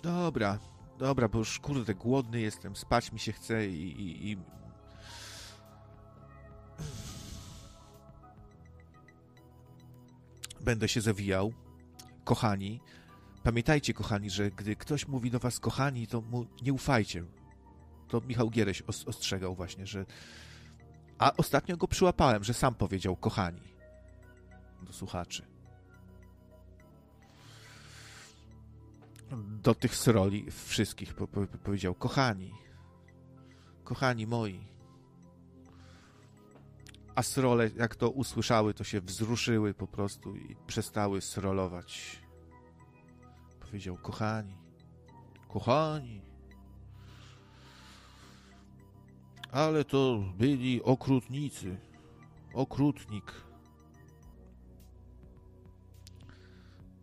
[0.02, 0.60] Dobra,
[0.98, 4.38] dobra, bo już kurde głodny jestem, spać mi się chce i, i, i...
[10.62, 11.54] Będę się zawijał.
[12.24, 12.80] Kochani,
[13.44, 17.24] pamiętajcie, kochani, że gdy ktoś mówi do was kochani, to mu nie ufajcie.
[18.08, 20.06] To Michał Giereś os- ostrzegał właśnie, że...
[21.18, 23.62] A ostatnio go przyłapałem, że sam powiedział kochani
[24.82, 25.51] do słuchaczy.
[29.38, 32.54] Do tych sroli wszystkich po, po, powiedział: Kochani,
[33.84, 34.68] kochani moi.
[37.16, 42.22] A srole, jak to usłyszały, to się wzruszyły po prostu i przestały srolować.
[43.60, 44.58] Powiedział: Kochani,
[45.48, 46.22] kochani.
[49.52, 51.78] Ale to byli okrutnicy.
[52.54, 53.51] Okrutnik.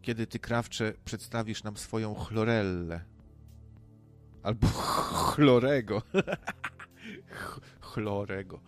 [0.09, 3.05] Kiedy ty, Krawcze, przedstawisz nam swoją chlorellę.
[4.43, 6.03] Albo chlorego.
[7.31, 8.61] Ch- Chlorego.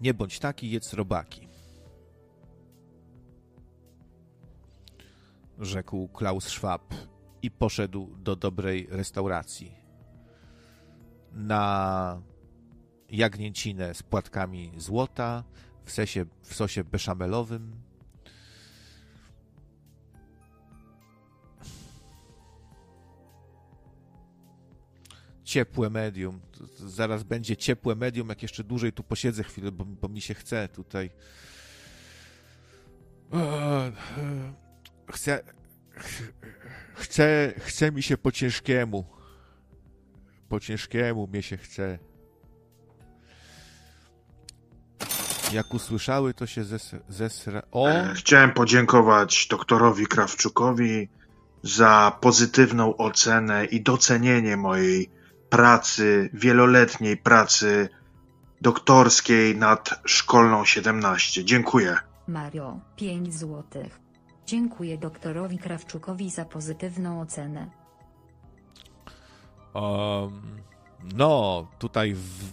[0.00, 1.48] Nie bądź taki, jedz robaki.
[5.58, 6.94] Rzekł Klaus Schwab
[7.42, 9.74] i poszedł do dobrej restauracji.
[11.32, 12.22] Na
[13.10, 15.44] jagnięcinę z płatkami złota
[15.84, 17.72] w, sesie, w sosie beszamelowym.
[25.44, 26.40] Ciepłe medium.
[26.76, 30.68] Zaraz będzie ciepłe medium, jak jeszcze dłużej tu posiedzę chwilę, bo, bo mi się chce
[30.68, 31.10] tutaj.
[33.32, 33.92] Eee,
[35.12, 35.42] Chcę.
[36.94, 39.04] Chce, chce mi się po ciężkiemu.
[40.48, 41.98] Po ciężkiemu mnie się chce.
[45.52, 47.62] Jak usłyszały, to się zes, zesra...
[47.72, 47.88] O!
[47.88, 51.08] E, Chciałem podziękować doktorowi Krawczukowi
[51.62, 55.10] za pozytywną ocenę i docenienie mojej
[55.50, 57.88] pracy, wieloletniej pracy
[58.60, 61.44] doktorskiej nad szkolną 17.
[61.44, 61.96] Dziękuję.
[62.28, 64.00] Mario, 5 złotych.
[64.46, 67.70] Dziękuję doktorowi Krawczukowi za pozytywną ocenę.
[69.74, 70.42] Um,
[71.14, 72.52] no, tutaj w,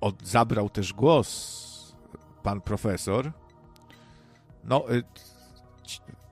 [0.00, 1.67] od, zabrał też głos
[2.42, 3.32] pan profesor.
[4.64, 5.02] No, y,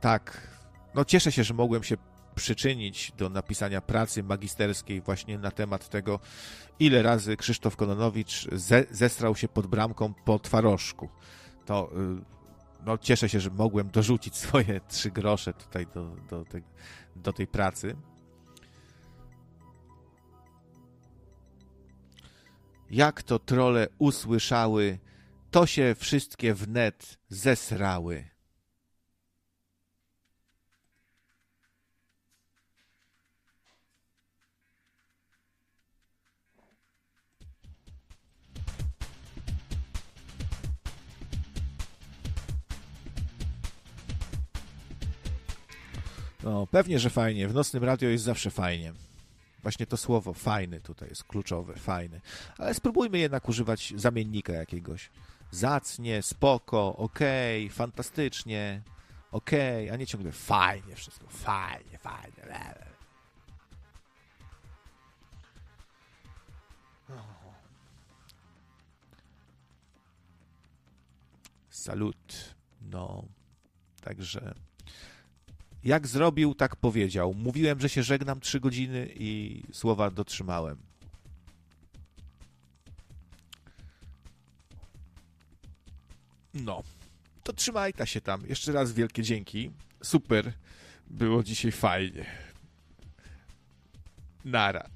[0.00, 0.48] tak.
[0.94, 1.96] No, cieszę się, że mogłem się
[2.34, 6.20] przyczynić do napisania pracy magisterskiej właśnie na temat tego,
[6.78, 11.08] ile razy Krzysztof Kononowicz ze, zestrał się pod bramką po twarożku.
[11.66, 12.36] To y,
[12.86, 16.60] no, cieszę się, że mogłem dorzucić swoje trzy grosze tutaj do, do, te,
[17.16, 17.96] do tej pracy.
[22.90, 24.98] Jak to trole usłyszały,
[25.50, 28.24] to się wszystkie wnet zesrały.
[46.46, 47.48] No, pewnie, że fajnie.
[47.48, 48.92] W nocnym radio jest zawsze fajnie.
[49.62, 52.20] Właśnie to słowo fajny tutaj jest kluczowe, fajny.
[52.58, 55.10] Ale spróbujmy jednak używać zamiennika jakiegoś.
[55.50, 58.82] Zacnie, spoko, okej, fantastycznie,
[59.32, 62.36] okej, a nie ciągle fajnie wszystko, fajnie, fajnie.
[71.86, 72.54] Salut.
[72.80, 73.24] No,
[74.00, 74.54] także
[75.84, 77.34] jak zrobił, tak powiedział.
[77.34, 80.85] Mówiłem, że się żegnam trzy godziny i słowa dotrzymałem.
[86.64, 86.82] No,
[87.42, 88.46] to trzymaj ta się tam.
[88.46, 89.70] Jeszcze raz wielkie dzięki.
[90.02, 90.52] Super.
[91.06, 92.26] Było dzisiaj fajnie.
[94.44, 94.90] Nara.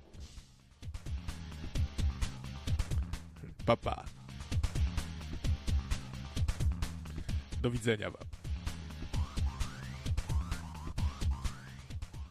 [3.66, 3.94] Papa.
[3.94, 4.04] Pa.
[7.62, 8.24] Do widzenia wam.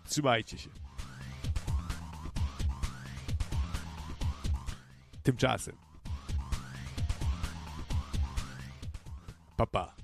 [0.07, 0.69] Trzymajcie się.
[5.23, 5.88] Tymczasem.
[9.59, 9.91] Papa.
[9.91, 9.98] Pa.